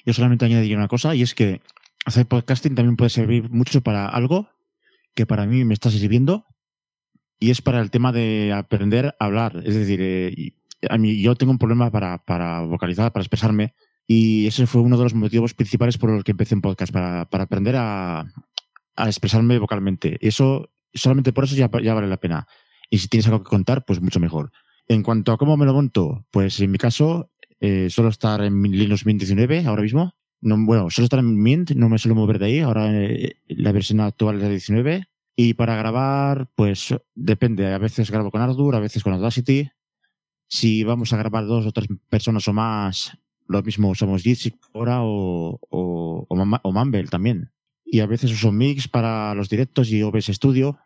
Yo 0.05 0.13
solamente 0.13 0.45
añadiría 0.45 0.77
una 0.77 0.89
cosa, 0.89 1.15
y 1.15 1.23
es 1.23 1.35
que 1.35 1.61
hacer 2.05 2.27
podcasting 2.27 2.75
también 2.75 2.97
puede 2.97 3.11
servir 3.11 3.51
mucho 3.51 3.81
para 3.81 4.09
algo 4.09 4.49
que 5.15 5.27
para 5.27 5.47
mí 5.47 5.65
me 5.65 5.75
está 5.75 5.91
sirviendo, 5.91 6.47
y 7.41 7.51
es 7.51 7.63
para 7.63 7.81
el 7.81 7.91
tema 7.91 8.13
de 8.13 8.53
aprender 8.53 9.15
a 9.19 9.25
hablar. 9.25 9.63
Es 9.65 9.75
decir, 9.75 10.01
eh, 10.03 10.53
a 10.89 10.99
mí, 10.99 11.21
yo 11.21 11.35
tengo 11.35 11.53
un 11.53 11.59
problema 11.59 11.91
para, 11.91 12.19
para 12.19 12.61
vocalizar, 12.61 13.13
para 13.13 13.23
expresarme, 13.23 13.75
y 14.07 14.47
ese 14.47 14.67
fue 14.67 14.81
uno 14.81 14.97
de 14.97 15.05
los 15.05 15.15
motivos 15.15 15.55
principales 15.55 15.99
por 15.99 16.11
los 16.11 16.25
que 16.25 16.31
empecé 16.33 16.55
en 16.55 16.61
podcast, 16.61 16.93
para, 16.93 17.29
para 17.29 17.45
aprender 17.45 17.77
a, 17.77 18.21
a 18.97 19.07
expresarme 19.07 19.59
vocalmente. 19.59 20.19
Eso, 20.21 20.71
solamente 20.95 21.33
por 21.33 21.45
eso 21.45 21.55
ya, 21.55 21.71
ya 21.83 21.95
vale 21.95 22.09
la 22.09 22.17
pena. 22.17 22.47
Y 22.91 22.99
si 22.99 23.09
tienes 23.09 23.27
algo 23.27 23.43
que 23.43 23.51
contar, 23.51 23.85
pues 23.85 24.01
mucho 24.01 24.21
mejor. 24.21 24.51
En 24.87 25.03
cuanto 25.03 25.33
a 25.33 25.37
cómo 25.37 25.57
me 25.57 25.67
lo 25.67 25.75
monto, 25.75 26.27
pues 26.31 26.61
en 26.61 26.71
mi 26.71 26.79
caso, 26.79 27.31
eh, 27.61 27.89
suelo 27.91 28.11
estar 28.11 28.43
en 28.43 28.63
Linux 28.63 29.05
Mint 29.05 29.21
19 29.21 29.67
ahora 29.67 29.83
mismo. 29.83 30.15
No, 30.41 30.57
bueno, 30.65 30.89
suelo 30.91 31.05
estar 31.05 31.19
en 31.19 31.37
Mint, 31.37 31.73
no 31.73 31.89
me 31.89 31.99
suelo 31.99 32.15
mover 32.15 32.39
de 32.39 32.47
ahí. 32.47 32.61
Ahora 32.61 32.91
eh, 32.93 33.37
la 33.49 33.73
versión 33.73 34.01
actual 34.01 34.37
es 34.37 34.43
la 34.43 34.49
19. 34.49 35.05
Y 35.37 35.55
para 35.55 35.77
grabar, 35.77 36.51
pues 36.55 36.95
depende. 37.15 37.73
A 37.73 37.79
veces 37.79 38.11
grabo 38.11 38.31
con 38.31 38.41
Ardour, 38.41 38.75
a 38.77 38.81
veces 38.81 39.03
con 39.03 39.13
Audacity. 39.13 39.71
Si 40.49 40.83
vamos 40.85 41.13
a 41.13 41.19
grabar 41.19 41.47
dos 41.47 41.67
o 41.67 41.73
tres 41.73 41.89
personas 42.09 42.49
o 42.49 42.53
más, 42.53 43.13
lo 43.47 43.63
mismo 43.63 43.91
usamos 43.91 44.23
Jitsi 44.23 44.55
ahora 44.73 45.03
o, 45.03 45.59
o, 45.71 46.27
o, 46.29 46.61
o 46.63 46.73
Mumble 46.73 47.09
también. 47.09 47.51
Y 47.85 48.01
a 48.01 48.07
veces 48.07 48.33
uso 48.33 48.53
Mix 48.53 48.89
para 48.89 49.35
los 49.35 49.49
directos 49.49 49.91
y 49.91 50.03
OBS 50.03 50.27
Studio 50.27 50.79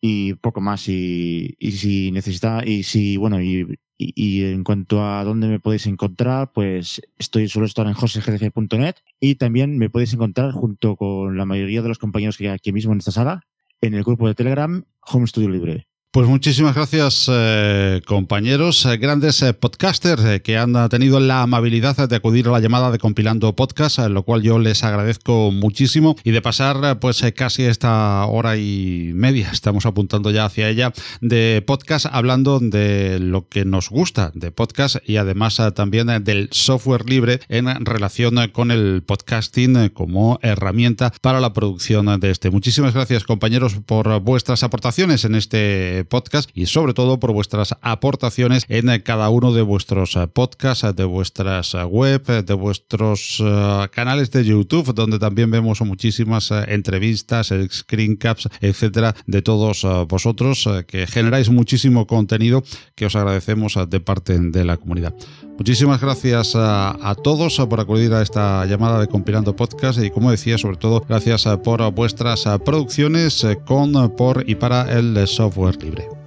y 0.00 0.34
poco 0.34 0.60
más. 0.60 0.88
Y, 0.88 1.56
y 1.58 1.72
si 1.72 2.10
necesita, 2.12 2.64
y 2.64 2.82
si, 2.82 3.16
bueno, 3.16 3.42
y, 3.42 3.78
y, 3.98 4.44
en 4.44 4.64
cuanto 4.64 5.04
a 5.04 5.24
dónde 5.24 5.48
me 5.48 5.60
podéis 5.60 5.86
encontrar, 5.86 6.52
pues 6.52 7.02
estoy 7.18 7.48
suelo 7.48 7.66
estar 7.66 7.86
en 7.86 7.94
josegdg.net 7.94 8.94
y 9.20 9.34
también 9.34 9.76
me 9.78 9.90
podéis 9.90 10.14
encontrar 10.14 10.52
junto 10.52 10.96
con 10.96 11.36
la 11.36 11.44
mayoría 11.44 11.82
de 11.82 11.88
los 11.88 11.98
compañeros 11.98 12.36
que 12.36 12.48
hay 12.48 12.54
aquí 12.54 12.72
mismo 12.72 12.92
en 12.92 12.98
esta 12.98 13.12
sala 13.12 13.42
en 13.80 13.94
el 13.94 14.04
grupo 14.04 14.26
de 14.28 14.34
Telegram 14.34 14.84
Home 15.02 15.26
Studio 15.26 15.48
Libre. 15.48 15.87
Pues 16.10 16.26
muchísimas 16.26 16.74
gracias, 16.74 17.26
eh, 17.30 18.00
compañeros, 18.06 18.86
eh, 18.86 18.96
grandes 18.96 19.42
eh, 19.42 19.52
podcasters 19.52 20.40
que 20.40 20.56
han 20.56 20.88
tenido 20.88 21.20
la 21.20 21.42
amabilidad 21.42 22.08
de 22.08 22.16
acudir 22.16 22.48
a 22.48 22.52
la 22.52 22.60
llamada 22.60 22.90
de 22.90 22.98
Compilando 22.98 23.54
Podcast, 23.54 23.98
lo 23.98 24.22
cual 24.22 24.40
yo 24.40 24.58
les 24.58 24.82
agradezco 24.84 25.50
muchísimo 25.50 26.16
y 26.24 26.30
de 26.30 26.40
pasar 26.40 26.98
pues 26.98 27.22
casi 27.36 27.64
esta 27.64 28.24
hora 28.24 28.56
y 28.56 29.10
media, 29.12 29.50
estamos 29.52 29.84
apuntando 29.84 30.30
ya 30.30 30.46
hacia 30.46 30.70
ella, 30.70 30.94
de 31.20 31.62
podcast 31.66 32.06
hablando 32.10 32.58
de 32.58 33.18
lo 33.18 33.46
que 33.46 33.66
nos 33.66 33.90
gusta 33.90 34.32
de 34.34 34.50
podcast 34.50 34.96
y 35.04 35.18
además 35.18 35.60
también 35.74 36.06
del 36.24 36.48
software 36.52 37.06
libre 37.06 37.40
en 37.50 37.84
relación 37.84 38.48
con 38.52 38.70
el 38.70 39.02
podcasting 39.02 39.90
como 39.90 40.38
herramienta 40.40 41.12
para 41.20 41.40
la 41.40 41.52
producción 41.52 42.18
de 42.18 42.30
este. 42.30 42.50
Muchísimas 42.50 42.94
gracias, 42.94 43.24
compañeros, 43.24 43.74
por 43.84 44.20
vuestras 44.20 44.62
aportaciones 44.62 45.26
en 45.26 45.34
este 45.34 45.97
podcast 46.04 46.50
y 46.54 46.66
sobre 46.66 46.94
todo 46.94 47.18
por 47.20 47.32
vuestras 47.32 47.74
aportaciones 47.80 48.64
en 48.68 48.88
eh, 48.88 49.02
cada 49.02 49.30
uno 49.30 49.52
de 49.52 49.62
vuestros 49.62 50.16
eh, 50.16 50.26
podcasts, 50.26 50.84
eh, 50.84 50.92
de 50.92 51.04
vuestras 51.04 51.74
web, 51.88 52.44
de 52.44 52.54
vuestros 52.54 53.42
canales 53.92 54.30
de 54.30 54.44
YouTube, 54.44 54.94
donde 54.94 55.18
también 55.18 55.50
vemos 55.50 55.80
muchísimas 55.80 56.50
entrevistas, 56.50 57.52
screencaps, 57.70 58.48
etcétera, 58.60 59.14
de 59.26 59.42
todos 59.42 59.86
vosotros 60.08 60.68
que 60.86 61.06
generáis 61.06 61.50
muchísimo 61.50 62.06
contenido 62.06 62.62
que 62.94 63.06
os 63.06 63.16
agradecemos 63.16 63.78
de 63.88 64.00
parte 64.00 64.38
de 64.38 64.64
la 64.64 64.76
comunidad. 64.76 65.14
Muchísimas 65.56 66.00
gracias 66.00 66.54
a, 66.54 67.10
a 67.10 67.14
todos 67.14 67.56
por 67.68 67.80
acudir 67.80 68.12
a 68.14 68.22
esta 68.22 68.64
llamada 68.66 69.00
de 69.00 69.08
Compilando 69.08 69.56
Podcast 69.56 70.02
y 70.02 70.10
como 70.10 70.30
decía, 70.30 70.58
sobre 70.58 70.76
todo 70.76 71.04
gracias 71.08 71.46
por 71.64 71.90
vuestras 71.92 72.44
producciones 72.64 73.46
con, 73.64 74.14
por 74.16 74.44
y 74.48 74.54
para 74.54 74.98
el 74.98 75.26
software 75.26 75.78
libre. 75.88 76.17